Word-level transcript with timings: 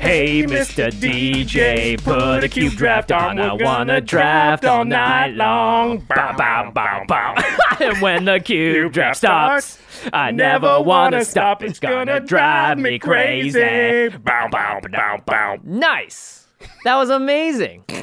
Hey, 0.00 0.42
Mr. 0.42 0.90
DJ, 0.90 2.02
put 2.02 2.42
a 2.42 2.48
cube 2.48 2.72
draft 2.72 3.12
on. 3.12 3.38
I 3.38 3.52
wanna 3.52 4.00
draft 4.00 4.64
all 4.64 4.84
night 4.84 5.34
long. 5.36 5.98
Bow, 5.98 6.36
bow, 6.36 6.72
bow, 6.74 7.04
bow. 7.06 7.36
and 7.80 8.02
when 8.02 8.24
the 8.24 8.40
cube 8.40 8.92
draft 8.92 9.18
stops, 9.18 9.78
I 10.12 10.32
never 10.32 10.80
wanna 10.80 11.24
stop. 11.24 11.62
It's 11.62 11.78
gonna 11.78 12.18
drive 12.18 12.78
me 12.78 12.98
crazy. 12.98 14.08
Bow, 14.08 14.48
bow, 14.50 14.80
bow, 14.90 15.22
bow. 15.24 15.58
Nice. 15.62 16.41
That 16.84 16.96
was 16.96 17.10
amazing. 17.10 17.84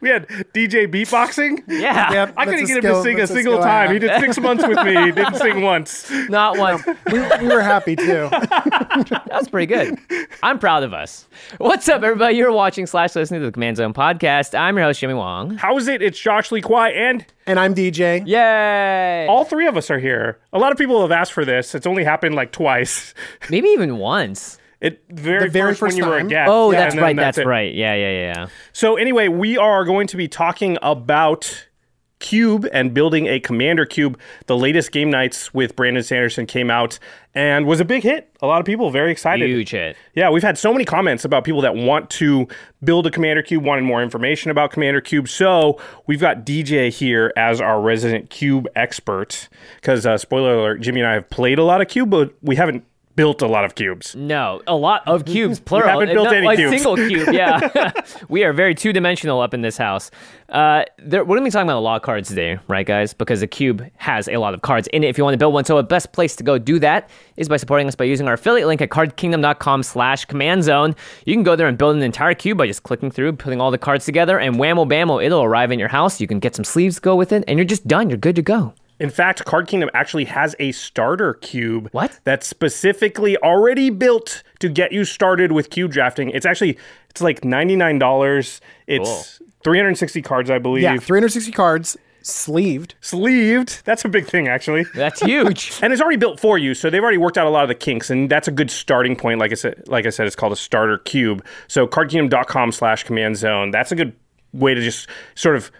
We 0.00 0.08
had 0.08 0.26
DJ 0.52 0.92
beatboxing. 0.92 1.62
Yeah. 1.68 2.12
Yep, 2.12 2.34
I 2.36 2.44
couldn't 2.44 2.64
a 2.64 2.66
get 2.66 2.76
him 2.78 2.82
skill- 2.82 2.96
to 2.96 3.08
sing 3.08 3.16
a 3.16 3.18
that's 3.20 3.32
single 3.32 3.52
skill 3.54 3.62
I 3.62 3.66
time. 3.68 3.82
have. 3.86 3.90
He 3.92 3.98
did 4.00 4.20
six 4.20 4.38
months 4.40 4.66
with 4.66 4.76
me. 4.84 4.96
He 4.96 5.12
didn't 5.12 5.36
sing 5.36 5.62
once. 5.62 6.10
Not 6.28 6.58
one. 6.58 6.82
we, 7.12 7.20
we 7.20 7.46
were 7.46 7.60
happy 7.62 7.94
too. 7.94 8.28
That's 9.28 9.46
pretty 9.48 9.66
good. 9.66 9.96
I'm 10.42 10.58
proud 10.58 10.82
of 10.82 10.92
us. 10.92 11.28
What's 11.58 11.88
up, 11.88 12.02
everybody? 12.02 12.34
You're 12.34 12.50
watching 12.50 12.86
slash 12.86 13.14
listening 13.14 13.42
to 13.42 13.46
the 13.46 13.52
Command 13.52 13.76
Zone 13.76 13.94
podcast. 13.94 14.58
I'm 14.58 14.76
your 14.76 14.86
host, 14.86 14.98
Jimmy 14.98 15.14
Wong. 15.14 15.56
How 15.56 15.76
is 15.76 15.86
it? 15.86 16.02
It's 16.02 16.18
Josh 16.18 16.50
Lee 16.50 16.60
Kwai, 16.62 16.90
and 16.90 17.24
And 17.46 17.60
I'm 17.60 17.72
DJ. 17.72 18.26
Yay! 18.26 19.26
all 19.28 19.44
three 19.44 19.68
of 19.68 19.76
us 19.76 19.88
are 19.88 20.00
here. 20.00 20.40
A 20.52 20.58
lot 20.58 20.72
of 20.72 20.78
people 20.78 21.00
have 21.02 21.12
asked 21.12 21.32
for 21.32 21.44
this. 21.44 21.76
It's 21.76 21.86
only 21.86 22.02
happened 22.02 22.34
like 22.34 22.50
twice. 22.50 23.14
Maybe 23.50 23.68
even 23.68 23.98
once. 23.98 24.58
It 24.82 25.04
very, 25.10 25.44
The 25.44 25.50
very 25.50 25.70
first, 25.70 25.80
when 25.82 25.90
first 25.90 25.98
you 25.98 26.06
were 26.06 26.18
a 26.18 26.24
guest. 26.24 26.50
Oh, 26.50 26.72
Yeah, 26.72 26.80
that's 26.80 26.96
right. 26.96 27.16
That's, 27.16 27.38
it. 27.38 27.46
right. 27.46 27.72
Yeah, 27.72 27.94
yeah, 27.94 28.10
yeah. 28.10 28.46
So 28.72 28.96
anyway, 28.96 29.28
we 29.28 29.56
are 29.56 29.84
going 29.84 30.08
to 30.08 30.16
be 30.16 30.26
talking 30.26 30.76
about 30.82 31.68
Cube 32.18 32.66
and 32.72 32.92
building 32.92 33.26
a 33.26 33.38
Commander 33.40 33.84
Cube. 33.84 34.18
The 34.46 34.56
latest 34.56 34.90
Game 34.92 35.10
Knights 35.10 35.52
with 35.52 35.76
Brandon 35.76 36.02
Sanderson 36.02 36.46
came 36.46 36.70
out 36.70 36.98
and 37.34 37.66
was 37.66 37.80
a 37.80 37.84
big 37.84 38.02
hit. 38.02 38.30
A 38.40 38.46
lot 38.46 38.60
of 38.60 38.66
people 38.66 38.90
very 38.90 39.10
excited. 39.12 39.48
Huge 39.48 39.70
hit. 39.70 39.96
Yeah, 40.14 40.30
we've 40.30 40.42
had 40.42 40.56
so 40.58 40.72
many 40.72 40.84
comments 40.84 41.24
about 41.24 41.44
people 41.44 41.60
that 41.62 41.74
want 41.74 42.10
to 42.10 42.48
build 42.82 43.06
a 43.06 43.10
Commander 43.10 43.42
Cube, 43.42 43.64
wanted 43.64 43.82
more 43.82 44.02
information 44.02 44.50
about 44.50 44.70
Commander 44.72 45.00
Cube. 45.00 45.28
So 45.28 45.80
we've 46.06 46.20
got 46.20 46.44
DJ 46.44 46.90
here 46.90 47.32
as 47.36 47.60
our 47.60 47.80
resident 47.80 48.30
Cube 48.30 48.66
expert. 48.76 49.48
Because, 49.76 50.06
uh, 50.06 50.16
spoiler 50.16 50.54
alert, 50.54 50.80
Jimmy 50.80 51.00
and 51.00 51.08
I 51.08 51.14
have 51.14 51.28
played 51.30 51.58
a 51.58 51.64
lot 51.64 51.80
of 51.80 51.88
Cube, 51.88 52.10
but 52.10 52.34
we 52.40 52.56
haven't 52.56 52.84
built 53.14 53.42
a 53.42 53.46
lot 53.46 53.64
of 53.64 53.74
cubes. 53.74 54.14
No, 54.16 54.62
a 54.66 54.74
lot 54.74 55.02
of 55.06 55.24
cubes, 55.26 55.60
plural. 55.60 55.98
we 55.98 56.06
haven't 56.06 56.14
built 56.14 56.24
Not 56.26 56.34
any 56.36 56.56
cubes. 56.56 56.70
single 56.72 56.96
cube. 56.96 57.28
Yeah, 57.32 57.92
we 58.28 58.44
are 58.44 58.52
very 58.52 58.74
two 58.74 58.92
dimensional 58.92 59.40
up 59.40 59.54
in 59.54 59.60
this 59.62 59.76
house. 59.76 60.10
Uh, 60.48 60.84
there, 60.98 61.24
we're 61.24 61.36
gonna 61.36 61.44
be 61.46 61.50
talking 61.50 61.66
about 61.68 61.78
a 61.78 61.80
lot 61.80 61.96
of 61.96 62.02
cards 62.02 62.28
today, 62.28 62.58
right, 62.68 62.86
guys? 62.86 63.14
Because 63.14 63.40
the 63.40 63.46
cube 63.46 63.84
has 63.96 64.28
a 64.28 64.36
lot 64.36 64.54
of 64.54 64.62
cards 64.62 64.86
in 64.92 65.02
it. 65.04 65.08
If 65.08 65.18
you 65.18 65.24
want 65.24 65.34
to 65.34 65.38
build 65.38 65.54
one, 65.54 65.64
so 65.64 65.76
the 65.76 65.82
best 65.82 66.12
place 66.12 66.36
to 66.36 66.44
go 66.44 66.58
do 66.58 66.78
that 66.80 67.08
is 67.36 67.48
by 67.48 67.56
supporting 67.56 67.88
us 67.88 67.94
by 67.94 68.04
using 68.04 68.28
our 68.28 68.34
affiliate 68.34 68.68
link 68.68 68.80
at 68.82 68.90
cardkingdom.com/slash 68.90 70.26
command 70.26 70.64
zone. 70.64 70.94
You 71.24 71.34
can 71.34 71.42
go 71.42 71.56
there 71.56 71.68
and 71.68 71.78
build 71.78 71.96
an 71.96 72.02
entire 72.02 72.34
cube 72.34 72.58
by 72.58 72.66
just 72.66 72.82
clicking 72.82 73.10
through, 73.10 73.34
putting 73.34 73.60
all 73.60 73.70
the 73.70 73.78
cards 73.78 74.04
together, 74.04 74.38
and 74.38 74.56
whammo 74.56 74.86
bammo, 74.86 75.24
it'll 75.24 75.42
arrive 75.42 75.72
in 75.72 75.78
your 75.78 75.88
house. 75.88 76.20
You 76.20 76.26
can 76.26 76.38
get 76.38 76.54
some 76.54 76.64
sleeves 76.64 76.96
to 76.96 77.00
go 77.00 77.16
with 77.16 77.32
it, 77.32 77.44
and 77.48 77.58
you're 77.58 77.64
just 77.66 77.86
done. 77.86 78.08
You're 78.10 78.18
good 78.18 78.36
to 78.36 78.42
go. 78.42 78.74
In 79.02 79.10
fact, 79.10 79.44
Card 79.44 79.66
Kingdom 79.66 79.90
actually 79.94 80.26
has 80.26 80.54
a 80.60 80.70
starter 80.70 81.34
cube. 81.34 81.88
What? 81.90 82.20
That's 82.22 82.46
specifically 82.46 83.36
already 83.38 83.90
built 83.90 84.44
to 84.60 84.68
get 84.68 84.92
you 84.92 85.04
started 85.04 85.50
with 85.50 85.70
cube 85.70 85.90
drafting. 85.90 86.30
It's 86.30 86.46
actually 86.46 86.78
it's 87.10 87.20
like 87.20 87.44
ninety 87.44 87.74
nine 87.74 87.98
dollars. 87.98 88.60
It's 88.86 89.42
three 89.64 89.78
hundred 89.78 89.98
sixty 89.98 90.22
cards, 90.22 90.50
I 90.50 90.58
believe. 90.58 90.84
Yeah, 90.84 90.96
360 90.98 91.50
cards, 91.50 91.96
sleeved. 92.22 92.94
Sleeved. 93.00 93.84
That's 93.84 94.04
a 94.04 94.08
big 94.08 94.26
thing, 94.26 94.46
actually. 94.46 94.84
That's 94.94 95.20
huge. 95.24 95.72
and 95.82 95.92
it's 95.92 96.00
already 96.00 96.16
built 96.16 96.38
for 96.38 96.56
you, 96.56 96.72
so 96.72 96.88
they've 96.88 97.02
already 97.02 97.18
worked 97.18 97.36
out 97.36 97.48
a 97.48 97.50
lot 97.50 97.64
of 97.64 97.68
the 97.68 97.74
kinks, 97.74 98.08
and 98.08 98.30
that's 98.30 98.46
a 98.46 98.52
good 98.52 98.70
starting 98.70 99.16
point. 99.16 99.40
Like 99.40 99.50
I 99.50 99.56
said, 99.56 99.82
like 99.88 100.06
I 100.06 100.10
said, 100.10 100.28
it's 100.28 100.36
called 100.36 100.52
a 100.52 100.56
starter 100.56 100.98
cube. 100.98 101.44
So 101.66 101.88
cardkingdom.com 101.88 102.70
slash 102.70 103.02
command 103.02 103.36
zone. 103.36 103.72
That's 103.72 103.90
a 103.90 103.96
good 103.96 104.14
way 104.52 104.74
to 104.74 104.80
just 104.80 105.08
sort 105.34 105.56
of 105.56 105.72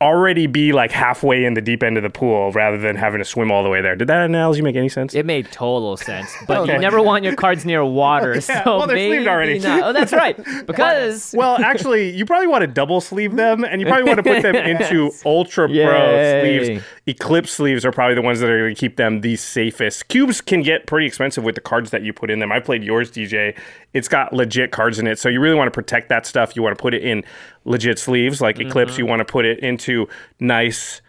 already 0.00 0.46
be 0.46 0.72
like 0.72 0.92
halfway 0.92 1.44
in 1.44 1.54
the 1.54 1.60
deep 1.60 1.82
end 1.82 1.96
of 1.96 2.04
the 2.04 2.10
pool 2.10 2.52
rather 2.52 2.78
than 2.78 2.94
having 2.94 3.18
to 3.18 3.24
swim 3.24 3.50
all 3.50 3.64
the 3.64 3.68
way 3.68 3.80
there. 3.80 3.96
Did 3.96 4.06
that 4.08 4.24
analogy 4.24 4.62
make 4.62 4.76
any 4.76 4.88
sense? 4.88 5.12
It 5.12 5.26
made 5.26 5.50
total 5.50 5.96
sense, 5.96 6.32
but 6.46 6.58
Okay. 6.62 6.74
you 6.74 6.78
never 6.78 7.02
want 7.02 7.24
your 7.24 7.34
cards 7.34 7.64
near 7.64 7.84
water. 7.84 8.40
so 8.40 8.54
well, 8.64 8.86
they're 8.86 8.96
sleeved 8.96 9.26
already. 9.26 9.58
Not. 9.58 9.82
Oh, 9.82 9.92
that's 9.92 10.12
right. 10.12 10.38
Because 10.68 11.34
well, 11.36 11.56
actually, 11.62 12.10
you 12.10 12.24
probably 12.26 12.46
want 12.46 12.62
to 12.62 12.66
double 12.66 13.00
sleeve 13.00 13.36
them, 13.36 13.64
and 13.64 13.80
you 13.80 13.86
probably 13.86 14.04
want 14.04 14.18
to 14.18 14.22
put 14.22 14.42
them 14.42 14.54
into 14.54 15.10
Ultra 15.24 15.66
Pro 15.68 16.40
sleeves. 16.42 16.84
Eclipse 17.06 17.50
sleeves 17.52 17.84
are 17.84 17.92
probably 17.92 18.14
the 18.14 18.22
ones 18.22 18.40
that 18.40 18.50
are 18.50 18.58
going 18.58 18.74
to 18.74 18.78
keep 18.78 18.96
them 18.96 19.22
the 19.22 19.34
safest. 19.36 20.08
Cubes 20.08 20.40
can 20.40 20.62
get 20.62 20.86
pretty 20.86 21.06
expensive 21.06 21.42
with 21.42 21.54
the 21.54 21.60
cards 21.60 21.90
that 21.90 22.02
you 22.02 22.12
put 22.12 22.30
in 22.30 22.38
them. 22.38 22.52
I 22.52 22.60
played 22.60 22.84
yours, 22.84 23.10
DJ. 23.10 23.56
It's 23.94 24.08
got 24.08 24.32
legit 24.32 24.70
cards 24.70 24.98
in 24.98 25.06
it, 25.06 25.18
so 25.18 25.28
you 25.28 25.40
really 25.40 25.56
want 25.56 25.68
to 25.68 25.72
protect 25.72 26.10
that 26.10 26.26
stuff. 26.26 26.54
You 26.54 26.62
want 26.62 26.76
to 26.76 26.80
put 26.82 26.92
it 26.92 27.02
in 27.02 27.24
legit 27.68 27.98
sleeves, 27.98 28.40
like 28.40 28.58
Eclipse. 28.58 28.92
Mm-hmm. 28.92 29.00
You 29.00 29.06
want 29.06 29.20
to 29.20 29.24
put 29.24 29.44
it 29.44 29.60
into 29.60 30.08
nice. 30.40 31.00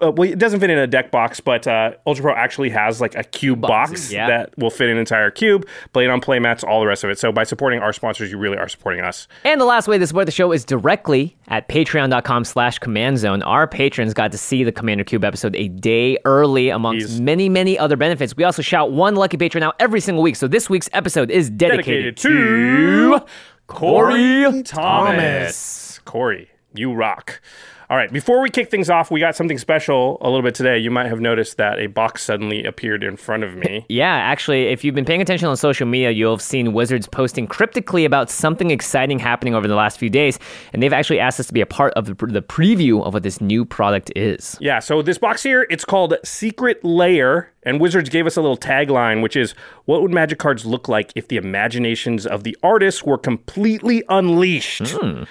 Uh, 0.00 0.12
well, 0.12 0.30
it 0.30 0.38
doesn't 0.38 0.60
fit 0.60 0.70
in 0.70 0.78
a 0.78 0.86
deck 0.86 1.10
box, 1.10 1.40
but 1.40 1.66
uh, 1.66 1.92
Ultra 2.06 2.22
Pro 2.22 2.34
actually 2.34 2.70
has 2.70 3.00
like 3.00 3.16
a 3.16 3.24
cube 3.24 3.60
box 3.60 4.12
yeah. 4.12 4.28
that 4.28 4.56
will 4.56 4.70
fit 4.70 4.90
an 4.90 4.96
entire 4.96 5.30
cube. 5.30 5.66
Play 5.92 6.04
it 6.04 6.10
on 6.10 6.20
playmats, 6.20 6.62
all 6.62 6.78
the 6.80 6.86
rest 6.86 7.02
of 7.02 7.10
it. 7.10 7.18
So 7.18 7.32
by 7.32 7.42
supporting 7.42 7.80
our 7.80 7.92
sponsors, 7.92 8.30
you 8.30 8.38
really 8.38 8.58
are 8.58 8.68
supporting 8.68 9.02
us. 9.02 9.26
And 9.44 9.60
the 9.60 9.64
last 9.64 9.88
way 9.88 9.98
to 9.98 10.06
support 10.06 10.26
the 10.26 10.32
show 10.32 10.52
is 10.52 10.64
directly 10.64 11.36
at 11.48 11.68
patreon.com 11.68 12.44
slash 12.44 12.78
command 12.78 13.18
zone. 13.18 13.42
Our 13.42 13.66
patrons 13.66 14.14
got 14.14 14.30
to 14.30 14.38
see 14.38 14.62
the 14.62 14.72
Commander 14.72 15.02
Cube 15.02 15.24
episode 15.24 15.56
a 15.56 15.66
day 15.66 16.18
early 16.24 16.68
amongst 16.68 17.08
Jeez. 17.08 17.20
many, 17.20 17.48
many 17.48 17.76
other 17.76 17.96
benefits. 17.96 18.36
We 18.36 18.44
also 18.44 18.62
shout 18.62 18.92
one 18.92 19.16
lucky 19.16 19.36
patron 19.36 19.64
out 19.64 19.74
every 19.80 20.00
single 20.00 20.22
week. 20.22 20.36
So 20.36 20.46
this 20.46 20.70
week's 20.70 20.88
episode 20.92 21.30
is 21.30 21.50
dedicated, 21.50 22.14
dedicated 22.14 22.16
to 22.18 23.20
Corey 23.66 24.44
Corey 24.44 24.62
Thomas. 24.62 25.87
Corey, 26.08 26.48
you 26.72 26.94
rock. 26.94 27.42
All 27.90 27.96
right, 27.98 28.10
before 28.10 28.40
we 28.40 28.48
kick 28.48 28.70
things 28.70 28.88
off, 28.88 29.10
we 29.10 29.20
got 29.20 29.36
something 29.36 29.58
special 29.58 30.16
a 30.22 30.28
little 30.30 30.42
bit 30.42 30.54
today. 30.54 30.78
You 30.78 30.90
might 30.90 31.06
have 31.06 31.20
noticed 31.20 31.58
that 31.58 31.78
a 31.78 31.86
box 31.86 32.22
suddenly 32.22 32.64
appeared 32.64 33.04
in 33.04 33.18
front 33.18 33.44
of 33.44 33.54
me. 33.54 33.84
Yeah, 33.90 34.14
actually, 34.14 34.68
if 34.68 34.84
you've 34.84 34.94
been 34.94 35.04
paying 35.04 35.20
attention 35.20 35.48
on 35.48 35.56
social 35.58 35.86
media, 35.86 36.10
you'll 36.10 36.32
have 36.32 36.40
seen 36.40 36.72
Wizards 36.72 37.06
posting 37.06 37.46
cryptically 37.46 38.06
about 38.06 38.30
something 38.30 38.70
exciting 38.70 39.18
happening 39.18 39.54
over 39.54 39.68
the 39.68 39.74
last 39.74 39.98
few 39.98 40.08
days, 40.08 40.38
and 40.72 40.82
they've 40.82 40.92
actually 40.94 41.20
asked 41.20 41.40
us 41.40 41.46
to 41.48 41.52
be 41.52 41.60
a 41.60 41.66
part 41.66 41.92
of 41.94 42.06
the, 42.06 42.14
the 42.14 42.42
preview 42.42 43.04
of 43.04 43.12
what 43.12 43.22
this 43.22 43.42
new 43.42 43.66
product 43.66 44.10
is. 44.16 44.56
Yeah, 44.60 44.78
so 44.78 45.02
this 45.02 45.18
box 45.18 45.42
here, 45.42 45.66
it's 45.68 45.84
called 45.84 46.14
Secret 46.24 46.82
Lair, 46.84 47.52
and 47.64 47.80
Wizards 47.80 48.08
gave 48.08 48.26
us 48.26 48.36
a 48.36 48.40
little 48.40 48.56
tagline, 48.56 49.22
which 49.22 49.36
is 49.36 49.54
What 49.84 50.00
would 50.00 50.12
magic 50.12 50.38
cards 50.38 50.64
look 50.64 50.88
like 50.88 51.12
if 51.14 51.28
the 51.28 51.36
imaginations 51.36 52.26
of 52.26 52.44
the 52.44 52.56
artists 52.62 53.04
were 53.04 53.18
completely 53.18 54.04
unleashed? 54.08 54.90
Hmm. 54.90 55.24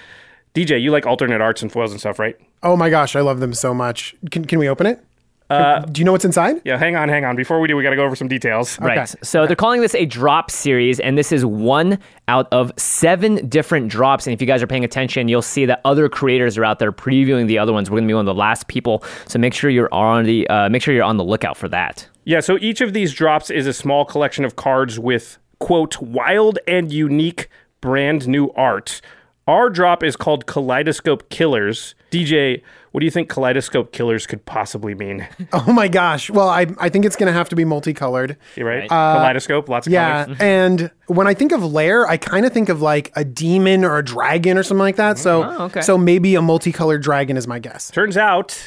DJ, 0.58 0.80
you 0.80 0.90
like 0.90 1.06
alternate 1.06 1.40
arts 1.40 1.62
and 1.62 1.70
foils 1.70 1.90
and 1.92 2.00
stuff, 2.00 2.18
right? 2.18 2.36
Oh 2.62 2.76
my 2.76 2.90
gosh, 2.90 3.14
I 3.14 3.20
love 3.20 3.40
them 3.40 3.54
so 3.54 3.72
much. 3.72 4.14
Can, 4.30 4.44
can 4.44 4.58
we 4.58 4.68
open 4.68 4.86
it? 4.86 5.04
Uh, 5.50 5.80
Do 5.80 6.00
you 6.00 6.04
know 6.04 6.12
what's 6.12 6.26
inside? 6.26 6.60
Yeah, 6.64 6.76
hang 6.76 6.94
on, 6.94 7.08
hang 7.08 7.24
on. 7.24 7.34
Before 7.34 7.58
we 7.58 7.68
do, 7.68 7.76
we 7.76 7.82
got 7.82 7.90
to 7.90 7.96
go 7.96 8.04
over 8.04 8.14
some 8.14 8.28
details. 8.28 8.78
Right. 8.80 9.08
So 9.22 9.46
they're 9.46 9.56
calling 9.56 9.80
this 9.80 9.94
a 9.94 10.04
drop 10.04 10.50
series, 10.50 11.00
and 11.00 11.16
this 11.16 11.32
is 11.32 11.42
one 11.44 11.98
out 12.26 12.48
of 12.52 12.70
seven 12.76 13.48
different 13.48 13.88
drops. 13.88 14.26
And 14.26 14.34
if 14.34 14.42
you 14.42 14.46
guys 14.46 14.62
are 14.62 14.66
paying 14.66 14.84
attention, 14.84 15.28
you'll 15.28 15.40
see 15.40 15.64
that 15.64 15.80
other 15.86 16.10
creators 16.10 16.58
are 16.58 16.66
out 16.66 16.80
there 16.80 16.92
previewing 16.92 17.46
the 17.46 17.58
other 17.58 17.72
ones. 17.72 17.88
We're 17.90 17.96
going 17.96 18.08
to 18.08 18.10
be 18.10 18.14
one 18.14 18.28
of 18.28 18.34
the 18.34 18.38
last 18.38 18.68
people, 18.68 19.02
so 19.26 19.38
make 19.38 19.54
sure 19.54 19.70
you're 19.70 19.92
on 19.94 20.24
the 20.24 20.46
uh, 20.48 20.68
make 20.68 20.82
sure 20.82 20.92
you're 20.92 21.04
on 21.04 21.16
the 21.16 21.24
lookout 21.24 21.56
for 21.56 21.68
that. 21.68 22.06
Yeah, 22.24 22.40
so 22.40 22.58
each 22.60 22.82
of 22.82 22.92
these 22.92 23.14
drops 23.14 23.48
is 23.48 23.66
a 23.66 23.72
small 23.72 24.04
collection 24.04 24.44
of 24.44 24.56
cards 24.56 24.98
with, 24.98 25.38
quote, 25.60 26.02
wild 26.02 26.58
and 26.68 26.92
unique 26.92 27.48
brand 27.80 28.28
new 28.28 28.50
art. 28.50 29.00
Our 29.48 29.70
drop 29.70 30.02
is 30.02 30.14
called 30.14 30.44
Kaleidoscope 30.44 31.30
Killers. 31.30 31.94
DJ, 32.10 32.62
what 32.92 33.00
do 33.00 33.06
you 33.06 33.10
think 33.10 33.30
Kaleidoscope 33.30 33.92
Killers 33.92 34.26
could 34.26 34.44
possibly 34.44 34.94
mean? 34.94 35.26
Oh 35.54 35.72
my 35.72 35.88
gosh. 35.88 36.28
Well, 36.28 36.50
I, 36.50 36.66
I 36.78 36.90
think 36.90 37.06
it's 37.06 37.16
going 37.16 37.28
to 37.28 37.32
have 37.32 37.48
to 37.48 37.56
be 37.56 37.64
multicolored. 37.64 38.36
You're 38.56 38.68
right? 38.68 38.84
Uh, 38.92 39.14
kaleidoscope, 39.16 39.70
lots 39.70 39.86
of 39.86 39.92
Yeah. 39.94 40.24
colors. 40.24 40.38
And 40.40 40.90
when 41.06 41.26
I 41.26 41.32
think 41.32 41.52
of 41.52 41.64
lair, 41.64 42.06
I 42.06 42.18
kind 42.18 42.44
of 42.44 42.52
think 42.52 42.68
of 42.68 42.82
like 42.82 43.10
a 43.16 43.24
demon 43.24 43.84
or 43.86 43.96
a 43.96 44.04
dragon 44.04 44.58
or 44.58 44.62
something 44.62 44.82
like 44.82 44.96
that. 44.96 45.16
So, 45.16 45.44
Oh, 45.44 45.64
okay. 45.64 45.80
so 45.80 45.96
maybe 45.96 46.34
a 46.34 46.42
multicolored 46.42 47.02
dragon 47.02 47.38
is 47.38 47.46
my 47.46 47.58
guess. 47.58 47.90
Turns 47.90 48.18
out, 48.18 48.60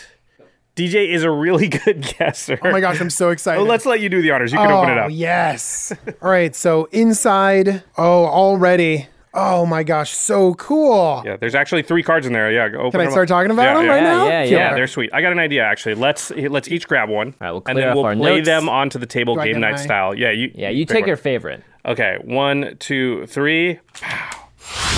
DJ 0.75 1.13
is 1.13 1.23
a 1.23 1.29
really 1.29 1.67
good 1.85 2.01
guesser. 2.17 2.57
Oh 2.63 2.71
my 2.71 2.79
gosh, 2.79 2.99
I'm 2.99 3.11
so 3.11 3.29
excited. 3.29 3.59
Well, 3.59 3.69
let's 3.69 3.85
let 3.85 3.99
you 3.99 4.09
do 4.09 4.23
the 4.23 4.31
honors. 4.31 4.51
You 4.51 4.57
can 4.57 4.71
oh, 4.71 4.79
open 4.79 4.89
it 4.89 4.97
oh, 4.97 5.05
up. 5.05 5.11
yes. 5.11 5.93
All 6.23 6.31
right. 6.31 6.55
So 6.55 6.85
inside, 6.85 7.83
oh, 7.99 8.25
already. 8.25 9.07
Oh 9.33 9.65
my 9.65 9.83
gosh, 9.83 10.11
so 10.11 10.55
cool. 10.55 11.21
Yeah, 11.25 11.37
there's 11.37 11.55
actually 11.55 11.83
three 11.83 12.03
cards 12.03 12.27
in 12.27 12.33
there. 12.33 12.51
Yeah, 12.51 12.67
go 12.67 12.79
open 12.79 12.91
Can 12.91 12.99
I 12.99 13.03
them 13.05 13.11
start 13.11 13.31
up. 13.31 13.35
talking 13.37 13.51
about 13.51 13.63
Yeah, 13.63 13.73
them 13.75 13.85
yeah. 13.85 13.91
right 13.93 14.03
now? 14.03 14.25
yeah, 14.27 14.43
Yeah, 14.43 14.49
yeah. 14.57 14.73
they're 14.75 14.87
sweet. 14.87 15.09
I 15.13 15.21
got 15.21 15.31
an 15.31 15.39
idea 15.39 15.63
actually. 15.63 15.95
Let's 15.95 16.31
let's 16.31 16.67
each 16.67 16.85
grab 16.87 17.07
one, 17.09 17.33
right, 17.39 17.51
we'll 17.51 17.63
and 17.65 17.77
then 17.77 17.95
we'll 17.95 18.05
our 18.05 18.15
play 18.15 18.35
notes. 18.37 18.45
them 18.45 18.67
onto 18.67 18.99
the 18.99 19.05
table, 19.05 19.39
I 19.39 19.45
game 19.47 19.61
night 19.61 19.71
my- 19.71 19.77
style. 19.77 20.13
Yeah, 20.13 20.31
you. 20.31 20.51
Yeah, 20.53 20.69
you 20.69 20.85
take 20.85 21.01
one. 21.03 21.07
your 21.07 21.17
favorite. 21.17 21.63
Okay, 21.85 22.17
one, 22.23 22.75
two, 22.79 23.25
three. 23.27 23.79
Pow. 23.93 24.97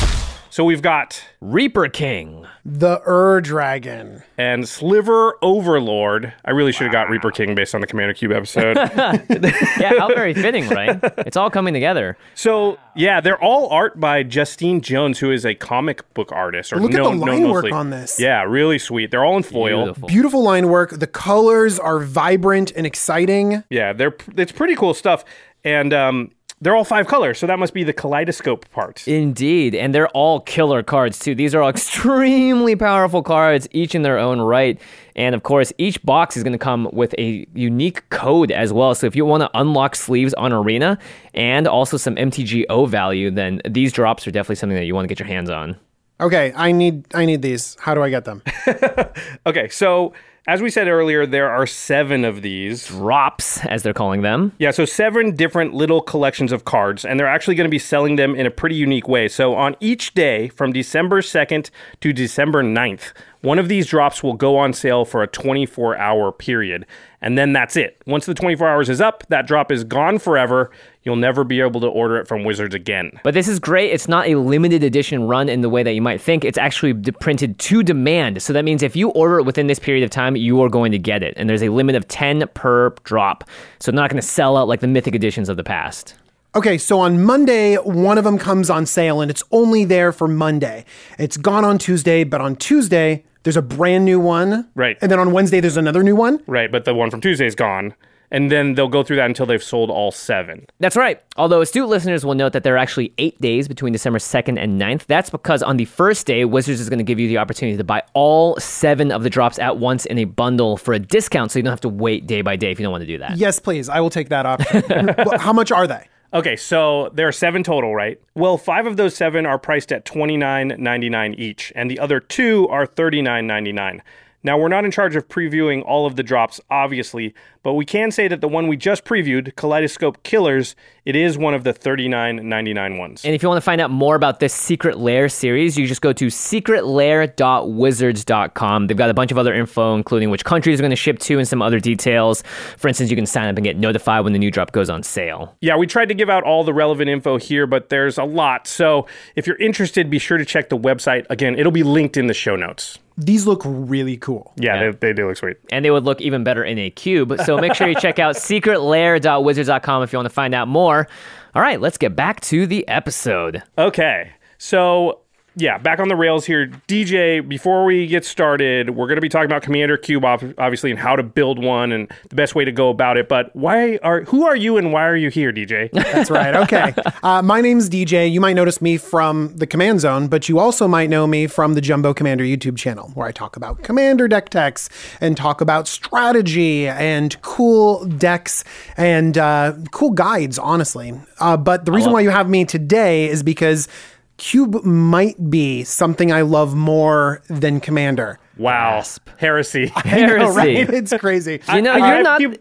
So 0.53 0.63
we've 0.63 0.83
got 0.83 1.19
Reaper 1.41 1.87
King. 1.87 2.45
The 2.63 3.01
Ur 3.07 3.41
Dragon. 3.41 4.21
and 4.37 4.69
Sliver 4.69 5.35
Overlord. 5.41 6.31
I 6.45 6.51
really 6.51 6.71
should 6.71 6.83
have 6.83 6.91
got 6.91 7.09
Reaper 7.09 7.31
King 7.31 7.55
based 7.55 7.73
on 7.73 7.81
the 7.81 7.87
Commander 7.87 8.13
Cube 8.13 8.31
episode. 8.31 8.77
Yeah, 9.79 9.97
how 9.97 10.09
very 10.09 10.35
fitting, 10.35 10.69
right? 10.69 10.99
It's 11.25 11.35
all 11.35 11.49
coming 11.49 11.73
together. 11.73 12.19
so 12.35 12.77
yeah, 12.95 13.19
they're 13.19 13.41
all 13.41 13.67
art 13.69 13.99
by 13.99 14.21
Justine 14.21 14.81
Jones, 14.81 15.17
who 15.17 15.31
is 15.31 15.43
a 15.43 15.55
comic 15.55 16.13
book 16.13 16.31
artist. 16.31 16.71
Or 16.71 16.79
Look 16.79 16.93
at 16.93 17.01
the 17.01 17.09
line 17.09 17.49
work 17.49 17.71
on 17.71 17.89
this. 17.89 18.19
Yeah, 18.19 18.43
really 18.43 18.77
sweet. 18.77 19.09
They're 19.09 19.25
all 19.25 19.37
in 19.37 19.41
foil. 19.41 19.85
Beautiful. 19.85 20.07
Beautiful 20.07 20.43
line 20.43 20.67
work. 20.67 20.91
The 20.91 21.07
colors 21.07 21.79
are 21.79 21.97
vibrant 21.99 22.71
and 22.75 22.85
exciting. 22.85 23.63
Yeah, 23.71 23.91
they're 23.91 24.15
it's 24.37 24.51
pretty 24.51 24.75
cool 24.75 24.93
stuff, 24.93 25.25
and 25.63 25.91
um, 25.95 26.31
they're 26.63 26.75
all 26.75 26.85
five 26.85 27.07
colors. 27.07 27.37
So 27.39 27.47
that 27.47 27.59
must 27.59 27.73
be 27.73 27.83
the 27.83 27.93
kaleidoscope 27.93 28.69
part. 28.71 29.07
Indeed, 29.07 29.75
and 29.75 29.93
they're 29.93 30.07
all 30.09 30.39
killer 30.39 30.81
cards 30.81 31.19
too. 31.19 31.35
These 31.35 31.53
are 31.53 31.61
all 31.61 31.69
extremely 31.77 32.75
powerful 32.75 33.21
cards, 33.21 33.67
each 33.71 33.93
in 33.95 34.01
their 34.01 34.17
own 34.17 34.39
right. 34.39 34.79
And 35.15 35.35
of 35.35 35.43
course, 35.43 35.73
each 35.77 36.01
box 36.03 36.37
is 36.37 36.43
going 36.43 36.53
to 36.53 36.59
come 36.59 36.89
with 36.93 37.13
a 37.17 37.45
unique 37.53 38.07
code 38.09 38.51
as 38.51 38.71
well. 38.71 38.95
So 38.95 39.05
if 39.05 39.15
you 39.15 39.25
want 39.25 39.41
to 39.41 39.49
unlock 39.53 39.95
sleeves 39.95 40.33
on 40.35 40.53
Arena 40.53 40.97
and 41.33 41.67
also 41.67 41.97
some 41.97 42.15
MTGO 42.15 42.87
value, 42.87 43.29
then 43.29 43.61
these 43.69 43.91
drops 43.91 44.25
are 44.25 44.31
definitely 44.31 44.55
something 44.55 44.77
that 44.77 44.85
you 44.85 44.95
want 44.95 45.03
to 45.05 45.09
get 45.09 45.19
your 45.19 45.27
hands 45.27 45.49
on. 45.49 45.77
Okay, 46.21 46.53
I 46.55 46.71
need 46.71 47.05
I 47.13 47.25
need 47.25 47.41
these. 47.41 47.75
How 47.79 47.93
do 47.93 48.01
I 48.01 48.09
get 48.09 48.25
them? 48.25 48.41
Okay, 49.45 49.67
so 49.67 50.13
as 50.45 50.61
we 50.61 50.69
said 50.69 50.89
earlier, 50.89 51.25
there 51.25 51.49
are 51.49 51.65
seven 51.65 52.25
of 52.25 52.41
these. 52.41 52.87
Drops, 52.87 53.65
as 53.65 53.83
they're 53.83 53.93
calling 53.93 54.23
them. 54.23 54.51
Yeah, 54.57 54.71
so 54.71 54.83
seven 54.83 55.35
different 55.35 55.73
little 55.73 56.01
collections 56.01 56.51
of 56.51 56.65
cards, 56.65 57.05
and 57.05 57.17
they're 57.17 57.27
actually 57.27 57.55
going 57.55 57.67
to 57.67 57.71
be 57.71 57.79
selling 57.79 58.17
them 58.17 58.35
in 58.35 58.45
a 58.45 58.51
pretty 58.51 58.75
unique 58.75 59.07
way. 59.07 59.29
So 59.29 59.55
on 59.55 59.77
each 59.79 60.13
day 60.13 60.49
from 60.49 60.73
December 60.73 61.21
2nd 61.21 61.69
to 62.01 62.11
December 62.11 62.61
9th, 62.61 63.13
one 63.39 63.57
of 63.57 63.69
these 63.69 63.87
drops 63.87 64.21
will 64.21 64.33
go 64.33 64.57
on 64.57 64.73
sale 64.73 65.05
for 65.05 65.23
a 65.23 65.27
24 65.27 65.97
hour 65.97 66.31
period. 66.31 66.85
And 67.23 67.37
then 67.37 67.53
that's 67.53 67.77
it. 67.77 68.01
Once 68.05 68.25
the 68.25 68.33
24 68.33 68.67
hours 68.67 68.89
is 68.89 68.99
up, 68.99 69.23
that 69.29 69.47
drop 69.47 69.71
is 69.71 69.85
gone 69.85 70.19
forever. 70.19 70.69
You'll 71.03 71.15
never 71.15 71.45
be 71.45 71.61
able 71.61 71.79
to 71.79 71.87
order 71.87 72.17
it 72.17 72.27
from 72.27 72.43
Wizards 72.43 72.75
again. 72.75 73.17
But 73.23 73.33
this 73.33 73.47
is 73.47 73.59
great. 73.59 73.91
It's 73.91 74.09
not 74.09 74.27
a 74.27 74.35
limited 74.35 74.83
edition 74.83 75.23
run 75.23 75.47
in 75.47 75.61
the 75.61 75.69
way 75.69 75.83
that 75.83 75.93
you 75.93 76.01
might 76.01 76.21
think. 76.21 76.43
It's 76.43 76.57
actually 76.57 76.93
d- 76.93 77.11
printed 77.11 77.57
to 77.59 77.81
demand. 77.81 78.41
So 78.41 78.51
that 78.51 78.65
means 78.65 78.83
if 78.83 78.95
you 78.95 79.09
order 79.11 79.39
it 79.39 79.43
within 79.43 79.67
this 79.67 79.79
period 79.79 80.03
of 80.03 80.09
time, 80.09 80.35
you 80.35 80.61
are 80.61 80.69
going 80.69 80.91
to 80.91 80.99
get 80.99 81.23
it. 81.23 81.33
And 81.37 81.49
there's 81.49 81.63
a 81.63 81.69
limit 81.69 81.95
of 81.95 82.07
10 82.09 82.45
per 82.53 82.89
drop. 83.05 83.45
So 83.79 83.91
not 83.91 84.09
going 84.09 84.21
to 84.21 84.27
sell 84.27 84.57
out 84.57 84.67
like 84.67 84.81
the 84.81 84.87
mythic 84.87 85.15
editions 85.15 85.47
of 85.47 85.55
the 85.55 85.63
past. 85.63 86.15
Okay, 86.55 86.77
so 86.77 86.99
on 86.99 87.23
Monday, 87.23 87.77
one 87.77 88.17
of 88.17 88.25
them 88.25 88.37
comes 88.37 88.69
on 88.69 88.85
sale 88.85 89.21
and 89.21 89.31
it's 89.31 89.43
only 89.51 89.85
there 89.85 90.11
for 90.11 90.27
Monday. 90.27 90.85
It's 91.17 91.37
gone 91.37 91.65
on 91.65 91.79
Tuesday, 91.79 92.23
but 92.25 92.41
on 92.41 92.57
Tuesday, 92.57 93.23
there's 93.43 93.57
a 93.57 93.61
brand 93.61 94.05
new 94.05 94.19
one. 94.19 94.69
Right. 94.75 94.97
And 95.01 95.11
then 95.11 95.19
on 95.19 95.31
Wednesday, 95.31 95.59
there's 95.59 95.77
another 95.77 96.03
new 96.03 96.15
one. 96.15 96.41
Right, 96.47 96.71
but 96.71 96.85
the 96.85 96.93
one 96.93 97.11
from 97.11 97.21
Tuesday 97.21 97.45
is 97.45 97.55
gone. 97.55 97.93
And 98.31 98.49
then 98.51 98.73
they'll 98.73 98.87
go 98.87 99.03
through 99.03 99.17
that 99.17 99.27
until 99.27 99.45
they've 99.45 99.61
sold 99.61 99.91
all 99.91 100.11
seven. 100.11 100.65
That's 100.79 100.95
right. 100.95 101.21
Although 101.37 101.61
astute 101.61 101.87
listeners 101.87 102.25
will 102.25 102.33
note 102.33 102.53
that 102.53 102.63
there 102.63 102.73
are 102.73 102.79
actually 102.79 103.13
eight 103.19 103.39
days 103.39 103.67
between 103.67 103.93
December 103.93 104.17
2nd 104.17 104.57
and 104.59 104.81
9th. 104.81 105.05
That's 105.05 105.29
because 105.29 105.61
on 105.61 105.77
the 105.77 105.85
first 105.85 106.25
day, 106.25 106.43
Wizards 106.43 106.79
is 106.79 106.89
going 106.89 106.97
to 106.97 107.03
give 107.03 107.19
you 107.19 107.27
the 107.27 107.37
opportunity 107.37 107.77
to 107.77 107.83
buy 107.83 108.01
all 108.15 108.55
seven 108.59 109.11
of 109.11 109.21
the 109.21 109.29
drops 109.29 109.59
at 109.59 109.77
once 109.77 110.07
in 110.07 110.17
a 110.17 110.25
bundle 110.25 110.77
for 110.77 110.95
a 110.95 110.99
discount 110.99 111.51
so 111.51 111.59
you 111.59 111.63
don't 111.63 111.71
have 111.71 111.81
to 111.81 111.89
wait 111.89 112.25
day 112.25 112.41
by 112.41 112.55
day 112.55 112.71
if 112.71 112.79
you 112.79 112.83
don't 112.83 112.91
want 112.91 113.03
to 113.03 113.07
do 113.07 113.19
that. 113.19 113.37
Yes, 113.37 113.59
please. 113.59 113.87
I 113.87 113.99
will 113.99 114.09
take 114.09 114.29
that 114.29 114.47
option. 114.47 115.09
How 115.39 115.53
much 115.53 115.71
are 115.71 115.85
they? 115.85 116.07
Okay, 116.33 116.55
so 116.55 117.11
there 117.13 117.27
are 117.27 117.31
seven 117.31 117.61
total, 117.61 117.93
right? 117.93 118.19
Well, 118.33 118.57
five 118.57 118.87
of 118.87 118.97
those 118.97 119.15
seven 119.15 119.45
are 119.45 119.59
priced 119.59 119.91
at 119.91 120.03
twenty 120.03 120.35
nine 120.35 120.75
ninety 120.79 121.07
nine 121.07 121.35
each, 121.35 121.71
and 121.75 121.91
the 121.91 121.99
other 121.99 122.19
two 122.19 122.67
are 122.69 122.87
thirty 122.87 123.21
nine 123.21 123.45
ninety 123.45 123.71
nine. 123.71 124.01
Now, 124.43 124.57
we're 124.57 124.67
not 124.67 124.83
in 124.83 124.91
charge 124.91 125.15
of 125.15 125.29
previewing 125.29 125.85
all 125.85 126.05
of 126.05 126.17
the 126.17 126.23
drops, 126.23 126.59
obviously, 126.69 127.33
but 127.63 127.75
we 127.75 127.85
can 127.85 128.11
say 128.11 128.27
that 128.27 128.41
the 128.41 128.49
one 128.49 128.67
we 128.67 128.75
just 128.75 129.05
previewed, 129.05 129.55
Kaleidoscope 129.55 130.21
Killers, 130.23 130.75
it 131.05 131.15
is 131.15 131.37
one 131.37 131.53
of 131.53 131.63
the 131.63 131.73
39.99 131.73 132.99
ones. 132.99 133.23
And 133.23 133.33
if 133.33 133.41
you 133.41 133.47
want 133.47 133.55
to 133.57 133.61
find 133.61 133.79
out 133.79 133.89
more 133.89 134.15
about 134.15 134.41
this 134.41 134.53
Secret 134.53 134.97
Lair 134.97 135.29
series, 135.29 135.77
you 135.77 135.87
just 135.87 136.01
go 136.01 136.11
to 136.11 136.27
secretlair.wizards.com. 136.27 138.87
They've 138.87 138.97
got 138.97 139.09
a 139.09 139.13
bunch 139.13 139.31
of 139.31 139.37
other 139.37 139.53
info, 139.53 139.95
including 139.95 140.29
which 140.29 140.43
countries 140.43 140.77
are 140.79 140.83
going 140.83 140.89
to 140.89 140.97
ship 140.97 141.19
to 141.19 141.37
and 141.37 141.47
some 141.47 141.61
other 141.61 141.79
details. 141.79 142.43
For 142.77 142.89
instance, 142.89 143.09
you 143.09 143.15
can 143.15 143.25
sign 143.25 143.47
up 143.47 143.55
and 143.55 143.63
get 143.63 143.77
notified 143.77 144.25
when 144.25 144.33
the 144.33 144.39
new 144.39 144.51
drop 144.51 144.73
goes 144.73 144.89
on 144.89 145.03
sale. 145.03 145.55
Yeah, 145.61 145.77
we 145.77 145.87
tried 145.87 146.09
to 146.09 146.13
give 146.13 146.29
out 146.29 146.43
all 146.43 146.65
the 146.65 146.73
relevant 146.73 147.09
info 147.09 147.37
here, 147.37 147.65
but 147.65 147.87
there's 147.87 148.17
a 148.17 148.25
lot. 148.25 148.67
So 148.67 149.07
if 149.37 149.47
you're 149.47 149.55
interested, 149.55 150.09
be 150.09 150.19
sure 150.19 150.37
to 150.37 150.43
check 150.43 150.67
the 150.67 150.77
website. 150.77 151.25
Again, 151.29 151.57
it'll 151.57 151.71
be 151.71 151.83
linked 151.83 152.17
in 152.17 152.27
the 152.27 152.33
show 152.33 152.57
notes. 152.57 152.99
These 153.17 153.45
look 153.45 153.61
really 153.65 154.17
cool. 154.17 154.53
Yeah, 154.57 154.91
They, 154.91 154.97
they 155.09 155.13
do 155.13 155.27
look 155.27 155.37
sweet. 155.37 155.57
And 155.71 155.85
they 155.85 155.91
would 155.91 156.03
look 156.03 156.19
even 156.21 156.43
better 156.43 156.63
in 156.63 156.77
a 156.79 156.89
cube. 156.89 157.35
So 157.45 157.57
make 157.57 157.75
sure 157.75 157.87
you 157.87 157.95
check 157.95 158.17
out 158.19 158.35
secretlair.wizards.com 158.37 160.03
if 160.03 160.13
you 160.13 160.17
want 160.17 160.25
to 160.25 160.33
find 160.33 160.55
out 160.55 160.67
more. 160.67 161.07
All 161.55 161.61
right, 161.61 161.79
let's 161.79 161.97
get 161.97 162.15
back 162.15 162.41
to 162.41 162.65
the 162.65 162.87
episode. 162.87 163.61
Okay. 163.77 164.31
So, 164.57 165.19
yeah, 165.55 165.77
back 165.77 165.99
on 165.99 166.07
the 166.07 166.15
rails 166.15 166.45
here. 166.45 166.67
DJ, 166.87 167.47
before 167.47 167.85
we 167.85 168.07
get 168.07 168.25
started, 168.25 168.91
we're 168.91 169.05
going 169.05 169.17
to 169.17 169.21
be 169.21 169.29
talking 169.29 169.45
about 169.45 169.61
Commander 169.61 169.97
Cube, 169.97 170.25
obviously, 170.25 170.89
and 170.89 170.99
how 170.99 171.15
to 171.15 171.21
build 171.21 171.63
one 171.63 171.91
and 171.91 172.11
the 172.29 172.35
best 172.35 172.55
way 172.55 172.65
to 172.65 172.71
go 172.71 172.89
about 172.89 173.17
it. 173.17 173.29
But 173.29 173.55
why 173.55 173.97
are 173.97 174.21
who 174.21 174.45
are 174.47 174.55
you 174.55 174.77
and 174.77 174.91
why 174.91 175.07
are 175.07 175.15
you 175.15 175.29
here, 175.29 175.51
DJ? 175.51 175.91
That's 175.93 176.31
right. 176.31 176.55
Okay. 176.55 176.93
Uh, 177.23 177.41
my 177.41 177.61
name's 177.61 177.89
DJ. 177.89 178.29
You 178.29 178.41
might 178.41 178.53
notice 178.53 178.81
me 178.81 178.97
from 178.97 179.55
the 179.55 179.65
Command 179.65 180.01
Zone, 180.01 180.27
but 180.27 180.49
you 180.49 180.59
also 180.59 180.89
might 180.89 181.09
know 181.09 181.25
me 181.25 181.47
from 181.47 181.73
the 181.73 181.79
Jumbo 181.79 182.13
Commander 182.13 182.43
YouTube 182.43 182.77
channel, 182.77 183.11
where 183.13 183.25
I 183.25 183.31
talk 183.31 183.55
about 183.55 183.81
Commander 183.81 184.27
deck 184.27 184.49
techs 184.49 184.89
and 185.21 185.37
talk 185.37 185.61
about 185.61 185.87
strategy 185.87 186.87
and 186.87 187.39
cool 187.41 188.03
decks 188.05 188.65
and 188.97 189.37
uh, 189.37 189.73
cool 189.91 190.11
guides, 190.11 190.59
honestly. 190.59 191.13
Uh, 191.39 191.55
but 191.55 191.85
the 191.85 191.93
reason 191.93 192.11
why 192.11 192.19
you 192.19 192.29
have 192.29 192.49
me 192.49 192.65
today 192.65 193.29
is 193.29 193.41
because 193.41 193.87
Cube 194.37 194.83
might 194.83 195.49
be 195.49 195.83
something 195.83 196.31
I 196.31 196.41
love 196.41 196.75
more 196.75 197.41
than 197.49 197.79
Commander. 197.79 198.39
Wow. 198.57 198.97
Gasp. 198.97 199.29
Heresy. 199.37 199.91
I 199.95 200.21
know, 200.21 200.27
Heresy. 200.51 200.55
right? 200.57 200.89
It's 200.89 201.13
crazy. 201.17 201.59
You 201.73 201.81
know, 201.81 201.93
I- 201.93 201.97
you're 201.97 202.17
I- 202.17 202.21
not. 202.21 202.39
Cube- 202.39 202.57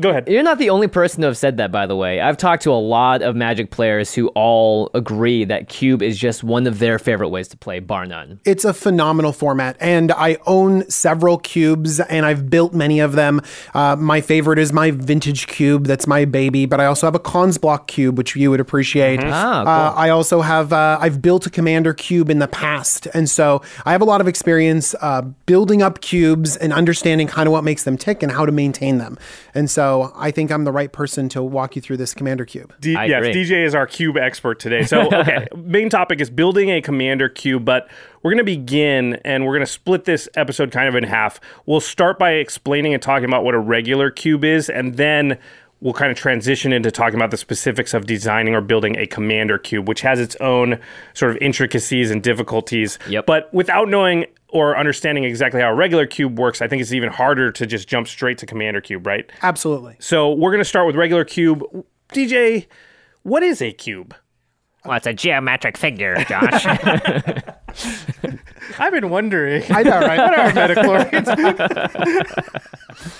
Go 0.00 0.10
ahead. 0.10 0.26
You're 0.26 0.42
not 0.42 0.58
the 0.58 0.70
only 0.70 0.88
person 0.88 1.20
to 1.20 1.28
have 1.28 1.36
said 1.38 1.58
that, 1.58 1.70
by 1.70 1.86
the 1.86 1.94
way. 1.94 2.20
I've 2.20 2.36
talked 2.36 2.64
to 2.64 2.72
a 2.72 2.74
lot 2.74 3.22
of 3.22 3.36
Magic 3.36 3.70
players 3.70 4.12
who 4.12 4.26
all 4.28 4.90
agree 4.92 5.44
that 5.44 5.68
Cube 5.68 6.02
is 6.02 6.18
just 6.18 6.42
one 6.42 6.66
of 6.66 6.80
their 6.80 6.98
favorite 6.98 7.28
ways 7.28 7.46
to 7.48 7.56
play, 7.56 7.78
bar 7.78 8.04
none. 8.04 8.40
It's 8.44 8.64
a 8.64 8.74
phenomenal 8.74 9.32
format, 9.32 9.76
and 9.78 10.10
I 10.10 10.38
own 10.46 10.88
several 10.90 11.38
cubes, 11.38 12.00
and 12.00 12.26
I've 12.26 12.50
built 12.50 12.74
many 12.74 12.98
of 12.98 13.12
them. 13.12 13.40
Uh, 13.72 13.94
my 13.94 14.20
favorite 14.20 14.58
is 14.58 14.72
my 14.72 14.90
vintage 14.90 15.46
cube. 15.46 15.86
That's 15.86 16.08
my 16.08 16.24
baby. 16.24 16.66
But 16.66 16.80
I 16.80 16.86
also 16.86 17.06
have 17.06 17.14
a 17.14 17.20
Khans 17.20 17.58
block 17.58 17.86
cube, 17.86 18.18
which 18.18 18.34
you 18.34 18.50
would 18.50 18.60
appreciate. 18.60 19.20
Ah, 19.22 19.62
cool. 19.62 19.68
uh, 19.68 19.92
I 19.92 20.10
also 20.10 20.40
have 20.40 20.72
uh, 20.72 20.98
I've 21.00 21.22
built 21.22 21.46
a 21.46 21.50
commander 21.50 21.94
cube 21.94 22.30
in 22.30 22.40
the 22.40 22.48
past, 22.48 23.06
and 23.14 23.30
so 23.30 23.62
I 23.84 23.92
have 23.92 24.02
a 24.02 24.06
lot 24.06 24.20
of 24.20 24.26
experience 24.26 24.96
uh, 25.00 25.22
building 25.46 25.82
up 25.82 26.00
cubes 26.00 26.56
and 26.56 26.72
understanding 26.72 27.28
kind 27.28 27.46
of 27.46 27.52
what 27.52 27.62
makes 27.62 27.84
them 27.84 27.96
tick 27.96 28.24
and 28.24 28.32
how 28.32 28.44
to 28.44 28.50
maintain 28.50 28.98
them. 28.98 29.16
And 29.54 29.70
so 29.70 29.83
I 30.14 30.30
think 30.30 30.50
I'm 30.50 30.64
the 30.64 30.72
right 30.72 30.92
person 30.92 31.28
to 31.30 31.42
walk 31.42 31.76
you 31.76 31.82
through 31.82 31.96
this 31.98 32.14
commander 32.14 32.44
cube. 32.44 32.74
D- 32.80 32.96
I 32.96 33.06
yes, 33.06 33.18
agree. 33.18 33.44
DJ 33.44 33.64
is 33.64 33.74
our 33.74 33.86
cube 33.86 34.16
expert 34.16 34.58
today. 34.60 34.84
So, 34.84 35.08
okay, 35.12 35.46
main 35.56 35.88
topic 35.88 36.20
is 36.20 36.30
building 36.30 36.70
a 36.70 36.80
commander 36.80 37.28
cube, 37.28 37.64
but 37.64 37.88
we're 38.22 38.30
going 38.30 38.38
to 38.38 38.44
begin 38.44 39.14
and 39.24 39.44
we're 39.44 39.52
going 39.52 39.66
to 39.66 39.72
split 39.72 40.04
this 40.04 40.28
episode 40.34 40.70
kind 40.70 40.88
of 40.88 40.94
in 40.94 41.04
half. 41.04 41.40
We'll 41.66 41.80
start 41.80 42.18
by 42.18 42.32
explaining 42.32 42.94
and 42.94 43.02
talking 43.02 43.26
about 43.26 43.44
what 43.44 43.54
a 43.54 43.58
regular 43.58 44.10
cube 44.10 44.44
is, 44.44 44.68
and 44.68 44.96
then 44.96 45.38
we'll 45.80 45.92
kind 45.92 46.10
of 46.10 46.16
transition 46.16 46.72
into 46.72 46.90
talking 46.90 47.16
about 47.16 47.30
the 47.30 47.36
specifics 47.36 47.92
of 47.94 48.06
designing 48.06 48.54
or 48.54 48.60
building 48.60 48.96
a 48.96 49.06
commander 49.06 49.58
cube, 49.58 49.86
which 49.86 50.00
has 50.00 50.18
its 50.18 50.34
own 50.36 50.80
sort 51.12 51.30
of 51.30 51.36
intricacies 51.42 52.10
and 52.10 52.22
difficulties. 52.22 52.98
Yep. 53.08 53.26
But 53.26 53.52
without 53.52 53.88
knowing 53.88 54.26
or 54.54 54.78
understanding 54.78 55.24
exactly 55.24 55.60
how 55.60 55.68
a 55.68 55.74
regular 55.74 56.06
cube 56.06 56.38
works, 56.38 56.62
I 56.62 56.68
think 56.68 56.80
it's 56.80 56.92
even 56.92 57.10
harder 57.10 57.50
to 57.50 57.66
just 57.66 57.88
jump 57.88 58.06
straight 58.06 58.38
to 58.38 58.46
commander 58.46 58.80
cube, 58.80 59.04
right? 59.04 59.28
Absolutely. 59.42 59.96
So 59.98 60.32
we're 60.32 60.52
going 60.52 60.60
to 60.60 60.64
start 60.64 60.86
with 60.86 60.94
regular 60.94 61.24
cube. 61.24 61.64
DJ, 62.12 62.68
what 63.24 63.42
is 63.42 63.60
a 63.60 63.72
cube? 63.72 64.14
Well, 64.84 64.96
it's 64.96 65.08
a 65.08 65.12
geometric 65.12 65.76
figure, 65.76 66.24
Josh. 66.28 66.66
I've 68.78 68.92
been 68.92 69.10
wondering. 69.10 69.64
I 69.70 69.82
know, 69.82 69.98
right? 69.98 70.18
what 70.18 70.38
are 70.38 70.52
midichlorians? 70.52 71.26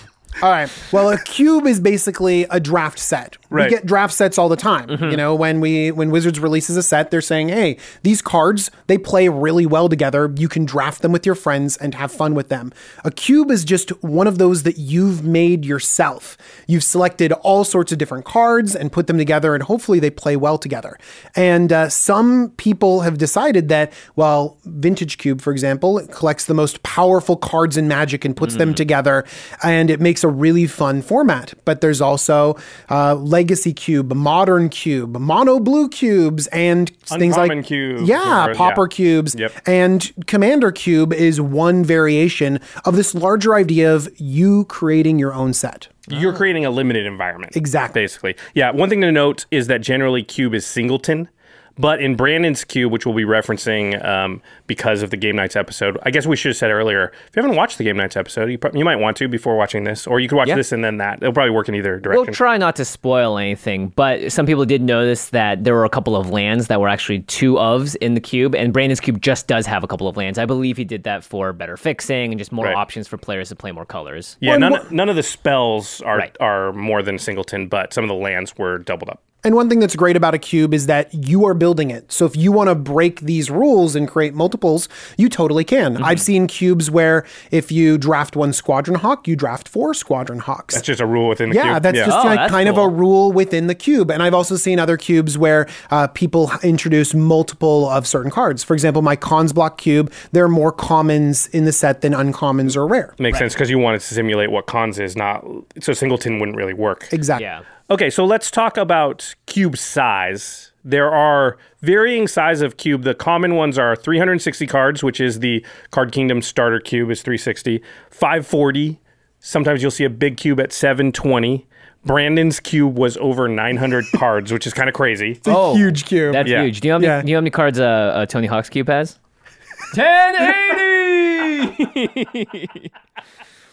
All 0.43 0.51
right. 0.51 0.71
Well, 0.93 1.11
a 1.11 1.19
cube 1.19 1.67
is 1.67 1.81
basically 1.81 2.45
a 2.51 2.59
draft 2.59 2.99
set. 2.99 3.37
Right. 3.51 3.71
We 3.71 3.77
get 3.77 3.87
draft 3.87 4.13
sets 4.13 4.37
all 4.37 4.49
the 4.49 4.57
time. 4.57 4.91
You 4.91 5.17
know, 5.17 5.35
when 5.35 5.61
we 5.61 5.93
when 5.93 6.11
Wizards 6.11 6.41
releases 6.41 6.77
a 6.77 6.83
set, 6.83 7.13
they're 7.13 7.21
saying, 7.21 7.51
"Hey, 7.51 7.77
these 8.03 8.21
cards 8.21 8.71
they 8.89 8.99
play 8.99 9.29
really 9.29 9.65
well 9.65 9.89
together. 9.89 10.33
You 10.37 10.49
can 10.49 10.65
draft 10.65 11.03
them 11.03 11.13
with 11.13 11.25
your 11.25 11.37
friends 11.37 11.77
and 11.77 11.95
have 11.95 12.11
fun 12.11 12.35
with 12.35 12.49
them." 12.49 12.73
A 13.05 13.13
cube 13.13 13.51
is 13.53 13.65
just 13.65 13.91
one 14.03 14.27
of 14.27 14.39
those 14.39 14.65
that 14.65 14.77
you've 14.77 15.23
made 15.25 15.65
yourself. 15.65 16.37
You've 16.67 16.83
selected 16.83 17.31
all 17.33 17.63
sorts 17.63 17.93
of 17.93 17.99
different 17.99 18.25
cards 18.25 18.75
and 18.75 18.91
put 18.91 19.07
them 19.07 19.19
together, 19.19 19.55
and 19.55 19.63
hopefully 19.63 20.01
they 20.01 20.11
play 20.11 20.35
well 20.35 20.59
together. 20.59 20.99
And 21.37 21.73
uh, 21.73 21.89
some 21.89 22.51
people 22.57 23.03
have 23.03 23.19
decided 23.19 23.69
that, 23.69 23.93
well, 24.17 24.59
Vintage 24.65 25.19
Cube, 25.19 25.41
for 25.41 25.53
example, 25.53 26.05
collects 26.11 26.47
the 26.47 26.55
most 26.55 26.83
powerful 26.83 27.37
cards 27.37 27.77
in 27.77 27.87
Magic 27.87 28.25
and 28.25 28.37
puts 28.37 28.57
them 28.57 28.75
together, 28.75 29.25
and 29.63 29.91
it 29.91 30.01
makes 30.01 30.24
a 30.25 30.29
really 30.29 30.67
fun 30.67 31.03
format. 31.03 31.55
But 31.65 31.81
there's 31.81 32.01
also 32.01 32.57
uh, 32.91 33.15
Legacy 33.15 33.73
Cube, 33.73 34.13
Modern 34.13 34.69
Cube, 34.69 35.17
Mono 35.17 35.61
Blue 35.61 35.89
Cubes, 35.89 36.47
and 36.49 36.91
things 37.07 37.37
like 37.37 37.65
Cube, 37.65 38.07
yeah, 38.07 38.49
or- 38.49 38.55
Pauper 38.55 38.85
yeah. 38.91 38.97
Cubes, 38.97 39.35
Yep. 39.39 39.53
and 39.67 40.13
Commander 40.27 40.73
Cube 40.73 41.13
is 41.13 41.41
one 41.41 41.85
variation 41.85 42.59
of 42.85 42.97
this 42.97 43.15
larger 43.15 43.55
idea 43.55 43.95
of 43.95 44.09
you 44.17 44.65
creating 44.65 45.19
your 45.19 45.33
own 45.35 45.53
set. 45.53 45.89
You're 46.09 46.35
creating 46.35 46.65
a 46.67 46.71
limited 46.71 47.07
environment. 47.07 47.57
Exactly. 47.57 48.03
Basically. 48.03 48.37
Yeah. 48.55 48.71
One 48.73 48.91
thing 48.91 49.01
to 49.01 49.11
note 49.13 49.47
is 49.51 49.69
that 49.69 49.81
generally 49.81 50.23
cube 50.23 50.55
is 50.55 50.67
singleton. 50.67 51.29
But 51.77 52.01
in 52.01 52.15
Brandon's 52.15 52.63
cube, 52.63 52.93
which 52.93 53.05
we'll 53.05 53.17
be 53.17 53.25
referencing 53.25 54.05
um, 54.05 54.41
because 54.69 55.03
of 55.03 55.11
the 55.11 55.17
Game 55.17 55.35
Knights 55.37 55.57
episode, 55.57 55.99
I 56.05 56.11
guess 56.11 56.25
we 56.27 56.37
should 56.37 56.51
have 56.51 56.57
said 56.57 56.71
earlier. 56.71 57.13
If 57.29 57.35
you 57.37 57.43
haven't 57.43 57.57
watched 57.57 57.79
the 57.79 57.85
Game 57.85 57.97
Knights 57.97 58.17
episode, 58.17 58.51
you, 58.51 58.59
pro- 58.59 58.71
you 58.73 58.85
might 58.85 58.97
want 58.97 59.17
to 59.17 59.29
before 59.29 59.57
watching 59.57 59.83
this, 59.85 60.07
or 60.07 60.21
you 60.21 60.29
could 60.29 60.37
watch 60.37 60.49
Yeah. 60.49 60.55
this 60.55 60.71
and 60.71 60.85
then 60.85 60.99
that. 60.99 61.19
It'll 61.21 61.33
probably 61.33 61.51
work 61.51 61.69
in 61.69 61.75
either 61.75 61.99
direction. 61.99 62.27
we'll 62.27 62.33
try 62.35 62.57
not 62.59 62.77
to 62.77 62.85
spoil 62.85 63.39
anything, 63.39 63.89
but 63.97 64.31
some 64.31 64.47
people 64.47 64.65
did 64.65 64.83
notice 64.83 65.31
that 65.31 65.65
there 65.65 65.75
were 65.75 65.85
a 65.85 65.89
couple 65.91 66.15
of 66.15 66.31
lands 66.31 66.69
that 66.69 66.81
were 66.81 66.89
actually 66.89 67.21
two 67.23 67.55
ofs 67.55 67.97
in 67.97 68.15
the 68.15 68.21
cube, 68.21 68.55
and 68.55 68.73
Brandon's 68.73 69.01
cube 69.01 69.21
just 69.21 69.49
does 69.49 69.67
have 69.67 69.83
a 69.83 69.89
couple 69.89 70.07
of 70.07 70.17
lands. 70.17 70.39
I 70.39 70.47
believe 70.47 70.77
he 70.77 70.85
did 70.85 71.03
that 71.05 71.25
for 71.25 71.53
better 71.53 71.77
fixing 71.77 72.31
and 72.33 72.39
just 72.39 72.53
more 72.53 72.67
Right. 72.67 72.77
options 72.77 73.09
for 73.09 73.17
players 73.17 73.49
to 73.49 73.57
play 73.57 73.73
more 73.73 73.85
colors. 73.85 74.37
yeah, 74.41 74.53
Well, 74.53 74.61
none, 74.61 74.75
and 74.77 74.93
none 74.93 75.09
of 75.09 75.17
the 75.17 75.23
spells 75.25 76.01
are 76.03 76.19
Right. 76.19 76.37
are 76.39 76.73
more 76.73 77.03
than 77.03 77.19
singleton, 77.19 77.67
but 77.67 77.93
some 77.93 78.05
of 78.05 78.09
the 78.09 78.15
lands 78.15 78.57
were 78.57 78.79
doubled 78.79 79.11
up. 79.11 79.21
And 79.45 79.55
one 79.55 79.69
thing 79.69 79.79
that's 79.79 79.95
great 79.95 80.17
about 80.17 80.33
a 80.33 80.39
cube 80.39 80.73
is 80.73 80.87
that 80.87 81.13
you 81.13 81.45
are 81.45 81.53
building 81.53 81.91
it. 81.91 82.11
So 82.11 82.25
if 82.25 82.35
you 82.35 82.51
want 82.51 82.71
to 82.71 82.75
break 82.75 83.21
these 83.21 83.51
rules 83.51 83.95
and 83.95 84.09
create 84.09 84.33
multiples, 84.33 84.89
you 85.19 85.29
totally 85.29 85.65
can. 85.65 85.95
Mm-hmm. 85.95 86.05
I've 86.05 86.21
seen 86.21 86.47
cubes 86.47 86.91
where 86.91 87.27
if 87.51 87.71
you 87.71 87.99
draft 87.99 88.37
one 88.37 88.53
Squadron 88.55 88.99
Hawk, 88.99 89.29
you 89.29 89.37
draft 89.37 89.69
four 89.69 89.93
Squadron 89.93 90.39
Hawks. 90.39 90.75
That's 90.75 90.87
just 90.87 91.01
a 91.01 91.07
rule 91.07 91.29
within 91.29 91.51
the 91.51 91.57
yeah, 91.57 91.75
cube. 91.75 91.83
that's 91.83 91.99
just 91.99 92.11
Oh, 92.17 92.23
like 92.25 92.39
that's 92.39 92.51
kind 92.51 92.69
of 92.69 92.79
a 92.79 92.89
rule 92.89 93.33
within 93.33 93.67
the 93.67 93.75
cube. 93.75 94.11
And 94.11 94.23
I've 94.23 94.35
also 94.35 94.57
seen 94.57 94.79
other 94.79 94.97
cubes 94.97 95.37
where 95.37 95.69
uh, 95.91 96.07
people 96.09 96.51
introduce 96.63 97.13
multiple 97.13 97.89
of 97.91 98.07
certain 98.07 98.31
cards. 98.31 98.65
For 98.65 98.73
example, 98.73 99.03
my 99.03 99.17
Khans 99.17 99.53
block 99.53 99.79
cube, 99.79 100.11
there 100.33 100.45
are 100.45 100.49
more 100.49 100.73
commons 100.73 101.49
in 101.49 101.65
the 101.67 101.73
set 101.73 102.01
than 102.01 102.13
uncommons 102.13 102.77
or 102.77 102.87
rare. 102.87 103.15
Makes 103.19 103.39
sense 103.39 103.53
because 103.53 103.69
you 103.69 103.79
wanted 103.79 104.01
to 104.01 104.15
simulate 104.15 104.51
what 104.51 104.67
Khans 104.67 104.99
is, 104.99 105.17
not 105.17 105.45
so 105.81 105.93
singleton 105.93 106.39
wouldn't 106.39 106.57
really 106.57 106.75
work. 106.75 107.09
Exactly. 107.13 107.45
Yeah. 107.45 107.63
Okay, 107.91 108.09
so 108.11 108.25
let's 108.25 108.51
talk 108.51 108.77
about 108.79 109.35
cube 109.47 109.77
size. 109.77 110.73
There 110.85 111.11
are 111.11 111.59
varying 111.83 112.27
size 112.29 112.61
of 112.63 112.77
cube. 112.79 113.03
The 113.03 113.15
common 113.15 113.55
ones 113.57 113.77
are 113.79 113.95
360 113.95 114.67
cards, 114.67 115.03
which 115.03 115.21
is 115.21 115.41
the 115.41 115.65
Card 115.91 116.11
Kingdom 116.13 116.41
starter 116.43 116.81
cube 116.81 117.11
is 117.11 117.21
360. 117.23 117.83
540. 118.11 119.01
Sometimes 119.39 119.83
you'll 119.83 119.91
see 119.91 120.05
a 120.05 120.11
big 120.11 120.37
cube 120.39 120.61
at 120.61 120.73
720. 120.73 121.67
Brandon's 122.07 122.59
cube 122.61 122.97
was 122.99 123.17
over 123.19 123.49
900 123.49 124.05
cards, 124.17 124.51
which 124.53 124.67
is 124.67 124.73
kind 124.75 124.89
of 124.89 124.95
crazy. 124.95 125.33
It's 125.33 125.47
a 125.49 125.75
huge 125.75 126.05
cube. 126.07 126.33
That's 126.33 126.49
Yeah. 126.49 126.63
huge. 126.63 126.81
Do 126.81 126.89
you 126.89 126.93
know 126.93 126.97
how 126.97 127.01
many, 127.01 127.07
Yeah. 127.13 127.21
do 127.23 127.29
you 127.29 127.35
know 127.35 127.39
how 127.39 127.43
many 127.43 127.51
cards 127.51 127.79
uh, 127.81 127.85
uh, 127.85 128.25
Tony 128.27 128.47
Hawk's 128.47 128.71
cube 128.71 128.89
has? 128.89 129.19
1080! 129.95 132.91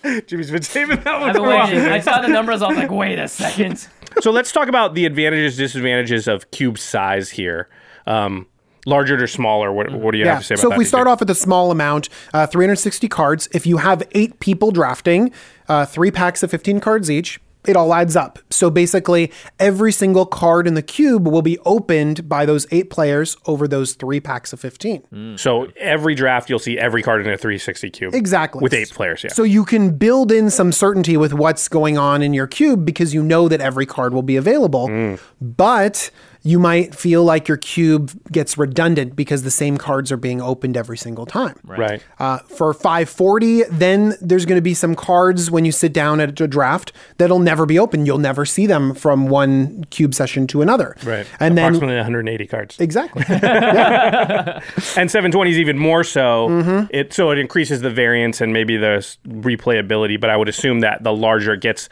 Jimmy's 0.26 0.50
been 0.50 0.64
saving 0.64 1.00
that 1.02 1.20
one 1.20 1.30
I've 1.30 1.36
for 1.36 1.42
been 1.44 1.52
a 1.52 1.56
while. 1.56 1.94
I 1.94 2.00
saw 2.00 2.22
the 2.22 2.28
numbers. 2.28 2.64
I 2.64 2.70
was 2.70 2.78
like, 2.78 2.90
wait 2.90 3.20
a 3.20 3.28
second. 3.28 3.88
So 4.20 4.32
let's 4.32 4.52
talk 4.52 4.68
about 4.68 4.94
the 4.94 5.06
advantages, 5.06 5.58
disadvantages 5.58 6.28
of 6.28 6.52
cube 6.52 6.78
size 6.78 7.30
here. 7.32 7.70
Um, 8.06 8.48
larger 8.86 9.22
or 9.22 9.28
smaller? 9.28 9.72
What, 9.72 9.92
what 9.92 10.12
do 10.12 10.18
you 10.18 10.26
have 10.26 10.40
to 10.40 10.44
say 10.44 10.56
about 10.56 10.62
that? 10.62 10.68
so 10.68 10.72
if 10.74 10.78
we 10.78 10.86
start 10.86 11.08
off 11.08 11.20
with 11.20 11.30
a 11.30 11.36
small 11.36 11.72
amount, 11.72 12.10
uh, 12.34 12.48
360 12.48 13.08
cards, 13.08 13.48
if 13.54 13.66
you 13.66 13.78
have 13.78 14.04
eight 14.12 14.40
people 14.40 14.72
drafting, 14.72 15.32
uh, 15.68 15.86
three 15.86 16.12
packs 16.12 16.44
of 16.44 16.52
15 16.52 16.80
cards 16.80 17.10
each, 17.10 17.40
it 17.66 17.76
all 17.76 17.94
adds 17.94 18.16
up. 18.16 18.40
So 18.50 18.70
basically, 18.70 19.32
every 19.60 19.92
single 19.92 20.26
card 20.26 20.68
in 20.68 20.74
the 20.74 20.82
cube 20.82 21.28
will 21.28 21.42
be 21.42 21.60
opened 21.60 22.28
by 22.28 22.46
those 22.46 22.66
eight 22.72 22.90
players 22.90 23.38
over 23.46 23.68
those 23.68 23.94
three 23.94 24.20
packs 24.20 24.52
of 24.54 24.60
15. 24.60 25.38
So 25.38 25.68
every 25.78 26.16
draft, 26.16 26.50
you'll 26.50 26.60
see 26.60 26.78
every 26.80 27.04
card 27.04 27.22
in 27.22 27.32
a 27.32 27.38
360 27.38 27.90
cube. 27.92 28.16
Exactly. 28.16 28.62
With 28.62 28.74
eight 28.74 28.90
players, 28.90 29.24
yeah. 29.24 29.32
So 29.32 29.44
you 29.44 29.66
can 29.66 29.98
build 29.98 30.32
in 30.32 30.50
some 30.50 30.72
certainty 30.72 31.18
with 31.18 31.34
what's 31.34 31.68
going 31.68 31.98
on 31.98 32.22
in 32.22 32.34
your 32.34 32.48
cube 32.48 32.86
because 32.86 33.14
you 33.14 33.24
know 33.24 33.48
that 33.48 33.62
every 33.62 33.86
card 33.86 34.14
will 34.14 34.24
be 34.24 34.38
available. 34.38 34.88
Mm. 34.88 35.20
But 35.40 36.10
you 36.44 36.58
might 36.58 36.96
feel 36.96 37.24
like 37.24 37.48
your 37.48 37.58
cube 37.58 38.12
gets 38.32 38.58
redundant 38.58 39.16
because 39.16 39.44
the 39.44 39.52
same 39.52 39.78
cards 39.78 40.12
are 40.12 40.18
being 40.18 40.42
opened 40.42 40.76
every 40.76 40.98
single 40.98 41.26
time. 41.26 41.56
right. 41.64 42.02
Uh, 42.18 42.40
for 42.40 42.74
540, 42.74 43.64
then 43.70 44.16
there's 44.22 44.46
going 44.46 44.58
to 44.58 44.62
be 44.62 44.74
some 44.74 44.96
cards 44.96 45.52
when 45.52 45.66
you 45.66 45.72
sit 45.72 45.94
down 45.94 46.20
at 46.20 46.40
a 46.42 46.48
draft 46.48 46.94
that'll 47.18 47.38
never 47.40 47.66
be 47.68 47.78
open. 47.78 48.06
You'll 48.08 48.18
never 48.18 48.44
see 48.46 48.66
them 48.66 48.96
from 48.96 49.28
one 49.28 49.84
cube 49.92 50.16
session 50.16 50.48
to 50.48 50.62
another. 50.64 50.96
Right. 51.04 51.28
And 51.40 51.58
then 51.58 51.66
Approximately 51.76 51.98
180 51.98 52.48
cards. 52.48 52.80
exactly. 52.80 53.24
And 54.98 55.10
720 55.12 55.52
is 55.52 55.58
even 55.60 55.78
more 55.78 56.04
so. 56.04 56.48
Mm-hmm. 56.50 56.88
It 56.92 57.14
so 57.14 57.32
it 57.32 57.38
increases 57.38 57.82
the 57.82 57.90
variance 57.90 58.42
and 58.42 58.52
maybe 58.54 58.78
the 58.78 59.06
replayability, 59.28 60.20
but 60.20 60.30
I 60.30 60.38
would 60.38 60.50
assume 60.50 60.80
that 60.82 61.04
the 61.04 61.14
larger 61.14 61.54
it 61.54 61.62
gets, 61.62 61.90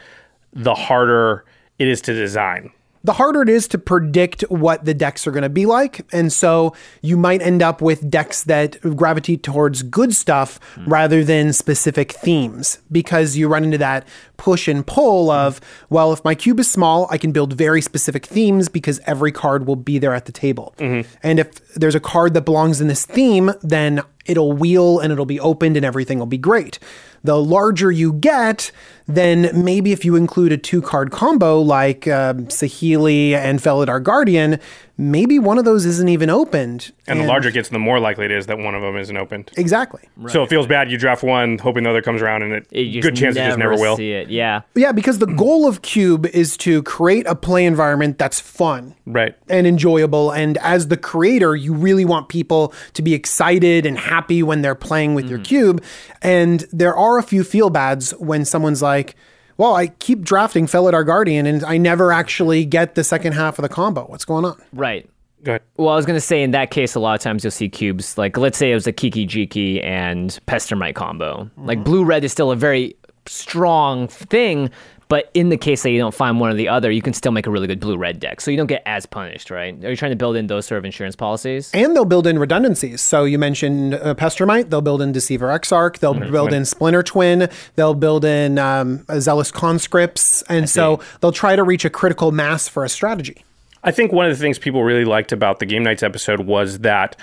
the 0.52 0.74
harder 0.74 1.44
it 1.78 1.88
is 1.88 2.00
to 2.02 2.12
design. 2.14 2.70
The 3.02 3.14
harder 3.14 3.42
it 3.42 3.48
is 3.48 3.66
to 3.68 3.78
predict 3.78 4.42
what 4.42 4.84
the 4.84 4.94
decks 4.94 5.26
are 5.26 5.30
going 5.30 5.42
to 5.42 5.48
be 5.48 5.66
like. 5.66 6.06
And 6.12 6.32
so 6.32 6.74
you 7.02 7.16
might 7.16 7.40
end 7.42 7.62
up 7.62 7.80
with 7.80 8.10
decks 8.10 8.44
that 8.44 8.80
gravitate 8.96 9.42
towards 9.42 9.82
good 9.82 10.14
stuff 10.14 10.60
hmm. 10.74 10.88
rather 10.88 11.24
than 11.24 11.52
specific 11.52 12.12
themes 12.12 12.78
because 12.92 13.36
you 13.36 13.48
run 13.48 13.64
into 13.64 13.78
that 13.78 14.06
push 14.40 14.66
and 14.68 14.86
pull 14.86 15.30
of, 15.30 15.60
well, 15.90 16.12
if 16.14 16.24
my 16.24 16.34
cube 16.34 16.58
is 16.60 16.70
small, 16.70 17.06
I 17.10 17.18
can 17.18 17.30
build 17.30 17.52
very 17.52 17.82
specific 17.82 18.24
themes 18.24 18.70
because 18.70 18.98
every 19.04 19.32
card 19.32 19.66
will 19.66 19.76
be 19.76 19.98
there 19.98 20.14
at 20.14 20.24
the 20.24 20.32
table. 20.32 20.74
And 21.22 21.38
if 21.38 21.74
there's 21.74 21.94
a 21.94 22.00
card 22.00 22.32
that 22.34 22.46
belongs 22.46 22.80
in 22.80 22.88
this 22.88 23.04
theme, 23.04 23.52
then 23.62 24.00
it'll 24.24 24.52
wheel 24.52 24.98
and 24.98 25.12
it'll 25.12 25.26
be 25.26 25.40
opened 25.40 25.76
and 25.76 25.84
everything 25.84 26.18
will 26.18 26.26
be 26.26 26.38
great. 26.38 26.78
The 27.22 27.36
larger 27.36 27.90
you 27.92 28.14
get, 28.14 28.72
then 29.06 29.50
maybe 29.52 29.92
if 29.92 30.04
you 30.06 30.16
include 30.16 30.52
a 30.52 30.56
two 30.56 30.80
card 30.80 31.10
combo 31.10 31.60
like 31.60 32.08
um, 32.08 32.46
Saheeli 32.46 33.32
and 33.32 33.60
Felidar 33.60 34.02
Guardian, 34.02 34.58
maybe 35.00 35.38
one 35.38 35.58
of 35.58 35.64
those 35.64 35.86
isn't 35.86 36.10
even 36.10 36.28
opened. 36.28 36.92
And 37.06 37.20
the 37.20 37.24
larger 37.24 37.48
it 37.48 37.52
gets, 37.52 37.70
the 37.70 37.78
more 37.78 37.98
likely 37.98 38.26
it 38.26 38.30
is 38.30 38.46
that 38.46 38.58
one 38.58 38.74
of 38.74 38.82
them 38.82 38.96
isn't 38.96 39.16
opened. 39.16 39.50
Exactly. 39.56 40.02
So 40.28 40.42
it 40.42 40.50
feels 40.50 40.66
bad. 40.66 40.90
You 40.90 40.98
draft 40.98 41.22
one, 41.22 41.56
hoping 41.56 41.84
the 41.84 41.90
other 41.90 42.02
comes 42.02 42.20
around, 42.20 42.42
and 42.42 42.52
it, 42.52 42.70
You 42.70 43.00
good 43.00 43.16
chance 43.16 43.34
it 43.34 43.40
just 43.40 43.58
never 43.58 43.74
will. 43.76 43.96
see 43.96 44.12
it. 44.12 44.28
Yeah. 44.28 44.60
Yeah, 44.74 44.92
because 44.92 45.18
the 45.18 45.26
goal 45.26 45.66
of 45.66 45.80
Cube 45.80 46.26
is 46.26 46.56
to 46.58 46.82
create 46.82 47.26
a 47.26 47.34
play 47.34 47.64
environment 47.64 48.18
that's 48.18 48.40
fun. 48.40 48.94
Right. 49.06 49.34
and 49.48 49.66
enjoyable. 49.66 50.30
And 50.30 50.56
as 50.58 50.86
the 50.86 50.96
creator, 50.96 51.56
you 51.56 51.74
really 51.74 52.04
want 52.04 52.28
people 52.28 52.72
to 52.92 53.02
be 53.02 53.12
excited 53.12 53.84
and 53.84 53.98
happy 53.98 54.40
when 54.42 54.62
they're 54.62 54.76
playing 54.76 55.14
with 55.14 55.28
your 55.28 55.38
mm-hmm. 55.38 55.80
cube. 55.80 55.84
And 56.22 56.64
there 56.70 56.94
are 56.94 57.18
a 57.18 57.22
few 57.22 57.42
feel 57.42 57.70
bads 57.70 58.12
when 58.18 58.44
someone's 58.44 58.82
like, 58.82 59.16
well, 59.60 59.74
I 59.74 59.88
keep 59.88 60.22
drafting 60.22 60.66
Felidar 60.66 61.04
Guardian 61.04 61.44
and 61.44 61.62
I 61.64 61.76
never 61.76 62.12
actually 62.12 62.64
get 62.64 62.94
the 62.94 63.04
second 63.04 63.34
half 63.34 63.58
of 63.58 63.62
the 63.62 63.68
combo. 63.68 64.06
What's 64.06 64.24
going 64.24 64.46
on? 64.46 64.58
Right. 64.72 65.06
Go 65.42 65.52
ahead. 65.52 65.62
Well, 65.76 65.90
I 65.90 65.96
was 65.96 66.06
gonna 66.06 66.18
say 66.18 66.42
in 66.42 66.52
that 66.52 66.70
case, 66.70 66.94
a 66.94 67.00
lot 67.00 67.14
of 67.14 67.20
times 67.20 67.44
you'll 67.44 67.50
see 67.50 67.68
cubes 67.68 68.16
like 68.16 68.38
let's 68.38 68.56
say 68.56 68.70
it 68.70 68.74
was 68.74 68.86
a 68.86 68.92
Kiki 68.92 69.26
Jiki 69.26 69.84
and 69.84 70.40
Pestermite 70.46 70.94
combo. 70.94 71.50
Like 71.58 71.84
blue 71.84 72.04
red 72.06 72.24
is 72.24 72.32
still 72.32 72.50
a 72.50 72.56
very 72.56 72.96
strong 73.26 74.08
thing, 74.08 74.70
but 75.10 75.28
in 75.34 75.48
the 75.48 75.56
case 75.56 75.82
that 75.82 75.90
you 75.90 75.98
don't 75.98 76.14
find 76.14 76.38
one 76.38 76.50
or 76.50 76.54
the 76.54 76.68
other, 76.68 76.88
you 76.88 77.02
can 77.02 77.12
still 77.12 77.32
make 77.32 77.46
a 77.46 77.50
really 77.50 77.66
good 77.66 77.80
blue 77.80 77.98
red 77.98 78.20
deck, 78.20 78.40
so 78.40 78.50
you 78.50 78.56
don't 78.56 78.68
get 78.68 78.82
as 78.86 79.04
punished, 79.04 79.50
right? 79.50 79.74
Are 79.84 79.90
you 79.90 79.96
trying 79.96 80.12
to 80.12 80.16
build 80.16 80.36
in 80.36 80.46
those 80.46 80.66
sort 80.66 80.78
of 80.78 80.84
insurance 80.84 81.16
policies? 81.16 81.68
And 81.74 81.96
they'll 81.96 82.04
build 82.04 82.28
in 82.28 82.38
redundancies. 82.38 83.00
So 83.00 83.24
you 83.24 83.36
mentioned 83.36 83.94
uh, 83.94 84.14
Pestermite, 84.14 84.70
they'll 84.70 84.80
build 84.80 85.02
in 85.02 85.10
Deceiver 85.10 85.48
Exarch, 85.48 85.98
they'll 85.98 86.14
build 86.14 86.52
in 86.52 86.64
Splinter 86.64 87.02
Twin, 87.02 87.50
they'll 87.74 87.94
build 87.94 88.24
in 88.24 88.58
um, 88.58 89.04
Zealous 89.18 89.50
Conscripts. 89.50 90.42
And 90.42 90.70
so 90.70 91.00
they'll 91.20 91.32
try 91.32 91.56
to 91.56 91.64
reach 91.64 91.84
a 91.84 91.90
critical 91.90 92.30
mass 92.30 92.68
for 92.68 92.84
a 92.84 92.88
strategy. 92.88 93.44
I 93.82 93.90
think 93.90 94.12
one 94.12 94.26
of 94.30 94.36
the 94.36 94.40
things 94.40 94.58
people 94.60 94.84
really 94.84 95.04
liked 95.04 95.32
about 95.32 95.58
the 95.58 95.66
Game 95.66 95.82
Knights 95.82 96.04
episode 96.04 96.40
was 96.40 96.80
that 96.80 97.16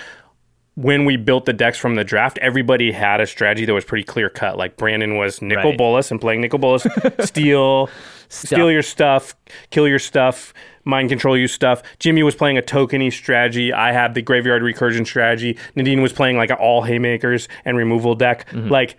when 0.78 1.06
we 1.06 1.18
built 1.18 1.46
the 1.46 1.54
decks 1.54 1.76
from 1.76 1.96
the 1.96 2.04
draft, 2.04 2.38
everybody 2.38 2.92
had 2.92 3.20
a 3.20 3.26
strategy 3.26 3.66
that 3.66 3.74
was 3.74 3.84
pretty 3.84 4.04
clear 4.04 4.30
cut. 4.30 4.60
Like 4.60 4.78
Brandon 4.78 5.18
was 5.18 5.42
Nicol 5.42 5.72
Right. 5.72 5.78
Bolas 5.78 6.12
and 6.12 6.22
playing 6.22 6.42
Nicol 6.42 6.60
Bolas, 6.60 6.86
steal, 7.20 7.90
steal 8.30 8.70
your 8.70 8.84
stuff, 8.84 9.36
kill 9.72 9.88
your 9.88 9.98
stuff, 9.98 10.54
mind 10.86 11.10
control 11.10 11.36
you 11.36 11.48
stuff. 11.48 11.82
Jimmy 11.98 12.22
was 12.22 12.36
playing 12.36 12.60
a 12.60 12.62
tokeny 12.62 13.12
strategy. 13.12 13.74
I 13.74 13.92
had 13.92 14.14
the 14.14 14.22
graveyard 14.22 14.62
recursion 14.62 15.04
strategy. 15.04 15.58
Nadine 15.76 16.04
was 16.04 16.14
playing 16.14 16.38
like 16.38 16.52
an 16.52 16.58
all 16.58 16.84
haymakers 16.84 17.48
and 17.66 17.76
removal 17.76 18.14
deck. 18.14 18.48
Mm-hmm. 18.52 18.70
Like 18.70 18.98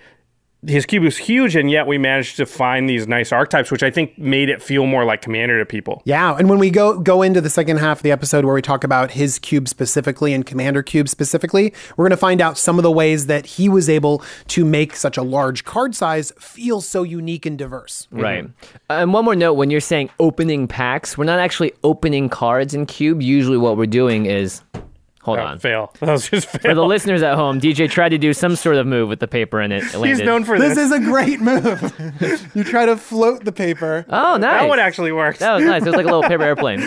his 0.68 0.86
cube 0.86 1.04
was 1.04 1.16
huge, 1.16 1.56
and 1.56 1.70
yet 1.70 1.86
we 1.86 1.98
managed 1.98 2.36
to 2.36 2.46
find 2.46 2.88
these 2.88 3.08
nice 3.08 3.32
archetypes, 3.32 3.70
which 3.70 3.82
I 3.82 3.90
think 3.90 4.18
made 4.18 4.48
it 4.48 4.62
feel 4.62 4.86
more 4.86 5.04
like 5.04 5.22
Commander 5.22 5.58
to 5.58 5.66
people. 5.66 6.02
Yeah, 6.04 6.36
and 6.36 6.48
when 6.48 6.58
we 6.58 6.70
go 6.70 6.98
go 6.98 7.22
into 7.22 7.40
the 7.40 7.50
second 7.50 7.78
half 7.78 7.98
of 7.98 8.02
the 8.02 8.12
episode 8.12 8.44
where 8.44 8.54
we 8.54 8.62
talk 8.62 8.84
about 8.84 9.12
his 9.12 9.38
cube 9.38 9.68
specifically 9.68 10.32
and 10.32 10.44
Commander 10.44 10.82
Cube 10.82 11.08
specifically, 11.08 11.72
we're 11.96 12.04
going 12.04 12.10
to 12.10 12.16
find 12.16 12.40
out 12.40 12.58
some 12.58 12.78
of 12.78 12.82
the 12.82 12.90
ways 12.90 13.26
that 13.26 13.46
he 13.46 13.68
was 13.68 13.88
able 13.88 14.22
to 14.48 14.64
make 14.64 14.94
such 14.94 15.16
a 15.16 15.22
large 15.22 15.64
card 15.64 15.94
size 15.94 16.32
feel 16.38 16.80
so 16.80 17.02
unique 17.02 17.46
and 17.46 17.58
diverse. 17.58 18.06
Right. 18.10 18.48
And 18.90 19.12
one 19.12 19.24
more 19.24 19.36
note 19.36 19.54
when 19.54 19.70
you're 19.70 19.80
saying 19.80 20.10
opening 20.20 20.68
packs, 20.68 21.16
we're 21.16 21.24
not 21.24 21.38
actually 21.38 21.72
opening 21.82 22.28
cards 22.28 22.74
in 22.74 22.86
Cube. 22.86 23.22
Usually 23.22 23.58
what 23.58 23.76
we're 23.76 23.86
doing 23.86 24.26
is 24.26 24.62
hold 25.28 25.38
Uh, 25.38 25.44
on. 25.52 25.58
fail. 25.58 25.92
That 26.00 26.10
was 26.12 26.28
just 26.28 26.48
For 26.48 26.74
the 26.74 26.84
listeners 26.84 27.22
at 27.22 27.34
home, 27.36 27.60
DJ 27.60 27.88
tried 27.90 28.10
to 28.10 28.18
do 28.18 28.32
some 28.32 28.56
sort 28.56 28.76
of 28.76 28.86
move 28.86 29.08
with 29.08 29.20
the 29.20 29.28
paper 29.28 29.60
in 29.60 29.72
it 29.72 29.82
landed. 29.94 30.08
He's 30.08 30.20
known 30.20 30.44
for 30.44 30.58
This 30.58 30.74
this. 30.76 30.86
is 30.86 30.92
a 30.92 30.98
great 31.00 31.40
move. 31.40 32.50
you 32.54 32.64
try 32.64 32.86
to 32.86 32.96
float 32.96 33.44
the 33.44 33.52
paper. 33.52 34.04
Oh, 34.08 34.36
nice. 34.36 34.60
That 34.62 34.68
one 34.68 34.78
actually 34.78 35.12
works. 35.12 35.38
That 35.38 35.54
was 35.54 35.64
nice. 35.64 35.82
It 35.82 35.86
was 35.86 35.94
like 35.94 36.06
a 36.06 36.08
little 36.08 36.22
paper 36.22 36.42
airplane. 36.50 36.82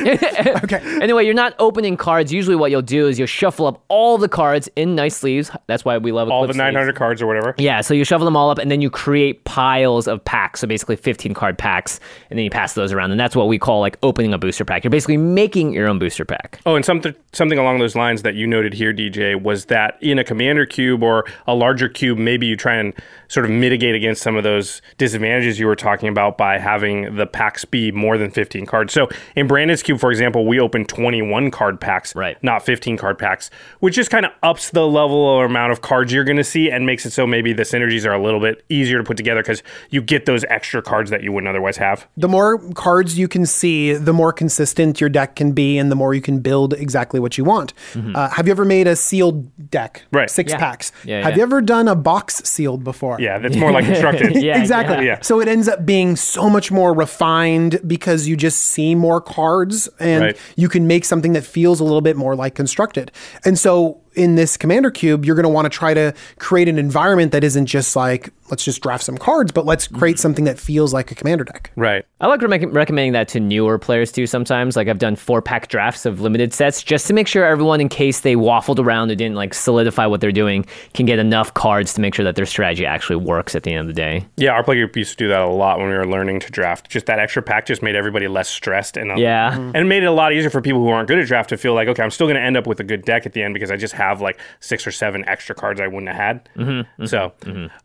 Okay. 0.63 0.81
Anyway, 1.01 1.25
you're 1.25 1.33
not 1.33 1.53
opening 1.60 1.98
cards. 1.98 2.31
Usually, 2.33 2.55
what 2.55 2.71
you'll 2.71 2.81
do 2.81 3.07
is 3.07 3.17
you'll 3.17 3.27
shuffle 3.27 3.65
up 3.67 3.83
all 3.88 4.17
the 4.17 4.29
cards 4.29 4.69
in 4.75 4.95
nice 4.95 5.15
sleeves. 5.17 5.51
That's 5.67 5.86
why 5.86 5.98
we 5.98 6.12
love 6.12 6.29
All 6.29 6.41
the 6.41 6.45
Eclipse 6.51 6.57
sleeves. 6.57 6.74
900 6.74 6.95
cards 6.95 7.21
or 7.21 7.27
whatever. 7.27 7.55
Yeah, 7.57 7.81
so 7.81 7.93
you 7.93 8.03
shuffle 8.03 8.25
them 8.25 8.36
all 8.36 8.50
up, 8.50 8.57
and 8.57 8.69
then 8.71 8.81
you 8.81 8.89
create 8.89 9.43
piles 9.45 10.07
of 10.07 10.24
packs. 10.25 10.62
So 10.62 10.67
basically, 10.67 10.95
15 10.95 11.33
card 11.33 11.57
packs, 11.57 12.00
and 12.29 12.38
then 12.38 12.43
you 12.43 12.50
pass 12.50 12.74
those 12.74 12.91
around, 12.93 13.12
and 13.12 13.19
that's 13.19 13.36
what 13.36 13.48
we 13.48 13.60
call 13.60 13.79
like 13.81 13.98
opening 14.03 14.33
a 14.33 14.38
booster 14.38 14.65
pack. 14.65 14.83
You're 14.83 14.91
basically 14.91 15.17
making 15.17 15.74
your 15.74 15.88
own 15.88 16.00
booster 16.00 16.25
pack. 16.25 16.60
Oh, 16.65 16.75
and 16.75 16.83
something 16.86 17.13
something 17.33 17.57
along 17.60 17.79
those 17.79 17.95
lines 17.95 18.24
that 18.24 18.30
you 18.35 18.47
noted 18.47 18.73
here, 18.73 18.93
DJ, 18.93 19.41
was 19.41 19.65
that 19.65 19.97
in 20.01 20.19
a 20.19 20.23
commander 20.23 20.65
cube 20.65 21.03
or 21.03 21.25
a 21.47 21.53
larger 21.55 21.89
cube, 21.89 22.17
maybe 22.17 22.45
you 22.47 22.55
try 22.55 22.75
and 22.75 22.93
sort 23.27 23.46
of 23.46 23.51
mitigate 23.51 23.96
against 23.96 24.22
some 24.22 24.35
of 24.35 24.44
those 24.44 24.81
disadvantages 24.98 25.59
you 25.59 25.65
were 25.67 25.75
talking 25.75 26.09
about 26.09 26.37
by 26.37 26.57
having 26.57 27.15
the 27.15 27.25
packs 27.25 27.63
be 27.65 27.91
more 27.91 28.17
than 28.17 28.29
15 28.31 28.65
cards. 28.65 28.94
So 28.94 29.09
in 29.35 29.48
Brandon's 29.48 29.83
cube, 29.83 30.00
for 30.00 30.11
example, 30.11 30.46
we 30.46 30.59
opened 30.59 30.89
21 30.89 31.51
card 31.51 31.79
packs, 31.79 32.15
Right. 32.15 32.41
not 32.44 32.63
15 32.63 32.98
card 32.98 33.17
packs, 33.17 33.50
which 33.79 33.96
just 33.96 34.09
kind 34.11 34.25
of 34.25 34.31
ups 34.44 34.70
the 34.72 34.85
level 34.85 35.17
or 35.17 35.46
amount 35.46 35.72
of 35.72 35.81
cards 35.81 36.11
you're 36.13 36.24
going 36.24 36.37
to 36.37 36.44
see 36.44 36.70
and 36.70 36.85
makes 36.85 37.05
it 37.05 37.11
so 37.11 37.25
maybe 37.25 37.53
the 37.53 37.63
synergies 37.63 38.05
are 38.05 38.13
a 38.13 38.22
little 38.22 38.39
bit 38.39 38.63
easier 38.70 38.98
to 38.98 39.03
put 39.03 39.17
together 39.17 39.41
because 39.41 39.63
you 39.89 40.01
get 40.01 40.25
those 40.25 40.44
extra 40.50 40.81
cards 40.81 41.09
that 41.09 41.24
you 41.24 41.31
wouldn't 41.31 41.50
otherwise 41.50 41.77
have. 41.77 42.07
The 42.17 42.27
more 42.27 42.57
cards 42.74 43.17
you 43.17 43.27
can 43.27 43.46
see, 43.46 43.94
the 43.94 44.13
more 44.13 44.33
consistent 44.33 45.00
your 45.00 45.09
deck 45.09 45.35
can 45.35 45.51
be, 45.53 45.77
and 45.77 45.91
the 45.91 45.96
more 45.96 46.13
you 46.13 46.22
can 46.22 46.39
build 46.39 46.74
exactly 46.74 47.20
what 47.20 47.37
you 47.37 47.44
want. 47.44 47.74
Mm-hmm. 47.94 48.10
Uh, 48.15 48.29
have 48.29 48.47
you 48.47 48.51
ever 48.51 48.65
made 48.65 48.87
a 48.87 48.95
sealed 48.95 49.69
deck? 49.69 50.03
Right. 50.11 50.29
Six 50.29 50.51
Yeah. 50.51 50.57
packs. 50.57 50.91
Yeah, 51.05 51.21
have 51.24 51.31
yeah. 51.31 51.37
you 51.37 51.43
ever 51.43 51.61
done 51.61 51.87
a 51.87 51.95
box 51.95 52.35
sealed 52.43 52.83
before? 52.83 53.17
Yeah, 53.19 53.37
that's 53.39 53.55
more 53.55 53.71
like 53.71 53.85
constructed. 53.85 54.35
Yeah, 54.41 54.59
exactly. 54.59 55.05
yeah. 55.05 55.19
So 55.21 55.39
it 55.39 55.47
ends 55.47 55.67
up 55.67 55.85
being 55.85 56.15
so 56.15 56.50
much 56.50 56.71
more 56.71 56.93
refined 56.93 57.79
because 57.87 58.27
you 58.27 58.35
just 58.35 58.59
see 58.61 58.95
more 58.95 59.21
cards 59.21 59.87
and 60.00 60.24
Right. 60.24 60.37
you 60.55 60.67
can 60.69 60.87
make 60.87 61.05
something 61.05 61.33
that 61.33 61.43
feels 61.43 61.79
a 61.79 61.83
little 61.83 62.01
bit 62.01 62.17
more 62.17 62.35
like 62.35 62.55
constructed. 62.55 63.11
And 63.45 63.57
so 63.57 64.00
in 64.15 64.35
this 64.35 64.57
commander 64.57 64.91
cube, 64.91 65.25
you're 65.25 65.35
going 65.35 65.43
to 65.43 65.50
want 65.50 65.65
to 65.65 65.69
try 65.69 65.93
to 65.93 66.13
create 66.39 66.67
an 66.67 66.77
environment 66.77 67.31
that 67.31 67.43
isn't 67.43 67.65
just 67.67 67.95
like, 67.95 68.29
let's 68.50 68.65
just 68.65 68.81
draft 68.83 69.03
some 69.05 69.17
cards, 69.17 69.51
but 69.51 69.65
let's 69.65 69.87
create 69.87 70.19
something 70.19 70.43
that 70.45 70.59
feels 70.59 70.93
like 70.93 71.09
a 71.11 71.15
commander 71.15 71.43
deck. 71.45 71.71
Right. 71.77 72.05
I 72.19 72.27
like 72.27 72.41
re- 72.41 72.65
recommending 72.65 73.13
that 73.13 73.29
to 73.29 73.39
newer 73.39 73.79
players 73.79 74.11
too. 74.11 74.27
Sometimes, 74.27 74.75
like 74.75 74.89
I've 74.89 74.97
done 75.00 75.15
four 75.15 75.41
pack 75.41 75.69
drafts 75.69 76.05
of 76.05 76.19
limited 76.19 76.53
sets 76.53 76.83
just 76.83 77.07
to 77.07 77.13
make 77.13 77.27
sure 77.27 77.45
everyone, 77.45 77.79
in 77.79 77.87
case 77.89 78.19
they 78.21 78.35
waffled 78.35 78.79
around 78.79 79.09
or 79.11 79.15
didn't 79.15 79.35
like 79.35 79.53
solidify 79.53 80.05
what 80.05 80.19
they're 80.19 80.31
doing, 80.33 80.65
can 80.93 81.05
get 81.05 81.17
enough 81.19 81.53
cards 81.53 81.93
to 81.93 82.01
make 82.01 82.13
sure 82.13 82.25
that 82.25 82.35
their 82.35 82.45
strategy 82.45 82.85
actually 82.85 83.15
works 83.15 83.55
at 83.55 83.63
the 83.63 83.71
end 83.71 83.79
of 83.81 83.87
the 83.87 83.93
day. 83.93 84.25
Yeah, 84.35 84.51
our 84.51 84.63
play 84.63 84.75
group 84.75 84.95
used 84.97 85.11
to 85.11 85.17
do 85.17 85.27
that 85.29 85.41
a 85.41 85.47
lot 85.47 85.79
when 85.79 85.87
we 85.87 85.95
were 85.95 86.05
learning 86.07 86.41
to 86.41 86.51
draft. 86.51 86.89
Just 86.89 87.05
that 87.05 87.19
extra 87.19 87.41
pack 87.41 87.65
just 87.67 87.81
made 87.81 87.95
everybody 87.95 88.27
less 88.27 88.50
stressed 88.50 88.97
and 88.97 89.11
uh, 89.11 89.15
Yeah. 89.15 89.55
and 89.55 89.75
it 89.77 89.85
made 89.85 90.03
it 90.03 90.07
a 90.07 90.11
lot 90.11 90.33
easier 90.33 90.50
for 90.50 90.61
people 90.61 90.81
who 90.81 90.89
aren't 90.89 91.07
good 91.07 91.19
at 91.19 91.27
draft 91.27 91.50
to 91.50 91.57
feel 91.57 91.74
like, 91.74 91.87
okay, 91.87 92.03
I'm 92.03 92.11
still 92.11 92.27
going 92.27 92.35
to 92.37 92.41
end 92.43 92.57
up 92.57 92.67
with 92.67 92.81
a 92.81 92.83
good 92.83 93.05
deck 93.05 93.25
at 93.25 93.31
the 93.31 93.41
end 93.41 93.53
because 93.53 93.71
I 93.71 93.77
just 93.77 93.93
have 94.01 94.22
like 94.22 94.40
six 94.59 94.85
or 94.85 94.92
seven 94.92 95.24
extra 95.27 95.55
cards 95.55 95.79
I 95.79 95.87
wouldn't 95.87 96.07
have 96.07 96.18
had. 96.18 96.50
Mm-hmm, 96.57 97.05
so, 97.05 97.33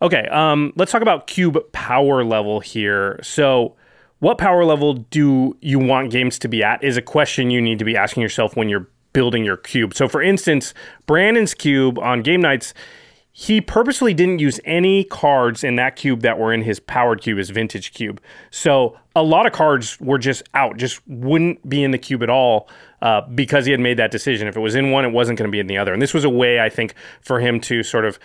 okay, 0.02 0.26
um, 0.30 0.72
let's 0.76 0.90
talk 0.90 1.02
about 1.02 1.26
cube 1.26 1.58
power 1.72 2.24
level 2.24 2.60
here. 2.60 3.20
So. 3.22 3.76
What 4.18 4.38
power 4.38 4.64
level 4.64 4.94
do 4.94 5.54
you 5.60 5.78
want 5.78 6.10
games 6.10 6.38
to 6.38 6.48
be 6.48 6.64
at 6.64 6.82
is 6.82 6.96
a 6.96 7.02
question 7.02 7.50
you 7.50 7.60
need 7.60 7.78
to 7.80 7.84
be 7.84 7.98
asking 7.98 8.22
yourself 8.22 8.56
when 8.56 8.70
you're 8.70 8.88
building 9.16 9.44
your 9.44 9.56
cube. 9.56 9.94
So, 9.94 10.08
for 10.08 10.22
instance, 10.22 10.74
Brandon's 11.06 11.54
cube 11.54 11.98
on 11.98 12.20
Game 12.20 12.42
Knights, 12.42 12.74
he 13.38 13.60
purposely 13.60 14.14
didn't 14.14 14.38
use 14.38 14.58
any 14.64 15.04
cards 15.04 15.62
in 15.62 15.76
that 15.76 15.94
cube 15.94 16.22
that 16.22 16.38
were 16.38 16.54
in 16.54 16.62
his 16.62 16.80
powered 16.80 17.20
cube, 17.20 17.36
his 17.36 17.50
vintage 17.50 17.92
cube. 17.92 18.18
So 18.50 18.96
a 19.14 19.22
lot 19.22 19.44
of 19.44 19.52
cards 19.52 20.00
were 20.00 20.16
just 20.16 20.42
out, 20.54 20.78
just 20.78 21.06
wouldn't 21.06 21.68
be 21.68 21.84
in 21.84 21.90
the 21.90 21.98
cube 21.98 22.22
at 22.22 22.30
all 22.30 22.66
uh, 23.02 23.20
because 23.20 23.66
he 23.66 23.72
had 23.72 23.80
made 23.80 23.98
that 23.98 24.10
decision. 24.10 24.48
If 24.48 24.56
it 24.56 24.60
was 24.60 24.74
in 24.74 24.90
one, 24.90 25.04
it 25.04 25.12
wasn't 25.12 25.38
going 25.38 25.48
to 25.48 25.52
be 25.52 25.60
in 25.60 25.66
the 25.66 25.76
other. 25.76 25.92
And 25.92 26.00
this 26.00 26.14
was 26.14 26.24
a 26.24 26.30
way, 26.30 26.60
I 26.60 26.70
think, 26.70 26.94
for 27.20 27.38
him 27.38 27.60
to 27.60 27.82
sort 27.82 28.06
of 28.06 28.18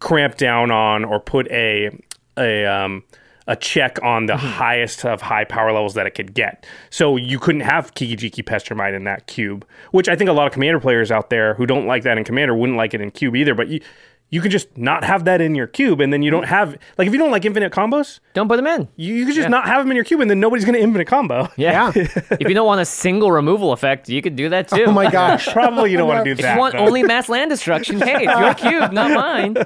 cramp 0.00 0.36
down 0.36 0.70
on 0.70 1.02
or 1.02 1.18
put 1.18 1.50
a 1.50 1.88
a 2.36 2.66
um, 2.66 3.04
a 3.46 3.56
check 3.56 3.98
on 4.02 4.26
the 4.26 4.36
highest 4.36 5.06
of 5.06 5.22
high 5.22 5.44
power 5.44 5.72
levels 5.72 5.94
that 5.94 6.06
it 6.06 6.10
could 6.10 6.34
get. 6.34 6.66
So 6.90 7.16
you 7.16 7.38
couldn't 7.38 7.62
have 7.62 7.94
Kikijiki 7.94 8.44
Pestermite 8.44 8.94
in 8.94 9.04
that 9.04 9.26
cube, 9.28 9.66
which 9.92 10.10
I 10.10 10.14
think 10.14 10.28
a 10.28 10.34
lot 10.34 10.46
of 10.46 10.52
commander 10.52 10.78
players 10.78 11.10
out 11.10 11.30
there 11.30 11.54
who 11.54 11.64
don't 11.64 11.86
like 11.86 12.02
that 12.02 12.18
in 12.18 12.24
commander 12.24 12.54
wouldn't 12.54 12.76
like 12.76 12.92
it 12.92 13.00
in 13.00 13.10
cube 13.10 13.34
either. 13.34 13.54
But 13.54 13.68
you 13.68 13.80
you 14.30 14.42
can 14.42 14.50
just 14.50 14.76
not 14.76 15.04
have 15.04 15.24
that 15.24 15.40
in 15.40 15.54
your 15.54 15.66
cube, 15.66 16.00
and 16.00 16.12
then 16.12 16.22
you 16.22 16.30
don't 16.30 16.44
mm. 16.44 16.48
have 16.48 16.76
like 16.98 17.06
if 17.06 17.12
you 17.12 17.18
don't 17.18 17.30
like 17.30 17.44
infinite 17.44 17.72
combos, 17.72 18.20
Don't 18.34 18.46
put 18.48 18.56
them 18.56 18.66
in. 18.66 18.88
you, 18.96 19.14
you 19.14 19.24
can 19.24 19.34
just 19.34 19.48
not 19.48 19.66
have 19.66 19.82
them 19.82 19.90
in 19.90 19.96
your 19.96 20.04
cube, 20.04 20.20
and 20.20 20.30
then 20.30 20.38
nobody's 20.38 20.64
gonna 20.64 20.78
infinite 20.78 21.06
combo. 21.06 21.48
Yeah. 21.56 21.92
if 21.94 22.48
you 22.48 22.54
don't 22.54 22.66
want 22.66 22.80
a 22.80 22.84
single 22.84 23.32
removal 23.32 23.72
effect, 23.72 24.08
you 24.08 24.20
could 24.20 24.36
do 24.36 24.50
that 24.50 24.70
oh 24.72 24.76
too. 24.76 24.84
Oh 24.86 24.92
my 24.92 25.10
gosh. 25.18 25.48
Probably 25.48 25.90
you 25.90 25.96
don't 25.96 26.08
want 26.08 26.20
to 26.20 26.24
do 26.24 26.32
If 26.32 26.38
that. 26.38 26.54
you 26.54 26.60
want 26.60 26.74
but- 26.74 26.82
only 26.82 27.02
mass 27.02 27.28
land 27.28 27.50
destruction, 27.50 28.00
hey, 28.00 28.26
it's 28.26 28.38
your 28.38 28.54
cube, 28.54 28.92
not 28.92 29.10
mine. 29.18 29.56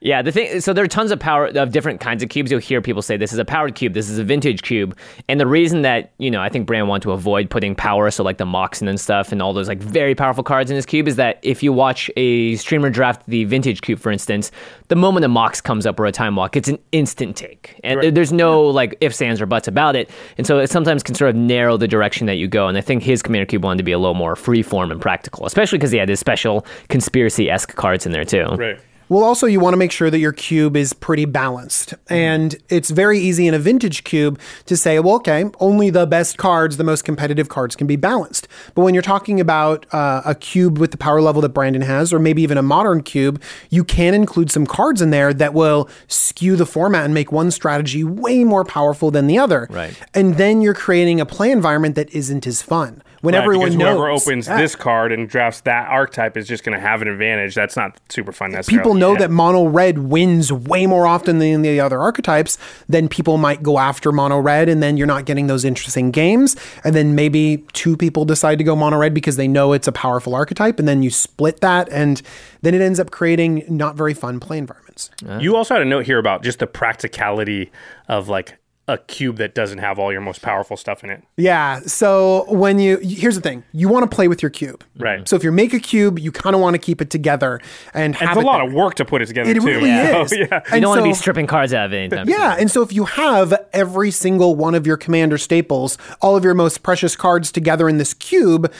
yeah, 0.00 0.22
the 0.22 0.32
thing. 0.32 0.60
So 0.60 0.72
there 0.72 0.84
are 0.84 0.88
tons 0.88 1.10
of 1.10 1.20
power 1.20 1.46
of 1.46 1.72
different 1.72 2.00
kinds 2.00 2.22
of 2.22 2.30
cubes. 2.30 2.50
You'll 2.50 2.60
hear 2.60 2.80
people 2.80 3.02
say 3.02 3.18
this 3.18 3.32
is 3.34 3.38
a 3.38 3.44
powered 3.44 3.74
cube, 3.74 3.92
this 3.92 4.08
is 4.08 4.18
a 4.18 4.24
vintage 4.24 4.62
cube, 4.62 4.96
and 5.28 5.38
the 5.38 5.46
reason 5.46 5.82
that 5.82 6.12
you 6.16 6.30
know 6.30 6.40
I 6.40 6.48
think 6.48 6.66
Brand 6.66 6.88
want 6.88 7.02
to 7.02 7.12
avoid 7.12 7.50
putting 7.50 7.74
power, 7.74 8.10
so 8.10 8.24
like 8.24 8.38
the 8.38 8.46
Moxen 8.46 8.88
and 8.88 8.98
stuff, 8.98 9.30
and 9.30 9.42
all 9.42 9.52
those 9.52 9.68
like 9.68 9.78
very 9.78 10.14
powerful 10.14 10.42
cards 10.42 10.70
in 10.70 10.74
his 10.74 10.86
cube, 10.86 11.06
is 11.06 11.16
that 11.16 11.38
if 11.42 11.62
you 11.62 11.72
watch 11.72 12.10
a 12.16 12.45
streamer 12.54 12.88
draft 12.90 13.22
the 13.26 13.42
vintage 13.44 13.80
cube, 13.80 13.98
for 13.98 14.12
instance, 14.12 14.52
the 14.86 14.94
moment 14.94 15.24
a 15.24 15.28
Mox 15.28 15.60
comes 15.60 15.86
up 15.86 15.98
or 15.98 16.06
a 16.06 16.12
time 16.12 16.36
walk, 16.36 16.54
it's 16.56 16.68
an 16.68 16.78
instant 16.92 17.34
take, 17.36 17.80
and 17.82 18.00
there- 18.00 18.10
there's 18.12 18.32
no 18.32 18.62
like 18.62 18.96
ifs, 19.00 19.20
ands, 19.20 19.40
or 19.40 19.46
buts 19.46 19.66
about 19.66 19.96
it, 19.96 20.08
and 20.38 20.46
so 20.46 20.58
it 20.58 20.70
sometimes 20.70 21.02
can 21.02 21.16
sort 21.16 21.30
of 21.30 21.34
narrow 21.36 21.76
the 21.76 21.88
direction 21.88 22.26
that 22.28 22.36
you 22.36 22.46
go. 22.46 22.68
And 22.68 22.78
I 22.78 22.80
think 22.82 23.02
his 23.02 23.22
Commander 23.22 23.46
Cube 23.46 23.64
wanted 23.64 23.78
to 23.78 23.82
be 23.84 23.92
a 23.92 23.98
little 23.98 24.14
more 24.14 24.36
free 24.36 24.62
form 24.62 24.92
and 24.92 25.00
practical, 25.00 25.44
especially 25.46 25.78
because 25.78 25.90
he 25.90 25.98
had 25.98 26.08
his 26.08 26.20
special 26.20 26.64
conspiracy 26.88 27.50
esque 27.50 27.74
cards 27.74 28.06
in 28.06 28.12
there 28.12 28.24
too. 28.24 28.44
right. 28.56 28.78
Well, 29.08 29.22
also, 29.22 29.46
you 29.46 29.60
want 29.60 29.74
to 29.74 29.78
make 29.78 29.92
sure 29.92 30.10
that 30.10 30.18
your 30.18 30.32
cube 30.32 30.76
is 30.76 30.92
pretty 30.92 31.26
balanced. 31.26 31.94
And 32.08 32.56
it's 32.68 32.90
very 32.90 33.18
easy 33.18 33.46
in 33.46 33.54
a 33.54 33.58
vintage 33.58 34.02
cube 34.02 34.38
to 34.66 34.76
say, 34.76 34.98
well, 34.98 35.14
okay, 35.16 35.44
only 35.60 35.90
the 35.90 36.06
best 36.06 36.38
cards, 36.38 36.76
the 36.76 36.84
most 36.84 37.04
competitive 37.04 37.48
cards 37.48 37.76
can 37.76 37.86
be 37.86 37.96
balanced. 37.96 38.48
But 38.74 38.82
when 38.82 38.94
you're 38.94 39.02
talking 39.02 39.40
about 39.40 39.86
uh, 39.94 40.22
a 40.24 40.34
cube 40.34 40.78
with 40.78 40.90
the 40.90 40.96
power 40.96 41.20
level 41.20 41.40
that 41.42 41.50
Brandon 41.50 41.82
has, 41.82 42.12
or 42.12 42.18
maybe 42.18 42.42
even 42.42 42.58
a 42.58 42.62
modern 42.62 43.02
cube, 43.02 43.40
you 43.70 43.84
can 43.84 44.12
include 44.12 44.50
some 44.50 44.66
cards 44.66 45.00
in 45.00 45.10
there 45.10 45.32
that 45.32 45.54
will 45.54 45.88
skew 46.08 46.56
the 46.56 46.66
format 46.66 47.04
and 47.04 47.14
make 47.14 47.30
one 47.30 47.50
strategy 47.50 48.02
way 48.02 48.42
more 48.42 48.64
powerful 48.64 49.12
than 49.12 49.28
the 49.28 49.38
other. 49.38 49.68
Right. 49.70 49.94
And 50.14 50.34
then 50.34 50.62
you're 50.62 50.74
creating 50.74 51.20
a 51.20 51.26
play 51.26 51.50
environment 51.52 51.94
that 51.94 52.10
isn't 52.10 52.46
as 52.46 52.60
fun. 52.60 53.02
When 53.26 53.34
Right, 53.34 53.42
everyone 53.42 53.64
because 53.70 53.76
knows. 53.78 53.88
whoever 53.96 54.08
opens 54.08 54.46
Yeah. 54.46 54.56
this 54.56 54.76
card 54.76 55.10
and 55.10 55.28
drafts 55.28 55.62
that 55.62 55.88
archetype 55.88 56.36
is 56.36 56.46
just 56.46 56.62
going 56.62 56.78
to 56.78 56.80
have 56.80 57.02
an 57.02 57.08
advantage. 57.08 57.56
That's 57.56 57.74
not 57.76 57.96
super 58.08 58.30
fun 58.30 58.52
necessarily. 58.52 58.78
people 58.78 58.94
know 58.94 59.14
Yeah. 59.14 59.18
that 59.18 59.30
mono 59.32 59.66
red 59.66 59.98
wins 59.98 60.52
way 60.52 60.86
more 60.86 61.08
often 61.08 61.40
than 61.40 61.62
the 61.62 61.80
other 61.80 61.98
archetypes, 61.98 62.56
then 62.88 63.08
people 63.08 63.36
might 63.36 63.64
go 63.64 63.80
after 63.80 64.12
mono 64.12 64.38
red, 64.38 64.68
and 64.68 64.80
then 64.80 64.96
you're 64.96 65.08
not 65.08 65.24
getting 65.24 65.48
those 65.48 65.64
interesting 65.64 66.12
games. 66.12 66.54
And 66.84 66.94
then 66.94 67.16
maybe 67.16 67.64
two 67.72 67.96
people 67.96 68.24
decide 68.24 68.58
to 68.58 68.64
go 68.64 68.76
mono 68.76 68.96
red 68.98 69.12
because 69.12 69.34
they 69.34 69.48
know 69.48 69.72
it's 69.72 69.88
a 69.88 69.92
powerful 69.92 70.32
archetype, 70.36 70.78
and 70.78 70.86
then 70.86 71.02
you 71.02 71.10
split 71.10 71.60
that, 71.62 71.88
and 71.90 72.22
then 72.62 72.74
it 72.74 72.80
ends 72.80 73.00
up 73.00 73.10
creating 73.10 73.64
not 73.68 73.96
very 73.96 74.14
fun 74.14 74.38
play 74.38 74.58
environments. 74.58 75.10
You 75.40 75.56
also 75.56 75.74
had 75.74 75.82
a 75.82 75.86
note 75.86 76.06
here 76.06 76.18
about 76.20 76.44
just 76.44 76.60
the 76.60 76.68
practicality 76.68 77.72
of 78.08 78.28
like 78.28 78.56
a 78.88 78.96
cube 78.98 79.36
that 79.38 79.52
doesn't 79.52 79.78
have 79.78 79.98
all 79.98 80.12
your 80.12 80.20
most 80.20 80.42
powerful 80.42 80.76
stuff 80.76 81.02
in 81.02 81.10
it. 81.10 81.24
Yeah. 81.36 81.80
So 81.86 82.44
when 82.48 82.78
you 82.78 82.98
here's 82.98 83.34
the 83.34 83.40
thing, 83.40 83.64
you 83.72 83.88
want 83.88 84.08
to 84.08 84.14
play 84.14 84.28
with 84.28 84.42
your 84.42 84.50
cube, 84.50 84.84
Right. 84.96 85.28
So 85.28 85.34
if 85.34 85.42
you 85.42 85.50
make 85.50 85.74
a 85.74 85.80
cube, 85.80 86.20
you 86.20 86.30
kind 86.30 86.54
of 86.54 86.60
want 86.62 86.74
to 86.74 86.78
keep 86.78 87.00
it 87.02 87.10
together 87.10 87.60
and 87.94 88.14
have 88.14 88.28
It's 88.30 88.36
a 88.36 88.40
it 88.40 88.44
lot 88.44 88.58
there. 88.58 88.68
of 88.68 88.72
work 88.74 88.94
to 88.94 89.04
put 89.04 89.22
it 89.22 89.26
together 89.26 89.50
It 89.50 89.54
too. 89.54 89.66
really 89.66 89.90
So, 89.90 90.22
is. 90.22 90.32
yeah. 90.38 90.60
You 90.72 90.80
don't 90.80 90.90
want 90.90 91.00
to 91.00 91.04
be 91.04 91.14
stripping 91.14 91.48
cards 91.48 91.74
out 91.74 91.86
of 91.86 91.92
it 91.92 91.96
anytime. 91.96 92.26
soon. 92.28 92.38
Yeah, 92.38 92.56
and 92.58 92.70
so 92.70 92.80
if 92.82 92.92
you 92.92 93.06
have 93.06 93.52
every 93.72 94.12
single 94.12 94.54
one 94.54 94.76
of 94.76 94.86
your 94.86 94.96
commander 94.96 95.36
staples, 95.38 95.98
all 96.20 96.36
of 96.36 96.44
your 96.44 96.54
most 96.54 96.84
precious 96.84 97.16
cards 97.16 97.50
together 97.50 97.88
in 97.88 97.98
this 97.98 98.14
cube, 98.14 98.72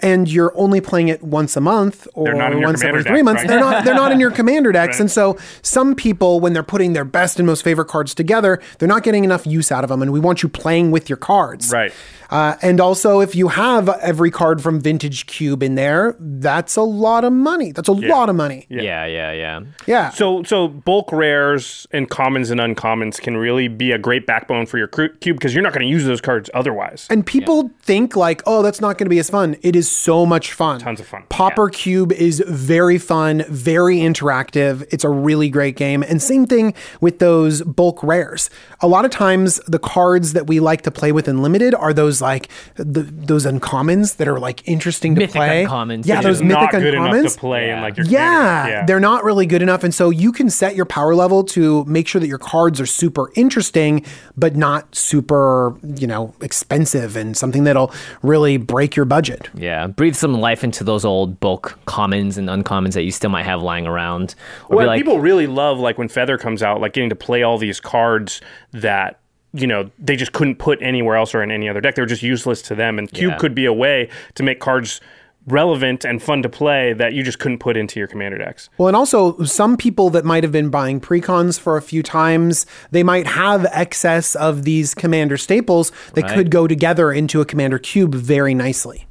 and 0.00 0.30
you're 0.30 0.52
only 0.56 0.80
playing 0.80 1.08
it 1.08 1.22
once 1.22 1.56
a 1.56 1.60
month 1.60 2.06
or 2.14 2.32
not 2.34 2.52
in 2.52 2.58
your 2.58 2.68
once 2.68 2.82
every 2.84 3.02
three 3.02 3.16
deck, 3.16 3.24
months, 3.24 3.42
right? 3.42 3.48
they're 3.48 3.60
not 3.60 3.84
they're 3.84 3.94
not 3.94 4.12
in 4.12 4.20
your 4.20 4.30
commander 4.38 4.72
decks. 4.72 4.94
Right. 4.94 5.00
And 5.00 5.10
so 5.10 5.38
some 5.62 5.94
people, 5.94 6.40
when 6.40 6.52
they're 6.52 6.62
putting 6.62 6.92
their 6.92 7.04
best 7.04 7.38
and 7.38 7.46
most 7.46 7.62
favorite 7.62 7.88
cards 7.88 8.14
together, 8.14 8.60
they're 8.78 8.88
not 8.88 9.02
getting 9.02 9.24
enough 9.24 9.46
use 9.46 9.72
out 9.72 9.84
of 9.84 9.88
them. 9.90 10.02
And 10.02 10.12
we 10.12 10.20
want 10.20 10.42
you 10.42 10.48
playing 10.48 10.90
with 10.90 11.08
your 11.08 11.16
cards. 11.16 11.72
Right. 11.72 11.92
Uh, 12.30 12.56
and 12.62 12.80
also, 12.80 13.20
if 13.20 13.34
you 13.34 13.48
have 13.48 13.88
every 13.88 14.30
card 14.30 14.62
from 14.62 14.80
Vintage 14.80 15.26
Cube 15.26 15.62
in 15.62 15.74
there, 15.74 16.16
that's 16.18 16.76
a 16.76 16.82
lot 16.82 17.24
of 17.24 17.32
money. 17.32 17.72
That's 17.72 17.88
a 17.88 17.92
lot 17.92 18.28
of 18.28 18.36
money. 18.36 18.66
Yeah, 18.68 19.06
yeah, 19.06 19.32
yeah. 19.32 19.60
Yeah. 19.86 20.10
So, 20.10 20.42
so 20.42 20.68
bulk 20.68 21.10
rares 21.12 21.86
and 21.90 22.08
commons 22.08 22.50
and 22.50 22.60
uncommons 22.60 23.20
can 23.20 23.36
really 23.36 23.68
be 23.68 23.92
a 23.92 23.98
great 23.98 24.26
backbone 24.26 24.66
for 24.66 24.78
your 24.78 24.88
cru- 24.88 25.14
cube 25.16 25.36
because 25.38 25.54
you're 25.54 25.62
not 25.62 25.72
going 25.72 25.86
to 25.86 25.90
use 25.90 26.04
those 26.04 26.20
cards 26.20 26.50
otherwise. 26.54 27.06
And 27.10 27.24
people 27.24 27.70
think 27.80 28.16
like, 28.16 28.42
oh, 28.46 28.62
that's 28.62 28.80
not 28.80 28.98
going 28.98 29.06
to 29.06 29.10
be 29.10 29.18
as 29.18 29.30
fun. 29.30 29.56
It 29.62 29.74
is 29.74 29.90
so 29.90 30.26
much 30.26 30.52
fun. 30.52 30.80
Tons 30.80 31.00
of 31.00 31.06
fun. 31.06 31.24
Pauper 31.28 31.68
Cube 31.70 32.12
is 32.12 32.42
very 32.46 32.98
fun, 32.98 33.44
very 33.48 33.98
interactive. 33.98 34.86
It's 34.90 35.04
a 35.04 35.08
really 35.10 35.48
great 35.48 35.76
game. 35.76 36.02
And 36.02 36.22
same 36.22 36.46
thing 36.46 36.74
with 37.00 37.18
those 37.18 37.62
bulk 37.62 38.02
rares. 38.02 38.50
A 38.80 38.88
lot 38.88 39.04
of 39.04 39.10
times, 39.10 39.60
the 39.66 39.78
cards 39.78 40.32
that 40.34 40.46
we 40.46 40.60
like 40.60 40.82
to 40.82 40.90
play 40.90 41.12
with 41.12 41.28
in 41.28 41.42
limited 41.42 41.74
are 41.74 41.92
those 41.92 42.17
like 42.20 42.48
the, 42.76 43.02
those 43.02 43.46
uncommons 43.46 44.16
that 44.16 44.28
are 44.28 44.38
like 44.38 44.66
interesting 44.68 45.14
to 45.16 45.26
play. 45.28 45.64
uncommons. 45.64 46.06
Yeah, 46.06 46.16
They're 46.16 46.30
those 46.30 46.38
Just 46.38 46.44
mythic 46.44 46.72
not 46.72 46.72
good 46.72 46.94
uncommons. 46.94 47.18
enough 47.20 47.32
to 47.34 47.38
play 47.38 47.70
in 47.70 47.80
like 47.80 47.96
your 47.96 48.06
Yeah, 48.06 48.62
commander. 48.64 48.84
they're 48.86 49.00
not 49.00 49.24
really 49.24 49.46
good 49.46 49.62
enough. 49.62 49.84
And 49.84 49.94
so 49.94 50.10
you 50.10 50.32
can 50.32 50.50
set 50.50 50.74
your 50.76 50.84
power 50.86 51.14
level 51.14 51.44
to 51.44 51.84
make 51.84 52.08
sure 52.08 52.20
that 52.20 52.28
your 52.28 52.38
cards 52.38 52.80
are 52.80 52.86
super 52.86 53.30
interesting, 53.34 54.04
but 54.36 54.56
not 54.56 54.94
super, 54.94 55.76
you 55.96 56.06
know, 56.06 56.34
expensive 56.42 57.16
and 57.16 57.36
something 57.36 57.64
that'll 57.64 57.92
really 58.22 58.56
break 58.56 58.96
your 58.96 59.04
budget. 59.04 59.48
Yeah, 59.54 59.86
breathe 59.86 60.14
some 60.16 60.34
life 60.34 60.64
into 60.64 60.84
those 60.84 61.04
old 61.04 61.40
bulk 61.40 61.78
commons 61.86 62.36
and 62.38 62.48
uncommons 62.48 62.92
that 62.94 63.02
you 63.04 63.10
still 63.10 63.30
might 63.30 63.44
have 63.44 63.62
lying 63.62 63.86
around. 63.86 64.34
Or 64.68 64.76
Well, 64.78 64.86
like, 64.86 64.98
people 64.98 65.20
really 65.20 65.46
love 65.46 65.78
like 65.78 65.98
when 65.98 66.08
Feather 66.08 66.38
comes 66.38 66.62
out, 66.62 66.80
like 66.80 66.92
getting 66.92 67.10
to 67.10 67.16
play 67.16 67.42
all 67.42 67.58
these 67.58 67.80
cards 67.80 68.40
that 68.72 69.18
you 69.52 69.66
know 69.66 69.90
they 69.98 70.16
just 70.16 70.32
couldn't 70.32 70.56
put 70.56 70.78
anywhere 70.82 71.16
else 71.16 71.34
or 71.34 71.42
in 71.42 71.50
any 71.50 71.68
other 71.68 71.80
deck. 71.80 71.94
They 71.94 72.02
were 72.02 72.06
just 72.06 72.22
useless 72.22 72.60
to 72.62 72.74
them. 72.74 72.98
And 72.98 73.10
Cube 73.12 73.32
Yeah. 73.32 73.38
could 73.38 73.54
be 73.54 73.64
a 73.64 73.72
way 73.72 74.08
to 74.34 74.42
make 74.42 74.60
cards 74.60 75.00
relevant 75.46 76.04
and 76.04 76.22
fun 76.22 76.42
to 76.42 76.48
play 76.48 76.92
that 76.92 77.14
you 77.14 77.22
just 77.22 77.38
couldn't 77.38 77.58
put 77.58 77.74
into 77.74 77.98
your 77.98 78.06
commander 78.06 78.36
decks. 78.36 78.68
Well, 78.76 78.88
and 78.88 78.96
also 78.96 79.42
some 79.44 79.78
people 79.78 80.10
that 80.10 80.24
might 80.24 80.42
have 80.42 80.52
been 80.52 80.68
buying 80.68 81.00
precons 81.00 81.58
for 81.58 81.78
a 81.78 81.82
few 81.82 82.02
times, 82.02 82.66
they 82.90 83.02
might 83.02 83.26
have 83.26 83.66
excess 83.72 84.34
of 84.34 84.64
these 84.64 84.92
commander 84.94 85.38
staples 85.38 85.90
that 86.12 86.24
Right. 86.24 86.34
could 86.34 86.50
go 86.50 86.66
together 86.66 87.10
into 87.12 87.40
a 87.40 87.46
commander 87.46 87.78
cube 87.78 88.14
very 88.14 88.52
nicely. 88.52 89.06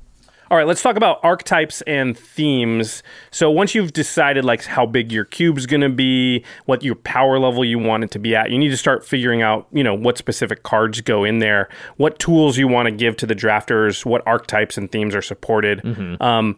All 0.50 0.58
right, 0.58 0.66
let's 0.66 0.82
talk 0.82 0.96
about 0.96 1.20
archetypes 1.24 1.82
and 1.82 2.18
themes. 2.18 3.04
So 3.32 3.52
once 3.52 3.76
you've 3.76 3.92
decided 3.92 4.46
like 4.46 4.64
how 4.64 4.86
big 4.86 5.12
your 5.12 5.26
cube's 5.26 5.66
going 5.66 5.82
to 5.82 5.90
be, 5.90 6.46
what 6.66 6.84
your 6.84 6.96
power 6.96 7.38
level 7.38 7.66
you 7.66 7.80
want 7.80 8.06
it 8.06 8.12
to 8.12 8.20
be 8.20 8.36
at, 8.36 8.50
you 8.50 8.58
need 8.58 8.70
to 8.70 8.78
start 8.78 9.06
figuring 9.06 9.42
out, 9.42 9.68
you 9.74 9.84
know, 9.84 9.94
what 9.94 10.18
specific 10.18 10.64
cards 10.64 11.02
go 11.02 11.24
in 11.26 11.40
there, 11.40 11.68
what 11.98 12.18
tools 12.20 12.58
you 12.58 12.68
want 12.68 12.86
to 12.88 12.92
give 12.92 13.18
to 13.18 13.26
the 13.26 13.36
drafters, 13.36 14.06
what 14.06 14.26
archetypes 14.26 14.78
and 14.78 14.92
themes 14.92 15.14
are 15.16 15.22
supported. 15.22 15.82
Um, 16.22 16.58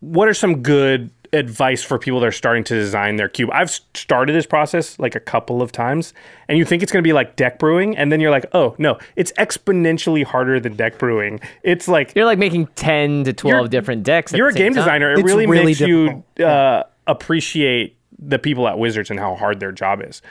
what 0.00 0.28
are 0.28 0.34
some 0.34 0.62
good 0.62 1.10
advice 1.32 1.82
for 1.82 1.98
people 1.98 2.20
that 2.20 2.26
are 2.26 2.32
starting 2.32 2.64
to 2.64 2.74
design 2.74 3.16
their 3.16 3.28
cube? 3.28 3.50
I've 3.52 3.70
started 3.70 4.32
this 4.34 4.46
process 4.46 4.98
like 4.98 5.14
a 5.14 5.20
couple 5.20 5.60
of 5.62 5.72
times, 5.72 6.14
and 6.48 6.58
you 6.58 6.64
think 6.64 6.82
it's 6.82 6.92
going 6.92 7.02
to 7.02 7.06
be 7.08 7.12
like 7.12 7.36
deck 7.36 7.58
brewing, 7.58 7.96
and 7.96 8.10
then 8.12 8.20
you're 8.20 8.30
like, 8.30 8.46
oh 8.52 8.74
no, 8.78 8.98
it's 9.16 9.32
exponentially 9.32 10.24
harder 10.24 10.58
than 10.60 10.74
deck 10.76 10.98
brewing. 10.98 11.40
It's 11.62 11.88
like 11.88 12.12
you're 12.14 12.24
like 12.24 12.38
making 12.38 12.66
10 12.76 13.24
to 13.24 13.32
12 13.32 13.70
different 13.70 14.02
decks. 14.02 14.32
at 14.32 14.38
you're 14.38 14.48
the 14.52 14.54
a 14.54 14.58
same 14.58 14.66
game 14.66 14.74
time. 14.74 14.84
designer. 14.84 15.12
It 15.12 15.18
It's 15.20 15.26
really, 15.26 15.46
really 15.46 15.64
makes 15.66 15.78
difficult. 15.78 16.24
you 16.38 16.44
uh, 16.46 16.82
appreciate 17.06 17.96
the 18.18 18.38
people 18.38 18.66
at 18.66 18.78
Wizards 18.78 19.10
and 19.10 19.20
how 19.20 19.34
hard 19.36 19.60
their 19.60 19.72
job 19.72 20.02
is. 20.02 20.22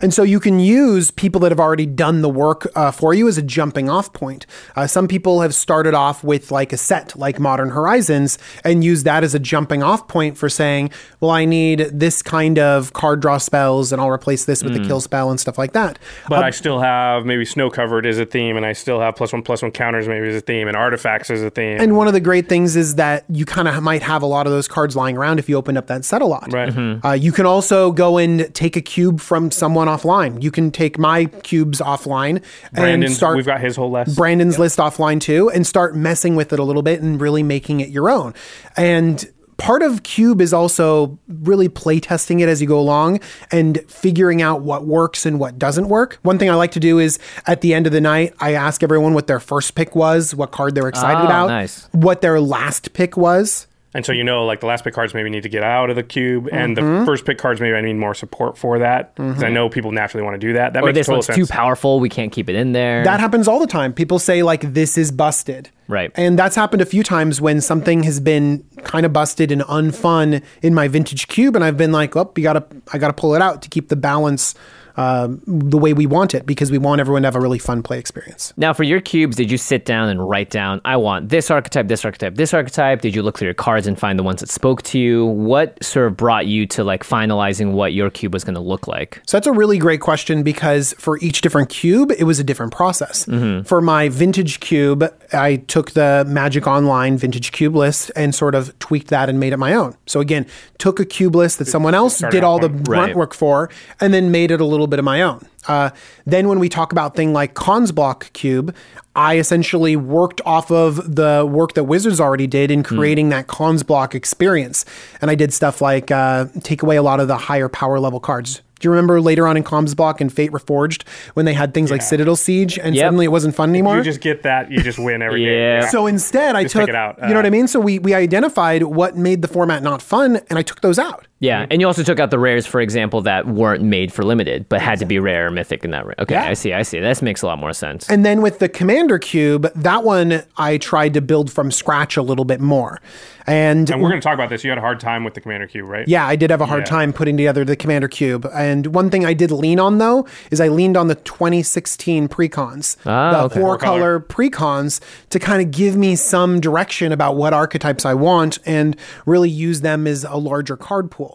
And 0.00 0.12
so 0.12 0.22
you 0.22 0.38
can 0.40 0.60
use 0.60 1.10
people 1.10 1.40
that 1.40 1.50
have 1.50 1.60
already 1.60 1.86
done 1.86 2.20
the 2.22 2.28
work 2.28 2.66
uh, 2.74 2.90
for 2.90 3.14
you 3.14 3.28
as 3.28 3.38
a 3.38 3.42
jumping 3.42 3.88
off 3.88 4.12
point. 4.12 4.44
Uh, 4.76 4.86
some 4.86 5.08
people 5.08 5.40
have 5.40 5.54
started 5.54 5.94
off 5.94 6.22
with 6.22 6.50
like 6.50 6.72
a 6.72 6.76
set 6.76 7.16
like 7.18 7.38
Modern 7.40 7.70
Horizons 7.70 8.38
and 8.62 8.84
use 8.84 9.04
that 9.04 9.24
as 9.24 9.34
a 9.34 9.38
jumping 9.38 9.82
off 9.82 10.06
point 10.06 10.36
for 10.36 10.48
saying, 10.48 10.90
well, 11.20 11.30
I 11.30 11.44
need 11.46 11.80
this 11.92 12.22
kind 12.22 12.58
of 12.58 12.92
card 12.92 13.20
draw 13.20 13.38
spells 13.38 13.90
and 13.92 14.00
I'll 14.00 14.10
replace 14.10 14.44
this 14.44 14.62
with 14.62 14.74
Mm. 14.74 14.82
the 14.82 14.86
kill 14.88 15.00
spell 15.00 15.30
and 15.30 15.40
stuff 15.40 15.56
like 15.56 15.72
that. 15.72 15.98
But 16.28 16.44
I 16.44 16.50
still 16.50 16.80
have 16.80 17.24
maybe 17.24 17.44
snow 17.44 17.70
covered 17.70 18.04
as 18.04 18.18
a 18.18 18.26
theme, 18.26 18.56
and 18.56 18.66
I 18.66 18.72
still 18.74 19.00
have 19.00 19.16
plus 19.16 19.32
one 19.32 19.42
plus 19.42 19.62
one 19.62 19.70
counters 19.70 20.06
maybe 20.08 20.28
as 20.28 20.36
a 20.36 20.40
theme, 20.40 20.68
and 20.68 20.76
artifacts 20.76 21.30
as 21.30 21.42
a 21.42 21.50
theme. 21.50 21.80
And 21.80 21.96
one 21.96 22.06
of 22.06 22.12
the 22.12 22.20
great 22.20 22.48
things 22.48 22.76
is 22.76 22.96
that 22.96 23.24
you 23.30 23.46
kind 23.46 23.68
of 23.68 23.82
might 23.82 24.02
have 24.02 24.22
a 24.22 24.26
lot 24.26 24.46
of 24.46 24.52
those 24.52 24.68
cards 24.68 24.94
lying 24.96 25.16
around 25.16 25.38
if 25.38 25.48
you 25.48 25.56
opened 25.56 25.78
up 25.78 25.86
that 25.86 26.04
set 26.04 26.20
a 26.20 26.26
lot. 26.26 26.52
right. 26.52 26.72
Uh, 27.04 27.12
you 27.12 27.32
can 27.32 27.46
also 27.46 27.92
go 27.92 28.18
and 28.18 28.52
take 28.54 28.76
a 28.76 28.82
cube 28.82 29.20
from 29.20 29.50
someone 29.50 29.85
offline. 29.86 30.42
You 30.42 30.50
can 30.50 30.70
take 30.70 30.98
my 30.98 31.26
cubes 31.26 31.80
offline 31.80 32.42
and 32.74 33.10
start. 33.10 33.36
we've 33.36 33.46
got 33.46 33.60
his 33.60 33.76
whole 33.76 33.90
list. 33.90 34.16
Brandon's 34.16 34.58
list 34.58 34.78
offline 34.78 35.20
too 35.20 35.50
and 35.50 35.66
start 35.66 35.96
messing 35.96 36.36
with 36.36 36.52
it 36.52 36.58
a 36.58 36.64
little 36.64 36.82
bit 36.82 37.00
and 37.00 37.20
really 37.20 37.42
making 37.42 37.80
it 37.80 37.88
your 37.88 38.08
own. 38.10 38.34
And 38.76 39.24
part 39.58 39.82
of 39.82 40.02
Cube 40.02 40.42
is 40.42 40.52
also 40.52 41.18
really 41.28 41.66
playtesting 41.68 42.40
it 42.42 42.48
as 42.48 42.60
you 42.60 42.68
go 42.68 42.78
along 42.78 43.20
and 43.50 43.80
figuring 43.88 44.42
out 44.42 44.60
what 44.60 44.84
works 44.86 45.24
and 45.24 45.40
what 45.40 45.58
doesn't 45.58 45.88
work. 45.88 46.18
One 46.22 46.38
thing 46.38 46.50
I 46.50 46.54
like 46.56 46.72
to 46.72 46.80
do 46.80 46.98
is 46.98 47.18
at 47.46 47.62
the 47.62 47.72
end 47.72 47.86
of 47.86 47.92
the 47.94 48.00
night, 48.02 48.34
I 48.38 48.52
ask 48.52 48.82
everyone 48.82 49.14
what 49.14 49.28
their 49.28 49.40
first 49.40 49.74
pick 49.74 49.96
was, 49.96 50.34
what 50.34 50.50
card 50.52 50.74
they 50.74 50.82
were 50.82 50.88
excited 50.90 51.22
Oh, 51.22 51.24
about, 51.26 51.46
nice. 51.46 51.88
what 51.92 52.20
their 52.20 52.38
last 52.38 52.92
pick 52.92 53.16
was. 53.16 53.66
And 53.96 54.04
so 54.04 54.12
you 54.12 54.22
know, 54.24 54.44
like 54.44 54.60
the 54.60 54.66
last 54.66 54.84
pick 54.84 54.92
cards 54.94 55.14
maybe 55.14 55.30
need 55.30 55.42
to 55.44 55.48
get 55.48 55.62
out 55.62 55.88
of 55.90 55.96
the 55.96 56.02
cube, 56.02 56.48
and 56.52 56.76
Mm-hmm. 56.76 56.98
the 57.00 57.06
first 57.06 57.24
pick 57.24 57.38
cards 57.38 57.60
maybe 57.60 57.74
I 57.74 57.80
need 57.80 57.94
more 57.94 58.14
support 58.14 58.58
for 58.58 58.78
that 58.78 59.14
because 59.16 59.42
I 59.42 59.48
know 59.48 59.68
people 59.70 59.90
naturally 59.90 60.22
want 60.22 60.34
to 60.34 60.38
do 60.46 60.52
that. 60.52 60.74
That 60.74 60.82
Or 60.82 60.86
makes 60.86 60.96
this 60.98 61.06
total 61.06 61.16
one's 61.16 61.26
sense. 61.26 61.36
too 61.38 61.46
powerful. 61.46 61.98
We 61.98 62.08
can't 62.10 62.30
keep 62.30 62.50
it 62.50 62.54
in 62.56 62.72
there. 62.72 63.02
That 63.04 63.20
happens 63.20 63.48
all 63.48 63.58
the 63.58 63.66
time. 63.66 63.92
People 63.94 64.18
say 64.18 64.42
like 64.42 64.74
this 64.74 64.98
is 64.98 65.10
busted. 65.10 65.70
Right. 65.88 66.10
And 66.16 66.38
that's 66.38 66.56
happened 66.56 66.82
a 66.82 66.86
few 66.86 67.02
times 67.02 67.40
when 67.40 67.60
something 67.60 68.02
has 68.02 68.20
been 68.20 68.64
kind 68.84 69.06
of 69.06 69.12
busted 69.12 69.50
and 69.50 69.62
unfun 69.62 70.42
in 70.60 70.74
my 70.74 70.88
vintage 70.88 71.28
cube 71.28 71.54
and 71.56 71.64
I've 71.64 71.76
been 71.78 71.92
like, 71.92 72.14
"Oh, 72.16 72.30
you 72.36 72.42
got 72.42 72.54
to 72.54 72.64
I 72.92 72.98
got 72.98 73.08
to 73.08 73.14
pull 73.14 73.34
it 73.34 73.40
out 73.40 73.62
to 73.62 73.68
keep 73.68 73.88
the 73.88 73.96
balance 73.96 74.54
um, 74.96 75.40
the 75.46 75.78
way 75.78 75.92
we 75.92 76.06
want 76.06 76.34
it 76.34 76.46
because 76.46 76.70
we 76.70 76.78
want 76.78 77.00
everyone 77.00 77.22
to 77.22 77.26
have 77.26 77.36
a 77.36 77.40
really 77.40 77.58
fun 77.58 77.82
play 77.82 77.98
experience." 77.98 78.52
Now, 78.56 78.72
for 78.72 78.82
your 78.82 79.00
cubes, 79.00 79.36
did 79.36 79.50
you 79.50 79.58
sit 79.58 79.84
down 79.84 80.08
and 80.08 80.28
write 80.28 80.50
down, 80.50 80.80
I 80.84 80.96
want 80.96 81.28
this 81.28 81.50
archetype, 81.50 81.88
this 81.88 82.04
archetype, 82.04 82.36
this 82.36 82.54
archetype? 82.54 83.00
Did 83.02 83.14
you 83.14 83.22
look 83.22 83.38
through 83.38 83.46
your 83.46 83.54
cards 83.54 83.86
and 83.86 83.98
find 83.98 84.18
the 84.18 84.22
ones 84.22 84.40
that 84.40 84.48
spoke 84.50 84.82
to 84.84 84.98
you? 84.98 85.26
What 85.26 85.82
sort 85.82 86.06
of 86.06 86.16
brought 86.16 86.46
you 86.46 86.66
to 86.68 86.84
like 86.84 87.02
finalizing 87.04 87.72
what 87.72 87.92
your 87.92 88.10
cube 88.10 88.32
was 88.32 88.44
going 88.44 88.54
to 88.54 88.60
look 88.60 88.86
like? 88.86 89.20
So 89.26 89.36
that's 89.36 89.46
a 89.46 89.52
really 89.52 89.78
great 89.78 90.00
question 90.00 90.42
because 90.42 90.94
for 90.98 91.18
each 91.18 91.40
different 91.40 91.68
cube, 91.68 92.10
it 92.18 92.24
was 92.24 92.38
a 92.38 92.44
different 92.44 92.72
process. 92.72 93.24
For 93.64 93.80
my 93.80 94.08
vintage 94.08 94.60
cube, 94.60 95.04
I 95.32 95.56
took 95.56 95.92
the 95.92 96.24
Magic 96.26 96.66
Online 96.66 97.18
vintage 97.18 97.52
cube 97.52 97.74
list 97.76 98.10
and 98.16 98.34
sort 98.34 98.54
of 98.54 98.76
tweaked 98.78 99.08
that 99.08 99.28
and 99.28 99.38
made 99.40 99.52
it 99.52 99.56
my 99.58 99.74
own. 99.74 99.94
So 100.06 100.20
again, 100.20 100.46
took 100.78 101.00
a 101.00 101.04
cube 101.04 101.34
list 101.34 101.58
that 101.58 101.66
someone 101.66 101.94
else 101.94 102.18
did 102.30 102.42
all 102.44 102.58
the 102.58 102.68
grunt 102.68 103.06
Right. 103.08 103.16
work 103.16 103.34
for 103.34 103.68
and 104.00 104.12
then 104.14 104.30
made 104.30 104.50
it 104.50 104.60
a 104.60 104.64
little 104.64 104.85
bit 104.88 104.98
of 104.98 105.04
my 105.04 105.22
own. 105.22 105.44
Uh, 105.68 105.90
then 106.26 106.48
when 106.48 106.58
we 106.58 106.68
talk 106.68 106.92
about 106.92 107.16
thing 107.16 107.32
like 107.32 107.54
Khans 107.54 107.92
Block 107.92 108.32
Cube, 108.32 108.74
I 109.16 109.38
essentially 109.38 109.96
worked 109.96 110.40
off 110.44 110.70
of 110.70 111.16
the 111.16 111.48
work 111.50 111.72
that 111.74 111.84
Wizards 111.84 112.20
already 112.20 112.46
did 112.46 112.70
in 112.70 112.82
creating 112.82 113.30
that 113.30 113.48
Khans 113.48 113.82
Block 113.82 114.14
experience. 114.14 114.84
And 115.20 115.30
I 115.30 115.34
did 115.34 115.52
stuff 115.52 115.80
like 115.80 116.10
uh, 116.10 116.46
take 116.62 116.82
away 116.82 116.96
a 116.96 117.02
lot 117.02 117.18
of 117.20 117.28
the 117.28 117.36
higher 117.36 117.68
power 117.68 117.98
level 117.98 118.20
cards. 118.20 118.62
Do 118.78 118.86
you 118.86 118.90
remember 118.90 119.22
later 119.22 119.46
on 119.48 119.56
in 119.56 119.64
Khans 119.64 119.94
Block 119.94 120.20
and 120.20 120.30
Fate 120.30 120.52
Reforged 120.52 121.08
when 121.32 121.46
they 121.46 121.54
had 121.54 121.72
things 121.72 121.90
like 121.90 122.02
Citadel 122.02 122.36
Siege 122.36 122.78
and 122.78 122.94
Yep. 122.94 123.04
suddenly 123.06 123.24
it 123.24 123.28
wasn't 123.28 123.54
fun 123.54 123.70
anymore? 123.70 123.96
You 123.96 124.02
just 124.02 124.20
get 124.20 124.42
that, 124.42 124.70
you 124.70 124.82
just 124.82 124.98
win 124.98 125.22
every 125.22 125.40
game. 125.44 125.48
Yeah. 125.56 125.88
So 125.88 126.06
instead, 126.06 126.54
I 126.54 126.64
Just 126.64 126.74
took 126.74 126.86
it 126.90 126.94
out. 126.94 127.16
You 127.22 127.28
know 127.28 127.36
what 127.36 127.46
I 127.46 127.48
Uh, 127.48 127.52
mean? 127.52 127.68
So 127.68 127.80
we 127.80 127.98
we 127.98 128.12
identified 128.12 128.82
what 128.82 129.16
made 129.16 129.40
the 129.40 129.48
format 129.48 129.82
not 129.82 130.02
fun, 130.02 130.40
and 130.50 130.58
I 130.58 130.62
took 130.62 130.82
those 130.82 130.98
out. 130.98 131.26
Yeah, 131.38 131.66
and 131.70 131.82
you 131.82 131.86
also 131.86 132.02
took 132.02 132.18
out 132.18 132.30
the 132.30 132.38
rares, 132.38 132.64
for 132.66 132.80
example, 132.80 133.20
that 133.22 133.46
weren't 133.46 133.82
made 133.82 134.10
for 134.10 134.24
limited, 134.24 134.68
but 134.70 134.80
had 134.80 134.98
to 135.00 135.04
be 135.04 135.18
rare 135.18 135.48
or 135.48 135.50
mythic 135.50 135.84
in 135.84 135.90
that. 135.90 136.06
Ra- 136.06 136.14
okay, 136.20 136.34
Yeah. 136.34 136.48
I 136.48 136.54
see, 136.54 136.72
I 136.72 136.80
see. 136.82 136.98
This 136.98 137.20
makes 137.20 137.42
a 137.42 137.46
lot 137.46 137.58
more 137.58 137.74
sense. 137.74 138.08
And 138.08 138.24
then 138.24 138.40
with 138.40 138.58
the 138.58 138.70
Commander 138.70 139.18
Cube, 139.18 139.70
that 139.74 140.02
one 140.02 140.42
I 140.56 140.78
tried 140.78 141.12
to 141.14 141.20
build 141.20 141.52
from 141.52 141.70
scratch 141.70 142.16
a 142.16 142.22
little 142.22 142.46
bit 142.46 142.60
more. 142.62 143.02
And, 143.48 143.88
And 143.90 144.02
we're 144.02 144.08
going 144.08 144.20
to 144.20 144.24
talk 144.24 144.34
about 144.34 144.48
this. 144.48 144.64
You 144.64 144.70
had 144.70 144.78
a 144.78 144.80
hard 144.80 144.98
time 144.98 145.22
with 145.22 145.34
the 145.34 145.40
Commander 145.40 145.66
Cube, 145.68 145.86
right? 145.88 146.08
yeah, 146.08 146.26
I 146.26 146.34
did 146.36 146.50
have 146.50 146.60
a 146.62 146.66
hard 146.66 146.80
Yeah. 146.80 146.86
time 146.86 147.12
putting 147.12 147.36
together 147.36 147.64
the 147.66 147.76
Commander 147.76 148.08
Cube. 148.08 148.48
And 148.54 148.88
one 148.88 149.08
thing 149.10 149.24
I 149.26 149.34
did 149.34 149.50
lean 149.52 149.78
on 149.78 149.98
though 149.98 150.26
is 150.50 150.60
I 150.60 150.68
leaned 150.68 150.96
on 150.96 151.08
the 151.08 151.14
2016 151.16 152.28
precons, 152.28 152.96
Ah, 153.06 153.30
the 153.32 153.38
okay. 153.44 153.60
four 153.60 153.76
color 153.78 154.20
precons 154.20 155.00
to 155.30 155.38
kind 155.38 155.60
of 155.62 155.70
give 155.70 155.96
me 155.96 156.16
some 156.16 156.60
direction 156.60 157.12
about 157.12 157.36
what 157.36 157.52
archetypes 157.52 158.04
I 158.06 158.14
want 158.14 158.58
and 158.66 158.96
really 159.26 159.50
use 159.50 159.82
them 159.82 160.06
as 160.06 160.24
a 160.24 160.36
larger 160.38 160.76
card 160.76 161.10
pool. 161.10 161.25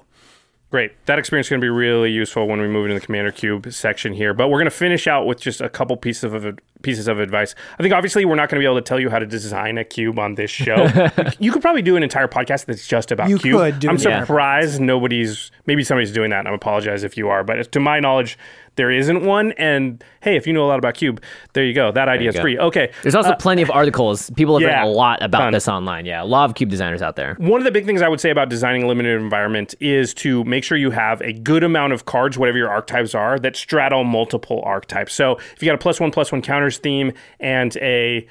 Great. 0.71 1.05
That 1.05 1.19
experience 1.19 1.47
is 1.47 1.49
going 1.49 1.59
to 1.59 1.65
be 1.65 1.69
really 1.69 2.11
useful 2.11 2.47
when 2.47 2.61
we 2.61 2.67
move 2.69 2.85
into 2.85 2.97
the 2.97 3.05
Commander 3.05 3.31
Cube 3.33 3.73
section 3.73 4.13
here. 4.13 4.33
But 4.33 4.47
we're 4.47 4.57
going 4.57 4.65
to 4.65 4.71
finish 4.71 5.05
out 5.05 5.25
with 5.25 5.41
just 5.41 5.59
a 5.59 5.67
couple 5.67 5.97
pieces 5.97 6.31
of 6.33 6.57
pieces 6.81 7.09
of 7.09 7.19
advice. 7.19 7.55
I 7.77 7.83
think 7.83 7.93
obviously 7.93 8.23
we're 8.23 8.35
not 8.35 8.47
going 8.49 8.55
to 8.55 8.61
be 8.61 8.65
able 8.65 8.77
to 8.77 8.81
tell 8.81 8.99
you 8.99 9.09
how 9.09 9.19
to 9.19 9.25
design 9.25 9.77
a 9.77 9.83
cube 9.83 10.17
on 10.17 10.35
this 10.35 10.49
show. 10.49 10.87
you 11.39 11.51
could 11.51 11.61
probably 11.61 11.81
do 11.81 11.97
an 11.97 12.03
entire 12.03 12.29
podcast 12.29 12.65
that's 12.65 12.87
just 12.87 13.11
about 13.11 13.29
You 13.29 13.37
cube. 13.37 13.57
could 13.57 13.79
do 13.79 13.89
I'm 13.89 13.95
an 13.95 14.01
entire 14.01 14.21
surprised 14.21 14.79
nobody's 14.79 15.51
maybe 15.65 15.83
somebody's 15.83 16.13
doing 16.13 16.29
that. 16.29 16.39
And 16.39 16.47
I 16.47 16.53
apologize 16.53 17.03
if 17.03 17.17
you 17.17 17.27
are, 17.27 17.43
but 17.43 17.69
to 17.73 17.79
my 17.81 17.99
knowledge, 17.99 18.37
there 18.75 18.89
isn't 18.91 19.23
one. 19.25 19.51
And 19.53 20.03
hey, 20.21 20.35
if 20.37 20.47
you 20.47 20.53
know 20.53 20.65
a 20.65 20.69
lot 20.69 20.79
about 20.79 20.93
cube, 20.95 21.21
there 21.53 21.63
you 21.65 21.73
go. 21.73 21.91
That 21.91 22.07
idea 22.07 22.29
is 22.29 22.35
go. 22.35 22.41
free. 22.41 22.57
Okay. 22.57 22.91
There's 23.03 23.15
also 23.15 23.33
plenty 23.35 23.61
of 23.61 23.69
articles. 23.71 24.29
People 24.31 24.57
have 24.59 24.67
Uh, 24.67 24.71
yeah, 24.71 24.77
written 24.79 24.93
a 24.93 24.95
lot 24.97 25.21
about 25.21 25.39
ton. 25.39 25.53
this 25.53 25.67
online. 25.67 26.05
Yeah, 26.05 26.23
a 26.23 26.25
lot 26.25 26.49
of 26.49 26.55
cube 26.55 26.69
designers 26.69 27.01
out 27.01 27.15
there. 27.15 27.35
One 27.39 27.59
of 27.59 27.65
the 27.65 27.71
big 27.71 27.85
things 27.85 28.01
I 28.01 28.07
would 28.07 28.19
say 28.21 28.29
about 28.29 28.49
designing 28.49 28.83
a 28.83 28.87
limited 28.87 29.19
environment 29.21 29.75
is 29.79 30.13
to 30.15 30.43
make 30.45 30.63
sure 30.63 30.77
you 30.77 30.91
have 30.91 31.21
a 31.21 31.33
good 31.33 31.63
amount 31.63 31.93
of 31.93 32.05
cards, 32.05 32.37
whatever 32.37 32.57
your 32.57 32.69
archetypes 32.69 33.13
are, 33.13 33.37
that 33.39 33.55
straddle 33.55 34.03
multiple 34.03 34.61
archetypes. 34.65 35.13
So 35.13 35.37
if 35.55 35.61
you 35.61 35.65
got 35.67 35.75
a 35.75 35.77
plus 35.77 35.99
one 35.99 36.11
plus 36.11 36.31
one 36.31 36.41
counters 36.41 36.77
theme 36.77 37.11
and 37.39 37.75
a 37.77 38.25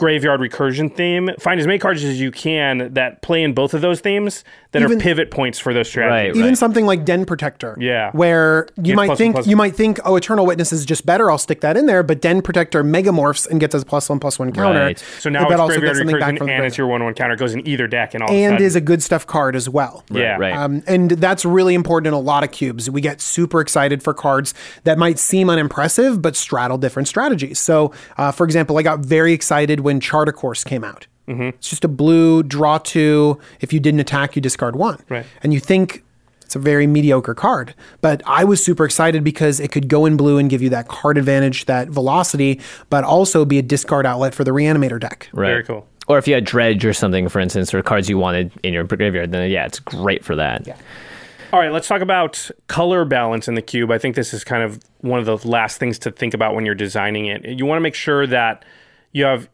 graveyard 0.00 0.40
recursion 0.40 0.92
theme, 0.96 1.28
find 1.38 1.60
as 1.60 1.66
many 1.66 1.78
cards 1.78 2.02
as 2.02 2.18
you 2.18 2.30
can 2.30 2.92
that 2.94 3.20
play 3.20 3.42
in 3.42 3.52
both 3.52 3.74
of 3.74 3.82
those 3.82 4.00
themes 4.00 4.44
that 4.72 4.80
Even- 4.80 4.96
are 4.96 5.00
pivot 5.00 5.30
points 5.30 5.58
for 5.58 5.74
those 5.74 5.88
strategies. 5.88 6.30
Right, 6.30 6.36
Even 6.36 6.50
right. 6.52 6.56
something 6.58 6.86
like 6.86 7.04
Den 7.04 7.26
Protector, 7.26 7.76
Yeah. 7.78 8.10
where 8.12 8.66
you 8.82 8.94
might 8.94 9.16
think 9.18 9.34
one, 9.34 9.44
you 9.44 9.56
might 9.56 9.76
think, 9.76 9.98
oh, 10.06 10.16
Eternal 10.16 10.46
Witness 10.46 10.72
is 10.72 10.86
just 10.86 11.04
better. 11.04 11.30
I'll 11.30 11.36
stick 11.38 11.60
that 11.60 11.76
in 11.76 11.84
there. 11.84 12.02
But 12.02 12.22
Den 12.22 12.40
Protector 12.40 12.82
megamorphs 12.82 13.46
and 13.50 13.60
gets 13.60 13.74
a 13.74 13.84
plus 13.84 14.08
one 14.08 14.20
plus 14.20 14.38
one 14.38 14.52
counter. 14.52 14.80
Right. 14.80 14.98
So 15.18 15.28
now 15.28 15.44
But 15.44 15.52
it's 15.52 15.60
also 15.60 15.72
graveyard 15.74 15.88
gets 15.96 15.98
something 15.98 16.18
back 16.18 16.34
recursion 16.34 16.38
from 16.38 16.46
the 16.46 16.52
and 16.54 16.64
it's 16.64 16.78
your 16.78 16.86
one 16.86 17.04
one 17.04 17.12
counter 17.14 17.36
goes 17.36 17.52
in 17.52 17.66
either 17.68 17.86
deck 17.86 18.14
and 18.14 18.22
all 18.22 18.30
of 18.30 18.34
a 18.34 18.42
and 18.42 18.60
is 18.60 18.74
a 18.76 18.80
good 18.80 19.02
stuff 19.02 19.26
card 19.26 19.54
as 19.54 19.68
well. 19.68 20.02
yeah. 20.10 20.36
right. 20.38 20.54
Um, 20.56 20.82
and 20.86 21.10
that's 21.10 21.44
really 21.44 21.74
important 21.74 22.06
in 22.08 22.14
a 22.14 22.20
lot 22.20 22.42
of 22.42 22.50
cubes. 22.52 22.88
We 22.90 23.02
get 23.02 23.20
super 23.20 23.60
excited 23.60 24.02
for 24.02 24.14
cards 24.14 24.54
that 24.84 24.96
might 24.96 25.18
seem 25.18 25.50
unimpressive 25.50 26.22
but 26.22 26.36
straddle 26.36 26.78
different 26.78 27.06
strategies. 27.08 27.58
So, 27.58 27.92
uh, 28.16 28.30
for 28.32 28.44
example, 28.44 28.78
I 28.78 28.82
got 28.82 29.00
very 29.00 29.32
excited 29.34 29.80
when 29.90 29.98
Charter 29.98 30.32
Course 30.32 30.62
came 30.62 30.84
out. 30.84 31.08
Mm-hmm. 31.26 31.42
It's 31.42 31.68
just 31.68 31.84
a 31.84 31.88
blue 31.88 32.44
draw 32.44 32.78
two. 32.78 33.40
If 33.60 33.72
you 33.72 33.80
didn't 33.80 33.98
attack, 33.98 34.36
you 34.36 34.42
discard 34.42 34.76
one. 34.76 35.02
Right. 35.08 35.26
And 35.42 35.52
you 35.52 35.58
think 35.58 36.04
it's 36.42 36.54
a 36.54 36.60
very 36.60 36.86
mediocre 36.86 37.34
card. 37.34 37.74
But 38.00 38.22
I 38.24 38.44
was 38.44 38.62
super 38.64 38.84
excited 38.84 39.24
because 39.24 39.58
it 39.58 39.72
could 39.72 39.88
go 39.88 40.06
in 40.06 40.16
blue 40.16 40.38
and 40.38 40.48
give 40.48 40.62
you 40.62 40.70
that 40.70 40.86
card 40.86 41.18
advantage, 41.18 41.64
that 41.64 41.88
velocity, 41.88 42.60
but 42.88 43.02
also 43.02 43.44
be 43.44 43.58
a 43.58 43.62
discard 43.62 44.06
outlet 44.06 44.32
for 44.32 44.44
the 44.44 44.52
Reanimator 44.52 45.00
deck. 45.00 45.28
Right. 45.32 45.48
Very 45.48 45.64
cool. 45.64 45.86
Or 46.06 46.18
if 46.18 46.26
you 46.26 46.34
had 46.34 46.44
dredge 46.44 46.84
or 46.84 46.92
something, 46.92 47.28
for 47.28 47.40
instance, 47.40 47.74
or 47.74 47.82
cards 47.82 48.08
you 48.08 48.16
wanted 48.16 48.52
in 48.62 48.72
your 48.72 48.84
graveyard, 48.84 49.32
then 49.32 49.50
yeah, 49.50 49.66
it's 49.66 49.80
great 49.80 50.24
for 50.24 50.36
that. 50.36 50.66
Yeah. 50.66 50.76
All 51.52 51.58
right, 51.58 51.72
let's 51.72 51.88
talk 51.88 52.00
about 52.00 52.48
color 52.68 53.04
balance 53.04 53.48
in 53.48 53.54
the 53.54 53.62
cube. 53.62 53.90
I 53.90 53.98
think 53.98 54.14
this 54.14 54.32
is 54.32 54.44
kind 54.44 54.62
of 54.62 54.80
one 55.00 55.18
of 55.18 55.26
the 55.26 55.36
last 55.48 55.78
things 55.78 55.98
to 56.00 56.12
think 56.12 56.32
about 56.32 56.54
when 56.54 56.64
you're 56.64 56.76
designing 56.76 57.26
it. 57.26 57.44
You 57.44 57.66
want 57.66 57.78
to 57.78 57.82
make 57.82 57.96
sure 57.96 58.24
that 58.28 58.64
you 59.10 59.24
have 59.24 59.48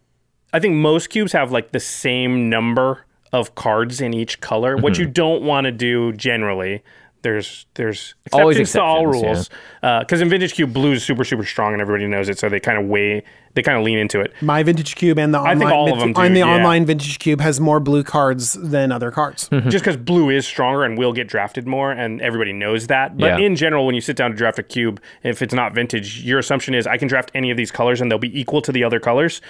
I 0.56 0.58
think 0.58 0.74
most 0.74 1.10
cubes 1.10 1.32
have 1.32 1.52
like 1.52 1.72
the 1.72 1.80
same 1.80 2.48
number 2.48 3.04
of 3.30 3.54
cards 3.54 4.00
in 4.00 4.14
each 4.14 4.40
color. 4.40 4.78
What 4.78 4.96
you 4.96 5.04
don't 5.04 5.42
want 5.42 5.66
to 5.66 5.72
do 5.72 6.14
generally 6.14 6.82
there's 7.22 7.66
there's 7.74 8.14
exceptions 8.24 8.40
Always 8.40 8.72
to 8.72 8.82
all 8.82 9.06
rules 9.06 9.50
because 9.80 10.20
in 10.20 10.28
vintage 10.28 10.54
cube 10.54 10.72
blue 10.72 10.92
is 10.92 11.02
super 11.02 11.24
super 11.24 11.44
strong 11.44 11.72
and 11.72 11.82
everybody 11.82 12.06
knows 12.06 12.28
it 12.28 12.38
so 12.38 12.48
they 12.48 12.60
kind 12.60 12.78
of 12.78 12.86
weigh 12.86 13.24
they 13.54 13.62
kind 13.62 13.76
of 13.76 13.84
lean 13.84 13.98
into 13.98 14.20
it 14.20 14.32
My 14.42 14.62
Vintage 14.62 14.94
Cube 14.94 15.18
and 15.18 15.34
the 15.34 15.38
online, 15.38 15.58
think 15.58 15.70
all 15.72 15.92
of 15.92 15.98
them 15.98 16.12
do, 16.12 16.20
on 16.20 16.34
the 16.34 16.40
yeah. 16.40 16.54
online 16.54 16.84
Vintage 16.84 17.18
Cube 17.18 17.40
has 17.40 17.58
more 17.58 17.80
blue 17.80 18.04
cards 18.04 18.52
than 18.52 18.92
other 18.92 19.10
cards. 19.10 19.48
Hmm. 19.48 19.68
just 19.70 19.82
because 19.82 19.96
blue 19.96 20.28
is 20.30 20.46
stronger 20.46 20.84
and 20.84 20.98
will 20.98 21.14
get 21.14 21.26
drafted 21.26 21.66
more, 21.66 21.90
and 21.90 22.20
everybody 22.20 22.52
knows 22.52 22.86
that. 22.88 23.16
But 23.16 23.40
Yeah. 23.40 23.46
in 23.46 23.56
general, 23.56 23.86
when 23.86 23.94
you 23.94 24.02
sit 24.02 24.14
down 24.14 24.30
to 24.30 24.36
draft 24.36 24.58
a 24.58 24.62
cube, 24.62 25.00
if 25.22 25.40
it's 25.40 25.54
not 25.54 25.74
vintage, 25.74 26.22
your 26.22 26.38
assumption 26.38 26.74
is 26.74 26.86
I 26.86 26.98
can 26.98 27.08
draft 27.08 27.30
any 27.34 27.50
of 27.50 27.56
these 27.56 27.70
colors 27.70 28.00
and 28.02 28.10
they'll 28.10 28.18
be 28.18 28.38
equal 28.38 28.60
to 28.60 28.72
the 28.72 28.84
other 28.84 29.00
colors. 29.00 29.40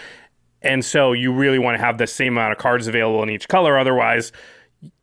And 0.66 0.84
so 0.84 1.12
you 1.12 1.32
really 1.32 1.58
want 1.58 1.78
to 1.78 1.84
have 1.84 1.98
the 1.98 2.06
same 2.06 2.34
amount 2.34 2.52
of 2.52 2.58
cards 2.58 2.86
available 2.86 3.22
in 3.22 3.30
each 3.30 3.48
color. 3.48 3.78
Otherwise, 3.78 4.32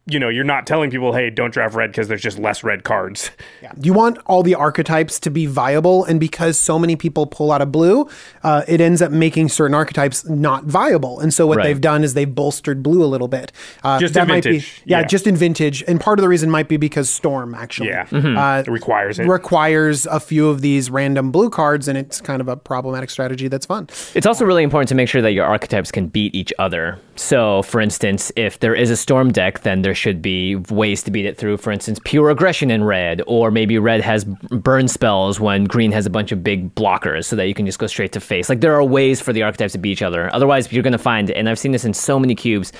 you 0.05 0.19
know, 0.19 0.27
you're 0.27 0.43
not 0.43 0.67
telling 0.67 0.91
people, 0.91 1.13
hey, 1.13 1.29
don't 1.29 1.53
draft 1.53 1.75
red 1.75 1.91
because 1.91 2.09
there's 2.09 2.21
just 2.21 2.37
less 2.37 2.63
red 2.63 2.83
cards. 2.83 3.31
yeah. 3.61 3.71
You 3.81 3.93
want 3.93 4.17
all 4.25 4.43
the 4.43 4.53
archetypes 4.55 5.19
to 5.21 5.29
be 5.31 5.45
viable, 5.45 6.03
and 6.03 6.19
because 6.19 6.59
so 6.59 6.77
many 6.77 6.95
people 6.97 7.25
pull 7.25 7.51
out 7.53 7.61
of 7.61 7.71
blue, 7.71 8.09
uh, 8.43 8.63
it 8.67 8.81
ends 8.81 9.01
up 9.01 9.11
making 9.11 9.47
certain 9.49 9.73
archetypes 9.73 10.27
not 10.27 10.65
viable. 10.65 11.19
And 11.21 11.33
so 11.33 11.47
what 11.47 11.57
Right. 11.57 11.63
they've 11.67 11.79
done 11.81 12.03
is 12.03 12.15
they've 12.15 12.33
bolstered 12.35 12.83
blue 12.83 13.03
a 13.03 13.07
little 13.07 13.29
bit. 13.29 13.51
Uh, 13.83 13.97
Just 13.99 14.13
that 14.15 14.23
in 14.23 14.27
might 14.27 14.43
vintage, 14.43 14.83
Be, 14.83 14.91
yeah, 14.91 14.99
yeah. 14.99 15.05
just 15.05 15.25
in 15.25 15.35
vintage. 15.37 15.83
And 15.87 16.01
part 16.01 16.19
of 16.19 16.21
the 16.23 16.29
reason 16.29 16.49
might 16.49 16.67
be 16.67 16.75
because 16.77 17.09
Storm 17.09 17.55
actually 17.55 17.89
Yeah. 17.89 18.05
uh, 18.11 18.63
It 18.65 18.69
requires 18.71 19.19
it. 19.19 19.27
requires 19.27 20.05
a 20.07 20.19
few 20.19 20.49
of 20.49 20.59
these 20.61 20.89
random 20.89 21.31
blue 21.31 21.49
cards, 21.49 21.87
and 21.87 21.97
it's 21.97 22.19
kind 22.19 22.41
of 22.41 22.47
a 22.49 22.57
problematic 22.57 23.09
strategy 23.09 23.47
that's 23.47 23.65
fun. 23.65 23.87
It's 24.15 24.27
also 24.27 24.43
really 24.43 24.63
important 24.63 24.89
to 24.89 24.95
make 24.95 25.07
sure 25.07 25.21
that 25.21 25.31
your 25.31 25.45
archetypes 25.45 25.91
can 25.91 26.07
beat 26.07 26.35
each 26.35 26.51
other. 26.59 26.97
So, 27.15 27.61
for 27.61 27.79
instance, 27.79 28.31
if 28.35 28.59
there 28.59 28.73
is 28.75 28.89
a 28.89 28.97
storm 28.97 29.31
deck, 29.31 29.61
then 29.61 29.81
there 29.93 29.99
should 29.99 30.23
be 30.23 30.55
ways 30.55 31.03
to 31.03 31.11
beat 31.11 31.23
it 31.23 31.37
through, 31.37 31.55
for 31.55 31.71
instance, 31.71 31.99
pure 32.03 32.31
aggression 32.31 32.71
in 32.71 32.83
red, 32.83 33.21
or 33.27 33.51
maybe 33.51 33.77
red 33.77 34.01
has 34.01 34.25
burn 34.25 34.87
spells 34.87 35.39
when 35.39 35.65
green 35.65 35.91
has 35.91 36.07
a 36.07 36.09
bunch 36.09 36.31
of 36.31 36.43
big 36.43 36.73
blockers 36.73 37.25
so 37.25 37.35
that 37.35 37.47
you 37.47 37.53
can 37.53 37.67
just 37.67 37.77
go 37.77 37.85
straight 37.85 38.11
to 38.11 38.19
face. 38.19 38.49
Like, 38.49 38.61
there 38.61 38.73
are 38.73 38.83
ways 38.83 39.21
for 39.21 39.33
the 39.33 39.43
archetypes 39.43 39.73
to 39.73 39.77
beat 39.77 39.91
each 39.91 40.01
other. 40.01 40.33
Otherwise, 40.33 40.73
you're 40.73 40.81
going 40.81 40.93
to 40.93 40.97
find, 40.97 41.29
and 41.29 41.47
I've 41.47 41.59
seen 41.59 41.73
this 41.73 41.85
in 41.85 41.93
so 41.93 42.17
many 42.17 42.33
cubes, 42.33 42.73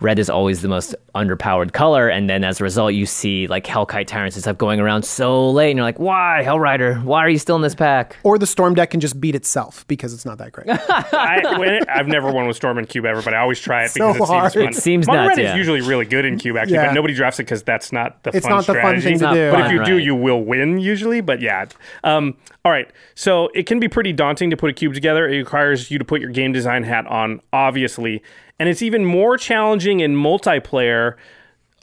red 0.00 0.18
is 0.18 0.30
always 0.30 0.62
the 0.62 0.68
most 0.68 0.94
underpowered 1.14 1.72
color, 1.72 2.08
and 2.08 2.28
then 2.30 2.44
as 2.44 2.60
a 2.60 2.64
result, 2.64 2.94
you 2.94 3.04
see 3.06 3.46
like 3.46 3.64
Hellkite 3.66 4.06
Tyrants 4.06 4.36
and 4.36 4.42
stuff 4.42 4.56
going 4.58 4.80
around 4.80 5.04
so 5.04 5.50
late, 5.50 5.70
and 5.70 5.76
you're 5.76 5.84
like, 5.84 5.98
why, 5.98 6.42
Hellrider? 6.44 7.02
Why 7.04 7.20
are 7.20 7.28
you 7.28 7.38
still 7.38 7.56
in 7.56 7.62
this 7.62 7.74
pack? 7.74 8.16
Or 8.22 8.38
the 8.38 8.46
Storm 8.46 8.74
deck 8.74 8.90
can 8.90 9.00
just 9.00 9.20
beat 9.20 9.34
itself 9.34 9.86
because 9.88 10.14
it's 10.14 10.24
not 10.24 10.38
that 10.38 10.52
great. 10.52 10.68
I, 10.88 11.58
when, 11.58 11.88
I've 11.88 12.06
never 12.08 12.30
won 12.32 12.46
with 12.46 12.56
Storm 12.56 12.78
in 12.78 12.86
Cube 12.86 13.04
ever, 13.06 13.22
but 13.22 13.34
I 13.34 13.38
always 13.38 13.60
try 13.60 13.84
it 13.84 13.90
So 13.90 14.12
because 14.12 14.30
it 14.30 14.32
hard. 14.32 14.52
seems 14.52 14.64
fun. 14.64 14.68
It 14.72 14.76
seems 14.76 15.06
Mono 15.06 15.22
nuts, 15.24 15.36
red 15.36 15.42
yeah. 15.44 15.50
is 15.52 15.56
usually 15.58 15.80
really 15.80 16.04
good 16.06 16.24
in 16.24 16.38
Cube, 16.38 16.56
actually, 16.56 16.74
Yeah. 16.74 16.86
but 16.86 16.94
nobody 16.94 17.14
drafts 17.14 17.38
it 17.40 17.44
because 17.44 17.62
that's 17.62 17.92
not 17.92 18.22
the 18.22 18.30
It's 18.34 18.46
fun 18.46 18.56
not 18.56 18.66
the 18.66 18.74
fun 18.74 19.00
strategy. 19.00 19.08
thing 19.10 19.18
to 19.18 19.24
Not 19.24 19.34
do. 19.34 19.50
But 19.52 19.66
if 19.66 19.72
you 19.72 19.84
do, 19.84 19.98
you 19.98 20.14
will 20.14 20.42
win 20.44 20.78
usually. 20.78 21.20
But 21.20 21.40
yeah. 21.40 21.66
Um, 22.04 22.36
all 22.64 22.72
right. 22.72 22.90
So 23.14 23.48
it 23.54 23.66
can 23.66 23.80
be 23.80 23.88
pretty 23.88 24.12
daunting 24.12 24.50
to 24.50 24.56
put 24.56 24.70
a 24.70 24.72
cube 24.72 24.94
together. 24.94 25.28
It 25.28 25.36
requires 25.36 25.90
you 25.90 25.98
to 25.98 26.04
put 26.04 26.20
your 26.20 26.30
game 26.30 26.52
design 26.52 26.84
hat 26.84 27.06
on, 27.06 27.40
obviously. 27.52 28.22
And 28.60 28.68
it's 28.68 28.82
even 28.82 29.06
more 29.06 29.38
challenging 29.38 30.00
in 30.00 30.14
multiplayer. 30.14 31.16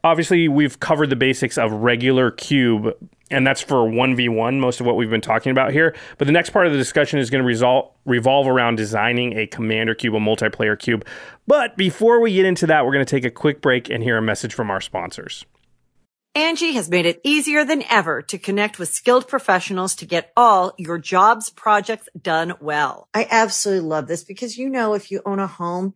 Obviously, 0.04 0.48
we've 0.48 0.80
covered 0.80 1.10
the 1.10 1.16
basics 1.16 1.58
of 1.58 1.72
regular 1.72 2.30
cube, 2.30 2.96
and 3.32 3.48
that's 3.48 3.62
for 3.62 3.78
1v1, 3.78 4.60
most 4.60 4.80
of 4.80 4.86
what 4.86 4.96
we've 4.96 5.10
been 5.10 5.20
talking 5.20 5.52
about 5.52 5.72
here. 5.72 5.96
But 6.20 6.28
the 6.28 6.32
next 6.32 6.52
part 6.52 6.68
of 6.68 6.72
the 6.72 6.78
discussion 6.78 7.18
is 7.18 7.32
going 7.32 7.44
to 7.44 7.52
resol- 7.52 7.94
revolve 8.06 8.48
around 8.48 8.76
designing 8.76 9.36
a 9.40 9.48
commander 9.48 9.96
cube, 9.96 10.14
a 10.14 10.20
multiplayer 10.20 10.78
cube. 10.78 11.04
But 11.48 11.76
before 11.78 12.22
we 12.22 12.32
get 12.36 12.46
into 12.46 12.68
that, 12.68 12.86
we're 12.86 12.94
going 12.94 13.06
to 13.06 13.10
take 13.10 13.26
a 13.26 13.32
quick 13.32 13.60
break 13.60 13.90
and 13.90 14.04
hear 14.04 14.16
a 14.16 14.22
message 14.22 14.54
from 14.54 14.70
our 14.70 14.80
sponsors. 14.80 15.46
Angie 16.36 16.74
has 16.74 16.92
made 16.92 17.08
it 17.08 17.20
easier 17.24 17.66
than 17.66 17.82
ever 17.90 18.22
to 18.22 18.38
connect 18.38 18.78
with 18.78 18.90
skilled 18.90 19.28
professionals 19.28 19.96
to 19.96 20.06
get 20.06 20.32
all 20.38 20.76
your 20.78 21.00
jobs 21.00 21.50
projects 21.50 22.08
done 22.22 22.54
well. 22.62 23.10
I 23.16 23.28
absolutely 23.32 23.90
love 23.90 24.08
this 24.08 24.24
because, 24.24 24.60
you 24.60 24.70
know, 24.70 24.94
if 24.94 25.10
you 25.10 25.24
own 25.26 25.40
a 25.40 25.48
home, 25.48 25.96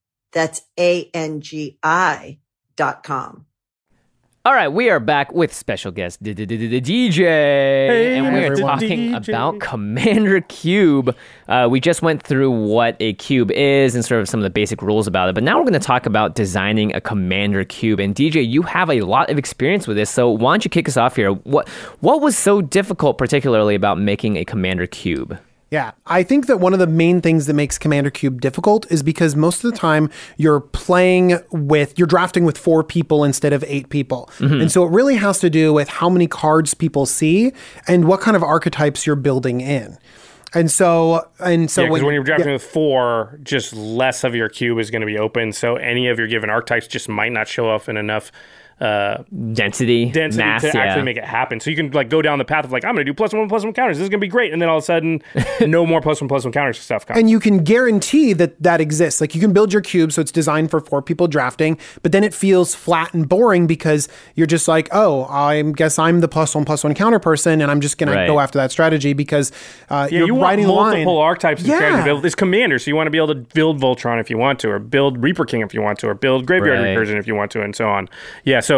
That's 0.31 0.61
A-N-G-I 0.77 2.39
dot 2.75 3.03
com. 3.03 3.45
All 4.43 4.53
right, 4.53 4.69
we 4.69 4.89
are 4.89 4.99
back 4.99 5.31
with 5.33 5.53
special 5.53 5.91
guest 5.91 6.23
DJ, 6.23 7.19
and 7.19 8.33
we 8.33 8.43
are 8.43 8.55
talking 8.55 9.11
DJ. 9.11 9.29
about 9.29 9.59
Commander 9.59 10.41
Cube. 10.41 11.15
Uh, 11.47 11.67
we 11.69 11.79
just 11.79 12.01
went 12.01 12.23
through 12.23 12.49
what 12.49 12.97
a 12.99 13.13
cube 13.13 13.51
is 13.51 13.93
and 13.93 14.03
sort 14.03 14.19
of 14.19 14.27
some 14.27 14.39
of 14.39 14.43
the 14.43 14.49
basic 14.49 14.81
rules 14.81 15.05
about 15.05 15.29
it, 15.29 15.35
but 15.35 15.43
now 15.43 15.59
we're 15.59 15.65
going 15.65 15.73
to 15.73 15.79
talk 15.79 16.07
about 16.07 16.33
designing 16.33 16.91
a 16.95 17.01
Commander 17.01 17.63
Cube. 17.63 17.99
And 17.99 18.15
DJ, 18.15 18.43
you 18.49 18.63
have 18.63 18.89
a 18.89 19.01
lot 19.01 19.29
of 19.29 19.37
experience 19.37 19.85
with 19.85 19.95
this, 19.95 20.09
so 20.09 20.31
why 20.31 20.53
don't 20.53 20.65
you 20.65 20.71
kick 20.71 20.89
us 20.89 20.97
off 20.97 21.17
here? 21.17 21.33
What 21.33 21.69
what 21.99 22.19
was 22.19 22.35
so 22.35 22.63
difficult, 22.63 23.19
particularly 23.19 23.75
about 23.75 23.99
making 23.99 24.37
a 24.37 24.43
Commander 24.43 24.87
Cube? 24.87 25.37
Yeah, 25.71 25.91
I 26.05 26.23
think 26.23 26.47
that 26.47 26.57
one 26.57 26.73
of 26.73 26.79
the 26.79 26.87
main 26.87 27.21
things 27.21 27.45
that 27.45 27.53
makes 27.53 27.77
Commander 27.77 28.09
Cube 28.09 28.41
difficult 28.41 28.91
is 28.91 29.01
because 29.01 29.37
most 29.37 29.63
of 29.63 29.71
the 29.71 29.77
time 29.77 30.09
you're 30.35 30.59
playing 30.59 31.39
with, 31.49 31.97
you're 31.97 32.07
drafting 32.07 32.43
with 32.43 32.57
four 32.57 32.83
people 32.83 33.23
instead 33.23 33.53
of 33.53 33.63
eight 33.65 33.87
people. 33.87 34.29
Mm-hmm. 34.39 34.61
And 34.61 34.71
so 34.71 34.85
it 34.85 34.91
really 34.91 35.15
has 35.15 35.39
to 35.39 35.49
do 35.49 35.71
with 35.71 35.87
how 35.87 36.09
many 36.09 36.27
cards 36.27 36.73
people 36.73 37.05
see 37.05 37.53
and 37.87 38.03
what 38.03 38.19
kind 38.19 38.35
of 38.35 38.43
archetypes 38.43 39.07
you're 39.07 39.15
building 39.15 39.61
in. 39.61 39.97
And 40.53 40.69
so, 40.69 41.29
and 41.39 41.71
so 41.71 41.83
Yeah, 41.83 41.87
because 41.87 42.03
when, 42.03 42.13
you're 42.15 42.23
drafting 42.25 42.51
with 42.51 42.63
four, 42.63 43.39
just 43.41 43.73
less 43.73 44.25
of 44.25 44.35
your 44.35 44.49
cube 44.49 44.77
is 44.77 44.91
going 44.91 44.99
to 44.99 45.05
be 45.05 45.17
open. 45.17 45.53
So 45.53 45.77
any 45.77 46.09
of 46.09 46.19
your 46.19 46.27
given 46.27 46.49
archetypes 46.49 46.87
just 46.87 47.07
might 47.07 47.31
not 47.31 47.47
show 47.47 47.69
up 47.69 47.87
in 47.87 47.95
enough 47.95 48.33
uh, 48.81 49.23
Density, 49.53 50.09
density 50.09 50.43
mass, 50.43 50.61
to 50.63 50.71
yeah. 50.73 50.79
actually 50.79 51.03
make 51.03 51.17
it 51.17 51.23
happen. 51.23 51.59
So 51.59 51.69
you 51.69 51.75
can 51.75 51.91
like 51.91 52.09
go 52.09 52.21
down 52.21 52.39
the 52.39 52.45
path 52.45 52.65
of 52.65 52.71
like 52.71 52.83
I'm 52.83 52.95
going 52.95 53.05
to 53.05 53.09
do 53.11 53.13
plus 53.13 53.31
one 53.31 53.47
plus 53.47 53.63
one 53.63 53.73
counters. 53.73 53.97
This 53.97 54.03
is 54.03 54.09
going 54.09 54.19
to 54.19 54.25
be 54.25 54.29
great, 54.29 54.51
and 54.51 54.61
then 54.61 54.69
all 54.69 54.77
of 54.77 54.83
a 54.83 54.85
sudden, 54.85 55.21
no 55.61 55.85
more 55.85 56.01
plus 56.01 56.19
one 56.19 56.27
plus 56.27 56.43
one 56.43 56.51
counters 56.51 56.79
stuff 56.79 57.05
comes. 57.05 57.19
And 57.19 57.29
you 57.29 57.39
can 57.39 57.63
guarantee 57.63 58.33
that 58.33 58.61
that 58.63 58.81
exists. 58.81 59.21
Like 59.21 59.35
you 59.35 59.41
can 59.41 59.53
build 59.53 59.71
your 59.71 59.81
cube 59.81 60.11
so 60.11 60.21
it's 60.21 60.31
designed 60.31 60.71
for 60.71 60.79
four 60.79 61.01
people 61.01 61.27
drafting, 61.27 61.77
but 62.01 62.11
then 62.11 62.23
it 62.23 62.33
feels 62.33 62.73
flat 62.73 63.13
and 63.13 63.29
boring 63.29 63.67
because 63.67 64.09
you're 64.35 64.47
just 64.47 64.67
like, 64.67 64.89
oh, 64.91 65.25
I 65.25 65.61
guess 65.61 65.99
I'm 65.99 66.19
the 66.21 66.27
plus 66.27 66.55
one 66.55 66.65
plus 66.65 66.83
one 66.83 66.95
counter 66.95 67.19
person, 67.19 67.61
and 67.61 67.69
I'm 67.69 67.81
just 67.81 67.97
gonna 67.99 68.25
go 68.25 68.39
after 68.39 68.57
that 68.57 68.71
strategy 68.71 69.13
because 69.13 69.51
uh, 69.89 70.07
yeah, 70.11 70.17
you're 70.19 70.27
you 70.27 70.33
want 70.35 70.43
writing 70.51 70.67
multiple 70.67 71.15
line. 71.17 71.23
archetypes 71.25 71.61
to 71.63 71.67
Yeah. 71.69 71.79
try 71.79 71.97
to 71.99 72.03
build. 72.03 72.25
It's 72.25 72.35
commander, 72.35 72.79
so 72.79 72.89
you 72.89 72.95
want 72.95 73.07
to 73.07 73.11
be 73.11 73.17
able 73.19 73.27
to 73.27 73.35
build 73.35 73.79
Voltron 73.79 74.19
if 74.19 74.29
you 74.29 74.37
want 74.37 74.59
to, 74.61 74.69
or 74.71 74.79
build 74.79 75.21
Reaper 75.23 75.45
King 75.45 75.61
if 75.61 75.73
you 75.73 75.81
want 75.81 75.99
to, 75.99 76.07
or 76.07 76.13
build 76.15 76.45
Graveyard 76.47 76.79
Right. 76.79 76.97
Recursion 76.97 77.19
if 77.19 77.27
you 77.27 77.35
want 77.35 77.51
to, 77.51 77.61
and 77.61 77.75
so 77.75 77.87
on. 77.87 78.09
Yeah, 78.43 78.59
so 78.61 78.70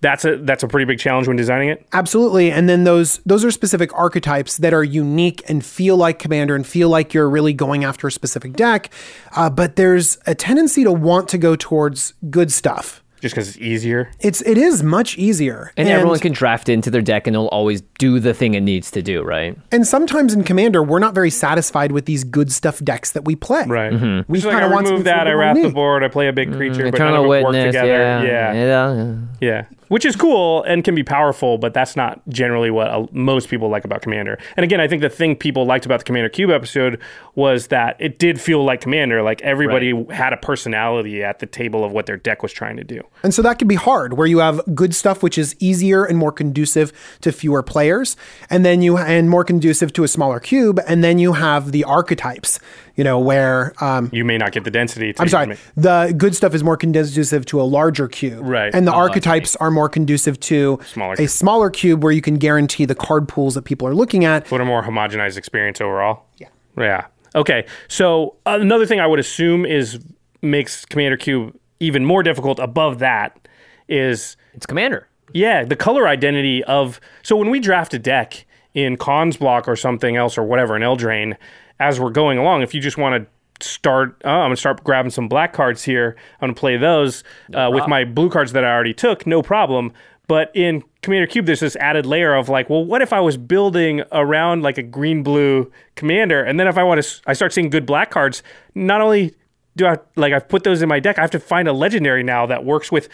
that's 0.00 0.24
a 0.24 0.36
that's 0.38 0.62
a 0.62 0.68
pretty 0.68 0.84
big 0.84 0.98
challenge 0.98 1.26
when 1.26 1.36
designing 1.36 1.68
it. 1.68 1.86
Absolutely. 1.92 2.50
And 2.50 2.68
then 2.68 2.84
those 2.84 3.18
those 3.26 3.44
are 3.44 3.50
specific 3.50 3.92
archetypes 3.94 4.58
that 4.58 4.72
are 4.72 4.84
unique 4.84 5.42
and 5.48 5.64
feel 5.64 5.96
like 5.96 6.18
commander 6.18 6.54
and 6.54 6.66
feel 6.66 6.88
like 6.88 7.14
you're 7.14 7.28
really 7.28 7.52
going 7.52 7.84
after 7.84 8.06
a 8.06 8.12
specific 8.12 8.52
deck. 8.54 8.90
Uh, 9.34 9.50
but 9.50 9.76
there's 9.76 10.18
a 10.26 10.34
tendency 10.34 10.84
to 10.84 10.92
want 10.92 11.28
to 11.30 11.38
go 11.38 11.56
towards 11.56 12.14
good 12.30 12.52
stuff. 12.52 13.02
Just 13.20 13.34
because 13.34 13.48
it's 13.48 13.58
easier. 13.58 14.10
It's 14.20 14.40
it 14.42 14.56
is 14.58 14.82
much 14.82 15.18
easier. 15.18 15.72
and, 15.76 15.88
everyone 15.88 16.18
can 16.18 16.32
draft 16.32 16.68
into 16.68 16.90
their 16.90 17.02
deck, 17.02 17.26
and 17.26 17.34
it'll 17.34 17.48
always 17.48 17.82
do 17.98 18.20
the 18.20 18.32
thing 18.34 18.54
it 18.54 18.60
needs 18.60 18.90
to 18.92 19.02
do, 19.02 19.22
right? 19.22 19.56
And 19.72 19.86
sometimes 19.86 20.34
in 20.34 20.44
Commander, 20.44 20.82
we're 20.82 20.98
not 20.98 21.14
very 21.14 21.30
satisfied 21.30 21.92
with 21.92 22.04
these 22.06 22.24
good 22.24 22.52
stuff 22.52 22.78
decks 22.84 23.12
that 23.12 23.24
we 23.24 23.34
play. 23.36 23.64
Right. 23.66 23.92
Mm-hmm. 23.92 24.30
We 24.30 24.38
Just 24.38 24.46
like 24.46 24.52
kind 24.54 24.64
I 24.64 24.66
of 24.66 24.72
want 24.72 24.86
remove 24.86 24.98
something 25.00 25.04
that, 25.04 25.26
I 25.26 25.30
little 25.30 25.40
wrap 25.40 25.56
the 25.56 25.70
board, 25.70 26.04
I 26.04 26.08
play 26.08 26.28
a 26.28 26.32
big 26.32 26.52
creature, 26.52 26.90
but 26.90 26.98
none 26.98 27.08
Eternal 27.08 27.32
of 27.32 27.38
it 27.38 27.44
work 27.44 27.52
together. 27.52 27.88
yeah, 27.88 28.22
yeah. 28.22 28.52
yeah. 28.52 29.16
Yeah, 29.40 29.64
which 29.88 30.04
is 30.04 30.16
cool 30.16 30.62
and 30.64 30.84
can 30.84 30.94
be 30.94 31.02
powerful, 31.02 31.58
but 31.58 31.74
that's 31.74 31.96
not 31.96 32.20
generally 32.28 32.70
what 32.70 32.88
uh, 32.88 33.06
most 33.12 33.48
people 33.48 33.68
like 33.68 33.84
about 33.84 34.02
Commander. 34.02 34.38
And 34.56 34.64
again, 34.64 34.80
I 34.80 34.88
think 34.88 35.02
the 35.02 35.08
thing 35.10 35.36
people 35.36 35.66
liked 35.66 35.86
about 35.86 36.00
the 36.00 36.04
Commander 36.04 36.28
Cube 36.28 36.50
episode 36.50 37.00
was 37.34 37.68
that 37.68 37.96
it 38.00 38.18
did 38.18 38.40
feel 38.40 38.64
like 38.64 38.80
Commander. 38.80 39.22
Like 39.22 39.40
everybody 39.42 39.92
had 40.10 40.32
a 40.32 40.36
personality 40.36 41.22
at 41.22 41.38
the 41.38 41.46
table 41.46 41.84
of 41.84 41.92
what 41.92 42.06
their 42.06 42.16
deck 42.16 42.42
was 42.42 42.52
trying 42.52 42.76
to 42.76 42.84
do. 42.84 43.00
And 43.22 43.32
so 43.34 43.42
that 43.42 43.58
can 43.58 43.68
be 43.68 43.74
hard, 43.76 44.14
where 44.14 44.26
you 44.26 44.38
have 44.38 44.60
good 44.74 44.94
stuff 44.94 45.22
which 45.22 45.38
is 45.38 45.54
easier 45.58 46.04
and 46.04 46.18
more 46.18 46.32
conducive 46.32 46.92
to 47.20 47.32
fewer 47.32 47.62
players, 47.62 48.16
and 48.50 48.64
then 48.64 48.82
you 48.82 48.98
and 48.98 49.30
more 49.30 49.44
conducive 49.44 49.92
to 49.94 50.04
a 50.04 50.08
smaller 50.08 50.40
cube, 50.40 50.80
and 50.86 51.02
then 51.04 51.18
you 51.18 51.32
have 51.34 51.72
the 51.72 51.84
archetypes, 51.84 52.58
you 52.96 53.04
know, 53.04 53.18
where 53.18 53.72
um, 53.82 54.10
You 54.12 54.24
may 54.24 54.38
not 54.38 54.52
get 54.52 54.64
the 54.64 54.70
density. 54.70 55.12
To 55.12 55.22
I'm 55.22 55.28
sorry, 55.28 55.46
make- 55.46 55.58
the 55.76 56.14
good 56.16 56.34
stuff 56.34 56.54
is 56.54 56.62
more 56.64 56.76
conducive 56.76 57.46
to 57.46 57.60
a 57.60 57.62
larger 57.64 58.08
cube, 58.08 58.40
Right. 58.42 58.74
And 58.74 58.86
the 58.86 58.92
Oh, 58.92 58.96
I 58.96 58.98
archetypes 58.98 59.54
are 59.56 59.70
more 59.78 59.88
conducive 59.88 60.40
to 60.40 60.78
Smaller 60.84 61.12
a 61.14 61.16
cube. 61.18 61.30
smaller 61.30 61.70
cube, 61.70 62.02
where 62.02 62.12
you 62.12 62.20
can 62.20 62.34
guarantee 62.36 62.84
the 62.84 62.96
card 62.96 63.28
pools 63.28 63.54
that 63.54 63.62
people 63.62 63.86
are 63.86 63.94
looking 63.94 64.24
at. 64.24 64.50
What 64.50 64.60
a 64.60 64.64
more 64.64 64.82
homogenized 64.82 65.36
experience 65.36 65.80
overall. 65.80 66.24
Yeah. 66.38 66.48
Yeah. 66.76 67.06
Okay. 67.36 67.64
So 67.86 68.34
uh, 68.44 68.58
another 68.60 68.86
thing 68.86 68.98
I 68.98 69.06
would 69.06 69.20
assume 69.20 69.64
is 69.64 70.00
makes 70.42 70.84
Commander 70.84 71.16
Cube 71.16 71.56
even 71.78 72.04
more 72.04 72.22
difficult 72.24 72.58
above 72.58 72.98
that 72.98 73.48
is 73.88 74.36
It's 74.54 74.66
Commander. 74.66 75.06
Yeah, 75.32 75.64
the 75.64 75.76
color 75.76 76.08
identity 76.08 76.64
of 76.64 77.00
so 77.22 77.36
when 77.36 77.50
we 77.50 77.60
draft 77.60 77.94
a 77.94 77.98
deck 77.98 78.44
in 78.74 78.96
Khans 78.96 79.36
block 79.36 79.68
or 79.68 79.76
something 79.76 80.16
else 80.16 80.36
or 80.38 80.42
whatever 80.42 80.74
in 80.74 80.82
Eldraine, 80.82 81.36
as 81.78 82.00
we're 82.00 82.10
going 82.10 82.38
along, 82.38 82.62
if 82.62 82.74
you 82.74 82.80
just 82.80 82.98
want 82.98 83.14
to 83.14 83.30
start, 83.60 84.20
oh, 84.24 84.30
I'm 84.30 84.46
gonna 84.46 84.56
start 84.56 84.82
grabbing 84.84 85.10
some 85.10 85.28
black 85.28 85.52
cards 85.52 85.84
here. 85.84 86.16
I'm 86.40 86.48
gonna 86.48 86.54
play 86.54 86.76
those 86.76 87.24
uh, 87.54 87.70
with 87.72 87.86
my 87.88 88.04
blue 88.04 88.30
cards 88.30 88.52
that 88.52 88.64
I 88.64 88.72
already 88.72 88.94
took, 88.94 89.26
no 89.26 89.42
problem. 89.42 89.92
But 90.28 90.50
in 90.54 90.82
Commander 91.02 91.26
Cube, 91.26 91.46
there's 91.46 91.60
this 91.60 91.74
added 91.76 92.04
layer 92.04 92.34
of 92.34 92.50
like, 92.50 92.68
well, 92.68 92.84
what 92.84 93.00
if 93.00 93.14
I 93.14 93.20
was 93.20 93.38
building 93.38 94.02
around 94.12 94.62
like 94.62 94.76
a 94.76 94.82
green 94.82 95.22
blue 95.22 95.72
commander, 95.94 96.42
and 96.42 96.60
then 96.60 96.68
if 96.68 96.76
I 96.76 96.82
want 96.82 97.02
to, 97.02 97.20
I 97.26 97.32
start 97.32 97.52
seeing 97.54 97.70
good 97.70 97.86
black 97.86 98.10
cards. 98.10 98.42
Not 98.74 99.00
only 99.00 99.34
do 99.76 99.86
I 99.86 99.96
like 100.16 100.34
I've 100.34 100.48
put 100.48 100.64
those 100.64 100.82
in 100.82 100.88
my 100.88 101.00
deck, 101.00 101.18
I 101.18 101.22
have 101.22 101.30
to 101.30 101.40
find 101.40 101.66
a 101.66 101.72
legendary 101.72 102.22
now 102.22 102.44
that 102.46 102.64
works 102.64 102.92
with 102.92 103.08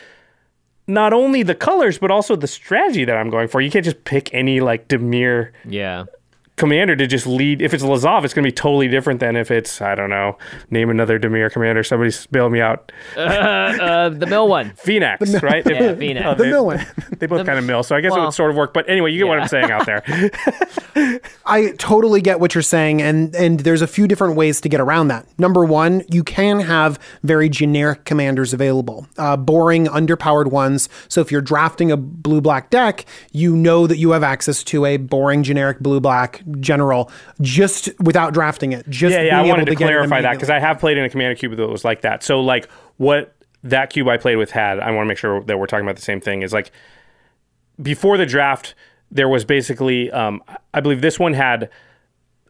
not 0.87 1.13
only 1.13 1.43
the 1.43 1.55
colors 1.55 1.99
but 1.99 2.11
also 2.11 2.35
the 2.35 2.49
strategy 2.49 3.05
that 3.05 3.17
I'm 3.17 3.31
going 3.31 3.47
for. 3.47 3.61
You 3.61 3.71
can't 3.71 3.85
just 3.85 4.05
pick 4.05 4.35
any 4.35 4.61
like 4.61 4.89
Dimir 4.89 5.53
Yeah. 5.65 6.05
Commander 6.57 6.95
to 6.95 7.07
just 7.09 7.27
lead. 7.27 7.61
If 7.61 7.75
it's 7.75 7.83
Lazav, 7.83 8.25
it's 8.25 8.33
going 8.33 8.45
to 8.45 8.49
be 8.49 8.53
totally 8.53 8.87
different 8.87 9.19
than 9.19 9.35
if 9.35 9.51
it's 9.51 9.83
I 9.83 9.95
don't 9.97 10.11
know. 10.11 10.39
Name 10.71 10.89
another 10.89 11.19
Dimir 11.19 11.51
commander. 11.53 11.83
Somebody 11.83 12.13
bail 12.31 12.49
me 12.49 12.61
out. 12.61 12.93
Uh, 13.17 14.09
the 14.11 14.27
mill 14.27 14.47
one. 14.49 14.71
Phenax, 14.85 15.43
right? 15.43 15.65
They- 15.65 15.75
Yeah, 15.75 15.95
Phenax. 15.95 16.25
oh, 16.27 16.35
The 16.37 16.45
they- 16.45 16.51
mill 16.51 16.67
one. 16.67 16.87
They 17.19 17.27
both 17.27 17.47
kind 17.47 17.59
of 17.59 17.65
mill, 17.65 17.83
so 17.83 17.95
I 17.97 18.01
guess 18.01 18.15
it 18.15 18.21
would 18.21 18.35
sort 18.35 18.51
of 18.51 18.57
work. 18.57 18.75
But 18.75 18.89
anyway, 18.89 19.13
you 19.13 19.19
get 19.19 19.29
what. 19.29 19.39
I'm 19.41 19.49
saying 19.49 19.71
out 19.71 19.87
there. 19.87 20.03
I 21.47 21.73
totally 21.79 22.21
get 22.21 22.41
what 22.41 22.55
you're 22.55 22.63
saying, 22.63 23.01
and 23.03 23.35
and 23.35 23.61
there's 23.61 23.83
a 23.83 23.87
few 23.87 24.07
different 24.07 24.37
ways 24.37 24.61
to 24.63 24.69
get 24.69 24.81
around 24.81 25.09
that. 25.09 25.27
Number 25.39 25.65
one, 25.65 26.03
you 26.11 26.23
can 26.23 26.61
have 26.61 26.99
very 27.23 27.49
generic 27.49 28.05
commanders 28.05 28.53
available, 28.53 29.07
uh, 29.17 29.37
boring, 29.37 29.87
underpowered 29.87 30.51
ones. 30.51 30.89
So 31.09 31.21
if 31.21 31.31
you're 31.33 31.41
drafting 31.41 31.91
a 31.91 31.97
blue 31.97 32.41
black 32.41 32.71
deck, 32.71 33.05
you 33.33 33.57
know 33.57 33.87
that 33.87 33.99
you 33.99 34.11
have 34.11 34.23
access 34.23 34.63
to 34.65 34.85
a 34.85 34.97
boring, 34.97 35.43
generic 35.43 35.81
blue 35.81 36.01
black 36.01 36.44
general 36.61 37.11
just 37.41 37.89
without 38.01 38.35
drafting 38.35 38.73
it. 38.73 38.89
Just 38.89 39.15
yeah, 39.15 39.23
yeah. 39.23 39.41
I 39.41 39.43
wanted 39.43 39.69
able 39.69 39.79
to 39.79 39.85
clarify 39.85 40.21
that 40.21 40.33
because 40.35 40.51
I 40.51 40.59
have 40.59 40.79
played 40.79 40.99
in 40.99 41.05
a 41.05 41.11
commander 41.11 41.35
cube 41.35 41.57
that 41.57 41.69
was 41.69 41.85
like 41.85 42.03
that. 42.03 42.23
So 42.23 42.41
like 42.41 42.71
what 42.97 43.35
that 43.63 43.91
cube 43.91 44.09
I 44.09 44.17
played 44.17 44.37
with 44.37 44.51
had, 44.51 44.79
I 44.79 44.91
want 44.91 45.07
to 45.07 45.09
make 45.09 45.19
sure 45.19 45.43
that 45.43 45.59
we're 45.59 45.67
talking 45.67 45.87
about 45.87 45.97
the 45.97 46.03
same 46.03 46.21
thing. 46.21 46.43
Is 46.43 46.53
like 46.53 46.71
before 47.81 48.17
the 48.17 48.27
draft, 48.27 48.75
there 49.11 49.29
was 49.29 49.45
basically, 49.45 50.11
um, 50.11 50.43
I 50.73 50.81
believe 50.81 51.01
this 51.01 51.19
one 51.19 51.35
had 51.35 51.71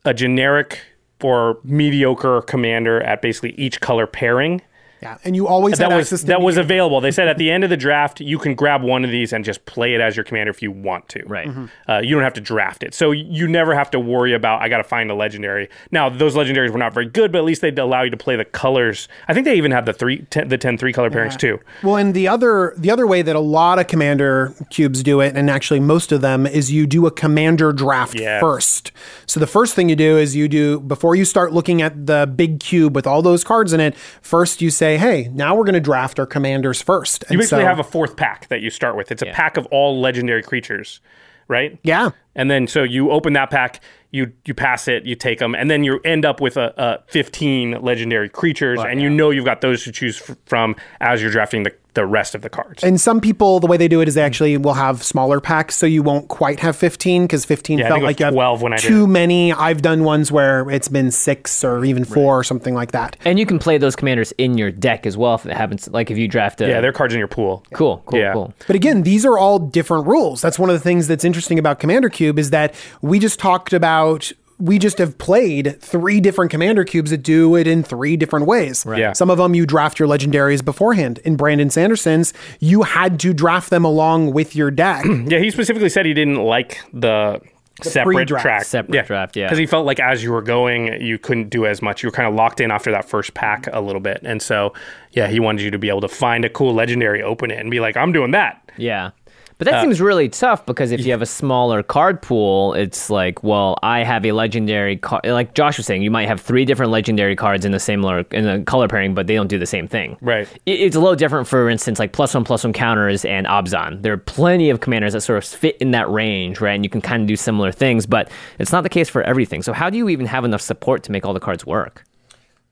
a 0.04 0.14
generic 0.14 0.80
or 1.22 1.58
mediocre 1.64 2.42
commander 2.42 3.00
at 3.02 3.22
basically 3.22 3.52
each 3.52 3.80
color 3.80 4.06
pairing. 4.06 4.60
Yeah, 5.04 5.18
and 5.24 5.36
you 5.36 5.46
always 5.46 5.78
That 5.78 5.90
had 5.90 5.96
was 5.96 6.06
access 6.06 6.20
to 6.22 6.26
that 6.28 6.40
was 6.40 6.56
available. 6.56 7.00
They 7.00 7.10
said 7.10 7.28
at 7.28 7.38
the 7.38 7.50
end 7.50 7.62
of 7.62 7.70
the 7.70 7.76
draft, 7.76 8.20
you 8.20 8.38
can 8.38 8.54
grab 8.54 8.82
one 8.82 9.04
of 9.04 9.10
these 9.10 9.32
and 9.32 9.44
just 9.44 9.64
play 9.66 9.94
it 9.94 10.00
as 10.00 10.16
your 10.16 10.24
commander 10.24 10.50
if 10.50 10.62
you 10.62 10.70
want 10.72 11.08
to. 11.10 11.22
Right. 11.26 11.48
Uh, 11.88 12.00
you 12.02 12.14
don't 12.14 12.24
have 12.24 12.34
to 12.34 12.40
draft 12.40 12.82
it, 12.82 12.94
so 12.94 13.10
you 13.12 13.46
never 13.46 13.74
have 13.74 13.90
to 13.90 14.00
worry 14.00 14.32
about 14.32 14.62
I 14.62 14.68
got 14.68 14.78
to 14.78 14.84
find 14.84 15.10
a 15.10 15.14
legendary. 15.14 15.68
Now 15.90 16.08
those 16.08 16.34
legendaries 16.34 16.70
were 16.70 16.78
not 16.78 16.94
very 16.94 17.06
good, 17.06 17.30
but 17.30 17.38
at 17.38 17.44
least 17.44 17.60
they'd 17.60 17.78
allow 17.78 18.02
you 18.02 18.10
to 18.10 18.16
play 18.16 18.36
the 18.36 18.44
colors. 18.44 19.08
I 19.28 19.34
think 19.34 19.44
they 19.44 19.56
even 19.56 19.70
had 19.70 19.86
the 19.86 19.92
three, 19.92 20.22
ten, 20.30 20.48
the 20.48 20.58
10 20.58 20.78
three 20.78 20.92
color 20.92 21.10
pairings 21.10 21.38
too. 21.38 21.60
Well, 21.82 21.96
and 21.96 22.14
the 22.14 22.26
other 22.28 22.74
the 22.78 22.90
other 22.90 23.06
way 23.06 23.20
that 23.22 23.36
a 23.36 23.40
lot 23.40 23.78
of 23.78 23.86
commander 23.86 24.54
cubes 24.70 25.02
do 25.02 25.20
it, 25.20 25.36
and 25.36 25.50
actually 25.50 25.80
most 25.80 26.12
of 26.12 26.20
them, 26.22 26.46
is 26.46 26.72
you 26.72 26.86
do 26.86 27.06
a 27.06 27.10
commander 27.10 27.72
draft 27.72 28.18
Yes. 28.18 28.40
first. 28.40 28.92
So 29.26 29.38
the 29.40 29.46
first 29.46 29.74
thing 29.74 29.88
you 29.88 29.96
do 29.96 30.16
is 30.16 30.34
you 30.34 30.48
do 30.48 30.80
before 30.80 31.14
you 31.14 31.24
start 31.24 31.52
looking 31.52 31.82
at 31.82 32.06
the 32.06 32.32
big 32.34 32.60
cube 32.60 32.94
with 32.94 33.06
all 33.06 33.20
those 33.22 33.44
cards 33.44 33.72
in 33.72 33.80
it. 33.80 33.94
First, 34.22 34.62
you 34.62 34.70
say, 34.70 34.93
"Hey, 34.96 35.28
now 35.32 35.54
we're 35.54 35.64
going 35.64 35.74
to 35.74 35.80
draft 35.80 36.18
our 36.18 36.26
commanders 36.26 36.82
first. 36.82 37.24
You 37.30 37.38
basically 37.38 37.62
so- 37.62 37.66
have 37.66 37.78
a 37.78 37.84
fourth 37.84 38.16
pack 38.16 38.48
that 38.48 38.60
you 38.60 38.70
start 38.70 38.96
with. 38.96 39.10
It's 39.12 39.22
a 39.22 39.26
pack 39.26 39.56
of 39.56 39.66
all 39.66 40.00
legendary 40.00 40.42
creatures, 40.42 41.00
right? 41.48 41.78
yeah. 41.82 42.10
And 42.36 42.50
then 42.50 42.66
so 42.66 42.82
you 42.82 43.12
open 43.12 43.34
that 43.34 43.50
pack, 43.50 43.80
you 44.10 44.32
you 44.44 44.54
pass 44.54 44.88
it, 44.88 45.04
you 45.06 45.14
take 45.14 45.38
them, 45.38 45.54
and 45.54 45.70
then 45.70 45.84
you 45.84 46.00
end 46.04 46.24
up 46.24 46.40
with 46.40 46.56
a, 46.56 46.74
a 46.76 47.02
15 47.12 47.80
legendary 47.80 48.28
creatures, 48.28 48.80
and 48.90 49.00
you 49.00 49.08
know 49.08 49.30
you've 49.30 49.44
got 49.44 49.60
those 49.60 49.84
to 49.84 49.92
choose 49.92 50.20
f- 50.20 50.36
from 50.46 50.74
as 51.00 51.22
you're 51.22 51.30
drafting 51.30 51.62
the, 51.62 51.72
the 51.94 52.04
rest 52.06 52.34
of 52.34 52.42
the 52.42 52.50
cards. 52.50 52.82
And 52.84 53.00
some 53.00 53.20
people, 53.20 53.60
the 53.60 53.66
way 53.66 53.76
they 53.76 53.88
do 53.88 54.00
it 54.00 54.08
is 54.08 54.14
they 54.14 54.22
actually 54.22 54.56
will 54.56 54.74
have 54.74 55.02
smaller 55.02 55.40
packs, 55.40 55.74
so 55.76 55.86
you 55.86 56.02
won't 56.02 56.28
quite 56.28 56.60
have 56.60 56.76
15 56.76 57.22
because 57.22 57.44
15 57.44 57.78
Yeah, 57.78 57.88
felt 57.88 57.94
think 57.96 58.02
it 58.02 58.04
was 58.04 58.08
like 58.10 58.20
you 58.20 58.24
have 58.26 58.34
12 58.34 58.62
when 58.62 58.72
I 58.72 58.76
did 58.76 58.86
too 58.88 59.04
it. 59.04 59.08
many. 59.08 59.52
I've 59.52 59.82
done 59.82 60.04
ones 60.04 60.30
where 60.32 60.68
it's 60.70 60.88
been 60.88 61.10
six 61.10 61.64
or 61.64 61.84
even 61.84 62.04
four 62.04 62.38
or 62.38 62.44
something 62.44 62.74
like 62.74 62.92
that. 62.92 63.16
And 63.24 63.38
you 63.38 63.46
can 63.46 63.58
play 63.58 63.78
those 63.78 63.96
commanders 63.96 64.32
in 64.38 64.58
your 64.58 64.70
deck 64.70 65.06
as 65.06 65.16
well 65.16 65.34
if 65.36 65.46
it 65.46 65.52
happens. 65.56 65.88
Like 65.88 66.10
if 66.10 66.18
you 66.18 66.28
draft 66.28 66.60
a. 66.60 66.68
yeah, 66.68 66.80
they're 66.80 66.92
cards 66.92 67.14
in 67.14 67.18
your 67.18 67.28
pool. 67.28 67.64
cool, 67.72 68.02
cool, 68.06 68.18
Yeah. 68.18 68.32
cool. 68.32 68.52
But 68.66 68.76
again, 68.76 69.02
these 69.02 69.24
are 69.24 69.38
all 69.38 69.58
different 69.58 70.06
rules. 70.06 70.40
That's 70.42 70.58
one 70.58 70.70
of 70.70 70.74
the 70.74 70.80
things 70.80 71.06
that's 71.08 71.24
interesting 71.24 71.58
about 71.58 71.78
Commander 71.78 72.08
Cube 72.08 72.38
is 72.38 72.50
that 72.50 72.74
we 73.02 73.18
just 73.18 73.38
talked 73.38 73.72
about 73.72 74.32
we 74.58 74.78
just 74.78 74.98
have 74.98 75.18
played 75.18 75.80
three 75.80 76.20
different 76.20 76.50
commander 76.50 76.84
cubes 76.84 77.10
that 77.10 77.22
do 77.22 77.56
it 77.56 77.66
in 77.66 77.82
three 77.82 78.16
different 78.16 78.46
ways. 78.46 78.86
Yeah. 78.86 79.12
Some 79.12 79.30
of 79.30 79.38
them 79.38 79.54
you 79.54 79.66
draft 79.66 79.98
your 79.98 80.08
legendaries 80.08 80.64
beforehand. 80.64 81.18
In 81.24 81.36
Brandon 81.36 81.70
Sanderson's, 81.70 82.32
you 82.60 82.82
had 82.82 83.18
to 83.20 83.32
draft 83.34 83.70
them 83.70 83.84
along 83.84 84.32
with 84.32 84.54
your 84.54 84.70
deck. 84.70 85.04
Yeah, 85.26 85.38
he 85.38 85.50
specifically 85.50 85.88
said 85.88 86.04
he 86.06 86.12
didn't 86.14 86.36
like 86.36 86.80
the, 86.92 87.40
separate 87.82 88.14
pre-draft. 88.14 88.42
track. 88.42 88.64
Separate 88.64 89.06
draft, 89.06 89.36
yeah. 89.36 89.46
Because 89.46 89.58
he 89.58 89.66
felt 89.66 89.86
like 89.86 89.98
as 89.98 90.22
you 90.22 90.30
were 90.32 90.42
going, 90.42 91.00
you 91.00 91.18
couldn't 91.18 91.48
do 91.50 91.66
as 91.66 91.82
much. 91.82 92.02
You 92.02 92.08
were 92.08 92.12
kind 92.12 92.28
of 92.28 92.34
locked 92.34 92.60
in 92.60 92.70
after 92.70 92.90
that 92.92 93.08
first 93.08 93.34
pack 93.34 93.66
a 93.72 93.80
little 93.80 94.00
bit. 94.00 94.20
And 94.22 94.40
so, 94.42 94.74
yeah, 95.12 95.26
he 95.28 95.40
wanted 95.40 95.62
you 95.62 95.70
to 95.70 95.78
be 95.78 95.88
able 95.88 96.02
to 96.02 96.08
find 96.08 96.44
a 96.44 96.48
cool 96.48 96.74
legendary, 96.74 97.22
open 97.22 97.50
it, 97.50 97.58
and 97.58 97.70
be 97.70 97.80
like, 97.80 97.96
I'm 97.96 98.12
doing 98.12 98.30
that. 98.32 98.70
Yeah. 98.76 99.10
But 99.58 99.68
Uh, 99.68 99.70
that 99.70 99.82
seems 99.82 100.00
really 100.00 100.28
tough 100.28 100.66
because 100.66 100.90
if 100.90 101.04
you 101.06 101.12
have 101.12 101.22
a 101.22 101.26
smaller 101.26 101.82
card 101.82 102.20
pool, 102.22 102.74
it's 102.74 103.08
like, 103.08 103.42
well, 103.44 103.78
I 103.82 104.02
have 104.02 104.26
a 104.26 104.32
legendary 104.32 104.96
card. 104.96 105.24
Like 105.26 105.54
Josh 105.54 105.76
was 105.76 105.86
saying, 105.86 106.02
you 106.02 106.10
might 106.10 106.26
have 106.26 106.40
three 106.40 106.64
different 106.64 106.90
legendary 106.90 107.36
cards 107.36 107.64
in 107.64 107.70
the 107.72 107.78
same 107.78 108.02
lo- 108.02 108.24
in 108.32 108.48
a 108.48 108.62
color 108.64 108.88
pairing, 108.88 109.14
but 109.14 109.26
they 109.28 109.34
don't 109.36 109.46
do 109.46 109.58
the 109.58 109.66
same 109.66 109.86
thing. 109.86 110.16
Right. 110.20 110.48
It- 110.66 110.80
It's 110.80 110.96
a 110.96 111.00
little 111.00 111.14
different, 111.16 111.46
for 111.46 111.70
instance, 111.70 111.98
like 111.98 112.12
plus 112.12 112.34
one 112.34 112.44
plus 112.44 112.64
one 112.64 112.72
counters 112.72 113.24
and 113.24 113.46
Abzan. 113.46 114.02
There 114.02 114.12
are 114.12 114.16
plenty 114.18 114.70
of 114.70 114.80
commanders 114.80 115.12
that 115.12 115.20
sort 115.20 115.38
of 115.38 115.44
fit 115.48 115.76
in 115.78 115.92
that 115.92 116.10
range, 116.10 116.60
right? 116.60 116.74
And 116.74 116.84
you 116.84 116.90
can 116.90 117.00
kind 117.00 117.22
of 117.22 117.28
do 117.28 117.36
similar 117.36 117.70
things, 117.70 118.06
but 118.06 118.30
it's 118.58 118.72
not 118.72 118.82
the 118.82 118.88
case 118.88 119.08
for 119.08 119.22
everything. 119.22 119.62
So 119.62 119.72
how 119.72 119.88
do 119.88 119.96
you 119.96 120.08
even 120.08 120.26
have 120.26 120.44
enough 120.44 120.60
support 120.62 121.02
to 121.04 121.12
make 121.12 121.24
all 121.24 121.32
the 121.32 121.40
cards 121.40 121.64
work? 121.64 122.02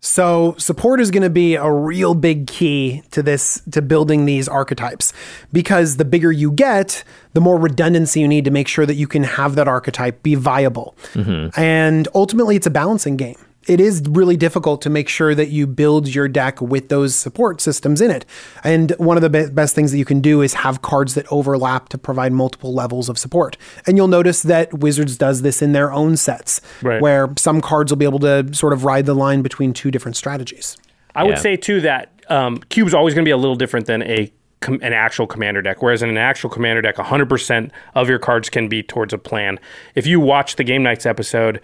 So 0.04 0.56
support 0.58 1.00
is 1.00 1.12
going 1.12 1.22
to 1.22 1.30
be 1.30 1.54
a 1.54 1.70
real 1.70 2.14
big 2.14 2.48
key 2.48 3.02
to 3.12 3.22
this 3.22 3.62
to 3.70 3.80
building 3.80 4.24
these 4.24 4.48
archetypes 4.48 5.12
because 5.52 5.96
the 5.96 6.04
bigger 6.04 6.32
you 6.32 6.50
get, 6.50 7.04
the 7.34 7.40
more 7.40 7.56
redundancy 7.56 8.18
you 8.18 8.26
need 8.26 8.44
to 8.44 8.50
make 8.50 8.66
sure 8.66 8.84
that 8.84 8.96
you 8.96 9.06
can 9.06 9.22
have 9.22 9.54
that 9.54 9.68
archetype 9.68 10.20
be 10.24 10.34
viable. 10.34 10.96
Mm-hmm. 11.14 11.58
And 11.58 12.08
ultimately 12.16 12.56
it's 12.56 12.66
a 12.66 12.70
balancing 12.70 13.16
game. 13.16 13.38
It 13.68 13.80
is 13.80 14.02
really 14.08 14.36
difficult 14.36 14.82
to 14.82 14.90
make 14.90 15.08
sure 15.08 15.34
that 15.34 15.48
you 15.50 15.66
build 15.66 16.12
your 16.12 16.26
deck 16.28 16.60
with 16.60 16.88
those 16.88 17.14
support 17.14 17.60
systems 17.60 18.00
in 18.00 18.10
it. 18.10 18.24
And 18.64 18.90
one 18.98 19.16
of 19.16 19.22
the 19.22 19.30
be- 19.30 19.46
best 19.50 19.74
things 19.74 19.92
that 19.92 19.98
you 19.98 20.04
can 20.04 20.20
do 20.20 20.40
is 20.42 20.54
have 20.54 20.82
cards 20.82 21.14
that 21.14 21.26
overlap 21.30 21.88
to 21.90 21.98
provide 21.98 22.32
multiple 22.32 22.74
levels 22.74 23.08
of 23.08 23.18
support. 23.18 23.56
And 23.86 23.96
you'll 23.96 24.08
notice 24.08 24.42
that 24.42 24.74
Wizards 24.74 25.16
does 25.16 25.42
this 25.42 25.62
in 25.62 25.72
their 25.72 25.92
own 25.92 26.16
sets, 26.16 26.60
Right. 26.82 27.00
where 27.00 27.30
some 27.36 27.60
cards 27.60 27.92
will 27.92 27.98
be 27.98 28.04
able 28.04 28.18
to 28.20 28.52
sort 28.52 28.72
of 28.72 28.84
ride 28.84 29.06
the 29.06 29.14
line 29.14 29.42
between 29.42 29.72
two 29.72 29.90
different 29.90 30.16
strategies. 30.16 30.76
I 31.14 31.24
would 31.24 31.38
say 31.38 31.56
too 31.56 31.80
that 31.82 32.10
um, 32.28 32.58
cube's 32.68 32.94
always 32.94 33.14
going 33.14 33.24
to 33.24 33.28
be 33.28 33.32
a 33.32 33.36
little 33.36 33.56
different 33.56 33.86
than 33.86 34.02
a 34.02 34.32
com- 34.60 34.78
an 34.82 34.92
actual 34.94 35.26
commander 35.26 35.60
deck. 35.60 35.82
Whereas 35.82 36.02
in 36.02 36.08
an 36.08 36.16
actual 36.16 36.48
commander 36.48 36.80
deck, 36.80 36.96
100% 36.96 37.70
of 37.94 38.08
your 38.08 38.18
cards 38.18 38.48
can 38.48 38.68
be 38.68 38.82
towards 38.82 39.12
a 39.12 39.18
plan. 39.18 39.58
If 39.94 40.06
you 40.06 40.18
watch 40.20 40.56
the 40.56 40.64
Game 40.64 40.82
Knights 40.82 41.04
episode, 41.04 41.60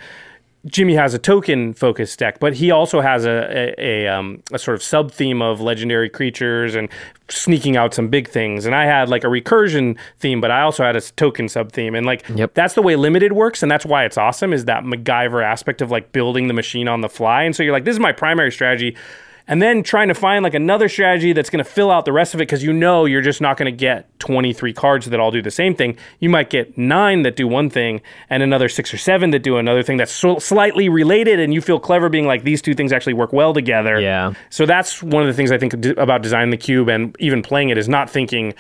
Jimmy 0.67 0.95
has 0.95 1.15
a 1.15 1.19
token 1.19 1.73
focused 1.73 2.19
deck, 2.19 2.41
but 2.41 2.55
he 2.55 2.71
also 2.71 3.01
has 3.01 3.25
a 3.25 3.75
a, 3.79 4.05
a, 4.05 4.09
um, 4.09 4.43
a 4.53 4.59
sort 4.59 4.75
of 4.75 4.83
sub 4.83 5.13
theme 5.13 5.41
of 5.41 5.61
legendary 5.61 6.09
creatures 6.09 6.75
and 6.75 6.89
sneaking 7.29 7.77
out 7.77 7.95
some 7.95 8.09
big 8.09 8.29
things. 8.29 8.67
And 8.67 8.75
I 8.75 8.85
had 8.85 9.09
like 9.09 9.23
a 9.25 9.29
recursion 9.29 9.97
theme, 10.19 10.41
but 10.41 10.51
I 10.51 10.63
also 10.63 10.83
had 10.85 10.97
a 10.97 11.01
token 11.01 11.49
sub 11.49 11.73
theme. 11.73 11.95
And 11.95 12.05
like 12.07 12.29
Yep. 12.35 12.55
that's 12.55 12.75
the 12.75 12.83
way 12.83 12.97
limited 12.97 13.33
works, 13.33 13.63
and 13.63 13.71
that's 13.71 13.87
why 13.87 14.05
it's 14.05 14.19
awesome. 14.19 14.53
Is 14.53 14.65
that 14.65 14.85
MacGyver 14.85 15.45
aspect 15.45 15.81
of 15.81 15.91
like 15.91 16.13
building 16.13 16.49
the 16.49 16.55
machine 16.55 16.89
on 16.89 17.01
the 17.03 17.09
fly? 17.09 17.45
And 17.45 17.55
so 17.55 17.63
you're 17.63 17.73
like, 17.73 17.85
this 17.85 17.95
is 17.95 18.01
my 18.01 18.13
primary 18.13 18.51
strategy. 18.51 18.97
And 19.49 19.63
then 19.63 19.83
trying 19.83 20.09
to 20.09 20.15
find 20.15 20.43
like 20.43 20.55
another 20.55 20.89
strategy 20.89 21.33
that's 21.33 21.49
going 21.49 21.65
to 21.65 21.69
fill 21.69 21.91
out 21.91 22.05
the 22.05 22.13
rest 22.13 22.35
of 22.35 22.41
it 22.41 22.45
because 22.45 22.63
you 22.63 22.73
know 22.73 23.07
you're 23.07 23.23
just 23.23 23.41
not 23.41 23.57
going 23.57 23.73
to 23.73 23.77
get 23.77 24.07
23 24.21 24.73
cards 24.75 25.07
that 25.07 25.19
all 25.19 25.31
do 25.31 25.41
the 25.41 25.51
same 25.51 25.75
thing. 25.75 25.97
You 26.21 26.29
might 26.29 26.51
get 26.51 26.77
nine 26.77 27.23
that 27.23 27.35
do 27.35 27.49
one 27.49 27.71
thing 27.71 28.03
and 28.29 28.43
another 28.43 28.69
six 28.69 28.93
or 28.93 28.99
seven 28.99 29.31
that 29.31 29.43
do 29.43 29.57
another 29.57 29.83
thing 29.83 29.97
that's 29.97 30.13
so 30.13 30.39
slightly 30.39 30.89
related, 30.89 31.41
and 31.41 31.55
you 31.55 31.63
feel 31.63 31.81
clever 31.81 32.09
being 32.09 32.27
like 32.27 32.45
these 32.45 32.61
two 32.61 32.75
things 32.75 32.93
actually 32.93 33.15
work 33.15 33.33
well 33.33 33.55
together. 33.55 33.99
Yeah. 33.99 34.35
So 34.51 34.67
that's 34.67 35.03
one 35.03 35.23
of 35.23 35.29
the 35.29 35.35
things 35.35 35.51
I 35.51 35.59
think 35.59 35.81
d- 35.81 35.95
about 35.97 36.23
designing 36.23 36.51
the 36.51 36.57
cube 36.59 36.89
and 36.89 37.17
even 37.19 37.43
playing 37.43 37.71
it 37.71 37.79
is 37.79 37.89
not 37.89 38.11
thinking, 38.11 38.55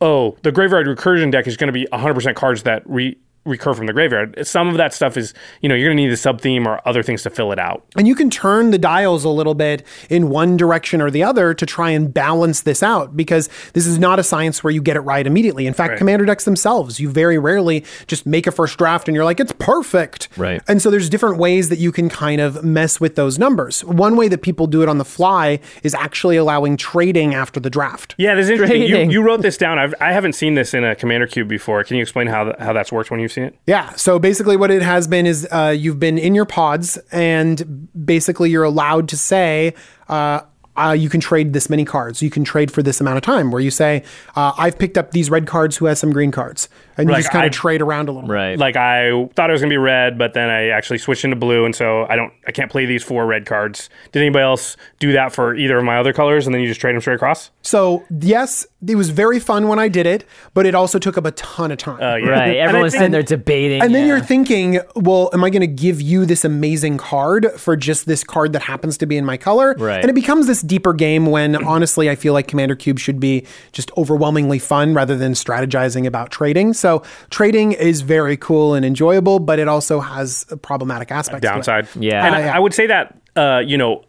oh, 0.00 0.36
the 0.42 0.50
graveyard 0.50 0.86
recursion 0.86 1.30
deck 1.30 1.46
is 1.46 1.56
going 1.56 1.68
to 1.68 1.72
be 1.72 1.86
100% 1.92 2.34
cards 2.34 2.62
that 2.62 2.82
re- 2.86 3.18
recur 3.44 3.74
from 3.74 3.86
the 3.86 3.92
graveyard. 3.92 4.46
Some 4.46 4.68
of 4.68 4.76
that 4.76 4.94
stuff 4.94 5.16
is, 5.16 5.34
you 5.60 5.68
know, 5.68 5.74
you're 5.74 5.88
going 5.88 5.96
to 5.96 6.02
need 6.04 6.12
a 6.12 6.16
sub 6.16 6.40
theme 6.40 6.66
or 6.66 6.80
other 6.86 7.02
things 7.02 7.22
to 7.24 7.30
fill 7.30 7.50
it 7.52 7.58
out. 7.58 7.84
And 7.96 8.06
you 8.06 8.14
can 8.14 8.30
turn 8.30 8.70
the 8.70 8.78
dials 8.78 9.24
a 9.24 9.28
little 9.28 9.54
bit 9.54 9.84
in 10.08 10.28
one 10.30 10.56
direction 10.56 11.00
or 11.00 11.10
the 11.10 11.22
other 11.24 11.52
to 11.54 11.66
try 11.66 11.90
and 11.90 12.12
balance 12.12 12.62
this 12.62 12.82
out 12.82 13.16
because 13.16 13.48
this 13.72 13.86
is 13.86 13.98
not 13.98 14.18
a 14.18 14.22
science 14.22 14.62
where 14.62 14.70
you 14.70 14.80
get 14.80 14.96
it 14.96 15.00
right 15.00 15.26
immediately. 15.26 15.66
In 15.66 15.74
fact, 15.74 15.90
Right. 15.90 15.98
commander 15.98 16.24
decks 16.24 16.44
themselves, 16.44 17.00
you 17.00 17.10
very 17.10 17.38
rarely 17.38 17.84
just 18.06 18.26
make 18.26 18.46
a 18.46 18.52
first 18.52 18.78
draft 18.78 19.08
and 19.08 19.14
you're 19.14 19.24
like, 19.24 19.40
it's 19.40 19.52
perfect. 19.58 20.28
Right. 20.36 20.62
And 20.68 20.80
so 20.80 20.90
there's 20.90 21.08
different 21.08 21.38
ways 21.38 21.68
that 21.68 21.78
you 21.78 21.90
can 21.92 22.08
kind 22.08 22.40
of 22.40 22.62
mess 22.62 23.00
with 23.00 23.16
those 23.16 23.38
numbers. 23.38 23.84
One 23.84 24.16
way 24.16 24.28
that 24.28 24.42
people 24.42 24.66
do 24.66 24.82
it 24.82 24.88
on 24.88 24.98
the 24.98 25.04
fly 25.04 25.58
is 25.82 25.94
actually 25.94 26.36
allowing 26.36 26.76
trading 26.76 27.34
after 27.34 27.58
the 27.60 27.70
draft. 27.70 28.14
Yeah, 28.18 28.34
this 28.34 28.44
is 28.44 28.50
interesting. 28.50 28.82
You, 28.82 28.98
you 29.10 29.22
wrote 29.22 29.42
this 29.42 29.56
down. 29.56 29.78
I've, 29.78 29.94
I 30.00 30.12
haven't 30.12 30.34
seen 30.34 30.54
this 30.54 30.74
in 30.74 30.84
a 30.84 30.94
commander 30.94 31.26
cube 31.26 31.48
before. 31.48 31.82
Can 31.84 31.96
you 31.96 32.02
explain 32.02 32.26
how, 32.28 32.44
th- 32.44 32.56
how 32.58 32.72
that's 32.72 32.92
worked 32.92 33.10
when 33.10 33.20
you've 33.36 33.44
seen 33.44 33.44
it? 33.44 33.58
Yeah. 33.66 33.92
So 33.94 34.18
basically, 34.18 34.56
what 34.56 34.70
it 34.70 34.82
has 34.82 35.08
been 35.08 35.26
is 35.26 35.46
uh, 35.50 35.74
you've 35.76 35.98
been 35.98 36.18
in 36.18 36.34
your 36.34 36.44
pods, 36.44 36.98
and 37.10 37.88
basically, 38.04 38.50
you're 38.50 38.64
allowed 38.64 39.08
to 39.08 39.16
say, 39.16 39.74
uh, 40.08 40.40
uh, 40.76 40.96
you 40.98 41.08
can 41.08 41.20
trade 41.20 41.52
this 41.52 41.68
many 41.68 41.84
cards. 41.84 42.22
You 42.22 42.30
can 42.30 42.44
trade 42.44 42.70
for 42.70 42.82
this 42.82 43.00
amount 43.00 43.18
of 43.18 43.22
time. 43.22 43.50
Where 43.50 43.60
you 43.60 43.70
say, 43.70 44.04
uh, 44.36 44.52
"I've 44.56 44.78
picked 44.78 44.96
up 44.96 45.10
these 45.10 45.30
red 45.30 45.46
cards. 45.46 45.76
Who 45.76 45.86
has 45.86 45.98
some 45.98 46.12
green 46.12 46.30
cards?" 46.30 46.68
And 46.96 47.08
you 47.08 47.12
Like, 47.12 47.22
just 47.22 47.32
kind 47.32 47.46
of 47.46 47.52
trade 47.52 47.80
around 47.82 48.08
a 48.08 48.12
little. 48.12 48.28
bit. 48.28 48.34
Right. 48.34 48.58
Like 48.58 48.76
I 48.76 49.28
thought 49.34 49.50
it 49.50 49.52
was 49.52 49.62
gonna 49.62 49.70
be 49.70 49.76
red, 49.78 50.18
but 50.18 50.34
then 50.34 50.50
I 50.50 50.68
actually 50.68 50.98
switched 50.98 51.24
into 51.24 51.36
blue, 51.36 51.64
and 51.64 51.74
so 51.74 52.06
I 52.08 52.16
don't, 52.16 52.32
I 52.46 52.52
can't 52.52 52.70
play 52.70 52.86
these 52.86 53.02
four 53.02 53.26
red 53.26 53.46
cards. 53.46 53.88
Did 54.12 54.20
anybody 54.20 54.42
else 54.42 54.76
do 54.98 55.12
that 55.12 55.32
for 55.32 55.54
either 55.54 55.78
of 55.78 55.84
my 55.84 55.98
other 55.98 56.12
colors, 56.12 56.46
and 56.46 56.54
then 56.54 56.60
you 56.62 56.68
just 56.68 56.80
trade 56.80 56.94
them 56.94 57.00
straight 57.00 57.14
across? 57.14 57.50
So 57.62 58.04
yes, 58.20 58.66
it 58.86 58.96
was 58.96 59.10
very 59.10 59.38
fun 59.38 59.68
when 59.68 59.78
I 59.78 59.88
did 59.88 60.06
it, 60.06 60.24
but 60.54 60.66
it 60.66 60.74
also 60.74 60.98
took 60.98 61.16
up 61.16 61.24
a 61.24 61.30
ton 61.32 61.70
of 61.70 61.78
time. 61.78 62.02
Uh, 62.02 62.16
yeah. 62.16 62.28
Right. 62.28 62.56
Everyone's 62.56 62.92
think- 62.92 63.00
sitting 63.00 63.12
there 63.12 63.22
debating. 63.22 63.80
And 63.82 63.94
then 63.94 64.02
yeah. 64.06 64.14
you're 64.16 64.24
thinking, 64.24 64.80
well, 64.96 65.30
am 65.32 65.44
I 65.44 65.50
going 65.50 65.60
to 65.60 65.66
give 65.66 66.00
you 66.00 66.26
this 66.26 66.44
amazing 66.44 66.98
card 66.98 67.46
for 67.56 67.76
just 67.76 68.06
this 68.06 68.24
card 68.24 68.52
that 68.54 68.62
happens 68.62 68.98
to 68.98 69.06
be 69.06 69.16
in 69.16 69.24
my 69.24 69.36
color? 69.36 69.74
Right. 69.78 70.00
And 70.00 70.10
it 70.10 70.14
becomes 70.14 70.46
this 70.46 70.62
deeper 70.62 70.92
game 70.92 71.26
when 71.26 71.56
honestly, 71.64 72.10
I 72.10 72.16
feel 72.16 72.32
like 72.32 72.48
Commander 72.48 72.74
Cube 72.74 72.98
should 72.98 73.20
be 73.20 73.46
just 73.70 73.90
overwhelmingly 73.96 74.58
fun 74.58 74.94
rather 74.94 75.16
than 75.16 75.32
strategizing 75.32 76.06
about 76.06 76.30
trading. 76.30 76.72
So 76.82 77.02
trading 77.30 77.72
is 77.72 78.02
very 78.02 78.36
cool 78.36 78.74
and 78.74 78.84
enjoyable, 78.84 79.38
but 79.38 79.58
it 79.58 79.68
also 79.68 80.00
has 80.00 80.44
a 80.50 80.56
problematic 80.56 81.10
aspects. 81.10 81.42
to 81.42 81.48
it. 81.48 81.54
downside. 81.54 81.88
Yeah. 81.94 82.26
and 82.26 82.34
I. 82.34 82.56
I 82.56 82.58
would 82.58 82.74
say 82.74 82.86
that 82.88 83.16
uh, 83.36 83.62
you 83.64 83.78
know. 83.78 84.04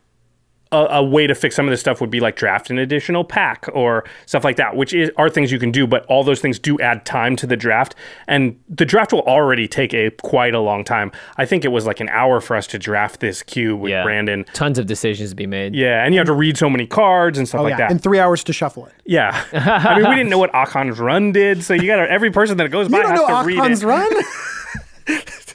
A, 0.73 0.97
a 0.97 1.03
way 1.03 1.27
to 1.27 1.35
fix 1.35 1.55
some 1.55 1.65
of 1.67 1.71
this 1.71 1.79
stuff 1.79 2.01
would 2.01 2.09
be 2.09 2.19
like 2.19 2.35
draft 2.35 2.69
an 2.69 2.77
additional 2.79 3.23
pack 3.23 3.67
or 3.73 4.03
stuff 4.25 4.43
like 4.43 4.55
that, 4.57 4.75
which 4.75 4.93
is 4.93 5.11
are 5.17 5.29
things 5.29 5.51
you 5.51 5.59
can 5.59 5.71
do, 5.71 5.85
but 5.87 6.05
all 6.07 6.23
those 6.23 6.41
things 6.41 6.57
do 6.59 6.79
add 6.79 7.05
time 7.05 7.35
to 7.37 7.47
the 7.47 7.55
draft, 7.55 7.95
and 8.27 8.59
the 8.67 8.83
draft 8.85 9.13
will 9.13 9.21
already 9.21 9.67
take 9.67 9.93
a 9.93 10.09
quite 10.23 10.53
a 10.53 10.59
long 10.59 10.83
time. 10.83 11.11
I 11.37 11.45
think 11.45 11.63
it 11.63 11.69
was 11.69 11.85
like 11.85 11.99
an 11.99 12.09
hour 12.09 12.41
for 12.41 12.55
us 12.55 12.65
to 12.67 12.79
draft 12.79 13.19
this 13.19 13.43
cube 13.43 13.79
with 13.79 13.91
yeah. 13.91 14.03
Brandon. 14.03 14.45
Tons 14.53 14.79
of 14.79 14.87
decisions 14.87 15.29
to 15.29 15.35
be 15.35 15.45
made. 15.47 15.75
Yeah, 15.75 16.03
and 16.03 16.13
you 16.13 16.19
have 16.19 16.27
to 16.27 16.33
read 16.33 16.57
so 16.57 16.69
many 16.69 16.87
cards 16.87 17.37
and 17.37 17.47
stuff 17.47 17.61
Oh, 17.61 17.63
like 17.63 17.71
yeah. 17.71 17.77
that. 17.77 17.91
And 17.91 18.01
three 18.01 18.19
hours 18.19 18.43
to 18.45 18.53
shuffle 18.53 18.87
it. 18.87 18.93
yeah, 19.05 19.45
I 19.53 19.99
mean, 19.99 20.09
we 20.09 20.15
didn't 20.15 20.29
know 20.31 20.39
what 20.39 20.51
Akon's 20.53 20.99
run 20.99 21.31
did, 21.33 21.63
so 21.63 21.73
you 21.75 21.85
got 21.85 21.99
every 22.09 22.31
person 22.31 22.57
that 22.57 22.69
goes 22.71 22.87
by 22.89 22.97
You 22.97 23.03
don't 23.03 23.11
has 23.11 23.19
know 23.29 23.41
to 23.41 23.45
read 23.47 23.71
it. 23.71 23.83
run? 23.85 24.11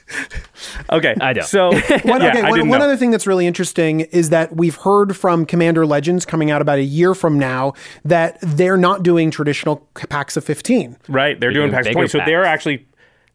Okay, 0.91 1.15
I 1.21 1.33
don't. 1.33 1.45
So 1.45 1.67
One, 2.03 2.21
yeah, 2.21 2.29
okay, 2.29 2.49
one, 2.49 2.69
one 2.69 2.81
other 2.81 2.97
thing 2.97 3.11
that's 3.11 3.27
really 3.27 3.45
interesting 3.45 4.01
is 4.01 4.29
that 4.29 4.55
we've 4.55 4.75
heard 4.75 5.15
from 5.15 5.45
Commander 5.45 5.85
Legends 5.85 6.25
coming 6.25 6.49
out 6.51 6.61
about 6.61 6.79
a 6.79 6.83
year 6.83 7.13
from 7.13 7.37
now 7.37 7.73
that 8.05 8.39
they're 8.41 8.77
not 8.77 9.03
doing 9.03 9.29
traditional 9.29 9.87
packs 10.09 10.35
of 10.35 10.43
15. 10.43 10.97
Right, 11.07 11.39
they're 11.39 11.51
doing 11.51 11.67
doing 11.67 11.71
packs 11.71 11.87
of 11.87 11.91
bigger 11.91 12.07
20. 12.07 12.09
So 12.09 12.19
they're 12.25 12.45
actually 12.45 12.87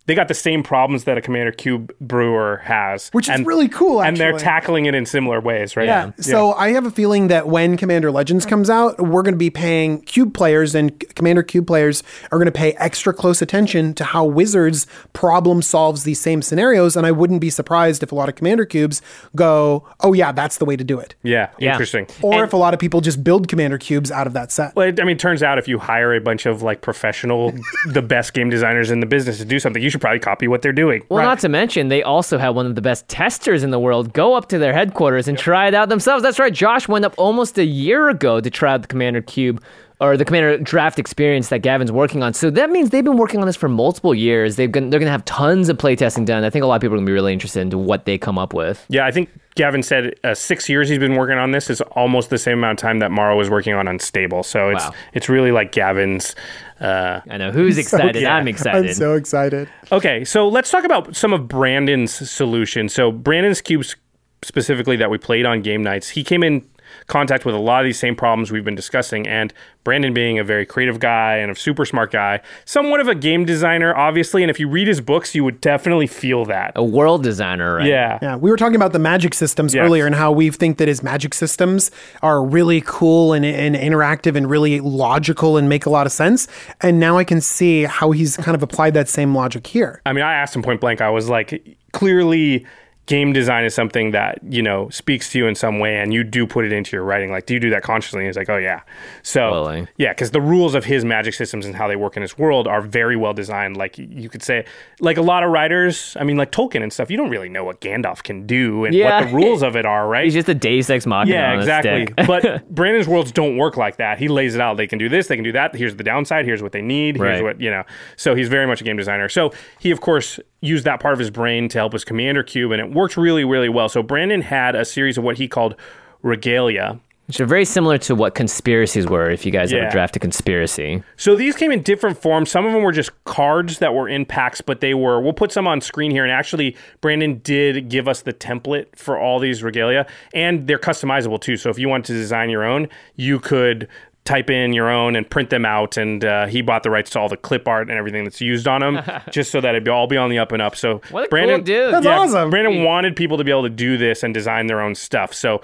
they 0.07 0.15
got 0.15 0.29
the 0.29 0.35
same 0.35 0.63
problems 0.63 1.05
that 1.05 1.17
a 1.17 1.23
Commander 1.23 1.53
Cube 1.53 1.91
brewer 2.01 2.59
has, 2.65 3.09
Which 3.13 3.29
is 3.29 3.41
really 3.43 3.69
cool, 3.69 4.03
And 4.03 4.17
they're 4.17 4.37
tackling 4.37 4.85
it 4.87 4.95
in 4.95 5.07
similar 5.07 5.41
ways, 5.41 5.77
right? 5.77 5.87
Yeah. 5.87 6.11
So 6.19 6.53
I 6.53 6.73
have 6.73 6.85
a 6.85 6.91
feeling 6.91 7.29
that 7.29 7.49
when 7.49 7.77
Commander 7.79 8.11
Legends 8.11 8.45
comes 8.45 8.69
out, 8.69 9.01
we're 9.01 9.23
going 9.23 9.33
to 9.35 9.39
be 9.39 9.49
paying 9.51 10.03
Cube 10.03 10.35
players 10.35 10.75
and 10.75 10.99
Commander 11.15 11.43
Cube 11.43 11.67
players 11.67 12.03
are 12.31 12.39
going 12.39 12.47
to 12.47 12.53
pay 12.53 12.73
extra 12.75 13.15
close 13.15 13.41
attention 13.41 13.95
to 13.95 14.05
how 14.05 14.25
Wizards 14.27 14.87
problem 15.15 15.63
solves 15.63 16.05
these 16.05 16.21
same 16.21 16.43
scenarios. 16.43 16.97
And 16.97 17.07
I 17.07 17.11
wouldn't 17.11 17.41
be 17.41 17.49
surprised 17.51 18.03
if 18.03 18.13
a 18.13 18.15
lot 18.15 18.29
of 18.29 18.35
Commander 18.35 18.67
Cubes 18.67 19.01
go, 19.35 19.89
oh, 20.01 20.13
yeah, 20.13 20.33
that's 20.33 20.59
the 20.59 20.65
way 20.67 20.77
to 20.77 20.85
do 20.85 20.99
it. 20.99 21.15
yeah, 21.23 21.49
Yeah. 21.59 21.73
interesting. 21.73 22.07
Or 22.23 22.45
if 22.45 22.53
a 22.53 22.57
lot 22.59 22.75
of 22.75 22.81
people 22.81 23.01
just 23.01 23.25
build 23.25 23.49
Commander 23.49 23.79
Cubes 23.79 24.11
out 24.11 24.27
of 24.27 24.33
that 24.35 24.53
set. 24.53 24.77
Well, 24.77 24.89
it- 24.89 25.01
I 25.01 25.05
mean, 25.05 25.17
it 25.17 25.19
turns 25.21 25.43
out 25.43 25.57
if 25.59 25.67
you 25.67 25.79
hire 25.79 26.15
a 26.15 26.21
bunch 26.21 26.45
of 26.47 26.63
like 26.63 26.83
professional, 26.83 27.55
the 27.91 28.03
best 28.03 28.35
game 28.35 28.51
designers 28.51 28.91
in 28.91 29.01
the 29.01 29.07
business 29.07 29.39
to 29.39 29.45
do 29.45 29.59
something, 29.59 29.83
you 29.83 29.91
should 29.95 30.01
probably 30.01 30.19
copy 30.19 30.49
what 30.49 30.61
they're 30.63 30.73
doing. 30.73 31.03
Well, 31.09 31.23
not 31.23 31.39
to 31.41 31.49
mention, 31.49 31.89
they 31.89 32.03
also 32.03 32.37
have 32.39 32.55
one 32.57 32.67
of 32.67 32.75
the 32.75 32.83
best 32.83 33.09
testers 33.09 33.63
in 33.63 33.71
the 33.71 33.79
world 33.79 34.13
go 34.13 34.35
up 34.35 34.49
to 34.49 34.59
their 34.59 34.73
headquarters 34.73 35.29
and 35.29 35.39
try 35.39 35.69
it 35.69 35.75
out 35.75 35.89
themselves. 35.89 36.23
That's 36.23 36.39
right. 36.39 36.53
Josh 36.53 36.89
went 36.89 37.05
up 37.05 37.15
almost 37.17 37.57
a 37.59 37.65
year 37.65 38.09
ago 38.09 38.41
to 38.41 38.51
try 38.51 38.73
out 38.75 38.83
the 38.83 38.89
Commander 38.89 39.23
Cube 39.23 39.63
or 40.01 40.17
the 40.17 40.25
Commander 40.25 40.59
Draft 40.59 40.99
experience 40.99 41.49
that 41.51 41.61
Gavin's 41.61 41.93
working 41.93 42.23
on. 42.25 42.35
So 42.35 42.51
that 42.51 42.69
means 42.71 42.91
they've 42.91 43.05
been 43.05 43.17
working 43.17 43.39
on 43.41 43.47
this 43.47 43.55
for 43.57 43.69
multiple 43.69 44.13
years. 44.15 44.57
They've 44.57 44.71
gonna, 44.71 44.91
they're 44.91 44.99
going 44.99 45.07
to 45.07 45.13
have 45.13 45.25
tons 45.25 45.69
of 45.69 45.79
playtesting 45.79 46.27
done. 46.27 46.43
I 46.45 46.51
think 46.51 46.65
a 46.65 46.67
lot 46.67 46.75
of 46.75 46.81
people 46.83 46.95
are 46.95 46.99
going 46.99 47.07
to 47.07 47.11
be 47.11 47.15
really 47.15 47.33
interested 47.33 47.61
into 47.61 47.79
what 47.79 48.05
they 48.05 48.19
come 48.19 48.37
up 48.37 48.53
with. 48.53 48.85
Yeah, 48.89 49.07
I 49.07 49.13
think 49.13 49.31
Gavin 49.55 49.85
said 49.85 50.15
uh, 50.25 50.35
six 50.35 50.69
years 50.69 50.89
he's 50.89 50.99
been 50.99 51.15
working 51.15 51.39
on 51.39 51.53
this 51.53 51.71
is 51.71 51.81
almost 51.93 52.31
the 52.31 52.39
same 52.39 52.59
amount 52.59 52.81
of 52.81 52.83
time 52.83 52.99
that 52.99 53.13
Maro 53.13 53.37
was 53.37 53.49
working 53.49 53.73
on 53.75 53.87
Unstable. 53.87 54.43
So 54.43 54.71
it's 54.71 54.85
Wow. 54.85 54.95
it's 55.13 55.29
really 55.29 55.53
like 55.53 55.71
Gavin's. 55.71 56.35
Uh, 56.81 57.21
I 57.31 57.37
know 57.37 57.53
who's 57.53 57.79
excited. 57.79 58.21
yeah. 58.23 58.35
I'm 58.35 58.49
excited. 58.49 58.89
I'm 58.91 58.95
so 58.95 59.15
excited. 59.15 59.69
Okay, 59.93 60.25
so 60.25 60.49
let's 60.49 60.71
talk 60.71 60.85
about 60.85 61.15
some 61.15 61.33
of 61.33 61.47
Brandon's 61.49 62.13
solutions. 62.31 62.93
So 62.95 63.13
Brandon's 63.13 63.61
cubes 63.61 63.97
specifically 64.43 64.97
that 64.97 65.11
we 65.11 65.19
played 65.19 65.47
on 65.47 65.63
Game 65.63 65.83
Knights, 65.83 66.09
he 66.11 66.25
came 66.25 66.43
in 66.43 66.69
contact 67.07 67.45
with 67.45 67.55
a 67.55 67.59
lot 67.59 67.81
of 67.81 67.85
these 67.85 67.99
same 67.99 68.17
problems 68.17 68.51
we've 68.51 68.65
been 68.65 68.75
discussing 68.75 69.27
and 69.27 69.53
Brandon 69.85 70.15
being 70.15 70.39
a 70.39 70.45
very 70.45 70.65
creative 70.65 70.99
guy 70.99 71.37
and 71.37 71.51
a 71.53 71.55
super 71.55 71.85
smart 71.85 72.11
guy, 72.11 72.41
somewhat 72.65 73.01
of 73.01 73.09
a 73.09 73.15
game 73.15 73.45
designer 73.45 73.95
obviously, 73.95 74.43
and 74.43 74.51
if 74.51 74.59
you 74.59 74.69
read 74.69 74.89
his 74.89 75.01
books 75.03 75.35
you 75.35 75.45
would 75.45 75.61
definitely 75.61 76.07
feel 76.07 76.45
that. 76.47 76.73
a 76.77 76.83
world 76.83 77.23
designer, 77.23 77.77
right? 77.77 77.87
Yeah. 77.87 78.19
Yeah, 78.23 78.37
we 78.37 78.51
were 78.51 78.57
talking 78.57 78.77
about 78.77 78.93
the 78.93 78.99
magic 78.99 79.35
systems 79.35 79.75
Yes. 79.75 79.85
earlier 79.85 80.07
and 80.07 80.15
how 80.15 80.33
we 80.33 80.51
think 80.51 80.79
that 80.79 80.89
his 80.89 81.03
magic 81.03 81.35
systems 81.35 81.91
are 82.23 82.43
really 82.43 82.83
cool 82.87 83.33
and, 83.35 83.45
and 83.45 83.77
interactive 83.77 84.35
and 84.37 84.49
really 84.49 84.81
logical 84.81 85.57
and 85.59 85.69
make 85.69 85.85
a 85.85 85.91
lot 85.91 86.07
of 86.07 86.13
sense. 86.13 86.49
And 86.81 86.99
now 86.99 87.19
I 87.19 87.25
can 87.25 87.41
see 87.43 87.83
how 87.85 88.13
he's 88.13 88.37
kind 88.39 88.55
of 88.55 88.63
applied 88.63 88.95
that 88.95 89.09
same 89.09 89.35
logic 89.35 89.67
here. 89.67 90.01
I 90.07 90.13
mean, 90.15 90.25
I 90.25 90.33
asked 90.35 90.57
him 90.57 90.63
point 90.63 90.81
blank. 90.81 91.01
I 91.03 91.11
was 91.11 91.29
like, 91.29 91.77
clearly, 91.93 92.67
game 93.07 93.33
design 93.33 93.65
is 93.65 93.75
something 93.75 94.11
that 94.13 94.39
you 94.49 94.63
know 94.63 94.89
speaks 94.91 95.31
to 95.33 95.39
you 95.39 95.47
in 95.47 95.55
some 95.55 95.79
way, 95.79 95.97
and 95.99 96.13
you 96.15 96.25
do 96.25 96.47
put 96.47 96.65
it 96.65 96.73
into 96.73 96.97
your 96.97 97.05
writing. 97.05 97.31
Like, 97.31 97.47
do 97.47 97.55
you 97.55 97.61
do 97.61 97.71
that 97.71 97.83
consciously? 97.83 98.21
And 98.21 98.27
he's 98.27 98.37
like, 98.37 98.49
oh 98.49 98.57
yeah. 98.57 98.81
So 99.23 99.87
yeah, 99.97 100.13
because 100.13 100.31
the 100.31 100.41
rules 100.41 100.75
of 100.75 100.85
his 100.85 101.05
magic 101.05 101.35
systems 101.35 101.67
and 101.67 101.75
how 101.75 101.89
they 101.89 101.97
work 101.97 102.17
in 102.17 102.23
his 102.23 102.37
world 102.39 102.67
are 102.67 102.81
very 102.81 103.17
well 103.17 103.33
designed. 103.33 103.77
Like 103.77 103.99
you 103.99 104.29
could 104.29 104.43
say, 104.43 104.65
like 105.01 105.17
a 105.17 105.23
lot 105.23 105.43
of 105.43 105.51
writers. 105.51 106.17
I 106.19 106.25
mean, 106.25 106.37
like 106.37 106.53
Tolkien 106.53 106.83
and 106.83 106.93
stuff. 106.93 107.11
You 107.11 107.17
don't 107.17 107.31
really 107.31 107.49
know 107.49 107.65
what 107.65 107.81
Gandalf 107.81 108.23
can 108.23 108.47
do 108.47 108.85
and 108.85 108.95
Yeah. 108.95 109.21
what 109.21 109.29
the 109.29 109.35
rules 109.35 109.63
of 109.63 109.77
it 109.77 109.87
are, 109.87 110.07
right? 110.15 110.25
He's 110.25 110.35
just 110.35 110.49
a 110.49 110.55
Deus 110.55 110.91
Ex 110.91 111.07
Machina. 111.07 111.35
Yeah, 111.35 111.59
exactly. 111.59 112.07
but 112.27 112.69
Brandon's 112.75 113.09
worlds 113.09 113.33
don't 113.33 113.57
work 113.57 113.77
like 113.77 113.97
that. 113.97 114.19
He 114.19 114.29
lays 114.29 114.55
it 114.55 114.61
out. 114.61 114.77
They 114.77 114.87
can 114.87 114.99
do 114.99 115.09
this, 115.09 115.27
they 115.29 115.37
can 115.37 115.45
do 115.45 115.53
that. 115.53 115.75
Here's 115.75 115.97
the 115.97 116.05
downside. 116.05 116.45
Here's 116.45 116.63
what 116.63 116.73
they 116.73 116.83
need. 116.83 117.17
Here's 117.17 117.25
Right. 117.25 117.43
what, 117.43 117.61
you 117.61 117.71
know. 117.71 117.85
So 118.17 118.35
he's 118.35 118.49
very 118.49 118.67
much 118.67 118.81
a 118.81 118.85
game 118.85 118.97
designer. 118.97 119.29
So 119.29 119.53
he, 119.79 119.91
of 119.91 120.01
course, 120.01 120.39
used 120.61 120.85
that 120.85 120.99
part 121.01 121.13
of 121.13 121.19
his 121.19 121.31
brain 121.31 121.69
to 121.69 121.79
help 121.79 121.93
his 121.93 122.05
commander 122.05 122.43
cube, 122.43 122.73
and 122.73 122.81
it 122.81 122.91
worked 122.95 123.17
really, 123.17 123.45
really 123.45 123.69
well. 123.69 123.89
So 123.89 124.03
Brandon 124.03 124.41
had 124.43 124.75
a 124.75 124.85
series 124.85 125.19
of 125.19 125.25
what 125.25 125.37
he 125.39 125.49
called 125.49 125.75
regalia. 126.23 126.99
Which 127.27 127.41
are 127.41 127.47
very 127.47 127.65
similar 127.65 127.97
to 127.99 128.15
what 128.15 128.35
conspiracies 128.35 129.07
were 129.07 129.31
if 129.31 129.47
you 129.47 129.51
guys 129.51 129.73
Yeah. 129.73 129.79
ever 129.85 129.91
drafted 129.91 130.21
a 130.21 130.21
conspiracy. 130.21 131.03
So 131.17 131.35
these 131.35 131.57
came 131.57 131.73
in 131.73 131.81
different 131.81 132.19
forms. 132.19 132.51
Some 132.51 132.67
of 132.67 132.75
them 132.75 132.83
were 132.83 132.93
just 132.93 133.13
cards 133.25 133.79
that 133.79 133.95
were 133.95 134.07
in 134.07 134.27
packs, 134.27 134.61
but 134.61 134.81
they 134.83 134.93
were. 134.93 135.19
We'll 135.23 135.33
put 135.33 135.51
some 135.51 135.67
on 135.67 135.81
screen 135.81 136.11
here. 136.11 136.23
And 136.23 136.31
actually, 136.31 136.77
Brandon 137.01 137.41
did 137.43 137.89
give 137.89 138.09
us 138.09 138.21
the 138.21 138.35
template 138.35 138.87
for 138.95 139.19
all 139.19 139.39
these 139.39 139.63
regalia, 139.63 140.07
and 140.35 140.67
they're 140.67 140.79
customizable 140.79 141.41
too. 141.41 141.57
So 141.57 141.71
if 141.71 141.79
you 141.79 141.89
want 141.89 142.05
to 142.07 142.13
design 142.13 142.51
your 142.51 142.63
own, 142.63 142.89
you 143.17 143.39
could 143.41 143.89
type 144.25 144.49
in 144.49 144.73
your 144.73 144.89
own 144.89 145.17
and 145.17 145.29
print 145.29 145.51
them 145.51 145.65
out. 145.65 145.97
And 145.97 146.25
uh, 146.25 146.47
he 146.47 146.63
bought 146.63 146.83
the 146.83 146.91
rights 146.91 147.11
to 147.11 147.21
all 147.21 147.29
the 147.29 147.37
clip 147.37 147.69
art 147.69 147.89
and 147.89 147.99
everything 147.99 148.25
that's 148.25 148.41
used 148.41 148.67
on 148.67 148.81
them, 148.81 149.01
just 149.31 149.51
so 149.51 149.61
that 149.61 149.75
it'd 149.75 149.89
all 149.89 150.07
be 150.07 150.17
on 150.17 150.31
the 150.31 150.39
up 150.39 150.53
and 150.53 150.63
up. 150.63 150.77
So 150.77 151.01
What 151.11 151.25
a 151.25 151.27
cool 151.27 151.29
Brandon, 151.29 151.63
dude. 151.63 151.93
That's 151.93 152.07
yeah, 152.07 152.19
awesome. 152.19 152.51
Brandon 152.51 152.83
wanted 152.85 153.17
people 153.17 153.37
to 153.39 153.45
be 153.45 153.51
able 153.51 153.65
to 153.65 153.71
do 153.71 153.97
this 153.97 154.23
and 154.23 154.33
design 154.33 154.67
their 154.67 154.81
own 154.81 154.95
stuff. 154.95 155.35
So 155.35 155.61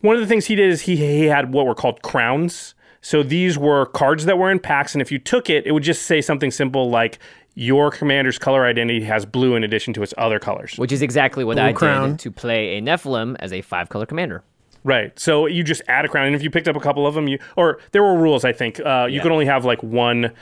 one 0.00 0.14
of 0.14 0.20
the 0.20 0.26
things 0.26 0.46
he 0.46 0.54
did 0.54 0.70
is 0.70 0.82
he, 0.82 0.96
he 0.96 1.24
had 1.24 1.52
what 1.52 1.66
were 1.66 1.74
called 1.74 2.02
crowns. 2.02 2.74
So 3.00 3.22
these 3.22 3.56
were 3.56 3.86
cards 3.86 4.24
that 4.24 4.38
were 4.38 4.50
in 4.50 4.58
packs, 4.58 4.94
and 4.94 5.00
if 5.00 5.12
you 5.12 5.18
took 5.18 5.48
it, 5.48 5.66
it 5.66 5.72
would 5.72 5.84
just 5.84 6.02
say 6.02 6.20
something 6.20 6.50
simple 6.50 6.90
like 6.90 7.18
your 7.54 7.90
commander's 7.90 8.38
color 8.38 8.64
identity 8.64 9.02
has 9.04 9.26
blue 9.26 9.56
in 9.56 9.64
addition 9.64 9.92
to 9.94 10.02
its 10.02 10.14
other 10.16 10.38
colors. 10.38 10.74
Which 10.76 10.92
is 10.92 11.02
exactly 11.02 11.44
what 11.44 11.58
I 11.58 11.72
crown. 11.72 12.10
did 12.10 12.18
to 12.20 12.30
play 12.30 12.76
a 12.76 12.80
Nephilim 12.80 13.36
as 13.40 13.52
a 13.52 13.62
five 13.62 13.88
color 13.88 14.06
commander. 14.06 14.44
Right. 14.84 15.18
So 15.18 15.46
you 15.46 15.64
just 15.64 15.82
add 15.88 16.04
a 16.04 16.08
crown, 16.08 16.26
and 16.26 16.36
if 16.36 16.42
you 16.42 16.50
picked 16.50 16.68
up 16.68 16.76
a 16.76 16.80
couple 16.80 17.06
of 17.06 17.14
them, 17.14 17.28
you 17.28 17.38
or 17.56 17.78
there 17.92 18.02
were 18.02 18.16
rules. 18.16 18.44
I 18.44 18.52
think 18.52 18.80
uh, 18.80 19.06
you 19.10 19.20
could 19.20 19.32
only 19.32 19.46
have 19.46 19.64
like 19.64 19.82
one 19.82 20.32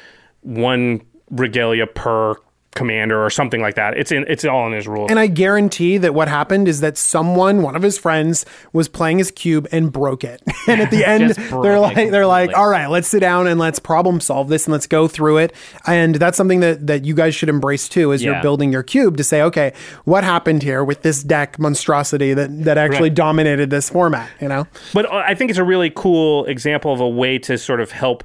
one 0.43 1.01
regalia 1.31 1.87
per 1.87 2.37
commander 2.77 3.21
or 3.25 3.31
something 3.31 3.61
like 3.61 3.75
that. 3.75 3.97
It's 3.97 4.13
in 4.13 4.25
it's 4.29 4.45
all 4.45 4.67
in 4.69 4.73
his 4.73 4.87
rules. 4.87 5.11
And 5.11 5.19
I 5.19 5.27
guarantee 5.27 5.99
that 5.99 6.15
what 6.15 6.29
happened 6.29 6.69
is 6.69 6.81
that 6.81 6.97
someone, 6.97 7.63
one 7.63 7.75
of 7.75 7.83
his 7.83 7.99
friends, 7.99 8.47
was 8.73 8.87
playing 8.87 9.19
his 9.19 9.33
cube 9.33 9.67
and 9.73 9.91
broke 9.93 10.23
it. 10.23 10.41
And 10.69 10.81
at 10.81 10.91
the 10.91 11.05
end, 11.09 11.31
they're 11.63 11.79
like, 11.79 11.95
they're 12.11 12.27
like, 12.27 12.53
all 12.57 12.69
right, 12.69 12.87
let's 12.89 13.07
sit 13.09 13.21
down 13.21 13.47
and 13.47 13.59
let's 13.59 13.79
problem 13.79 14.21
solve 14.21 14.49
this 14.49 14.67
and 14.67 14.73
let's 14.73 14.87
go 14.89 15.07
through 15.09 15.39
it. 15.39 15.53
And 15.87 16.17
that's 16.17 16.37
something 16.37 16.61
that 16.61 16.87
that 16.89 17.05
you 17.05 17.15
guys 17.15 17.35
should 17.37 17.49
embrace 17.49 17.89
too, 17.89 18.13
as 18.13 18.23
Yeah. 18.23 18.33
you're 18.33 18.43
building 18.43 18.73
your 18.73 18.83
cube 18.83 19.17
to 19.17 19.25
say, 19.25 19.43
okay, 19.43 19.73
what 20.05 20.23
happened 20.25 20.63
here 20.63 20.83
with 20.85 21.03
this 21.03 21.23
deck 21.23 21.59
monstrosity 21.59 22.35
that 22.35 22.65
that 22.65 22.79
actually 22.79 23.11
Right. 23.11 23.15
dominated 23.15 23.71
this 23.71 23.89
format? 23.91 24.29
You 24.41 24.49
know, 24.49 24.67
But 24.93 25.07
uh, 25.07 25.23
I 25.27 25.35
think 25.35 25.51
it's 25.51 25.59
a 25.59 25.65
really 25.65 25.91
cool 25.95 26.45
example 26.47 26.93
of 26.93 27.01
a 27.01 27.09
way 27.09 27.39
to 27.41 27.57
sort 27.59 27.81
of 27.81 27.93
help. 27.93 28.25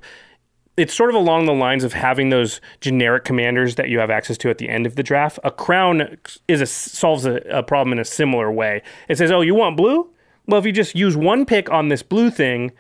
It's 0.78 0.94
sort 0.94 1.10
of 1.10 1.16
along 1.16 1.46
the 1.46 1.54
lines 1.54 1.84
of 1.84 1.94
having 1.94 2.30
those 2.30 2.62
generic 2.80 3.26
commanders 3.26 3.76
that 3.76 3.90
you 3.90 4.00
have 4.00 4.10
access 4.10 4.38
to 4.40 4.50
at 4.50 4.58
the 4.58 4.70
end 4.70 4.86
of 4.86 4.96
the 4.96 5.04
draft. 5.04 5.38
A 5.44 5.52
crown 5.52 6.18
is 6.48 6.62
a 6.62 6.66
solves 6.66 7.26
a, 7.26 7.36
a 7.50 7.62
problem 7.62 7.92
in 7.92 8.00
a 8.00 8.06
similar 8.06 8.52
way. 8.52 8.82
It 9.10 9.18
says, 9.18 9.32
"Oh, 9.32 9.42
you 9.42 9.54
want 9.54 9.78
blue? 9.78 10.10
well, 10.48 10.60
if 10.60 10.66
you 10.66 10.72
just 10.72 10.96
use 10.96 11.16
one 11.16 11.46
pick 11.46 11.70
on 11.72 11.88
this 11.88 12.04
blue 12.04 12.30
thing, 12.30 12.72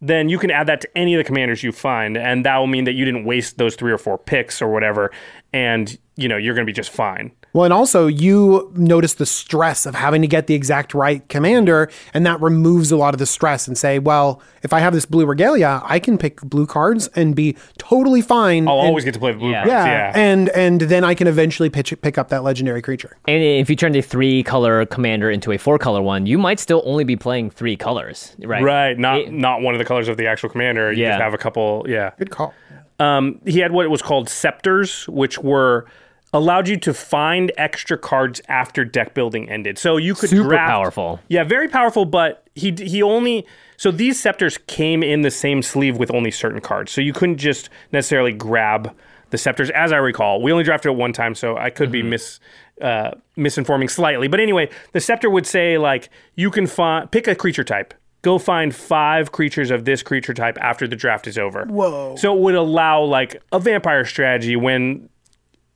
then 0.00 0.28
you 0.28 0.38
can 0.38 0.50
add 0.50 0.66
that 0.66 0.80
to 0.80 0.98
any 0.98 1.14
of 1.14 1.18
the 1.18 1.24
commanders 1.24 1.62
you 1.62 1.72
find, 1.72 2.16
and 2.16 2.44
that 2.44 2.56
will 2.56 2.66
mean 2.66 2.84
that 2.84 2.94
you 2.94 3.04
didn't 3.04 3.24
waste 3.24 3.58
those 3.58 3.76
three 3.76 3.92
or 3.92 3.98
four 3.98 4.16
picks 4.16 4.62
or 4.62 4.72
whatever, 4.72 5.10
and 5.52 5.98
you 6.20 6.28
know 6.28 6.36
you're 6.36 6.54
going 6.54 6.66
to 6.66 6.70
be 6.70 6.74
just 6.74 6.90
fine. 6.90 7.32
Well, 7.52 7.64
and 7.64 7.72
also 7.74 8.06
you 8.06 8.70
notice 8.76 9.14
the 9.14 9.26
stress 9.26 9.84
of 9.84 9.96
having 9.96 10.22
to 10.22 10.28
get 10.28 10.46
the 10.46 10.54
exact 10.54 10.94
right 10.94 11.28
commander, 11.28 11.90
and 12.14 12.24
that 12.24 12.40
removes 12.40 12.92
a 12.92 12.96
lot 12.96 13.12
of 13.12 13.18
the 13.18 13.26
stress 13.26 13.66
and 13.66 13.76
say, 13.76 13.98
well, 13.98 14.40
if 14.62 14.72
I 14.72 14.78
have 14.78 14.92
this 14.92 15.04
blue 15.04 15.26
regalia, 15.26 15.80
I 15.84 15.98
can 15.98 16.16
pick 16.16 16.40
blue 16.42 16.64
cards 16.66 17.08
and 17.16 17.34
be 17.34 17.56
totally 17.78 18.20
fine. 18.22 18.68
I'll 18.68 18.78
and- 18.78 18.88
always 18.88 19.04
get 19.04 19.14
to 19.14 19.20
play 19.20 19.32
the 19.32 19.38
blue 19.38 19.50
Yeah. 19.50 19.62
cards. 19.62 19.72
yeah, 19.72 19.84
Yeah, 19.86 20.12
and 20.14 20.48
and 20.50 20.80
then 20.82 21.02
I 21.02 21.14
can 21.14 21.26
eventually 21.26 21.70
pitch, 21.70 21.92
pick 22.02 22.18
up 22.18 22.28
that 22.28 22.44
legendary 22.44 22.82
creature. 22.82 23.16
And 23.26 23.42
if 23.42 23.68
you 23.68 23.74
turn 23.74 23.92
the 23.92 24.00
three 24.02 24.44
color 24.44 24.86
commander 24.86 25.28
into 25.30 25.50
a 25.50 25.58
four 25.58 25.76
color 25.78 26.02
one, 26.02 26.26
you 26.26 26.38
might 26.38 26.60
still 26.60 26.82
only 26.84 27.02
be 27.02 27.16
playing 27.16 27.50
three 27.50 27.76
colors, 27.76 28.36
right? 28.44 28.62
right. 28.62 28.96
Not 28.98 29.18
It- 29.18 29.32
not 29.32 29.60
one 29.62 29.74
of 29.74 29.78
the 29.80 29.84
colors 29.84 30.06
of 30.08 30.16
the 30.18 30.26
actual 30.28 30.50
commander. 30.50 30.92
You 30.92 31.02
Yeah. 31.02 31.10
just 31.12 31.22
have 31.22 31.34
a 31.34 31.38
couple. 31.38 31.84
Yeah. 31.88 32.10
Good 32.18 32.30
call. 32.30 32.54
Um, 33.00 33.40
he 33.46 33.60
had 33.60 33.72
what 33.72 33.88
was 33.88 34.02
called 34.02 34.28
scepters, 34.28 35.08
which 35.08 35.38
were 35.38 35.86
allowed 36.32 36.68
you 36.68 36.76
to 36.78 36.94
find 36.94 37.52
extra 37.56 37.98
cards 37.98 38.40
after 38.48 38.84
deck 38.84 39.14
building 39.14 39.48
ended. 39.48 39.78
So 39.78 39.96
you 39.96 40.14
could 40.14 40.30
Super 40.30 40.50
draft- 40.50 40.68
powerful. 40.70 41.20
Yeah, 41.28 41.44
very 41.44 41.68
powerful. 41.68 42.04
But 42.04 42.46
he 42.54 42.72
he 42.78 43.02
only 43.02 43.46
so 43.76 43.90
these 43.90 44.20
scepters 44.20 44.58
came 44.66 45.02
in 45.02 45.22
the 45.22 45.30
same 45.30 45.62
sleeve 45.62 45.96
with 45.96 46.10
only 46.12 46.30
certain 46.30 46.60
cards. 46.60 46.92
So 46.92 47.00
you 47.00 47.12
couldn't 47.12 47.38
just 47.38 47.70
necessarily 47.92 48.32
grab 48.32 48.94
the 49.30 49.38
scepters, 49.38 49.70
as 49.70 49.92
I 49.92 49.96
recall. 49.96 50.42
We 50.42 50.50
only 50.50 50.64
drafted 50.64 50.90
it 50.92 50.96
one 50.96 51.12
time, 51.12 51.34
so 51.36 51.56
I 51.56 51.70
could 51.70 51.90
be 51.92 52.02
mis 52.02 52.40
uh, 52.82 53.12
misinforming 53.36 53.90
slightly. 53.90 54.26
But 54.28 54.40
anyway, 54.40 54.70
the 54.92 55.00
scepter 55.00 55.30
would 55.30 55.46
say 55.46 55.78
like 55.78 56.10
you 56.34 56.50
can 56.50 56.66
find 56.66 57.10
pick 57.10 57.28
a 57.28 57.34
creature 57.34 57.64
type. 57.64 57.94
Go 58.22 58.38
find 58.38 58.74
five 58.74 59.32
creatures 59.32 59.70
of 59.70 59.86
this 59.86 60.02
creature 60.02 60.34
type 60.34 60.58
after 60.60 60.86
the 60.86 60.94
draft 60.96 61.26
is 61.26 61.38
over. 61.38 61.64
Whoa. 61.64 62.16
So 62.16 62.36
it 62.36 62.40
would 62.40 62.54
allow 62.54 63.02
like 63.02 63.40
a 63.50 63.58
vampire 63.58 64.04
strategy 64.04 64.56
when 64.56 65.08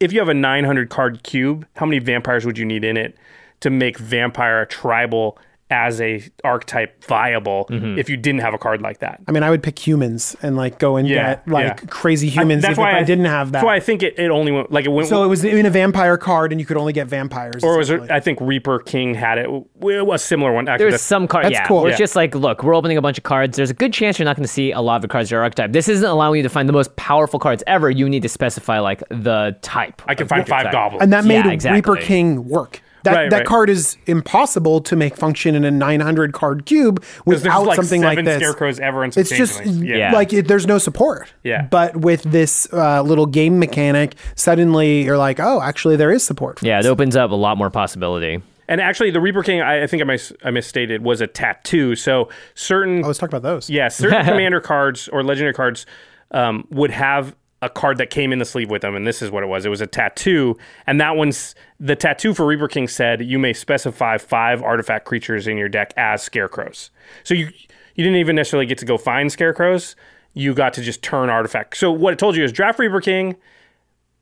if 0.01 0.13
you 0.13 0.19
have 0.19 0.29
a 0.29 0.35
900 0.35 0.91
card 0.91 1.23
cube, 1.23 1.67
how 1.77 1.87
many 1.87 1.99
vampires 1.99 2.45
would 2.45 2.59
you 2.59 2.65
need 2.65 2.85
in 2.85 2.97
it 2.97 3.17
to 3.61 3.71
make 3.71 3.99
vampire 3.99 4.61
a 4.61 4.67
tribal 4.67 5.39
as 5.71 6.01
a 6.01 6.23
archetype 6.45 7.03
viable 7.05 7.67
mm-hmm. 7.71 7.99
if 7.99 8.09
you 8.11 8.17
didn't 8.17 8.41
have 8.43 8.55
a 8.55 8.59
card 8.59 8.83
like 8.83 8.99
that? 8.99 9.21
I 9.27 9.33
mean, 9.33 9.43
I 9.43 9.51
would 9.51 9.63
pick 9.63 9.79
humans 9.79 10.37
and 10.43 10.57
like 10.57 10.79
go 10.79 10.97
and 10.97 11.09
Yeah, 11.09 11.37
get 11.37 11.49
like 11.49 11.67
yeah. 11.67 11.75
crazy 11.89 12.29
humans 12.29 12.63
that's 12.63 12.73
if, 12.73 12.79
why 12.79 12.91
if 12.91 12.97
I, 12.97 13.03
didn't 13.05 13.25
have 13.25 13.49
that. 13.49 13.53
That's 13.53 13.65
why 13.65 13.77
I 13.77 13.81
think 13.81 14.03
it, 14.03 14.19
it 14.19 14.31
only 14.31 14.53
went 14.53 14.71
like 14.71 14.85
it 14.85 14.91
went. 14.91 15.09
so 15.09 15.25
it 15.25 15.29
was 15.29 15.43
in 15.45 15.65
a 15.67 15.71
vampire 15.71 16.17
card, 16.19 16.53
and 16.53 16.61
you 16.61 16.67
could 16.67 16.77
only 16.77 16.93
get 16.93 17.07
vampires. 17.07 17.65
or 17.65 17.79
was 17.79 17.91
it? 17.91 18.11
I 18.11 18.21
think 18.21 18.41
Reaper 18.41 18.81
King 18.81 19.15
had 19.15 19.39
it. 19.39 19.47
It 19.47 20.07
was 20.07 20.23
a 20.23 20.25
similar 20.25 20.53
one. 20.53 20.69
Actually, 20.69 20.85
There's 20.85 20.93
that's- 20.95 21.03
some 21.03 21.27
cards, 21.27 21.47
that's 21.47 21.55
yeah. 21.55 21.67
cool. 21.67 21.79
Where 21.81 21.89
Yeah. 21.89 21.93
it's 21.95 21.99
just 21.99 22.17
like, 22.17 22.35
look, 22.35 22.63
we're 22.63 22.75
opening 22.75 22.97
a 22.97 23.03
bunch 23.03 23.19
of 23.19 23.25
cards. 23.25 23.57
There's 23.57 23.71
a 23.71 23.75
good 23.75 23.93
chance 23.93 24.19
you're 24.19 24.25
not 24.25 24.37
going 24.37 24.47
to 24.47 24.53
see 24.53 24.71
a 24.73 24.81
lot 24.81 24.97
of 24.97 25.03
the 25.03 25.09
cards 25.09 25.31
that 25.31 25.37
are 25.37 25.43
archetype. 25.43 25.73
This 25.73 25.89
isn't 25.89 26.09
allowing 26.09 26.37
you 26.39 26.43
to 26.43 26.49
find 26.49 26.69
the 26.69 26.73
most 26.73 26.95
powerful 26.97 27.39
cards 27.39 27.65
ever. 27.67 27.91
You 27.91 28.09
need 28.09 28.23
to 28.23 28.29
specify 28.29 28.79
like 28.81 29.03
the 29.09 29.57
type. 29.63 30.03
I 30.07 30.15
can 30.15 30.29
find 30.29 30.47
five 30.47 30.65
type. 30.65 30.73
goblins. 30.73 31.03
and 31.03 31.13
that 31.13 31.25
Yeah, 31.25 31.43
made 31.43 31.53
exactly. 31.53 31.79
Reaper 31.79 31.97
King 32.05 32.49
work. 32.49 32.83
That, 33.05 33.15
Right, 33.15 33.31
that 33.31 33.37
right. 33.39 33.47
card 33.47 33.71
is 33.71 33.97
impossible 34.07 34.81
to 34.83 34.97
make 34.97 35.17
function 35.17 35.55
in 35.55 35.65
a 35.65 35.71
900 35.71 36.33
card 36.33 36.67
cube 36.67 37.01
there's 37.03 37.43
without 37.43 37.67
like 37.67 37.77
something 37.77 38.03
like 38.03 38.13
seven 38.17 38.25
this. 38.25 38.37
scarecrows 38.39 38.81
ever 38.81 39.05
and 39.05 39.17
It's 39.17 39.31
just 39.31 39.65
yeah. 39.65 39.97
Yeah. 39.97 40.13
like 40.13 40.33
it, 40.33 40.49
there's 40.49 40.67
no 40.67 40.79
support. 40.79 41.33
Yeah. 41.43 41.63
But 41.71 41.97
with 41.97 42.23
this 42.25 42.67
uh, 42.73 43.03
little 43.03 43.27
game 43.27 43.59
mechanic, 43.59 44.17
suddenly 44.35 45.05
you're 45.05 45.19
like, 45.19 45.39
oh, 45.41 45.61
actually 45.63 45.97
there 45.97 46.11
is 46.11 46.25
support. 46.25 46.59
For 46.61 46.67
Yeah, 46.67 46.79
this. 46.79 46.87
it 46.87 46.91
opens 46.91 47.15
up 47.17 47.31
a 47.31 47.35
lot 47.35 47.57
more 47.59 47.71
possibility. 47.71 48.43
And 48.67 48.81
actually, 48.81 49.11
the 49.11 49.21
Reaper 49.21 49.43
King, 49.43 49.61
I, 49.61 49.83
I 49.83 49.87
think 49.87 50.01
I, 50.03 50.07
mis- 50.07 50.33
I 50.43 50.51
misstated, 50.51 51.03
was 51.05 51.21
a 51.21 51.27
tattoo. 51.27 51.95
So 51.97 52.31
certain 52.55 53.05
Oh, 53.05 53.09
let's 53.09 53.19
talk 53.19 53.29
about 53.29 53.43
those. 53.43 53.69
Yeah, 53.69 53.89
certain 53.89 54.25
commander 54.27 54.61
cards 54.63 55.07
or 55.09 55.23
legendary 55.23 55.53
cards 55.53 55.85
um, 56.31 56.67
would 56.71 56.91
have 56.91 57.37
a 57.65 57.71
card 57.71 57.99
that 57.99 58.11
came 58.11 58.33
in 58.33 58.39
the 58.39 58.45
sleeve 58.45 58.71
with 58.71 58.83
them, 58.83 58.95
and 58.95 59.07
this 59.07 59.23
is 59.23 59.31
what 59.31 59.43
it 59.43 59.47
was. 59.47 59.65
It 59.65 59.71
was 59.71 59.81
a 59.81 59.87
tattoo, 59.87 60.57
and 60.87 61.01
that 61.01 61.17
one's 61.17 61.55
the 61.81 61.97
tattoo 61.97 62.35
for 62.35 62.45
Reaper 62.45 62.69
King 62.69 62.89
said 62.89 63.25
you 63.25 63.39
may 63.39 63.53
specify 63.53 64.19
five 64.19 64.63
artifact 64.63 65.07
creatures 65.07 65.47
in 65.47 65.57
your 65.57 65.69
deck 65.69 65.95
as 65.97 66.23
scarecrows. 66.23 66.91
So 67.23 67.35
you 67.35 67.47
you 67.95 68.05
didn't 68.05 68.19
even 68.19 68.37
necessarily 68.37 68.67
get 68.67 68.79
to 68.79 68.85
go 68.85 68.99
find 68.99 69.31
scarecrows. 69.33 69.97
You 70.35 70.53
got 70.53 70.75
to 70.75 70.83
just 70.83 71.03
turn 71.03 71.31
artifact. 71.31 71.77
So 71.77 71.91
what 71.93 72.13
it 72.13 72.19
told 72.19 72.37
you 72.37 72.45
is 72.45 72.53
draft 72.53 72.79
Reaper 72.79 73.01
King. 73.01 73.37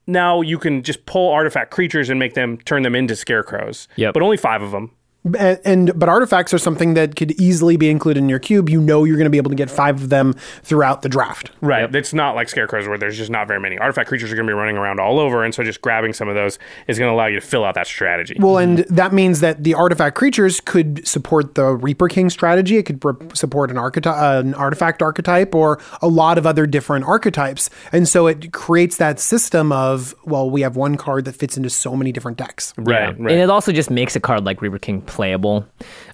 Now 0.06 0.40
you 0.40 0.58
can 0.58 0.82
just 0.82 1.06
pull 1.06 1.32
artifact 1.32 1.70
creatures 1.70 2.10
and 2.10 2.18
make 2.18 2.34
them 2.34 2.58
turn 2.58 2.82
them 2.82 2.94
into 2.94 3.16
scarecrows. 3.16 3.88
Yep. 3.96 4.14
But 4.14 4.22
only 4.22 4.36
five 4.36 4.62
of 4.62 4.70
them. 4.70 4.94
And, 5.24 5.60
and 5.64 5.98
but 5.98 6.08
artifacts 6.08 6.52
are 6.52 6.58
something 6.58 6.94
that 6.94 7.14
could 7.14 7.32
easily 7.40 7.76
be 7.76 7.88
included 7.88 8.20
in 8.20 8.28
your 8.28 8.38
cube. 8.38 8.68
You 8.68 8.80
know 8.80 9.04
you're 9.04 9.16
going 9.16 9.26
to 9.26 9.30
be 9.30 9.36
able 9.36 9.50
to 9.50 9.56
get 9.56 9.70
five 9.70 10.02
of 10.02 10.08
them 10.08 10.34
throughout 10.62 11.02
the 11.02 11.08
draft. 11.08 11.50
Right. 11.60 11.94
It's 11.94 12.12
not 12.12 12.34
like 12.34 12.48
scarecrows 12.48 12.88
where 12.88 12.98
there's 12.98 13.16
just 13.16 13.30
not 13.30 13.46
very 13.46 13.60
many. 13.60 13.78
Artifact 13.78 14.08
creatures 14.08 14.32
are 14.32 14.36
going 14.36 14.46
to 14.46 14.50
be 14.50 14.56
running 14.56 14.76
around 14.76 14.98
all 14.98 15.20
over, 15.20 15.44
and 15.44 15.54
so 15.54 15.62
just 15.62 15.80
grabbing 15.80 16.12
some 16.12 16.28
of 16.28 16.34
those 16.34 16.58
is 16.88 16.98
going 16.98 17.08
to 17.08 17.14
allow 17.14 17.26
you 17.26 17.36
to 17.36 17.46
fill 17.46 17.64
out 17.64 17.74
that 17.74 17.86
strategy. 17.86 18.36
Well, 18.38 18.58
and 18.58 18.78
that 18.78 19.12
means 19.12 19.40
that 19.40 19.62
the 19.62 19.74
artifact 19.74 20.16
creatures 20.16 20.60
could 20.60 21.06
support 21.06 21.54
the 21.54 21.66
Reaper 21.66 22.08
King 22.08 22.28
strategy. 22.28 22.76
It 22.76 22.84
could 22.84 23.04
re- 23.04 23.14
support 23.34 23.70
an 23.70 23.78
archetype, 23.78 24.16
uh, 24.16 24.40
an 24.40 24.54
artifact 24.54 25.02
archetype, 25.02 25.54
or 25.54 25.80
a 26.00 26.08
lot 26.08 26.38
of 26.38 26.46
other 26.46 26.66
different 26.66 27.04
archetypes. 27.04 27.70
And 27.92 28.08
so 28.08 28.26
it 28.26 28.52
creates 28.52 28.96
that 28.96 29.20
system 29.20 29.70
of 29.72 30.14
well, 30.24 30.50
we 30.50 30.62
have 30.62 30.76
one 30.76 30.96
card 30.96 31.24
that 31.26 31.34
fits 31.34 31.56
into 31.56 31.70
so 31.70 31.94
many 31.96 32.12
different 32.12 32.38
decks. 32.38 32.74
right. 32.76 32.92
Yeah. 32.92 33.06
Right. 33.18 33.32
And 33.32 33.40
it 33.40 33.50
also 33.50 33.72
just 33.72 33.90
makes 33.90 34.16
a 34.16 34.20
card 34.20 34.44
like 34.44 34.60
Reaper 34.62 34.78
King 34.78 35.02
playable. 35.12 35.66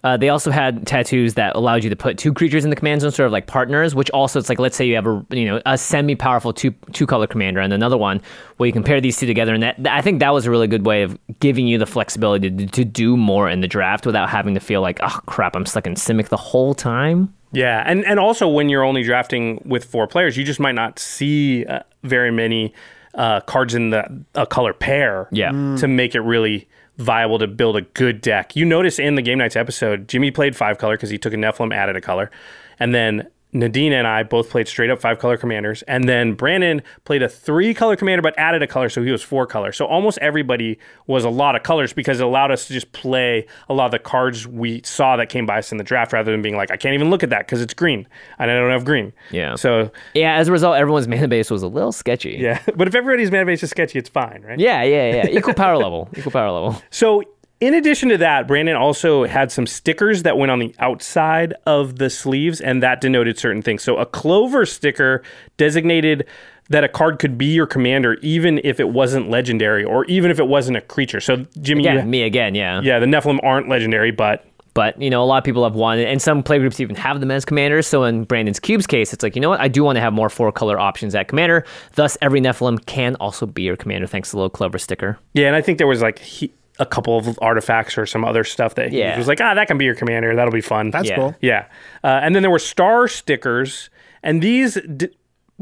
Uh, 0.03 0.17
they 0.17 0.29
also 0.29 0.51
had 0.51 0.87
tattoos 0.87 1.35
that 1.35 1.55
allowed 1.55 1.85
you 1.85 1.91
to 1.91 1.97
put 1.97 2.19
two 2.19 2.35
creatures 2.35 2.65
in 2.65 2.71
the 2.71 2.77
command 2.77 3.01
zone, 3.01 3.13
sort 3.13 3.27
of 3.27 3.33
like 3.33 3.47
partners. 3.47 3.95
Which 3.95 4.11
also, 4.11 4.39
it's 4.39 4.49
like 4.49 4.59
let's 4.59 4.77
say 4.77 4.85
you 4.85 4.97
have 4.97 5.07
a 5.07 5.25
you 5.31 5.47
know 5.47 5.63
a 5.65 5.79
semi-powerful 5.79 6.53
two 6.53 6.73
two 6.93 7.07
color 7.07 7.27
commander 7.27 7.61
and 7.61 7.73
another 7.73 7.97
one 7.97 8.21
where 8.57 8.67
you 8.67 8.73
compare 8.73 9.01
these 9.01 9.17
two 9.17 9.27
together, 9.27 9.55
and 9.55 9.63
that 9.63 9.87
I 9.87 10.03
think 10.03 10.21
that 10.21 10.31
was 10.31 10.47
a 10.47 10.51
really 10.51 10.67
good 10.67 10.85
way 10.85 11.03
of 11.03 11.19
giving 11.41 11.67
you 11.67 11.79
the 11.79 11.87
flexibility 11.87 12.51
to, 12.51 12.67
to 12.67 12.85
do 12.85 13.17
more 13.17 13.49
in 13.49 13.61
the 13.61 13.69
draft 13.69 14.05
without 14.05 14.29
having 14.29 14.55
to 14.55 14.61
feel 14.61 14.81
like 14.81 14.99
oh 15.03 15.21
crap, 15.27 15.55
I'm 15.55 15.67
stuck 15.67 15.87
in 15.87 15.95
Simic 15.95 16.29
the 16.29 16.37
whole 16.37 16.75
time. 16.75 17.33
Yeah, 17.53 17.83
and 17.87 18.05
and 18.05 18.19
also 18.19 18.49
when 18.49 18.69
you're 18.69 18.85
only 18.85 19.03
drafting 19.05 19.63
with 19.65 19.85
four 19.85 20.07
players, 20.07 20.37
you 20.37 20.45
just 20.45 20.61
might 20.61 20.75
not 20.75 20.99
see 20.99 21.65
uh, 21.65 21.81
very 22.03 22.31
many 22.31 22.75
uh, 23.15 23.41
cards 23.41 23.75
in 23.75 23.91
the 23.91 24.25
a 24.35 24.47
color 24.47 24.73
pair. 24.73 25.29
Yeah. 25.33 25.51
Mm. 25.51 25.81
to 25.81 25.89
make 25.89 26.15
it 26.15 26.21
really 26.21 26.69
viable 26.99 27.39
to 27.39 27.47
build 27.47 27.77
a 27.77 27.83
good 27.83 28.21
deck. 28.21 28.55
You 28.55 28.65
notice 28.65 28.99
in 28.99 29.15
the 29.15 29.23
Game 29.23 29.39
Knights 29.39 29.57
episode, 29.57 30.09
Jimmy 30.09 30.31
played 30.31 30.55
five 30.55 30.79
color 30.79 30.97
because 30.97 31.11
he 31.11 31.19
took 31.19 31.33
a 31.33 31.37
Nephilim, 31.37 31.75
added 31.75 31.97
a 31.97 32.01
color, 32.01 32.31
and 32.79 32.95
then. 32.95 33.29
Nadine 33.53 33.93
and 33.95 34.07
I 34.07 34.23
both 34.25 34.51
played 34.51 34.69
straight 34.69 34.91
up 34.91 35.01
five 35.01 35.19
color 35.19 35.39
commanders, 35.39 35.83
and 35.83 36.07
then 36.09 36.35
Brandon 36.35 36.83
played 37.05 37.23
a 37.23 37.29
three 37.29 37.73
color 37.73 37.97
commander 37.97 38.21
but 38.21 38.39
added 38.39 38.63
a 38.63 38.67
color, 38.67 38.89
so 38.91 39.03
he 39.03 39.11
was 39.11 39.23
four 39.23 39.47
color. 39.47 39.73
So 39.73 39.87
almost 39.87 40.19
everybody 40.19 40.79
was 41.07 41.25
a 41.25 41.31
lot 41.31 41.57
of 41.57 41.63
colors 41.63 41.93
because 41.95 42.21
it 42.21 42.25
allowed 42.25 42.51
us 42.51 42.67
to 42.67 42.75
just 42.75 42.93
play 42.93 43.47
a 43.71 43.75
lot 43.75 43.87
of 43.87 43.91
the 43.93 43.99
cards 43.99 44.47
we 44.47 44.83
saw 44.85 45.17
that 45.17 45.31
came 45.31 45.47
by 45.47 45.59
us 45.59 45.73
in 45.73 45.79
the 45.79 45.85
draft 45.85 46.13
rather 46.13 46.31
than 46.31 46.43
being 46.43 46.57
like, 46.57 46.71
I 46.71 46.77
can't 46.77 46.95
even 46.95 47.09
look 47.09 47.23
at 47.23 47.31
that 47.31 47.47
because 47.47 47.63
it's 47.63 47.73
green 47.75 48.07
and 48.39 48.51
I 48.51 48.55
don't 48.55 48.71
have 48.71 48.85
green. 48.85 49.15
Yeah. 49.31 49.55
So 49.57 49.91
Yeah, 50.13 50.35
as 50.37 50.49
a 50.49 50.53
result, 50.53 50.77
everyone's 50.77 51.09
mana 51.09 51.29
base 51.29 51.51
was 51.51 51.63
a 51.63 51.69
little 51.69 51.93
sketchy. 51.93 52.37
yeah, 52.39 52.61
but 52.77 52.87
if 52.87 52.95
everybody's 52.95 53.31
mana 53.31 53.47
base 53.47 53.63
is 53.63 53.71
sketchy, 53.71 53.99
it's 53.99 54.11
fine, 54.11 54.43
right? 54.47 54.59
Yeah, 54.59 54.83
yeah, 54.83 55.15
yeah. 55.25 55.27
Equal 55.39 55.55
power 55.55 55.79
level. 55.79 56.09
Equal 56.17 56.33
power 56.33 56.51
level. 56.51 56.83
So, 56.91 57.23
in 57.61 57.75
addition 57.75 58.09
to 58.11 58.19
that, 58.19 58.47
Brandon 58.47 58.77
also 58.77 59.25
had 59.25 59.51
some 59.51 59.67
stickers 59.67 60.23
that 60.23 60.37
went 60.39 60.51
on 60.51 60.59
the 60.61 60.75
outside 60.79 61.55
of 61.67 61.97
the 61.99 62.09
sleeves, 62.11 62.61
and 62.61 62.83
that 62.83 63.01
denoted 63.01 63.39
certain 63.39 63.63
things. 63.63 63.83
So, 63.83 63.97
a 63.97 64.07
clover 64.07 64.65
sticker 64.67 65.23
designated 65.57 66.25
that 66.71 66.85
a 66.85 66.89
card 66.89 67.19
could 67.19 67.37
be 67.39 67.47
your 67.47 67.67
commander, 67.67 68.15
even 68.21 68.61
if 68.63 68.79
it 68.79 68.91
wasn't 68.91 69.31
legendary, 69.31 69.83
or 69.85 70.05
even 70.05 70.31
if 70.31 70.39
it 70.39 70.47
wasn't 70.47 70.77
a 70.77 70.81
creature. 70.83 71.19
So, 71.21 71.47
Jimmy, 71.61 71.85
Yeah, 71.85 71.95
you- 71.95 72.03
me 72.05 72.23
again. 72.23 72.55
Yeah. 72.55 72.81
yeah, 72.83 72.99
the 72.99 73.07
Nephilim 73.07 73.39
aren't 73.43 73.69
legendary, 73.69 74.11
but 74.11 74.45
But 74.75 75.01
you 75.03 75.11
know, 75.11 75.21
a 75.21 75.27
lot 75.27 75.39
of 75.39 75.45
people 75.45 75.65
have 75.65 75.75
one, 75.75 75.99
and 75.99 76.23
some 76.23 76.41
playgroups 76.45 76.79
even 76.79 76.95
have 76.95 77.19
them 77.19 77.33
as 77.33 77.45
commanders. 77.45 77.89
So 77.89 78.05
in 78.05 78.23
Brandon's 78.25 78.61
cubes 78.61 78.87
case, 78.87 79.13
it's 79.13 79.25
like 79.25 79.35
you 79.35 79.41
know 79.41 79.49
what, 79.49 79.59
I 79.61 79.67
do 79.67 79.83
want 79.83 79.97
to 79.97 80.01
have 80.01 80.13
more 80.13 80.29
four 80.29 80.53
color 80.53 80.79
options 80.79 81.17
at 81.17 81.27
commander. 81.27 81.65
Thus, 81.97 82.17
every 82.23 82.41
Nephilim 82.41 82.85
can 82.87 83.17
also 83.17 83.45
be 83.45 83.63
your 83.63 83.75
commander 83.77 84.07
thanks 84.07 84.29
to 84.31 84.37
the 84.37 84.37
little 84.37 84.51
clover 84.51 84.79
sticker. 84.79 85.19
yeah, 85.35 85.49
and 85.49 85.57
I 85.57 85.63
think 85.63 85.79
there 85.79 85.89
was 85.89 86.01
like 86.01 86.21
he, 86.21 86.53
a 86.79 86.87
couple 86.87 87.17
of 87.19 87.39
artifacts 87.43 87.99
or 87.99 88.07
some 88.07 88.25
other 88.25 88.45
stuff 88.45 88.75
that 88.77 88.93
he 88.93 88.99
Yeah. 89.01 89.17
was 89.19 89.27
like, 89.29 89.41
ah, 89.41 89.55
that 89.55 89.67
can 89.69 89.79
be 89.79 89.85
your 89.85 89.95
commander. 89.95 90.35
That'll 90.37 90.53
be 90.53 90.61
fun. 90.61 90.91
That's 90.91 91.09
Yeah. 91.09 91.17
cool. 91.17 91.35
Yeah. 91.41 91.65
Uh, 92.05 92.21
and 92.23 92.35
then 92.35 92.43
there 92.43 92.51
were 92.51 92.59
star 92.59 93.09
stickers, 93.09 93.91
and 94.23 94.43
these 94.43 94.79
d- 94.97 95.09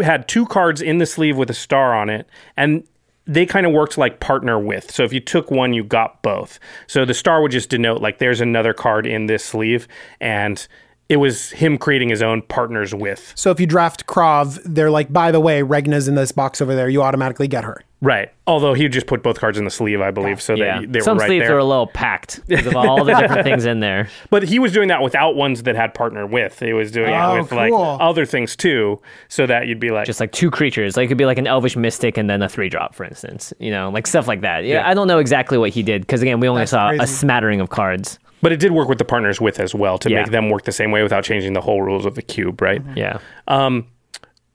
had 0.03 0.29
two 0.29 0.45
cards 0.47 0.83
in 0.83 0.99
the 0.99 1.07
sleeve 1.07 1.37
with 1.37 1.49
a 1.51 1.55
star 1.55 1.95
on 1.95 2.11
it, 2.11 2.29
and 2.57 2.85
they 3.27 3.47
kind 3.47 3.67
of 3.67 3.73
worked 3.73 3.97
like 3.99 4.21
partner 4.21 4.59
with. 4.59 4.91
So 4.91 5.03
if 5.05 5.13
you 5.13 5.21
took 5.21 5.51
one, 5.51 5.73
you 5.73 5.83
got 5.83 6.23
both. 6.23 6.61
So 6.87 7.05
the 7.05 7.15
star 7.15 7.41
would 7.43 7.51
just 7.51 7.71
denote 7.71 8.01
like 8.03 8.19
there's 8.19 8.41
another 8.41 8.73
card 8.73 9.07
in 9.07 9.27
this 9.27 9.45
sleeve, 9.45 9.89
and 10.21 10.65
it 11.09 11.17
was 11.17 11.51
him 11.53 11.79
creating 11.79 12.09
his 12.11 12.21
own 12.21 12.43
partners 12.43 12.95
with. 12.95 13.33
So 13.37 13.51
if 13.51 13.59
you 13.61 13.67
draft 13.67 14.07
Krav, 14.07 14.61
they're 14.65 14.91
like, 14.91 15.13
by 15.13 15.31
the 15.31 15.41
way, 15.41 15.63
Regna's 15.63 16.09
in 16.09 16.15
this 16.15 16.31
box 16.33 16.61
over 16.61 16.75
there. 16.75 16.89
You 16.89 17.03
automatically 17.03 17.49
get 17.49 17.65
her. 17.65 17.81
Right. 18.03 18.29
Although 18.47 18.75
he 18.75 18.89
just 18.89 19.07
put 19.07 19.23
both 19.23 19.41
cards 19.41 19.57
in 19.57 19.65
the 19.65 19.71
sleeve, 19.71 20.03
I 20.03 20.11
believe, 20.11 20.43
so 20.43 20.55
Yeah. 20.55 20.81
that 20.81 20.93
they 20.93 21.01
Some 21.01 21.17
were 21.17 21.23
right 21.23 21.29
sleeves 21.29 21.47
there. 21.47 21.57
are 21.57 21.61
a 21.61 21.65
little 21.65 21.87
packed 21.87 22.41
because 22.47 22.67
of 22.67 22.77
all 22.77 23.05
the 23.05 23.15
different 23.15 23.43
things 23.45 23.65
in 23.65 23.81
there. 23.81 24.09
But 24.31 24.43
he 24.43 24.59
was 24.59 24.73
doing 24.73 24.89
that 24.89 25.01
without 25.03 25.35
ones 25.35 25.63
that 25.63 25.77
had 25.77 25.95
partner 25.95 26.27
with. 26.27 26.61
He 26.61 26.75
was 26.75 26.91
doing 26.93 27.13
Oh, 27.15 27.37
it 27.37 27.43
with 27.43 27.53
like 27.53 27.73
other 27.75 28.27
things 28.27 28.55
too, 28.55 29.01
so 29.29 29.47
that 29.47 29.67
you'd 29.67 29.81
be 29.81 29.91
like, 29.91 30.05
Just 30.07 30.21
like 30.21 30.33
two 30.33 30.51
creatures. 30.51 30.97
Like 30.97 31.07
it 31.07 31.09
could 31.09 31.17
be 31.19 31.25
like 31.25 31.39
an 31.39 31.47
elvish 31.47 31.75
mystic 31.75 32.19
and 32.19 32.29
then 32.29 32.43
a 32.43 32.49
three 32.51 32.69
drop, 32.69 32.95
for 32.95 33.05
instance. 33.05 33.55
You 33.59 33.71
know, 33.71 33.89
like 33.89 34.07
stuff 34.07 34.29
like 34.29 34.43
that. 34.43 34.65
Yeah, 34.65 34.75
Yeah. 34.81 34.89
I 34.89 34.93
don't 34.93 35.09
know 35.09 35.19
exactly 35.19 35.57
what 35.57 35.71
he 35.71 35.83
did 35.83 36.03
because 36.03 36.21
again, 36.21 36.39
we 36.39 36.49
only 36.49 36.61
That's 36.63 36.73
saw 36.73 36.91
a 36.91 37.07
smattering 37.07 37.61
of 37.63 37.71
cards. 37.71 38.19
but 38.43 38.53
it 38.53 38.61
did 38.61 38.73
work 38.73 38.89
with 38.91 38.99
the 38.99 39.05
partners 39.07 39.41
with 39.41 39.59
as 39.59 39.75
well 39.75 39.97
to 39.99 40.11
Yeah. 40.11 40.19
make 40.21 40.31
them 40.31 40.51
work 40.51 40.65
the 40.65 40.71
same 40.73 40.91
way 40.91 41.03
without 41.03 41.25
changing 41.25 41.55
the 41.55 41.63
whole 41.63 41.81
rules 41.81 42.05
of 42.05 42.15
the 42.15 42.23
cube, 42.23 42.61
right? 42.61 42.85
Mm-hmm. 42.85 42.99
Yeah. 42.99 43.19
Um, 43.49 43.87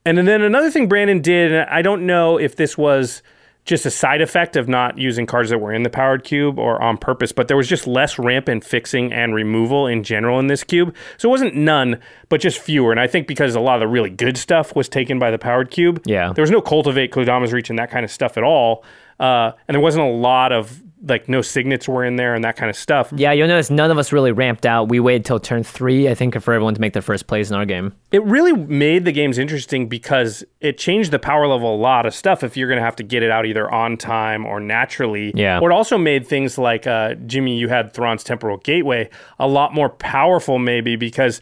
And 0.05 0.17
then 0.17 0.41
another 0.41 0.71
thing 0.71 0.87
Brandon 0.87 1.21
did, 1.21 1.51
and 1.51 1.69
I 1.69 1.81
don't 1.81 2.05
know 2.05 2.37
if 2.37 2.55
this 2.55 2.77
was 2.77 3.21
just 3.63 3.85
a 3.85 3.91
side 3.91 4.21
effect 4.21 4.55
of 4.55 4.67
not 4.67 4.97
using 4.97 5.27
cards 5.27 5.51
that 5.51 5.59
were 5.59 5.71
in 5.71 5.83
the 5.83 5.89
powered 5.89 6.23
cube 6.23 6.57
or 6.57 6.81
on 6.81 6.97
purpose, 6.97 7.31
but 7.31 7.47
there 7.47 7.57
was 7.57 7.67
just 7.67 7.85
less 7.85 8.17
ramp 8.17 8.47
and 8.47 8.63
fixing 8.63 9.13
and 9.13 9.35
removal 9.35 9.85
in 9.85 10.03
general 10.03 10.39
in 10.39 10.47
this 10.47 10.63
cube. 10.63 10.95
So 11.17 11.29
it 11.29 11.31
wasn't 11.31 11.55
none, 11.55 11.99
but 12.29 12.41
just 12.41 12.57
fewer. 12.57 12.91
And 12.91 12.99
I 12.99 13.05
think 13.05 13.27
because 13.27 13.53
a 13.53 13.59
lot 13.59 13.75
of 13.75 13.81
the 13.81 13.87
really 13.87 14.09
good 14.09 14.37
stuff 14.37 14.75
was 14.75 14.89
taken 14.89 15.19
by 15.19 15.29
the 15.29 15.37
powered 15.37 15.69
cube. 15.69 16.01
Yeah. 16.05 16.33
There 16.33 16.41
was 16.41 16.49
no 16.49 16.61
cultivate, 16.61 17.11
Kodama's 17.11 17.53
reach, 17.53 17.69
and 17.69 17.77
that 17.77 17.91
kind 17.91 18.03
of 18.03 18.09
stuff 18.09 18.35
at 18.35 18.43
all. 18.43 18.83
Uh, 19.19 19.51
and 19.67 19.75
there 19.75 19.81
wasn't 19.81 20.03
a 20.03 20.09
lot 20.09 20.51
of 20.51 20.81
like 21.03 21.27
no 21.27 21.41
signets 21.41 21.87
were 21.87 22.05
in 22.05 22.15
there 22.15 22.35
and 22.35 22.43
that 22.43 22.55
kind 22.55 22.69
of 22.69 22.75
stuff. 22.75 23.11
Yeah, 23.15 23.31
you'll 23.31 23.47
notice 23.47 23.69
none 23.69 23.89
of 23.89 23.97
us 23.97 24.11
really 24.11 24.31
ramped 24.31 24.65
out. 24.65 24.89
We 24.89 24.99
waited 24.99 25.25
till 25.25 25.39
turn 25.39 25.63
three, 25.63 26.07
I 26.07 26.13
think, 26.13 26.39
for 26.39 26.53
everyone 26.53 26.75
to 26.75 26.81
make 26.81 26.93
their 26.93 27.01
first 27.01 27.27
plays 27.27 27.49
in 27.49 27.57
our 27.57 27.65
game. 27.65 27.93
it 28.11 28.23
really 28.23 28.53
made 28.53 29.05
the 29.05 29.11
games 29.11 29.37
interesting 29.37 29.87
because 29.87 30.43
it 30.59 30.77
changed 30.77 31.11
the 31.11 31.19
power 31.19 31.47
level 31.47 31.73
a 31.73 31.77
lot 31.77 32.05
of 32.05 32.13
stuff 32.13 32.43
if 32.43 32.55
you're 32.55 32.67
going 32.67 32.77
to 32.79 32.85
have 32.85 32.95
to 32.97 33.03
get 33.03 33.23
it 33.23 33.31
out 33.31 33.45
either 33.45 33.69
on 33.71 33.97
time 33.97 34.45
or 34.45 34.59
naturally. 34.59 35.31
Yeah. 35.35 35.59
Or 35.59 35.71
it 35.71 35.73
also 35.73 35.97
made 35.97 36.27
things 36.27 36.57
like, 36.57 36.85
uh, 36.85 37.15
Jimmy, 37.25 37.57
you 37.57 37.67
had 37.67 37.93
Thran's 37.93 38.23
Temporal 38.23 38.57
Gateway 38.57 39.09
a 39.39 39.47
lot 39.47 39.73
more 39.73 39.89
powerful, 39.89 40.59
maybe, 40.59 40.95
because 40.95 41.41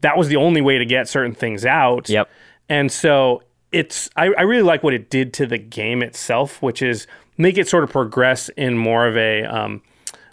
that 0.00 0.16
was 0.16 0.28
the 0.28 0.36
only 0.36 0.60
way 0.60 0.78
to 0.78 0.86
get 0.86 1.08
certain 1.08 1.34
things 1.34 1.66
out. 1.66 2.08
Yep. 2.08 2.30
And 2.68 2.90
so 2.90 3.42
it's, 3.72 4.08
I, 4.16 4.26
I 4.38 4.42
really 4.42 4.62
like 4.62 4.82
what 4.82 4.94
it 4.94 5.10
did 5.10 5.34
to 5.34 5.46
the 5.46 5.58
game 5.58 6.02
itself, 6.02 6.62
which 6.62 6.80
is 6.80 7.06
make 7.36 7.58
it 7.58 7.68
sort 7.68 7.84
of 7.84 7.90
progress 7.90 8.48
in 8.56 8.76
more 8.78 9.06
of 9.06 9.16
a, 9.16 9.44
um, 9.44 9.82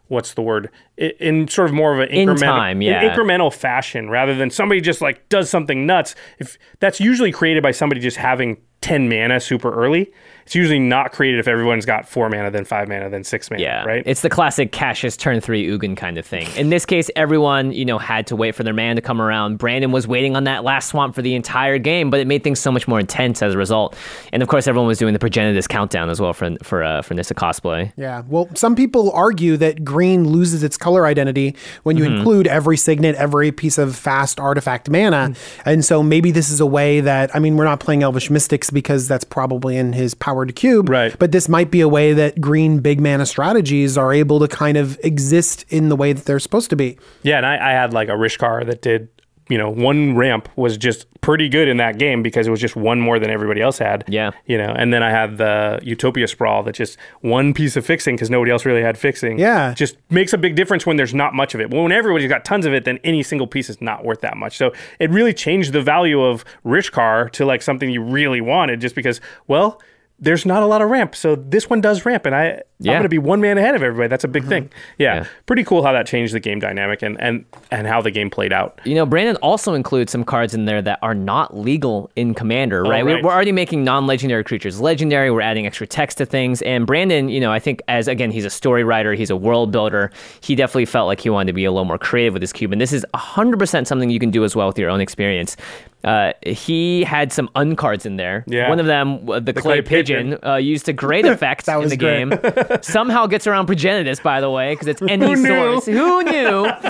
what's 0.07 0.33
the 0.33 0.41
word? 0.41 0.69
I- 0.99 1.13
In 1.19 1.47
sort 1.47 1.69
of 1.69 1.73
more 1.73 1.93
of 1.93 1.99
an 1.99 2.09
In 2.09 2.27
incremental, 2.29 2.39
time, 2.41 2.81
in 2.81 2.87
incremental 3.11 3.53
fashion 3.53 4.09
rather 4.09 4.35
than 4.35 4.49
somebody 4.49 4.81
just 4.81 5.01
like 5.01 5.27
does 5.29 5.49
something 5.49 5.85
nuts. 5.85 6.15
If 6.39 6.57
that's 6.79 6.99
usually 6.99 7.31
created 7.31 7.63
by 7.63 7.71
somebody 7.71 8.01
just 8.01 8.17
having 8.17 8.57
10 8.81 9.07
mana 9.09 9.39
super 9.39 9.71
early, 9.73 10.11
it's 10.51 10.55
usually 10.57 10.79
not 10.79 11.13
created 11.13 11.39
if 11.39 11.47
everyone's 11.47 11.85
got 11.85 12.05
four 12.05 12.27
mana, 12.27 12.51
then 12.51 12.65
five 12.65 12.89
mana, 12.89 13.09
then 13.09 13.23
six 13.23 13.49
mana, 13.49 13.63
Yeah, 13.63 13.85
right? 13.85 14.03
It's 14.05 14.19
the 14.19 14.29
classic 14.29 14.73
Cassius 14.73 15.15
turn 15.15 15.39
three 15.39 15.65
Ugin 15.65 15.95
kind 15.95 16.17
of 16.17 16.25
thing. 16.25 16.45
In 16.57 16.69
this 16.69 16.85
case, 16.85 17.09
everyone 17.15 17.71
you 17.71 17.85
know 17.85 17.97
had 17.97 18.27
to 18.27 18.35
wait 18.35 18.53
for 18.53 18.63
their 18.63 18.73
man 18.73 18.97
to 18.97 19.01
come 19.01 19.21
around. 19.21 19.59
Brandon 19.59 19.93
was 19.93 20.09
waiting 20.09 20.35
on 20.35 20.43
that 20.43 20.65
last 20.65 20.89
swamp 20.89 21.15
for 21.15 21.21
the 21.21 21.35
entire 21.35 21.77
game, 21.77 22.09
but 22.09 22.19
it 22.19 22.27
made 22.27 22.43
things 22.43 22.59
so 22.59 22.69
much 22.69 22.85
more 22.85 22.99
intense 22.99 23.41
as 23.41 23.53
a 23.53 23.57
result. 23.57 23.95
And 24.33 24.43
of 24.43 24.49
course, 24.49 24.67
everyone 24.67 24.87
was 24.87 24.97
doing 24.97 25.13
the 25.13 25.19
Progenitus 25.19 25.69
countdown 25.69 26.09
as 26.09 26.19
well 26.19 26.33
for 26.33 26.57
for 26.63 26.83
uh, 26.83 27.01
for 27.01 27.13
Nissa 27.13 27.33
cosplay. 27.33 27.93
Yeah. 27.95 28.23
Well, 28.27 28.49
some 28.53 28.75
people 28.75 29.09
argue 29.13 29.55
that 29.55 29.85
green 29.85 30.27
loses 30.27 30.63
its 30.63 30.75
color 30.75 31.05
identity 31.05 31.55
when 31.83 31.95
you 31.95 32.03
include 32.03 32.47
every 32.47 32.75
signet, 32.75 33.15
every 33.15 33.53
piece 33.53 33.77
of 33.77 33.95
fast 33.95 34.37
artifact 34.37 34.89
mana. 34.89 35.33
And 35.63 35.85
so 35.85 36.03
maybe 36.03 36.31
this 36.31 36.49
is 36.49 36.59
a 36.59 36.65
way 36.65 36.99
that, 36.99 37.33
I 37.33 37.39
mean, 37.39 37.55
we're 37.55 37.63
not 37.63 37.79
playing 37.79 38.03
Elvish 38.03 38.29
Mystics 38.29 38.69
because 38.69 39.07
that's 39.07 39.23
probably 39.23 39.77
in 39.77 39.93
his 39.93 40.13
powered 40.41 40.55
cube. 40.55 40.89
Right. 40.89 41.17
But 41.17 41.31
this 41.31 41.47
might 41.47 41.71
be 41.71 41.81
a 41.81 41.87
way 41.87 42.13
that 42.13 42.39
green 42.41 42.79
big 42.79 42.99
mana 42.99 43.25
strategies 43.25 43.97
are 43.97 44.13
able 44.13 44.39
to 44.39 44.47
kind 44.47 44.77
of 44.77 44.99
exist 45.03 45.65
in 45.69 45.89
the 45.89 45.95
way 45.95 46.13
that 46.13 46.25
they're 46.25 46.39
supposed 46.39 46.69
to 46.71 46.75
be. 46.75 46.97
yeah, 47.23 47.37
and 47.37 47.45
I, 47.45 47.55
I 47.55 47.71
had 47.71 47.93
like 47.93 48.09
a 48.09 48.13
Rishkar 48.13 48.65
that 48.65 48.81
did, 48.81 49.09
you 49.49 49.57
know, 49.57 49.69
one 49.69 50.15
ramp 50.15 50.47
was 50.55 50.77
just 50.77 51.07
pretty 51.19 51.49
good 51.49 51.67
in 51.67 51.77
that 51.77 51.99
game 51.99 52.23
because 52.23 52.47
it 52.47 52.51
was 52.51 52.59
just 52.61 52.75
one 52.75 52.99
more 53.01 53.19
than 53.19 53.29
everybody 53.29 53.61
else 53.61 53.77
had. 53.77 54.03
Yeah. 54.07 54.31
You 54.45 54.57
know, 54.57 54.73
and 54.75 54.93
then 54.93 55.03
I 55.03 55.11
had 55.11 55.37
the 55.37 55.79
Utopia 55.83 56.27
Sprawl 56.27 56.63
that 56.63 56.73
just 56.73 56.97
one 57.19 57.53
piece 57.53 57.75
of 57.75 57.85
fixing 57.85 58.15
because 58.15 58.29
nobody 58.29 58.51
else 58.51 58.65
really 58.65 58.81
had 58.81 58.97
fixing. 58.97 59.37
Yeah. 59.37 59.73
Just 59.73 59.97
makes 60.09 60.33
a 60.33 60.37
big 60.37 60.55
difference 60.55 60.85
when 60.85 60.95
there's 60.95 61.13
not 61.13 61.33
much 61.33 61.53
of 61.53 61.59
it. 61.61 61.69
Well, 61.69 61.83
when 61.83 61.91
everybody's 61.91 62.29
got 62.29 62.45
tons 62.45 62.65
of 62.65 62.73
it, 62.73 62.85
then 62.85 62.97
any 63.03 63.23
single 63.23 63.45
piece 63.47 63.69
is 63.69 63.81
not 63.81 64.03
worth 64.05 64.21
that 64.21 64.37
much. 64.37 64.57
So 64.57 64.71
it 64.99 65.09
really 65.11 65.33
changed 65.33 65.73
the 65.73 65.81
value 65.81 66.23
of 66.23 66.45
Rishkar 66.65 67.29
to 67.31 67.45
like 67.45 67.61
something 67.61 67.89
you 67.89 68.01
really 68.01 68.41
wanted 68.41 68.79
just 68.81 68.95
because, 68.95 69.19
well, 69.47 69.81
there's 70.21 70.45
not 70.45 70.61
a 70.61 70.67
lot 70.67 70.81
of 70.81 70.89
ramp. 70.89 71.15
So 71.15 71.35
this 71.35 71.69
one 71.69 71.81
does 71.81 72.05
ramp, 72.05 72.27
and 72.27 72.35
I, 72.35 72.45
I'm 72.45 72.85
going 72.85 73.03
to 73.03 73.09
be 73.09 73.17
one 73.17 73.41
man 73.41 73.57
ahead 73.57 73.75
of 73.75 73.81
everybody. 73.81 74.07
That's 74.07 74.23
a 74.23 74.27
big 74.27 74.43
mm-hmm. 74.43 74.49
thing. 74.49 74.69
Yeah. 74.99 75.15
Yeah. 75.15 75.27
Pretty 75.47 75.63
cool 75.63 75.83
how 75.83 75.91
that 75.93 76.05
changed 76.05 76.33
the 76.33 76.39
game 76.39 76.59
dynamic 76.59 77.01
and, 77.01 77.19
and, 77.19 77.43
and 77.71 77.87
how 77.87 78.01
the 78.01 78.11
game 78.11 78.29
played 78.29 78.53
out. 78.53 78.79
You 78.85 78.93
know, 78.93 79.05
Brandon 79.05 79.35
also 79.37 79.73
includes 79.73 80.11
some 80.11 80.23
cards 80.23 80.53
in 80.53 80.65
there 80.65 80.81
that 80.83 80.99
are 81.01 81.15
not 81.15 81.57
legal 81.57 82.11
in 82.15 82.35
Commander, 82.35 82.85
oh, 82.85 82.89
right? 82.89 83.03
We- 83.03 83.13
right. 83.13 83.23
We're 83.23 83.33
already 83.33 83.51
making 83.51 83.83
non-legendary 83.83 84.43
creatures 84.43 84.79
legendary. 84.79 85.31
We're 85.31 85.41
adding 85.41 85.65
extra 85.65 85.87
text 85.87 86.19
to 86.19 86.25
things, 86.25 86.61
and 86.61 86.85
Brandon, 86.85 87.27
you 87.29 87.39
know, 87.39 87.51
I 87.51 87.59
think 87.59 87.81
as 87.87 88.07
again, 88.07 88.29
he's 88.29 88.45
a 88.45 88.49
story 88.49 88.83
writer, 88.83 89.13
he's 89.13 89.31
a 89.31 89.35
world 89.35 89.71
builder. 89.71 90.11
He 90.41 90.53
definitely 90.53 90.85
felt 90.85 91.07
like 91.07 91.19
he 91.19 91.29
wanted 91.29 91.47
to 91.47 91.53
be 91.53 91.65
a 91.65 91.71
little 91.71 91.85
more 91.85 91.97
creative 91.97 92.33
with 92.33 92.43
his 92.43 92.53
cube, 92.53 92.71
and 92.71 92.79
this 92.79 92.93
is 92.93 93.05
hundred 93.15 93.57
percent 93.57 93.87
something 93.87 94.09
you 94.09 94.19
can 94.19 94.31
do 94.31 94.43
as 94.43 94.55
well 94.55 94.67
with 94.67 94.77
your 94.77 94.89
own 94.89 95.01
experience. 95.01 95.57
Uh, 96.03 96.33
he 96.45 97.03
had 97.03 97.31
some 97.31 97.47
uncards 97.55 98.05
in 98.05 98.15
there. 98.15 98.43
Yeah. 98.47 98.69
One 98.69 98.79
of 98.79 98.85
them, 98.87 99.29
uh, 99.29 99.39
the, 99.39 99.53
clay, 99.53 99.61
clay 99.61 99.81
pigeon, 99.81 100.37
uh, 100.43 100.55
used 100.55 100.85
to 100.87 100.93
great 100.93 101.25
effect 101.27 101.65
That 101.67 101.81
in 101.81 101.89
the 101.89 101.97
great. 101.97 102.29
game. 102.29 102.81
Somehow 102.81 103.27
gets 103.27 103.45
around 103.47 103.67
Progenitus, 103.67 104.21
by 104.23 104.41
the 104.41 104.49
way, 104.49 104.73
because 104.73 104.87
it's 104.87 105.01
any 105.07 105.35
knew? 105.35 105.47
source. 105.47 105.85
Who 105.85 106.23
knew? 106.23 106.67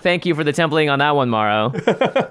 Thank 0.00 0.26
you 0.26 0.34
for 0.34 0.42
the 0.44 0.52
templating 0.52 0.92
on 0.92 0.98
that 0.98 1.14
one, 1.16 1.30
Maro. 1.30 1.72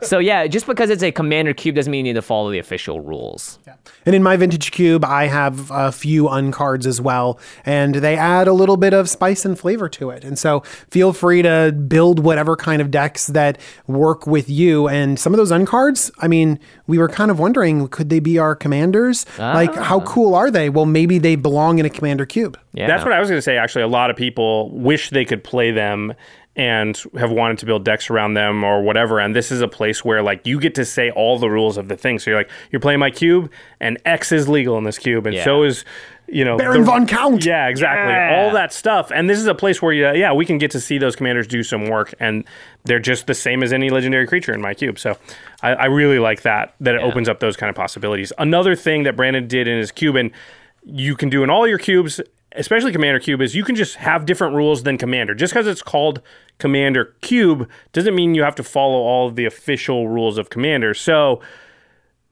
so 0.01 0.19
yeah, 0.19 0.45
just 0.47 0.65
because 0.67 0.89
it's 0.89 1.03
a 1.03 1.11
commander 1.11 1.53
cube 1.53 1.75
doesn't 1.75 1.89
mean 1.89 2.05
you 2.05 2.11
need 2.13 2.17
to 2.17 2.21
follow 2.21 2.51
the 2.51 2.59
official 2.59 2.99
rules. 2.99 3.59
Yeah. 3.65 3.75
And 4.05 4.13
in 4.15 4.23
my 4.23 4.35
vintage 4.35 4.71
cube, 4.71 5.05
I 5.05 5.27
have 5.27 5.71
a 5.71 5.91
few 5.91 6.25
uncards 6.25 6.85
as 6.85 6.99
well, 6.99 7.39
and 7.65 7.95
they 7.95 8.15
add 8.17 8.47
a 8.47 8.53
little 8.53 8.77
bit 8.77 8.93
of 8.93 9.09
spice 9.09 9.45
and 9.45 9.57
flavor 9.57 9.87
to 9.89 10.09
it. 10.09 10.23
And 10.25 10.37
so 10.37 10.61
feel 10.89 11.13
free 11.13 11.41
to 11.43 11.71
build 11.87 12.19
whatever 12.19 12.55
kind 12.55 12.81
of 12.81 12.91
decks 12.91 13.27
that 13.27 13.57
work 13.87 14.27
with 14.27 14.49
you. 14.49 14.87
And 14.89 15.17
some 15.19 15.33
of 15.33 15.37
those 15.37 15.51
uncards, 15.51 16.10
I 16.19 16.27
mean, 16.27 16.59
we 16.87 16.97
were 16.97 17.09
kind 17.09 17.31
of 17.31 17.39
wondering, 17.39 17.87
could 17.87 18.09
they 18.09 18.19
be 18.19 18.37
our 18.37 18.55
commanders? 18.55 19.25
Ah. 19.39 19.53
Like, 19.53 19.75
how 19.75 20.01
cool 20.01 20.35
are 20.35 20.51
they? 20.51 20.69
Well, 20.69 20.85
maybe 20.85 21.17
they 21.17 21.35
belong 21.35 21.79
in 21.79 21.85
a 21.85 21.89
commander 21.89 22.25
cube. 22.25 22.57
Yeah, 22.73 22.87
That's 22.87 23.03
what 23.03 23.13
I 23.13 23.19
was 23.19 23.29
going 23.29 23.37
to 23.37 23.41
say. 23.41 23.57
Actually, 23.57 23.83
a 23.83 23.87
lot 23.87 24.09
of 24.09 24.15
people 24.15 24.69
wish 24.71 25.09
they 25.09 25.25
could 25.25 25.43
play 25.43 25.71
them 25.71 26.13
and 26.55 27.01
have 27.17 27.31
wanted 27.31 27.57
to 27.59 27.65
build 27.65 27.85
decks 27.85 28.09
around 28.09 28.33
them 28.33 28.63
or 28.63 28.81
whatever. 28.81 29.19
And 29.19 29.33
this 29.35 29.51
is 29.51 29.61
a 29.61 29.67
place 29.67 30.03
where 30.03 30.21
like 30.21 30.45
you 30.45 30.59
get 30.59 30.75
to 30.75 30.85
say 30.85 31.09
all 31.11 31.39
the 31.39 31.49
rules 31.49 31.77
of 31.77 31.87
the 31.87 31.95
thing. 31.95 32.19
So 32.19 32.31
you're 32.31 32.39
like, 32.39 32.49
you're 32.71 32.81
playing 32.81 32.99
my 32.99 33.09
cube, 33.09 33.49
and 33.79 33.97
X 34.05 34.31
is 34.31 34.49
legal 34.49 34.77
in 34.77 34.83
this 34.83 34.97
cube, 34.97 35.25
and 35.25 35.35
Yeah. 35.35 35.43
so 35.45 35.63
is 35.63 35.85
you 36.27 36.45
know 36.45 36.57
Baron 36.57 36.83
von 36.85 37.07
Count. 37.07 37.43
Yeah, 37.45 37.67
exactly. 37.67 38.13
Yeah. 38.13 38.41
All 38.45 38.51
that 38.53 38.71
stuff. 38.73 39.11
And 39.13 39.29
this 39.29 39.37
is 39.39 39.47
a 39.47 39.55
place 39.55 39.81
where 39.81 39.93
yeah, 39.93 40.13
yeah, 40.13 40.33
we 40.33 40.45
can 40.45 40.57
get 40.57 40.71
to 40.71 40.79
see 40.81 40.97
those 40.97 41.15
commanders 41.15 41.47
do 41.47 41.63
some 41.63 41.87
work, 41.89 42.13
and 42.19 42.43
they're 42.83 42.99
just 42.99 43.27
the 43.27 43.33
same 43.33 43.63
as 43.63 43.71
any 43.73 43.89
legendary 43.89 44.27
creature 44.27 44.53
in 44.53 44.61
my 44.61 44.73
cube. 44.73 44.99
So 44.99 45.17
I, 45.61 45.71
I 45.73 45.85
really 45.85 46.19
like 46.19 46.41
that 46.41 46.75
that 46.81 46.95
it 46.95 47.01
opens 47.01 47.29
up 47.29 47.39
those 47.39 47.55
kind 47.55 47.69
of 47.69 47.75
possibilities. 47.77 48.33
Another 48.37 48.75
thing 48.75 49.03
that 49.03 49.15
Brandon 49.15 49.47
did 49.47 49.67
in 49.69 49.77
his 49.77 49.91
cube, 49.91 50.15
and 50.17 50.31
you 50.83 51.15
can 51.15 51.29
do 51.29 51.43
in 51.43 51.49
all 51.49 51.67
your 51.67 51.77
cubes, 51.77 52.19
especially 52.55 52.91
Commander 52.91 53.19
Cube, 53.19 53.41
is 53.41 53.55
you 53.55 53.63
can 53.63 53.75
just 53.75 53.95
have 53.95 54.25
different 54.25 54.55
rules 54.55 54.83
than 54.83 54.97
Commander. 54.97 55.33
Just 55.35 55.53
because 55.53 55.67
it's 55.67 55.81
called 55.81 56.21
Commander 56.57 57.15
Cube 57.21 57.69
doesn't 57.93 58.15
mean 58.15 58.35
you 58.35 58.43
have 58.43 58.55
to 58.55 58.63
follow 58.63 58.97
all 58.99 59.27
of 59.27 59.35
the 59.35 59.45
official 59.45 60.07
rules 60.07 60.37
of 60.37 60.49
Commander. 60.49 60.93
So 60.93 61.41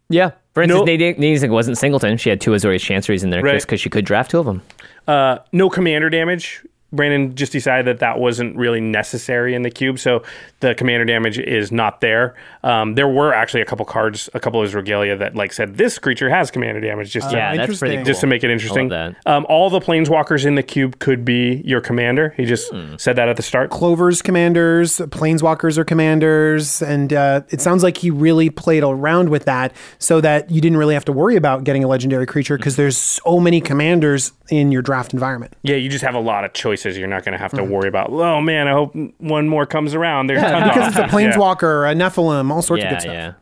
yeah. 0.09 0.31
For 0.53 0.63
instance, 0.63 0.79
No- 0.79 0.85
Nadine 0.85 1.51
wasn't 1.51 1.77
Singleton. 1.77 2.17
She 2.17 2.29
had 2.29 2.41
two 2.41 2.51
Azorius 2.51 2.81
Chanceries 2.81 3.23
in 3.23 3.29
there 3.29 3.41
Right. 3.41 3.53
just 3.53 3.67
because 3.67 3.79
she 3.79 3.89
could 3.89 4.03
draft 4.05 4.31
two 4.31 4.39
of 4.39 4.45
them. 4.45 4.61
uh, 5.07 5.39
no 5.51 5.69
Commander 5.69 6.09
damage. 6.09 6.63
Brandon 6.91 7.35
just 7.35 7.51
decided 7.51 7.85
that 7.85 7.99
that 7.99 8.19
wasn't 8.19 8.55
really 8.55 8.81
necessary 8.81 9.53
in 9.53 9.61
the 9.61 9.69
cube, 9.69 9.99
so 9.99 10.23
the 10.59 10.73
commander 10.75 11.05
damage 11.05 11.37
is 11.37 11.71
not 11.71 12.01
there. 12.01 12.35
Um, 12.63 12.95
there 12.95 13.07
were 13.07 13.33
actually 13.33 13.61
a 13.61 13.65
couple 13.65 13.85
cards, 13.85 14.29
a 14.33 14.39
couple 14.39 14.59
of 14.59 14.65
his 14.65 14.73
regalia 14.75 15.15
that 15.17 15.35
like 15.35 15.53
said 15.53 15.77
this 15.77 15.99
creature 15.99 16.29
has 16.29 16.49
commander 16.51 16.81
damage, 16.81 17.11
just 17.11 17.29
to 17.29 17.35
yeah, 17.37 17.55
that's 17.55 17.79
pretty 17.79 17.97
cool. 17.97 18.05
just 18.05 18.21
to 18.21 18.27
make 18.27 18.43
it 18.43 18.49
interesting. 18.49 18.91
I 18.91 19.05
love 19.07 19.15
Um, 19.25 19.45
all 19.49 19.69
the 19.69 19.79
planeswalkers 19.79 20.45
in 20.45 20.55
the 20.55 20.63
cube 20.63 20.99
could 20.99 21.23
be 21.23 21.61
your 21.63 21.79
commander. 21.81 22.33
He 22.37 22.45
just 22.45 22.71
Hmm. 22.71 22.95
said 22.97 23.15
that 23.17 23.29
at 23.29 23.37
the 23.37 23.43
start. 23.43 23.69
Clover's 23.69 24.21
commanders, 24.21 24.97
planeswalkers 24.97 25.77
are 25.77 25.83
commanders, 25.85 26.81
and 26.81 27.13
uh, 27.13 27.41
it 27.49 27.61
sounds 27.61 27.83
like 27.83 27.97
he 27.97 28.09
really 28.09 28.49
played 28.49 28.83
around 28.83 29.29
with 29.29 29.45
that 29.45 29.73
so 29.99 30.19
that 30.21 30.49
you 30.51 30.59
didn't 30.61 30.77
really 30.77 30.93
have 30.95 31.05
to 31.05 31.11
worry 31.11 31.35
about 31.35 31.63
getting 31.63 31.83
a 31.83 31.87
legendary 31.87 32.25
creature 32.25 32.57
because 32.57 32.75
there's 32.75 32.97
so 32.97 33.39
many 33.39 33.61
commanders 33.61 34.31
in 34.49 34.71
your 34.71 34.81
draft 34.81 35.13
environment. 35.13 35.53
Yeah, 35.63 35.75
you 35.75 35.89
just 35.89 36.03
have 36.03 36.15
a 36.15 36.19
lot 36.19 36.43
of 36.45 36.53
choices. 36.53 36.97
You're 36.97 37.07
not 37.07 37.23
going 37.23 37.33
to 37.33 37.39
have 37.39 37.51
to 37.53 37.63
worry 37.63 37.87
about. 37.87 38.09
Oh 38.09 38.41
man, 38.41 38.67
I 38.67 38.71
hope 38.71 38.95
one 39.17 39.47
more 39.47 39.65
comes 39.65 39.93
around. 39.93 40.27
There's 40.27 40.41
tons 40.41 40.67
of 40.67 40.73
Because 40.73 40.87
it's 40.89 40.97
a 40.97 41.03
options. 41.03 41.23
Yeah. 41.23 41.31
planeswalker, 41.33 41.91
a 41.91 41.95
Nephilim, 41.95 42.51
all 42.51 42.61
sorts 42.61 42.83
of 42.83 42.89
good 42.89 43.01
stuff. 43.01 43.13
yeah. 43.13 43.33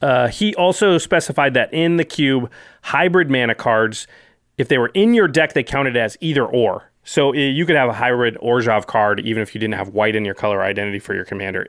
Uh, 0.00 0.28
he 0.28 0.54
also 0.56 0.98
specified 0.98 1.54
that 1.54 1.72
in 1.72 1.96
the 1.96 2.04
cube, 2.04 2.50
hybrid 2.82 3.30
mana 3.30 3.54
cards 3.54 4.06
if 4.58 4.68
they 4.68 4.78
were 4.78 4.88
in 4.88 5.14
your 5.14 5.28
deck, 5.28 5.54
they 5.54 5.62
counted 5.62 5.96
as 5.96 6.16
either 6.20 6.44
or. 6.44 6.90
So 7.04 7.30
uh, 7.30 7.32
you 7.32 7.66
could 7.66 7.76
have 7.76 7.88
a 7.88 7.94
hybrid 7.94 8.36
Orzhov 8.36 8.86
card 8.86 9.20
even 9.20 9.42
if 9.42 9.54
you 9.54 9.60
didn't 9.60 9.74
have 9.74 9.88
white 9.88 10.14
in 10.14 10.24
your 10.24 10.34
color 10.34 10.62
identity 10.62 10.98
for 10.98 11.14
your 11.14 11.24
commander. 11.24 11.68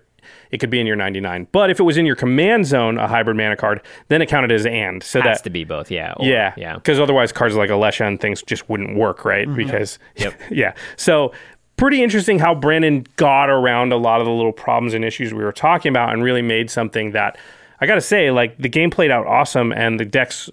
It 0.53 0.59
could 0.59 0.69
be 0.69 0.79
in 0.79 0.85
your 0.85 0.95
99. 0.95 1.47
But 1.51 1.69
if 1.71 1.79
it 1.79 1.83
was 1.83 1.97
in 1.97 2.05
your 2.05 2.15
command 2.15 2.67
zone, 2.67 2.99
a 2.99 3.07
hybrid 3.07 3.35
mana 3.35 3.57
card, 3.57 3.81
then 4.09 4.21
it 4.21 4.27
counted 4.29 4.51
as 4.51 4.65
and. 4.67 5.01
So 5.01 5.19
Has 5.19 5.39
that 5.39 5.43
to 5.45 5.49
be 5.49 5.63
both, 5.63 5.89
yeah. 5.89 6.13
or- 6.15 6.25
yeah, 6.25 6.53
yeah. 6.55 6.75
Because 6.75 6.99
otherwise, 6.99 7.31
cards 7.31 7.55
like 7.55 7.71
Alesha 7.71 8.07
and 8.07 8.19
things 8.21 8.43
just 8.43 8.69
wouldn't 8.69 8.95
work, 8.95 9.25
right? 9.25 9.47
Mm-hmm. 9.47 9.55
Because 9.57 9.97
Yep. 10.17 10.33
yeah. 10.51 10.73
So 10.95 11.33
pretty 11.75 12.03
interesting 12.03 12.37
how 12.37 12.53
Brandon 12.53 13.03
got 13.15 13.49
around 13.49 13.91
a 13.91 13.97
lot 13.97 14.21
of 14.21 14.25
the 14.25 14.31
little 14.31 14.53
problems 14.53 14.93
and 14.93 15.03
issues 15.03 15.33
we 15.33 15.43
were 15.43 15.51
talking 15.51 15.89
about 15.89 16.13
and 16.13 16.23
really 16.23 16.43
made 16.43 16.69
something 16.69 17.11
that 17.11 17.35
I 17.81 17.87
got 17.87 17.95
to 17.95 18.01
say, 18.01 18.29
like 18.29 18.55
the 18.59 18.69
game 18.69 18.91
played 18.91 19.09
out 19.09 19.25
awesome 19.25 19.71
and 19.73 19.99
the 19.99 20.05
decks 20.05 20.49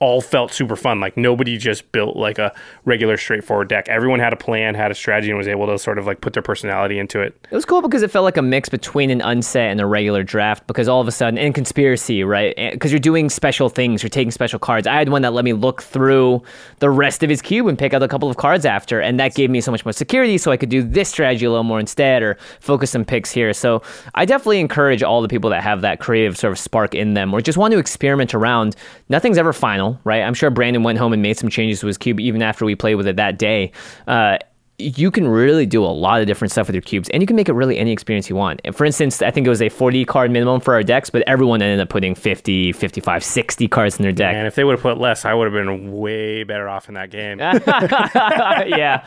all 0.00 0.20
felt 0.22 0.52
super 0.52 0.76
fun. 0.76 0.98
Like 0.98 1.16
nobody 1.16 1.58
just 1.58 1.92
built 1.92 2.16
like 2.16 2.38
a 2.38 2.54
regular 2.84 3.16
straightforward 3.16 3.68
deck. 3.68 3.88
Everyone 3.88 4.18
had 4.18 4.32
a 4.32 4.36
plan, 4.36 4.74
had 4.74 4.90
a 4.90 4.94
strategy, 4.94 5.30
and 5.30 5.38
was 5.38 5.46
able 5.46 5.66
to 5.66 5.78
sort 5.78 5.98
of 5.98 6.06
like 6.06 6.22
put 6.22 6.32
their 6.32 6.42
personality 6.42 6.98
into 6.98 7.20
it. 7.20 7.38
It 7.50 7.54
was 7.54 7.66
cool 7.66 7.82
because 7.82 8.02
it 8.02 8.10
felt 8.10 8.24
like 8.24 8.38
a 8.38 8.42
mix 8.42 8.68
between 8.68 9.10
an 9.10 9.20
unset 9.20 9.70
and 9.70 9.80
a 9.80 9.86
regular 9.86 10.22
draft. 10.22 10.66
Because 10.66 10.88
all 10.88 11.00
of 11.00 11.08
a 11.08 11.12
sudden, 11.12 11.38
in 11.38 11.52
conspiracy, 11.52 12.24
right? 12.24 12.54
Because 12.72 12.92
you're 12.92 12.98
doing 12.98 13.28
special 13.28 13.68
things, 13.68 14.02
you're 14.02 14.10
taking 14.10 14.30
special 14.30 14.58
cards. 14.58 14.86
I 14.86 14.94
had 14.94 15.10
one 15.10 15.22
that 15.22 15.34
let 15.34 15.44
me 15.44 15.52
look 15.52 15.82
through 15.82 16.42
the 16.78 16.88
rest 16.88 17.22
of 17.22 17.30
his 17.30 17.42
cube 17.42 17.66
and 17.66 17.78
pick 17.78 17.92
out 17.92 18.02
a 18.02 18.08
couple 18.08 18.30
of 18.30 18.36
cards 18.36 18.64
after, 18.64 19.00
and 19.00 19.20
that 19.20 19.34
gave 19.34 19.50
me 19.50 19.60
so 19.60 19.70
much 19.70 19.84
more 19.84 19.92
security, 19.92 20.38
so 20.38 20.50
I 20.50 20.56
could 20.56 20.70
do 20.70 20.82
this 20.82 21.10
strategy 21.10 21.44
a 21.44 21.50
little 21.50 21.64
more 21.64 21.78
instead, 21.78 22.22
or 22.22 22.38
focus 22.60 22.90
some 22.90 23.04
picks 23.04 23.30
here. 23.30 23.52
So 23.52 23.82
I 24.14 24.24
definitely 24.24 24.60
encourage 24.60 25.02
all 25.02 25.20
the 25.22 25.28
people 25.28 25.50
that 25.50 25.62
have 25.62 25.82
that 25.82 26.00
creative 26.00 26.38
sort 26.38 26.52
of 26.52 26.58
spark 26.58 26.94
in 26.94 27.14
them, 27.14 27.34
or 27.34 27.40
just 27.40 27.58
want 27.58 27.72
to 27.72 27.78
experiment 27.78 28.34
around. 28.34 28.76
Nothing's 29.08 29.38
ever 29.38 29.52
final, 29.52 29.89
right? 30.04 30.22
I'm 30.22 30.34
sure 30.34 30.50
Brandon 30.50 30.82
went 30.82 30.98
home 30.98 31.12
and 31.12 31.22
made 31.22 31.38
some 31.38 31.48
changes 31.48 31.80
to 31.80 31.86
his 31.86 31.98
cube 31.98 32.20
even 32.20 32.42
after 32.42 32.64
we 32.64 32.74
played 32.74 32.96
with 32.96 33.06
it 33.06 33.16
that 33.16 33.38
day. 33.38 33.72
Uh, 34.06 34.38
you 34.80 35.10
can 35.10 35.28
really 35.28 35.66
do 35.66 35.84
a 35.84 35.86
lot 35.86 36.20
of 36.20 36.26
different 36.26 36.50
stuff 36.50 36.66
with 36.66 36.74
your 36.74 36.82
cubes 36.82 37.08
and 37.10 37.22
you 37.22 37.26
can 37.26 37.36
make 37.36 37.48
it 37.48 37.52
really 37.52 37.78
any 37.78 37.92
experience 37.92 38.30
you 38.30 38.36
want. 38.36 38.60
And 38.64 38.74
for 38.74 38.84
instance, 38.84 39.22
I 39.22 39.30
think 39.30 39.46
it 39.46 39.50
was 39.50 39.62
a 39.62 39.68
40 39.68 40.04
card 40.06 40.30
minimum 40.30 40.60
for 40.60 40.74
our 40.74 40.82
decks, 40.82 41.10
but 41.10 41.22
everyone 41.26 41.62
ended 41.62 41.80
up 41.80 41.88
putting 41.88 42.14
50, 42.14 42.72
55, 42.72 43.22
60 43.24 43.68
cards 43.68 43.96
in 43.98 44.02
their 44.02 44.12
deck. 44.12 44.34
And 44.34 44.46
if 44.46 44.54
they 44.54 44.64
would 44.64 44.72
have 44.72 44.82
put 44.82 44.98
less, 44.98 45.24
I 45.24 45.34
would 45.34 45.44
have 45.44 45.52
been 45.52 45.92
way 45.92 46.44
better 46.44 46.68
off 46.68 46.88
in 46.88 46.94
that 46.94 47.10
game. 47.10 47.38
yeah. 47.40 49.04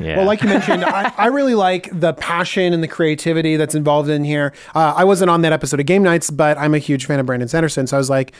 yeah. 0.00 0.16
Well, 0.16 0.26
like 0.26 0.42
you 0.42 0.48
mentioned, 0.48 0.84
I, 0.84 1.12
I 1.16 1.26
really 1.26 1.54
like 1.54 1.88
the 1.92 2.14
passion 2.14 2.72
and 2.72 2.82
the 2.82 2.88
creativity 2.88 3.56
that's 3.56 3.74
involved 3.74 4.08
in 4.08 4.24
here. 4.24 4.52
Uh, 4.74 4.94
I 4.96 5.04
wasn't 5.04 5.30
on 5.30 5.42
that 5.42 5.52
episode 5.52 5.80
of 5.80 5.86
Game 5.86 6.02
Knights, 6.02 6.30
but 6.30 6.56
I'm 6.58 6.74
a 6.74 6.78
huge 6.78 7.06
fan 7.06 7.20
of 7.20 7.26
Brandon 7.26 7.48
Sanderson, 7.48 7.86
so 7.86 7.96
I 7.96 7.98
was 7.98 8.10
like, 8.10 8.32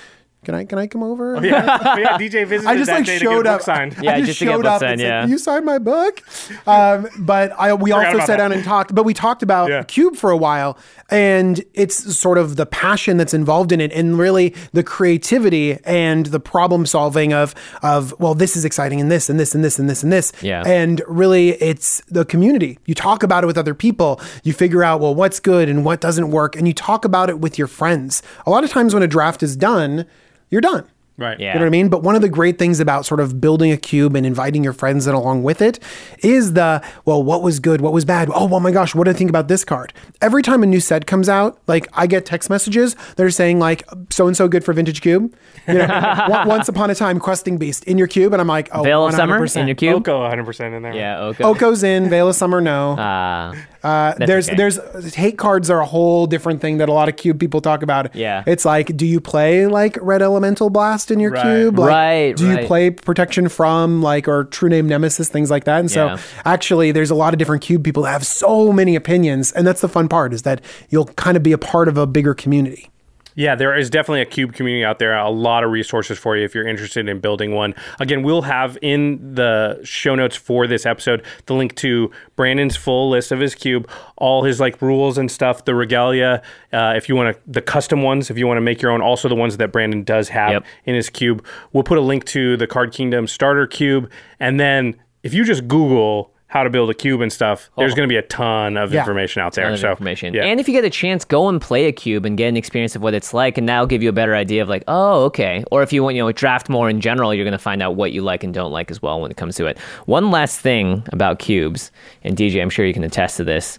"Can 0.44 0.54
I? 0.54 0.64
Can 0.64 0.78
I 0.78 0.86
come 0.86 1.02
over?" 1.02 1.38
yeah, 1.44 1.78
But 1.82 1.98
yeah, 2.00 2.18
DJ 2.18 2.46
visited 2.46 2.66
I 2.68 2.74
just 2.76 2.86
that 2.88 2.96
like 2.96 3.06
day 3.06 3.18
showed 3.18 3.38
to 3.38 3.42
get 3.44 3.54
up. 3.54 3.62
signed. 3.62 3.96
Yeah, 4.02 4.12
I 4.14 4.18
just, 4.18 4.26
just 4.26 4.38
to 4.40 4.44
showed 4.46 4.66
up. 4.66 4.80
signed, 4.80 4.92
and 4.92 5.00
said, 5.00 5.06
yeah. 5.06 5.26
you 5.26 5.38
signed 5.38 5.64
my 5.64 5.78
book. 5.78 6.22
Um, 6.66 7.08
but 7.18 7.52
I 7.58 7.74
we 7.74 7.92
also 7.92 8.18
sat 8.18 8.26
that. 8.26 8.36
down 8.38 8.52
and 8.52 8.64
talked. 8.64 8.94
But 8.94 9.04
we 9.04 9.14
talked 9.14 9.42
about 9.42 9.70
Yeah. 9.70 9.82
Cube 9.84 10.16
for 10.16 10.30
a 10.30 10.36
while, 10.36 10.76
and 11.10 11.64
it's 11.74 12.16
sort 12.16 12.38
of 12.38 12.56
the 12.56 12.66
passion 12.66 13.16
that's 13.16 13.34
involved 13.34 13.72
in 13.72 13.80
it, 13.80 13.92
and 13.92 14.18
really 14.18 14.54
the 14.72 14.82
creativity 14.82 15.78
and 15.84 16.26
the 16.26 16.40
problem 16.40 16.86
solving 16.86 17.32
of 17.32 17.54
of 17.82 18.14
well, 18.18 18.34
this 18.34 18.56
is 18.56 18.64
exciting, 18.64 19.00
and 19.00 19.10
this 19.10 19.28
and 19.30 19.38
this 19.38 19.54
and 19.54 19.64
this 19.64 19.78
and 19.78 19.88
this 19.88 20.02
and 20.02 20.12
this. 20.12 20.32
Yeah. 20.42 20.62
And 20.66 21.02
really, 21.06 21.50
it's 21.62 22.02
the 22.08 22.24
community. 22.24 22.78
You 22.86 22.94
talk 22.94 23.22
about 23.22 23.44
it 23.44 23.46
with 23.46 23.58
other 23.58 23.74
people. 23.74 24.20
You 24.42 24.52
figure 24.52 24.82
out 24.82 25.00
well 25.00 25.14
what's 25.14 25.38
good 25.40 25.68
and 25.68 25.84
what 25.84 26.00
doesn't 26.00 26.30
work, 26.30 26.56
and 26.56 26.66
you 26.66 26.74
talk 26.74 27.04
about 27.04 27.28
it 27.30 27.38
with 27.40 27.58
your 27.58 27.68
friends. 27.68 28.22
A 28.46 28.50
lot 28.50 28.64
of 28.64 28.70
times 28.70 28.94
when 28.94 29.02
a 29.02 29.06
draft 29.06 29.42
is 29.42 29.56
done, 29.56 30.06
you're 30.52 30.60
done. 30.60 30.86
Right. 31.18 31.38
Yeah. 31.38 31.48
You 31.48 31.54
know 31.54 31.60
what 31.60 31.66
I 31.66 31.70
mean? 31.70 31.88
But 31.88 32.02
one 32.02 32.16
of 32.16 32.22
the 32.22 32.28
great 32.28 32.58
things 32.58 32.80
about 32.80 33.04
sort 33.04 33.20
of 33.20 33.40
building 33.40 33.70
a 33.70 33.76
cube 33.76 34.16
and 34.16 34.24
inviting 34.24 34.64
your 34.64 34.72
friends 34.72 35.06
in 35.06 35.14
along 35.14 35.42
with 35.42 35.60
it 35.60 35.78
is 36.20 36.54
the, 36.54 36.82
well, 37.04 37.22
what 37.22 37.42
was 37.42 37.60
good? 37.60 37.80
What 37.80 37.92
was 37.92 38.04
bad? 38.04 38.30
Oh, 38.30 38.48
oh 38.52 38.60
my 38.60 38.70
gosh, 38.72 38.94
what 38.94 39.04
do 39.04 39.10
I 39.10 39.14
think 39.14 39.28
about 39.28 39.46
this 39.46 39.62
card? 39.64 39.92
Every 40.22 40.42
time 40.42 40.62
a 40.62 40.66
new 40.66 40.80
set 40.80 41.06
comes 41.06 41.28
out, 41.28 41.58
like 41.66 41.86
I 41.92 42.06
get 42.06 42.24
text 42.24 42.48
messages 42.48 42.94
that 43.16 43.20
are 43.20 43.30
saying 43.30 43.58
like, 43.58 43.84
so 44.10 44.26
and 44.26 44.36
so 44.36 44.48
good 44.48 44.64
for 44.64 44.72
vintage 44.72 45.02
cube. 45.02 45.34
You 45.68 45.74
know, 45.74 46.44
once 46.46 46.68
upon 46.68 46.90
a 46.90 46.94
time, 46.94 47.20
questing 47.20 47.58
beast 47.58 47.84
in 47.84 47.98
your 47.98 48.08
cube. 48.08 48.32
And 48.32 48.40
I'm 48.40 48.48
like, 48.48 48.70
oh, 48.72 48.82
Veil 48.82 49.06
of 49.06 49.14
Summer 49.14 49.38
100%. 49.38 49.60
in 49.60 49.68
your 49.68 49.76
cube? 49.76 49.96
Oko 50.08 50.20
100% 50.28 50.76
in 50.76 50.82
there. 50.82 50.94
Yeah, 50.94 51.20
okay. 51.24 51.44
Oko's 51.44 51.82
in, 51.82 52.08
Veil 52.08 52.30
of 52.30 52.36
Summer, 52.36 52.60
no. 52.60 52.92
Uh, 52.92 53.54
Uh, 53.82 54.14
there's 54.18 54.48
okay. 54.48 54.56
there's 54.56 55.14
hate 55.14 55.38
cards 55.38 55.68
are 55.70 55.80
a 55.80 55.86
whole 55.86 56.26
different 56.26 56.60
thing 56.60 56.78
that 56.78 56.88
a 56.88 56.92
lot 56.92 57.08
of 57.08 57.16
cube 57.16 57.40
people 57.40 57.60
talk 57.60 57.82
about. 57.82 58.14
Yeah. 58.14 58.44
it's 58.46 58.64
like, 58.64 58.96
do 58.96 59.04
you 59.04 59.20
play 59.20 59.66
like 59.66 59.98
Red 60.00 60.22
Elemental 60.22 60.70
Blast 60.70 61.10
in 61.10 61.18
your 61.18 61.32
Right. 61.32 61.42
cube? 61.42 61.78
Like, 61.78 61.90
Right, 61.90 62.36
Do 62.36 62.48
you 62.50 62.66
play 62.66 62.90
Protection 62.90 63.48
from 63.48 64.00
like 64.02 64.28
or 64.28 64.44
True 64.44 64.68
Name 64.68 64.86
Nemesis 64.86 65.28
things 65.28 65.50
like 65.50 65.64
that? 65.64 65.80
And 65.80 65.90
so 65.90 66.16
actually, 66.44 66.92
there's 66.92 67.10
a 67.10 67.14
lot 67.16 67.34
of 67.34 67.38
different 67.38 67.62
cube 67.62 67.82
people 67.82 68.04
that 68.04 68.12
have 68.12 68.26
so 68.26 68.72
many 68.72 68.94
opinions, 68.94 69.50
and 69.52 69.66
that's 69.66 69.80
the 69.80 69.88
fun 69.88 70.08
part 70.08 70.32
is 70.32 70.42
that 70.42 70.60
you'll 70.90 71.06
kind 71.06 71.36
of 71.36 71.42
be 71.42 71.52
a 71.52 71.58
part 71.58 71.88
of 71.88 71.96
a 71.96 72.06
bigger 72.06 72.34
community. 72.34 72.91
Yeah, 73.34 73.54
there 73.54 73.74
is 73.76 73.90
definitely 73.90 74.20
a 74.20 74.26
cube 74.26 74.52
community 74.52 74.84
out 74.84 74.98
there. 74.98 75.16
A 75.16 75.30
lot 75.30 75.64
of 75.64 75.70
resources 75.70 76.18
for 76.18 76.36
you 76.36 76.44
if 76.44 76.54
you're 76.54 76.66
interested 76.66 77.08
in 77.08 77.20
building 77.20 77.52
one. 77.54 77.74
Again, 78.00 78.22
we'll 78.22 78.42
have 78.42 78.76
in 78.82 79.34
the 79.34 79.80
show 79.84 80.14
notes 80.14 80.36
for 80.36 80.66
this 80.66 80.84
episode 80.86 81.24
the 81.46 81.54
link 81.54 81.74
to 81.76 82.10
Brandon's 82.36 82.76
full 82.76 83.10
list 83.10 83.32
of 83.32 83.40
his 83.40 83.54
cube, 83.54 83.88
all 84.16 84.44
his 84.44 84.60
like 84.60 84.80
rules 84.82 85.18
and 85.18 85.30
stuff, 85.30 85.64
the 85.64 85.74
regalia. 85.74 86.42
Uh, 86.72 86.94
if 86.96 87.08
you 87.08 87.16
want 87.16 87.34
to, 87.36 87.42
the 87.50 87.62
custom 87.62 88.02
ones, 88.02 88.30
if 88.30 88.38
you 88.38 88.46
want 88.46 88.56
to 88.58 88.62
make 88.62 88.82
your 88.82 88.90
own, 88.90 89.00
also 89.00 89.28
the 89.28 89.34
ones 89.34 89.56
that 89.56 89.72
Brandon 89.72 90.02
does 90.04 90.28
have 90.28 90.50
Yep. 90.52 90.64
in 90.86 90.94
his 90.94 91.08
cube. 91.10 91.44
We'll 91.72 91.84
put 91.84 91.98
a 91.98 92.02
link 92.02 92.24
to 92.26 92.56
the 92.56 92.66
Card 92.66 92.92
Kingdom 92.92 93.26
starter 93.26 93.66
cube, 93.66 94.10
and 94.40 94.58
then 94.60 94.96
if 95.22 95.32
you 95.32 95.44
just 95.44 95.68
Google 95.68 96.34
how 96.52 96.62
to 96.62 96.68
build 96.68 96.90
a 96.90 96.94
cube 96.94 97.22
and 97.22 97.32
stuff, 97.32 97.70
there's 97.78 97.94
oh. 97.94 97.96
going 97.96 98.06
to 98.06 98.12
be 98.12 98.18
a 98.18 98.22
ton 98.22 98.76
of 98.76 98.92
Yeah. 98.92 99.00
information 99.00 99.40
out 99.40 99.54
there. 99.54 99.74
so 99.74 99.90
information. 99.90 100.34
yeah. 100.34 100.44
And 100.44 100.60
if 100.60 100.68
you 100.68 100.74
get 100.74 100.84
a 100.84 100.90
chance, 100.90 101.24
go 101.24 101.48
and 101.48 101.58
play 101.58 101.86
a 101.86 101.92
cube 101.92 102.26
and 102.26 102.36
get 102.36 102.48
an 102.48 102.58
experience 102.58 102.94
of 102.94 103.00
what 103.00 103.14
it's 103.14 103.32
like, 103.32 103.56
and 103.56 103.66
that'll 103.66 103.86
give 103.86 104.02
you 104.02 104.10
a 104.10 104.12
better 104.12 104.34
idea 104.34 104.60
of 104.60 104.68
like, 104.68 104.84
oh, 104.86 105.24
okay. 105.24 105.64
Or 105.70 105.82
if 105.82 105.94
you 105.94 106.02
want, 106.02 106.14
you 106.14 106.22
know, 106.22 106.30
draft 106.30 106.68
more 106.68 106.90
in 106.90 107.00
general, 107.00 107.32
you're 107.32 107.46
going 107.46 107.52
to 107.52 107.58
find 107.58 107.82
out 107.82 107.96
what 107.96 108.12
you 108.12 108.20
like 108.20 108.44
and 108.44 108.52
don't 108.52 108.70
like 108.70 108.90
as 108.90 109.00
well 109.00 109.18
when 109.18 109.30
it 109.30 109.38
comes 109.38 109.56
to 109.56 109.64
it. 109.64 109.78
One 110.04 110.30
last 110.30 110.60
thing 110.60 111.02
about 111.10 111.38
cubes, 111.38 111.90
and 112.22 112.36
DJ, 112.36 112.60
I'm 112.60 112.68
sure 112.68 112.84
you 112.84 112.92
can 112.92 113.04
attest 113.04 113.38
to 113.38 113.44
this. 113.44 113.78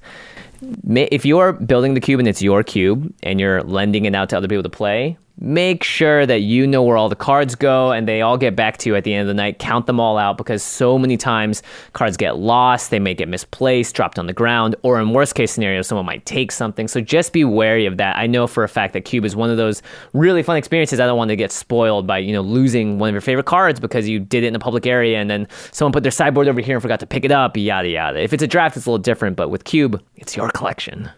If 0.89 1.25
you're 1.27 1.53
building 1.53 1.93
the 1.93 1.99
cube 1.99 2.19
and 2.19 2.27
it's 2.27 2.41
your 2.41 2.63
cube 2.63 3.13
and 3.21 3.39
you're 3.39 3.61
lending 3.61 4.05
it 4.05 4.15
out 4.15 4.29
to 4.29 4.37
other 4.37 4.47
people 4.47 4.63
to 4.63 4.69
play, 4.69 5.15
make 5.39 5.83
sure 5.83 6.25
that 6.25 6.41
you 6.41 6.67
know 6.67 6.83
where 6.83 6.95
all 6.95 7.09
the 7.09 7.15
cards 7.15 7.55
go 7.55 7.91
and 7.91 8.07
they 8.07 8.21
all 8.21 8.37
get 8.37 8.55
back 8.55 8.77
to 8.77 8.89
you 8.89 8.95
at 8.95 9.03
the 9.03 9.13
end 9.13 9.21
of 9.21 9.27
the 9.27 9.33
night. 9.33 9.57
Count 9.57 9.87
them 9.87 9.99
all 9.99 10.17
out 10.17 10.37
because 10.37 10.61
so 10.61 10.97
many 10.99 11.17
times 11.17 11.63
cards 11.93 12.17
get 12.17 12.37
lost, 12.37 12.91
they 12.91 12.99
may 12.99 13.13
get 13.15 13.27
misplaced, 13.27 13.95
dropped 13.95 14.19
on 14.19 14.27
the 14.27 14.33
ground, 14.33 14.75
or 14.83 14.99
in 14.99 15.09
worst 15.09 15.33
case 15.33 15.51
scenario, 15.51 15.81
someone 15.81 16.05
might 16.05 16.25
take 16.25 16.51
something. 16.51 16.87
So 16.87 17.01
just 17.01 17.33
be 17.33 17.43
wary 17.43 17.85
of 17.87 17.97
that. 17.97 18.15
I 18.15 18.27
know 18.27 18.45
for 18.45 18.63
a 18.63 18.69
fact 18.69 18.93
that 18.93 19.01
Cube 19.01 19.25
is 19.25 19.35
one 19.35 19.49
of 19.49 19.57
those 19.57 19.81
really 20.13 20.43
fun 20.43 20.55
experiences. 20.55 20.99
I 20.99 21.07
don't 21.07 21.17
want 21.17 21.29
to 21.29 21.35
get 21.35 21.51
spoiled 21.51 22.05
by, 22.05 22.19
you 22.19 22.31
know, 22.31 22.41
losing 22.41 22.99
one 22.99 23.09
of 23.09 23.13
your 23.13 23.21
favorite 23.21 23.47
cards 23.47 23.79
because 23.79 24.07
you 24.07 24.19
did 24.19 24.43
it 24.43 24.47
in 24.47 24.55
a 24.55 24.59
public 24.59 24.85
area 24.85 25.19
and 25.19 25.29
then 25.29 25.47
someone 25.71 25.91
put 25.93 26.03
their 26.03 26.11
sideboard 26.11 26.47
over 26.47 26.61
here 26.61 26.75
and 26.75 26.81
forgot 26.81 26.99
to 26.99 27.07
pick 27.07 27.25
it 27.25 27.31
up, 27.31 27.57
yada 27.57 27.89
yada. 27.89 28.21
If 28.21 28.33
it's 28.33 28.43
a 28.43 28.47
draft, 28.47 28.77
it's 28.77 28.85
a 28.85 28.89
little 28.89 29.01
different, 29.01 29.35
but 29.35 29.49
with 29.49 29.63
Cube, 29.63 30.01
it's 30.15 30.37
your 30.37 30.49
collection. 30.51 31.09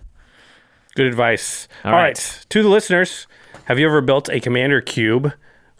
Good 0.95 1.07
advice. 1.07 1.67
All 1.83 1.91
All 1.91 1.97
right. 1.97 2.17
right. 2.17 2.45
To 2.49 2.63
the 2.63 2.69
listeners, 2.69 3.27
have 3.65 3.79
you 3.79 3.87
ever 3.87 4.01
built 4.01 4.29
a 4.29 4.39
commander 4.39 4.81
cube? 4.81 5.33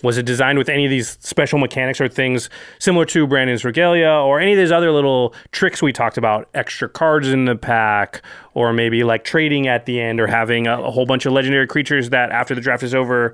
Was 0.04 0.18
it 0.18 0.26
designed 0.26 0.58
with 0.60 0.68
any 0.68 0.84
of 0.86 0.92
these 0.92 1.18
special 1.22 1.58
mechanics 1.58 2.02
or 2.02 2.10
things 2.10 2.50
similar 2.80 3.06
to 3.06 3.26
Brandon's 3.26 3.64
Regalia 3.64 4.10
or 4.12 4.40
any 4.42 4.52
of 4.52 4.58
these 4.58 4.72
other 4.72 4.92
little 4.92 5.34
tricks 5.52 5.82
we 5.82 5.94
talked 5.94 6.18
about? 6.18 6.50
Extra 6.54 6.90
cards 6.90 7.30
in 7.30 7.46
the 7.46 7.56
pack, 7.56 8.22
or 8.54 8.74
maybe 8.74 9.04
like 9.06 9.24
trading 9.24 9.68
at 9.68 9.86
the 9.86 10.00
end, 10.02 10.20
or 10.20 10.28
having 10.28 10.68
a, 10.68 10.80
a 10.82 10.92
whole 10.92 11.06
bunch 11.06 11.26
of 11.26 11.32
legendary 11.32 11.66
creatures 11.66 12.10
that 12.10 12.30
after 12.32 12.54
the 12.54 12.62
draft 12.62 12.84
is 12.84 12.94
over, 12.94 13.34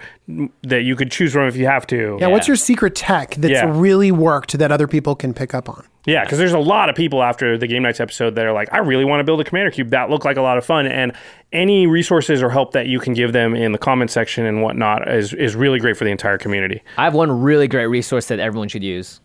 that 0.61 0.83
you 0.83 0.95
could 0.95 1.11
choose 1.11 1.33
from 1.33 1.47
if 1.47 1.55
you 1.57 1.65
have 1.65 1.87
to. 1.87 2.17
Yeah, 2.21 2.27
what's 2.27 2.47
your 2.47 2.55
secret 2.57 2.95
tech 2.95 3.31
that's 3.35 3.51
Yeah. 3.53 3.65
really 3.75 4.11
worked 4.11 4.57
that 4.57 4.71
other 4.71 4.87
people 4.87 5.15
can 5.15 5.33
pick 5.33 5.53
up 5.55 5.67
on? 5.67 5.83
Yeah, 6.05 6.23
because 6.23 6.37
there's 6.39 6.53
a 6.53 6.59
lot 6.59 6.89
of 6.89 6.95
people 6.95 7.21
after 7.21 7.57
the 7.57 7.67
Game 7.67 7.83
Knights 7.83 7.99
episode 7.99 8.35
that 8.35 8.45
are 8.45 8.53
like, 8.53 8.69
I 8.71 8.77
really 8.79 9.05
want 9.05 9.19
to 9.19 9.23
build 9.23 9.41
a 9.41 9.43
Commander 9.43 9.71
Cube. 9.71 9.89
That 9.89 10.09
looked 10.09 10.25
like 10.25 10.37
a 10.37 10.41
lot 10.41 10.57
of 10.57 10.65
fun. 10.65 10.87
And 10.87 11.11
any 11.53 11.87
resources 11.87 12.41
or 12.41 12.49
help 12.49 12.71
that 12.73 12.87
you 12.87 12.99
can 12.99 13.13
give 13.13 13.33
them 13.33 13.55
in 13.55 13.71
the 13.71 13.77
comment 13.77 14.11
section 14.11 14.45
and 14.45 14.61
whatnot 14.61 15.07
is, 15.11 15.33
is 15.33 15.55
really 15.55 15.79
great 15.79 15.97
for 15.97 16.03
the 16.03 16.11
entire 16.11 16.37
community. 16.37 16.81
I 16.97 17.03
have 17.03 17.13
one 17.13 17.41
really 17.41 17.67
great 17.67 17.87
resource 17.87 18.27
that 18.27 18.39
everyone 18.39 18.67
should 18.67 18.83
use. 18.83 19.19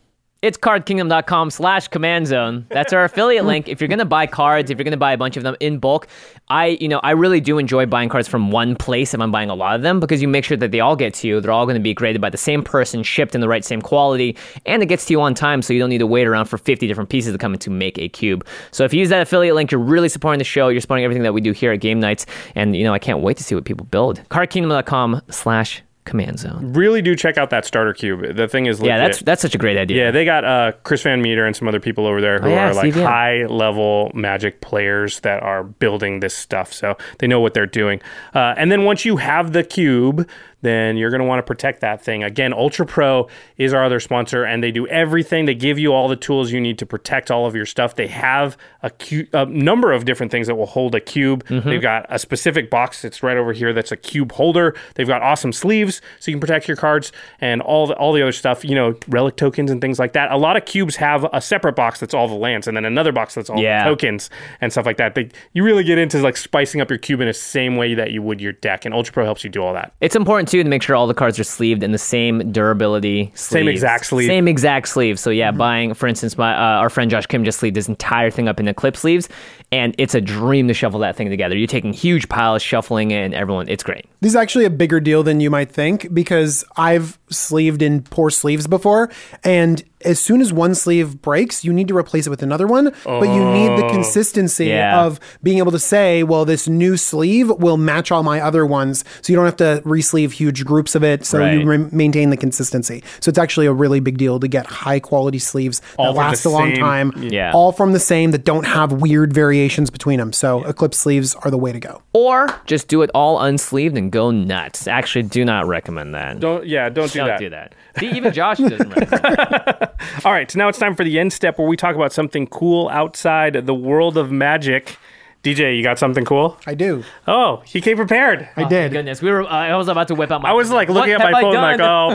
It's 0.46 0.56
cardkingdom.com 0.56 1.50
slash 1.50 1.88
command 1.88 2.28
zone. 2.28 2.66
That's 2.68 2.92
our 2.92 3.02
affiliate 3.02 3.44
link. 3.44 3.66
If 3.66 3.80
you're 3.80 3.88
going 3.88 3.98
to 3.98 4.04
buy 4.04 4.28
cards, 4.28 4.70
if 4.70 4.78
you're 4.78 4.84
going 4.84 4.92
to 4.92 4.96
buy 4.96 5.12
a 5.12 5.18
bunch 5.18 5.36
of 5.36 5.42
them 5.42 5.56
in 5.58 5.80
bulk, 5.80 6.06
I, 6.46 6.78
you 6.80 6.86
know, 6.86 7.00
I 7.02 7.10
really 7.10 7.40
do 7.40 7.58
enjoy 7.58 7.84
buying 7.86 8.08
cards 8.08 8.28
from 8.28 8.52
one 8.52 8.76
place 8.76 9.12
if 9.12 9.20
I'm 9.20 9.32
buying 9.32 9.50
a 9.50 9.56
lot 9.56 9.74
of 9.74 9.82
them 9.82 9.98
because 9.98 10.22
you 10.22 10.28
make 10.28 10.44
sure 10.44 10.56
that 10.56 10.70
they 10.70 10.78
all 10.78 10.94
get 10.94 11.14
to 11.14 11.26
you. 11.26 11.40
They're 11.40 11.50
all 11.50 11.66
going 11.66 11.74
to 11.74 11.82
be 11.82 11.92
graded 11.92 12.20
by 12.20 12.30
the 12.30 12.38
same 12.38 12.62
person, 12.62 13.02
shipped 13.02 13.34
in 13.34 13.40
the 13.40 13.48
right 13.48 13.64
same 13.64 13.82
quality, 13.82 14.36
and 14.66 14.84
it 14.84 14.86
gets 14.86 15.06
to 15.06 15.14
you 15.14 15.20
on 15.20 15.34
time 15.34 15.62
so 15.62 15.72
you 15.72 15.80
don't 15.80 15.90
need 15.90 15.98
to 15.98 16.06
wait 16.06 16.28
around 16.28 16.44
for 16.44 16.58
50 16.58 16.86
different 16.86 17.10
pieces 17.10 17.32
to 17.32 17.38
come 17.38 17.52
in 17.52 17.58
to 17.58 17.70
make 17.70 17.98
a 17.98 18.08
cube. 18.08 18.46
So 18.70 18.84
if 18.84 18.94
you 18.94 19.00
use 19.00 19.08
that 19.08 19.22
affiliate 19.22 19.56
link, 19.56 19.72
you're 19.72 19.80
really 19.80 20.08
supporting 20.08 20.38
the 20.38 20.44
show. 20.44 20.68
You're 20.68 20.80
supporting 20.80 21.04
everything 21.04 21.24
that 21.24 21.34
we 21.34 21.40
do 21.40 21.50
here 21.50 21.72
at 21.72 21.80
Game 21.80 21.98
Knights. 21.98 22.24
And, 22.54 22.76
you 22.76 22.84
know, 22.84 22.94
I 22.94 23.00
can't 23.00 23.18
wait 23.18 23.36
to 23.38 23.42
see 23.42 23.56
what 23.56 23.64
people 23.64 23.84
build. 23.86 24.22
Cardkingdom.com 24.28 25.22
slash 25.28 25.82
Command 26.06 26.38
Zone. 26.38 26.72
Really 26.72 27.02
do 27.02 27.14
check 27.14 27.36
out 27.36 27.50
that 27.50 27.66
starter 27.66 27.92
cube. 27.92 28.34
The 28.34 28.48
thing 28.48 28.64
is, 28.66 28.80
legit. 28.80 28.88
Yeah, 28.96 28.98
that's 29.06 29.20
that's 29.20 29.42
such 29.42 29.54
a 29.54 29.58
great 29.58 29.76
idea. 29.76 30.06
Yeah, 30.06 30.10
they 30.10 30.24
got 30.24 30.44
uh, 30.44 30.72
Chris 30.84 31.02
VanMeter 31.02 31.46
and 31.46 31.54
some 31.54 31.68
other 31.68 31.80
people 31.80 32.06
over 32.06 32.20
there 32.22 32.38
who 32.40 32.46
Oh, 32.46 32.50
yeah, 32.50 32.70
are 32.70 32.74
like 32.74 32.94
yeah. 32.94 33.02
high 33.04 33.44
level 33.46 34.10
magic 34.14 34.60
players 34.62 35.20
that 35.20 35.42
are 35.42 35.64
building 35.64 36.20
this 36.20 36.34
stuff. 36.34 36.72
So 36.72 36.96
they 37.18 37.26
know 37.26 37.40
what 37.40 37.52
they're 37.52 37.66
doing. 37.66 38.00
Uh, 38.34 38.54
and 38.56 38.72
then 38.72 38.84
once 38.84 39.04
you 39.04 39.18
have 39.18 39.52
the 39.52 39.62
cube, 39.64 40.26
then 40.62 40.96
you're 40.96 41.10
going 41.10 41.20
to 41.20 41.26
want 41.26 41.38
to 41.38 41.42
protect 41.42 41.80
that 41.82 42.02
thing. 42.02 42.24
Again, 42.24 42.52
Ultra 42.52 42.86
Pro 42.86 43.28
is 43.56 43.72
our 43.72 43.84
other 43.84 44.00
sponsor, 44.00 44.44
and 44.44 44.62
they 44.62 44.70
do 44.70 44.86
everything. 44.88 45.44
They 45.44 45.54
give 45.54 45.78
you 45.78 45.92
all 45.92 46.08
the 46.08 46.16
tools 46.16 46.50
you 46.50 46.60
need 46.60 46.78
to 46.78 46.86
protect 46.86 47.30
all 47.30 47.46
of 47.46 47.54
your 47.54 47.66
stuff. 47.66 47.94
They 47.94 48.06
have 48.08 48.56
a, 48.82 48.90
cu- 48.90 49.26
a 49.32 49.44
number 49.46 49.92
of 49.92 50.04
different 50.04 50.32
things 50.32 50.46
that 50.46 50.54
will 50.56 50.66
hold 50.66 50.94
a 50.94 51.00
cube. 51.00 51.44
Mm-hmm. 51.46 51.68
They've 51.68 51.82
got 51.82 52.06
a 52.08 52.18
specific 52.18 52.70
box 52.70 53.02
that's 53.02 53.22
right 53.22 53.36
over 53.36 53.52
here 53.52 53.72
that's 53.72 53.92
a 53.92 53.96
cube 53.96 54.32
holder. 54.32 54.74
They've 54.94 55.06
got 55.06 55.22
awesome 55.22 55.52
sleeves 55.52 56.00
so 56.20 56.30
you 56.30 56.36
can 56.36 56.40
protect 56.40 56.68
your 56.68 56.76
cards 56.76 57.12
and 57.40 57.60
all 57.60 57.86
the, 57.86 57.94
all 57.96 58.12
the 58.12 58.22
other 58.22 58.32
stuff, 58.32 58.64
you 58.64 58.74
know, 58.74 58.94
relic 59.08 59.36
tokens 59.36 59.70
and 59.70 59.80
things 59.80 59.98
like 59.98 60.14
that. 60.14 60.32
A 60.32 60.36
lot 60.36 60.56
of 60.56 60.64
cubes 60.64 60.96
have 60.96 61.26
a 61.32 61.40
separate 61.40 61.74
box 61.76 62.00
that's 62.00 62.14
all 62.14 62.28
the 62.28 62.34
lands 62.34 62.66
and 62.66 62.76
then 62.76 62.84
another 62.84 63.12
box 63.12 63.34
that's 63.34 63.50
all 63.50 63.58
Yeah. 63.60 63.84
the 63.84 63.90
tokens 63.90 64.30
and 64.60 64.72
stuff 64.72 64.86
like 64.86 64.96
that. 64.96 65.14
They, 65.14 65.28
you 65.52 65.62
really 65.64 65.84
get 65.84 65.98
into 65.98 66.20
like 66.22 66.36
spicing 66.36 66.80
up 66.80 66.90
your 66.90 66.98
cube 66.98 67.20
in 67.20 67.26
the 67.26 67.34
same 67.34 67.76
way 67.76 67.94
that 67.94 68.10
you 68.10 68.22
would 68.22 68.40
your 68.40 68.52
deck, 68.52 68.84
and 68.84 68.94
Ultra 68.94 69.12
Pro 69.12 69.24
helps 69.24 69.44
you 69.44 69.50
do 69.50 69.62
all 69.62 69.72
that. 69.74 69.92
It's 70.00 70.16
important 70.16 70.45
too 70.46 70.62
to 70.62 70.68
make 70.68 70.82
sure 70.82 70.96
all 70.96 71.06
the 71.06 71.14
cards 71.14 71.38
are 71.38 71.44
sleeved 71.44 71.82
in 71.82 71.92
the 71.92 71.98
same 71.98 72.50
durability, 72.52 73.30
Same 73.34 73.68
exact 73.68 74.06
sleeve. 74.06 74.26
same 74.26 74.48
exact 74.48 74.88
sleeve. 74.88 75.18
So 75.18 75.30
yeah, 75.30 75.50
buying, 75.50 75.94
for 75.94 76.06
instance, 76.06 76.38
my 76.38 76.54
uh, 76.54 76.80
our 76.80 76.90
friend 76.90 77.10
Josh 77.10 77.26
Kim 77.26 77.44
just 77.44 77.58
sleeved 77.60 77.76
his 77.76 77.88
entire 77.88 78.30
thing 78.30 78.48
up 78.48 78.58
in 78.60 78.66
the 78.66 78.74
clip 78.74 78.96
sleeves, 78.96 79.28
and 79.72 79.94
it's 79.98 80.14
a 80.14 80.20
dream 80.20 80.68
to 80.68 80.74
shuffle 80.74 81.00
that 81.00 81.16
thing 81.16 81.28
together. 81.28 81.56
You're 81.56 81.66
taking 81.66 81.92
huge 81.92 82.28
piles, 82.28 82.62
shuffling 82.62 83.10
it, 83.10 83.22
and 83.24 83.34
everyone, 83.34 83.68
it's 83.68 83.82
great. 83.82 84.06
This 84.20 84.30
is 84.32 84.36
actually 84.36 84.64
a 84.64 84.70
bigger 84.70 85.00
deal 85.00 85.22
than 85.22 85.40
you 85.40 85.50
might 85.50 85.70
think 85.70 86.12
because 86.14 86.64
I've 86.76 87.18
sleeved 87.30 87.82
in 87.82 88.02
poor 88.02 88.30
sleeves 88.30 88.66
before. 88.66 89.10
And 89.44 89.82
as 90.04 90.20
soon 90.20 90.40
as 90.40 90.52
one 90.52 90.74
sleeve 90.74 91.20
breaks, 91.22 91.64
you 91.64 91.72
need 91.72 91.88
to 91.88 91.96
replace 91.96 92.26
it 92.26 92.30
with 92.30 92.42
another 92.42 92.66
one. 92.66 92.92
But 93.04 93.28
you 93.28 93.44
need 93.52 93.78
the 93.78 93.86
oh. 93.86 93.90
consistency 93.90 94.66
Yeah. 94.66 95.04
of 95.04 95.18
being 95.42 95.58
able 95.58 95.72
to 95.72 95.78
say, 95.78 96.22
well, 96.22 96.44
this 96.44 96.68
new 96.68 96.96
sleeve 96.96 97.48
will 97.50 97.76
match 97.76 98.12
all 98.12 98.22
my 98.22 98.40
other 98.40 98.64
ones. 98.64 99.04
So 99.22 99.32
you 99.32 99.36
don't 99.36 99.46
have 99.46 99.56
to 99.56 99.82
re-sleeve 99.84 100.32
huge 100.32 100.64
groups 100.64 100.94
of 100.94 101.02
it. 101.02 101.24
So 101.24 101.44
you 101.44 101.66
re- 101.66 101.88
maintain 101.90 102.30
the 102.30 102.36
consistency. 102.36 103.02
So 103.20 103.30
it's 103.30 103.38
actually 103.38 103.66
a 103.66 103.72
really 103.72 104.00
big 104.00 104.18
deal 104.18 104.38
to 104.38 104.46
get 104.48 104.66
high 104.66 105.00
quality 105.00 105.38
sleeves 105.38 105.80
All 105.98 106.12
that 106.12 106.18
last 106.18 106.44
a 106.44 106.50
long 106.50 106.74
same- 106.74 106.76
time. 106.76 107.12
Yeah. 107.16 107.52
All 107.52 107.72
from 107.72 107.92
the 107.92 108.00
same 108.00 108.30
that 108.32 108.44
don't 108.44 108.66
have 108.66 108.92
weird 108.92 109.32
variations 109.32 109.90
between 109.90 110.18
them. 110.18 110.32
So 110.32 110.62
Eclipse 110.64 110.98
sleeves 110.98 111.34
are 111.36 111.50
the 111.50 111.58
way 111.58 111.72
to 111.72 111.80
go. 111.80 112.02
Or 112.12 112.48
just 112.66 112.88
do 112.88 113.02
it 113.02 113.10
all 113.14 113.38
unsleeved 113.38 113.96
and 113.96 114.12
go 114.12 114.30
nuts. 114.30 114.86
Actually, 114.86 115.24
do 115.24 115.44
not 115.44 115.66
recommend 115.66 116.14
that. 116.14 116.38
Don't 116.38 116.66
yeah, 116.66 116.88
don't 116.90 117.14
do 117.16 117.26
Don't 117.26 117.28
that. 117.28 117.38
do 117.40 117.50
that. 117.50 117.74
See, 117.98 118.10
even 118.16 118.32
Josh 118.32 118.58
doesn't. 118.58 118.92
All 120.24 120.32
right, 120.32 120.50
so 120.50 120.58
now 120.58 120.68
it's 120.68 120.78
time 120.78 120.94
for 120.94 121.04
the 121.04 121.18
end 121.18 121.32
step 121.32 121.58
where 121.58 121.66
we 121.68 121.76
talk 121.76 121.94
about 121.96 122.12
something 122.12 122.46
cool 122.46 122.88
outside 122.90 123.66
the 123.66 123.74
world 123.74 124.16
of 124.16 124.30
magic. 124.30 124.96
DJ, 125.42 125.76
you 125.76 125.82
got 125.82 125.98
something 125.98 126.24
cool? 126.24 126.58
I 126.66 126.74
do. 126.74 127.04
Oh, 127.28 127.62
he 127.64 127.80
came 127.80 127.96
prepared. 127.96 128.48
I 128.56 128.64
did. 128.64 128.90
Goodness, 128.92 129.22
we 129.22 129.30
were. 129.30 129.42
Uh, 129.44 129.48
I 129.48 129.76
was 129.76 129.86
about 129.88 130.08
to 130.08 130.14
whip 130.16 130.30
out 130.32 130.42
my. 130.42 130.50
I 130.50 130.52
was 130.54 130.70
like 130.72 130.88
looking 130.88 131.12
at 131.12 131.20
my 131.20 131.40
phone, 131.40 131.54
like, 131.54 131.80
oh 131.80 132.10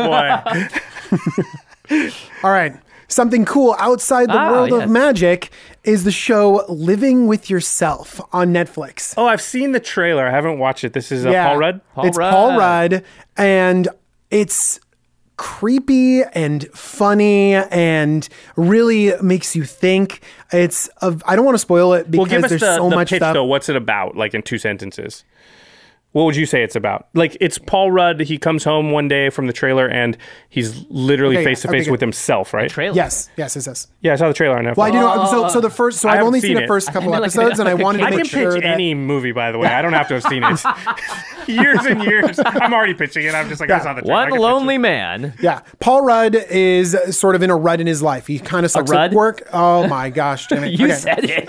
boy. 1.90 2.10
All 2.44 2.52
right. 2.52 2.74
Something 3.08 3.44
cool 3.44 3.76
outside 3.78 4.30
the 4.30 4.38
Ah, 4.38 4.52
world 4.52 4.70
yes. 4.72 4.84
of 4.84 4.90
magic 4.90 5.50
is 5.84 6.06
the 6.06 6.12
show 6.14 6.64
Living 6.70 7.28
with 7.28 7.50
Yourself 7.50 8.22
on 8.32 8.54
Netflix. 8.54 9.14
oh, 9.18 9.28
I've 9.28 9.42
seen 9.42 9.74
the 9.74 9.82
trailer. 9.82 10.26
I 10.26 10.32
haven't 10.32 10.60
watched 10.60 10.86
it. 10.86 10.94
This 10.94 11.12
is 11.12 11.26
uh, 11.26 11.32
Paul 11.34 11.58
Rudd. 11.58 11.82
Paul 11.94 12.06
it's 12.06 12.18
Paul 12.18 12.50
Rudd. 12.58 12.92
Rudd, 12.94 13.04
and 13.36 13.90
it's 14.30 14.80
creepy 15.42 16.22
and 16.22 16.68
funny 16.70 17.56
and 17.56 18.30
really 18.56 19.12
makes 19.24 19.56
you 19.56 19.64
think. 19.64 20.22
It's 20.54 20.88
a, 21.02 21.18
I 21.26 21.36
don't 21.36 21.46
want 21.46 21.56
to 21.56 21.60
spoil 21.60 21.94
it 21.94 22.04
Well, 22.10 22.26
because 22.26 22.28
give 22.30 22.44
us 22.44 22.50
there's 22.52 22.62
the, 22.62 22.76
so 22.76 22.90
the 22.92 22.96
much 22.96 23.10
pitch 23.10 23.18
stuff. 23.22 23.34
though. 23.34 23.46
What's 23.46 23.68
it 23.68 23.76
about? 23.76 24.16
Like 24.16 24.36
in 24.36 24.44
two 24.44 24.60
sentences. 24.60 25.24
What 26.14 26.26
would 26.26 26.36
you 26.36 26.46
say 26.46 26.62
it's 26.62 26.76
about? 26.76 27.08
Like 27.14 27.38
it's 27.40 27.58
Paul 27.58 27.90
Rudd. 27.90 28.20
He 28.20 28.38
comes 28.38 28.66
home 28.66 28.92
one 28.92 29.08
day 29.08 29.30
from 29.30 29.48
the 29.48 29.54
trailer 29.54 29.88
and 29.88 30.18
he's 30.50 30.86
literally 30.90 31.38
Okay, 31.38 31.46
face 31.46 31.62
to 31.62 31.70
face 31.70 31.86
good. 31.86 31.92
with 31.92 32.02
himself, 32.02 32.54
right? 32.54 32.70
Trailer. 32.70 32.96
Yes, 32.96 33.30
yes, 33.38 33.56
yes, 33.56 33.66
yes. 33.66 33.88
Yeah, 34.02 34.12
I 34.12 34.16
saw 34.18 34.28
the 34.28 34.34
trailer 34.34 34.58
on 34.58 34.66
Netflix. 34.66 34.76
Well, 34.76 34.88
I 34.88 34.92
do 34.92 34.98
know. 35.00 35.26
So, 35.32 35.48
so 35.48 35.62
the 35.62 35.70
first, 35.70 36.00
so 36.02 36.10
I 36.10 36.18
I've 36.18 36.24
only 36.26 36.42
seen 36.42 36.50
seen 36.58 36.62
the 36.62 36.68
first 36.68 36.88
couple 36.88 37.04
I 37.14 37.20
mean, 37.20 37.22
like- 37.22 37.36
episodes, 37.36 37.60
and 37.62 37.70
I 37.70 37.74
like 37.76 37.80
a 37.82 37.84
wanted 37.84 37.98
to 38.00 38.04
I 38.04 38.10
make 38.10 38.18
can 38.20 38.26
sure 38.26 38.52
pitch 38.56 38.64
that 38.64 38.74
any 38.74 38.94
movie, 38.94 39.32
by 39.32 39.54
the 39.54 39.58
way. 39.58 39.70
I 39.70 39.82
don't 39.82 39.94
have 39.94 40.10
to 40.10 40.16
have 40.16 40.24
seen 40.24 40.44
it. 40.44 40.60
years 41.48 41.86
and 41.86 42.04
years. 42.04 42.40
I'm 42.46 42.74
already 42.74 42.94
pitching 42.94 43.26
it. 43.26 43.34
I'm 43.34 43.48
just 43.48 43.62
like, 43.62 43.70
I 43.72 43.80
saw 43.80 43.94
the 43.94 44.02
trailer. 44.02 44.30
One 44.32 44.38
lonely 44.38 44.78
man. 44.78 45.34
Yeah, 45.42 45.62
Paul 45.80 46.02
Rudd 46.04 46.36
is 46.36 46.98
sort 47.18 47.36
of 47.36 47.42
in 47.42 47.50
a 47.50 47.56
rut 47.56 47.80
in 47.80 47.88
his 47.88 48.02
life. 48.02 48.28
He 48.28 48.38
kind 48.38 48.66
of 48.66 48.72
sucks 48.72 48.92
rud? 48.92 49.12
at 49.12 49.16
work. 49.16 49.48
Oh 49.54 49.88
my 49.88 50.10
gosh, 50.10 50.48
damn 50.48 50.66
it. 50.66 50.78
You 50.78 50.88
Okay. 50.88 50.96
said 50.96 51.20
it. 51.24 51.48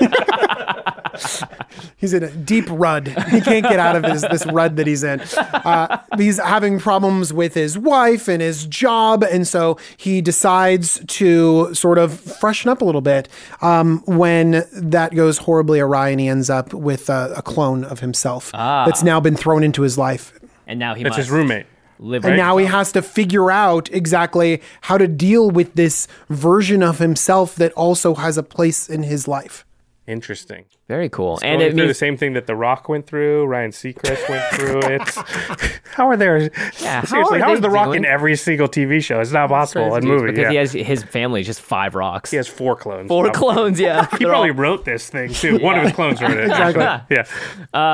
He's 1.96 2.12
in 2.12 2.22
a 2.22 2.30
deep 2.30 2.66
rud. 2.68 3.08
He 3.08 3.40
can't 3.40 3.64
get 3.64 3.78
out 3.78 3.96
of 3.96 4.02
this, 4.02 4.22
this 4.22 4.46
rud 4.46 4.76
that 4.76 4.86
he's 4.86 5.02
in. 5.04 5.20
Uh, 5.38 5.98
he's 6.16 6.38
having 6.38 6.78
problems 6.78 7.32
with 7.32 7.54
his 7.54 7.78
wife 7.78 8.28
and 8.28 8.40
his 8.42 8.66
job. 8.66 9.22
And 9.24 9.46
so 9.46 9.78
he 9.96 10.20
decides 10.20 11.00
to 11.06 11.74
sort 11.74 11.98
of 11.98 12.18
freshen 12.18 12.70
up 12.70 12.80
a 12.82 12.84
little 12.84 13.00
bit 13.00 13.28
um, 13.60 14.02
when 14.06 14.64
that 14.72 15.14
goes 15.14 15.38
horribly 15.38 15.80
awry 15.80 16.08
and 16.10 16.20
he 16.20 16.28
ends 16.28 16.50
up 16.50 16.72
with 16.74 17.08
a, 17.10 17.32
a 17.36 17.42
clone 17.42 17.84
of 17.84 18.00
himself 18.00 18.50
that's 18.52 19.02
now 19.02 19.20
been 19.20 19.36
thrown 19.36 19.62
into 19.64 19.82
his 19.82 19.96
life. 19.98 20.38
and 20.66 20.78
now 20.78 20.94
he 20.94 21.02
It's 21.02 21.08
must 21.10 21.18
his 21.18 21.30
roommate. 21.30 21.66
live. 21.98 22.24
And 22.24 22.36
now 22.36 22.56
he 22.56 22.66
has 22.66 22.92
to 22.92 23.02
figure 23.02 23.50
out 23.50 23.90
exactly 23.92 24.60
how 24.82 24.98
to 24.98 25.06
deal 25.08 25.50
with 25.50 25.74
this 25.74 26.08
version 26.28 26.82
of 26.82 26.98
himself 26.98 27.54
that 27.56 27.72
also 27.72 28.14
has 28.14 28.36
a 28.38 28.42
place 28.42 28.88
in 28.88 29.02
his 29.04 29.28
life. 29.28 29.64
Interesting. 30.06 30.64
Very 30.88 31.08
cool. 31.08 31.38
And 31.42 31.54
and 31.54 31.62
it 31.62 31.66
it 31.72 31.74
through 31.76 31.86
the 31.86 31.94
same 31.94 32.16
thing 32.18 32.34
that 32.34 32.46
The 32.46 32.54
Rock 32.56 32.88
went 32.88 33.06
through. 33.06 33.46
Ryan 33.46 33.70
Seacrest 33.70 34.28
went 34.28 34.44
through 34.52 34.80
it. 34.94 35.80
how 35.94 36.08
are 36.08 36.16
there? 36.18 36.38
Yeah, 36.80 37.00
how 37.00 37.04
seriously, 37.06 37.38
are 37.40 37.44
how 37.44 37.52
is 37.52 37.60
they 37.60 37.62
The 37.62 37.70
Rock 37.70 37.86
doing? 37.86 37.98
in 38.00 38.04
every 38.04 38.36
single 38.36 38.68
TV 38.68 39.02
show? 39.02 39.20
It's 39.20 39.30
not 39.32 39.48
possible 39.48 39.94
in 39.94 40.04
movie. 40.04 40.32
because 40.32 40.42
Yeah. 40.42 40.50
he 40.50 40.56
has 40.56 40.72
his 40.72 41.02
family 41.04 41.40
is 41.40 41.46
just 41.46 41.62
five 41.62 41.94
rocks. 41.94 42.30
He 42.30 42.36
has 42.36 42.46
four 42.48 42.76
clones. 42.76 43.08
Four 43.08 43.30
probably. 43.30 43.54
clones. 43.54 43.80
Yeah. 43.80 44.06
He 44.12 44.18
They're 44.18 44.34
all- 44.34 44.42
probably 44.42 44.50
wrote 44.50 44.84
this 44.84 45.08
thing 45.08 45.32
too. 45.32 45.58
One 45.60 45.78
of 45.78 45.84
his 45.84 45.92
clones 45.94 46.20
wrote 46.20 46.32
it. 46.36 46.44
Exactly. 46.44 47.16
Yeah. 47.16 47.26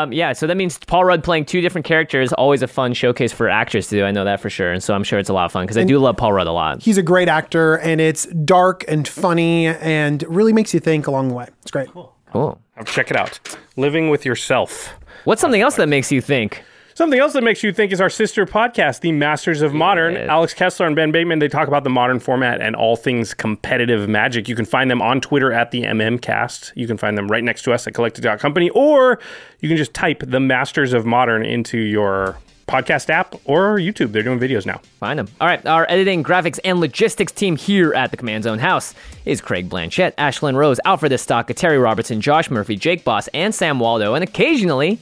Um, 0.02 0.12
yeah, 0.12 0.32
so 0.32 0.46
that 0.48 0.56
means 0.56 0.78
Paul 0.78 1.04
Rudd 1.04 1.22
playing 1.22 1.44
two 1.44 1.60
different 1.60 1.84
characters, 1.84 2.32
always 2.32 2.62
a 2.62 2.66
fun 2.68 2.94
showcase 2.94 3.32
for 3.32 3.48
actors 3.48 3.88
to 3.88 3.96
do. 3.96 4.04
I 4.04 4.10
know 4.10 4.24
that 4.24 4.40
for 4.40 4.50
sure. 4.50 4.72
And 4.72 4.82
so 4.82 4.94
I'm 4.94 5.04
sure 5.04 5.18
it's 5.20 5.28
a 5.28 5.34
lot 5.34 5.44
of 5.44 5.52
fun 5.52 5.64
because 5.66 5.76
I 5.78 5.84
do 5.84 5.98
love 5.98 6.16
Paul 6.16 6.32
Rudd 6.32 6.46
a 6.48 6.52
lot. 6.52 6.82
He's 6.82 6.98
a 6.98 7.02
great 7.02 7.28
actor, 7.28 7.76
and 7.76 8.00
it's 8.00 8.24
dark 8.26 8.84
and 8.88 9.06
funny 9.06 9.66
and 9.66 10.24
really 10.26 10.52
makes 10.52 10.74
you 10.74 10.80
think 10.80 11.06
along 11.06 11.28
the 11.28 11.34
way. 11.34 11.46
It's 11.62 11.70
great. 11.70 11.88
Cool. 12.32 12.60
Check 12.86 13.10
it 13.10 13.16
out. 13.16 13.38
Living 13.76 14.10
with 14.10 14.24
yourself. 14.24 14.94
What's 15.24 15.40
something 15.40 15.60
else 15.60 15.76
that 15.76 15.88
makes 15.88 16.10
you 16.12 16.20
think? 16.20 16.62
Something 16.94 17.20
else 17.20 17.32
that 17.34 17.44
makes 17.44 17.62
you 17.62 17.72
think 17.72 17.92
is 17.92 18.00
our 18.00 18.10
sister 18.10 18.44
podcast, 18.44 19.02
The 19.02 19.12
Masters 19.12 19.62
of 19.62 19.72
Modern. 19.72 20.14
Yeah. 20.14 20.26
Alex 20.26 20.52
Kessler 20.52 20.84
and 20.84 20.96
Ben 20.96 21.12
Bateman, 21.12 21.38
they 21.38 21.46
talk 21.46 21.68
about 21.68 21.84
the 21.84 21.90
modern 21.90 22.18
format 22.18 22.60
and 22.60 22.74
all 22.74 22.96
things 22.96 23.34
competitive 23.34 24.08
magic. 24.08 24.48
You 24.48 24.56
can 24.56 24.64
find 24.64 24.90
them 24.90 25.00
on 25.00 25.20
Twitter 25.20 25.52
at 25.52 25.70
the 25.70 25.82
MMCast. 25.82 26.72
You 26.74 26.88
can 26.88 26.96
find 26.96 27.16
them 27.16 27.28
right 27.28 27.44
next 27.44 27.62
to 27.62 27.72
us 27.72 27.86
at 27.86 27.94
collected.company, 27.94 28.70
or 28.70 29.20
you 29.60 29.68
can 29.68 29.76
just 29.76 29.94
type 29.94 30.24
The 30.26 30.40
Masters 30.40 30.92
of 30.92 31.06
Modern 31.06 31.44
into 31.44 31.78
your 31.78 32.36
podcast 32.68 33.10
app 33.10 33.34
or 33.44 33.78
YouTube. 33.78 34.12
They're 34.12 34.22
doing 34.22 34.38
videos 34.38 34.66
now. 34.66 34.80
Find 35.00 35.18
them. 35.18 35.28
All 35.40 35.48
right, 35.48 35.64
our 35.66 35.86
editing, 35.88 36.22
graphics, 36.22 36.60
and 36.64 36.78
logistics 36.80 37.32
team 37.32 37.56
here 37.56 37.92
at 37.94 38.10
the 38.10 38.16
Command 38.16 38.44
Zone 38.44 38.58
House 38.58 38.94
is 39.24 39.40
Craig 39.40 39.68
Blanchett, 39.68 40.14
Ashlyn 40.16 40.54
Rose, 40.54 40.78
Alfred 40.84 41.12
Estaka, 41.12 41.54
Terry 41.54 41.78
Robertson, 41.78 42.20
Josh 42.20 42.50
Murphy, 42.50 42.76
Jake 42.76 43.04
Boss, 43.04 43.28
and 43.28 43.54
Sam 43.54 43.80
Waldo, 43.80 44.14
and 44.14 44.22
occasionally 44.22 44.98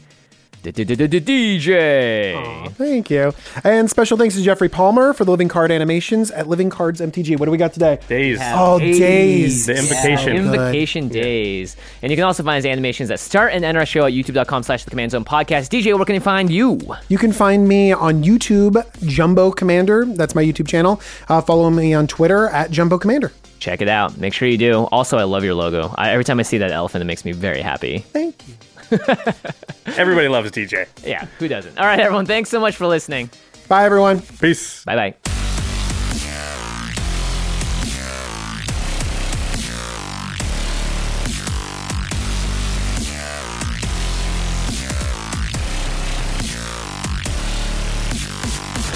DJ. 0.72 2.72
Thank 2.74 3.10
you. 3.10 3.32
And 3.64 3.90
special 3.90 4.16
thanks 4.16 4.34
to 4.36 4.42
Jeffrey 4.42 4.68
Palmer 4.68 5.12
for 5.12 5.24
the 5.24 5.30
Living 5.30 5.48
Card 5.48 5.70
animations 5.70 6.30
at 6.30 6.48
Living 6.48 6.70
Cards 6.70 7.00
MTG. 7.00 7.38
What 7.38 7.46
do 7.46 7.50
we 7.50 7.58
got 7.58 7.72
today? 7.72 7.98
Days. 8.08 8.38
Oh, 8.42 8.78
days. 8.78 9.66
The 9.66 9.76
invocation. 9.76 10.36
Invocation 10.36 11.08
days. 11.08 11.76
And 12.02 12.10
you 12.10 12.16
can 12.16 12.24
also 12.24 12.42
find 12.42 12.56
his 12.56 12.66
animations 12.66 13.10
at 13.10 13.20
start 13.20 13.52
and 13.52 13.64
end 13.64 13.76
our 13.78 13.86
show 13.86 14.06
at 14.06 14.12
youtube.com 14.12 14.62
slash 14.62 14.84
the 14.84 14.90
command 14.90 15.12
zone 15.12 15.24
podcast. 15.24 15.68
DJ, 15.68 15.94
where 15.94 16.04
can 16.04 16.14
you 16.14 16.20
find 16.20 16.50
you? 16.50 16.80
You 17.08 17.18
can 17.18 17.32
find 17.32 17.66
me 17.66 17.92
on 17.92 18.22
YouTube, 18.22 18.82
Jumbo 19.06 19.50
Commander. 19.50 20.04
That's 20.04 20.34
my 20.34 20.44
YouTube 20.44 20.68
channel. 20.68 21.00
Uh, 21.28 21.40
follow 21.40 21.70
me 21.70 21.94
on 21.94 22.06
Twitter 22.06 22.48
at 22.48 22.70
Jumbo 22.70 22.98
Commander. 22.98 23.32
Check 23.58 23.80
it 23.80 23.88
out. 23.88 24.18
Make 24.18 24.34
sure 24.34 24.46
you 24.48 24.58
do. 24.58 24.84
Also, 24.92 25.16
I 25.16 25.24
love 25.24 25.42
your 25.42 25.54
logo. 25.54 25.92
I, 25.96 26.10
every 26.10 26.24
time 26.24 26.38
I 26.38 26.42
see 26.42 26.58
that 26.58 26.70
elephant, 26.70 27.02
it 27.02 27.06
makes 27.06 27.24
me 27.24 27.32
very 27.32 27.62
happy. 27.62 27.98
Thank 27.98 28.46
you. 28.46 28.54
Everybody 29.96 30.28
loves 30.28 30.50
DJ. 30.50 30.86
Yeah, 31.04 31.26
who 31.38 31.48
doesn't? 31.48 31.78
All 31.78 31.86
right, 31.86 32.00
everyone. 32.00 32.26
Thanks 32.26 32.50
so 32.50 32.60
much 32.60 32.76
for 32.76 32.86
listening. 32.86 33.30
Bye, 33.68 33.84
everyone. 33.84 34.20
Peace. 34.20 34.84
Bye 34.84 34.96
bye. 34.96 35.14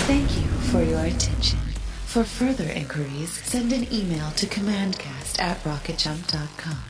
Thank 0.06 0.36
you 0.36 0.42
For 0.70 0.82
your 0.82 1.04
attention. 1.04 1.58
For 2.06 2.24
further 2.24 2.68
inquiries, 2.70 3.30
send 3.44 3.72
an 3.72 3.86
email 3.92 4.30
to 4.32 4.46
commandcast 4.46 5.40
at 5.40 5.62
rocketjump.com 5.62 6.89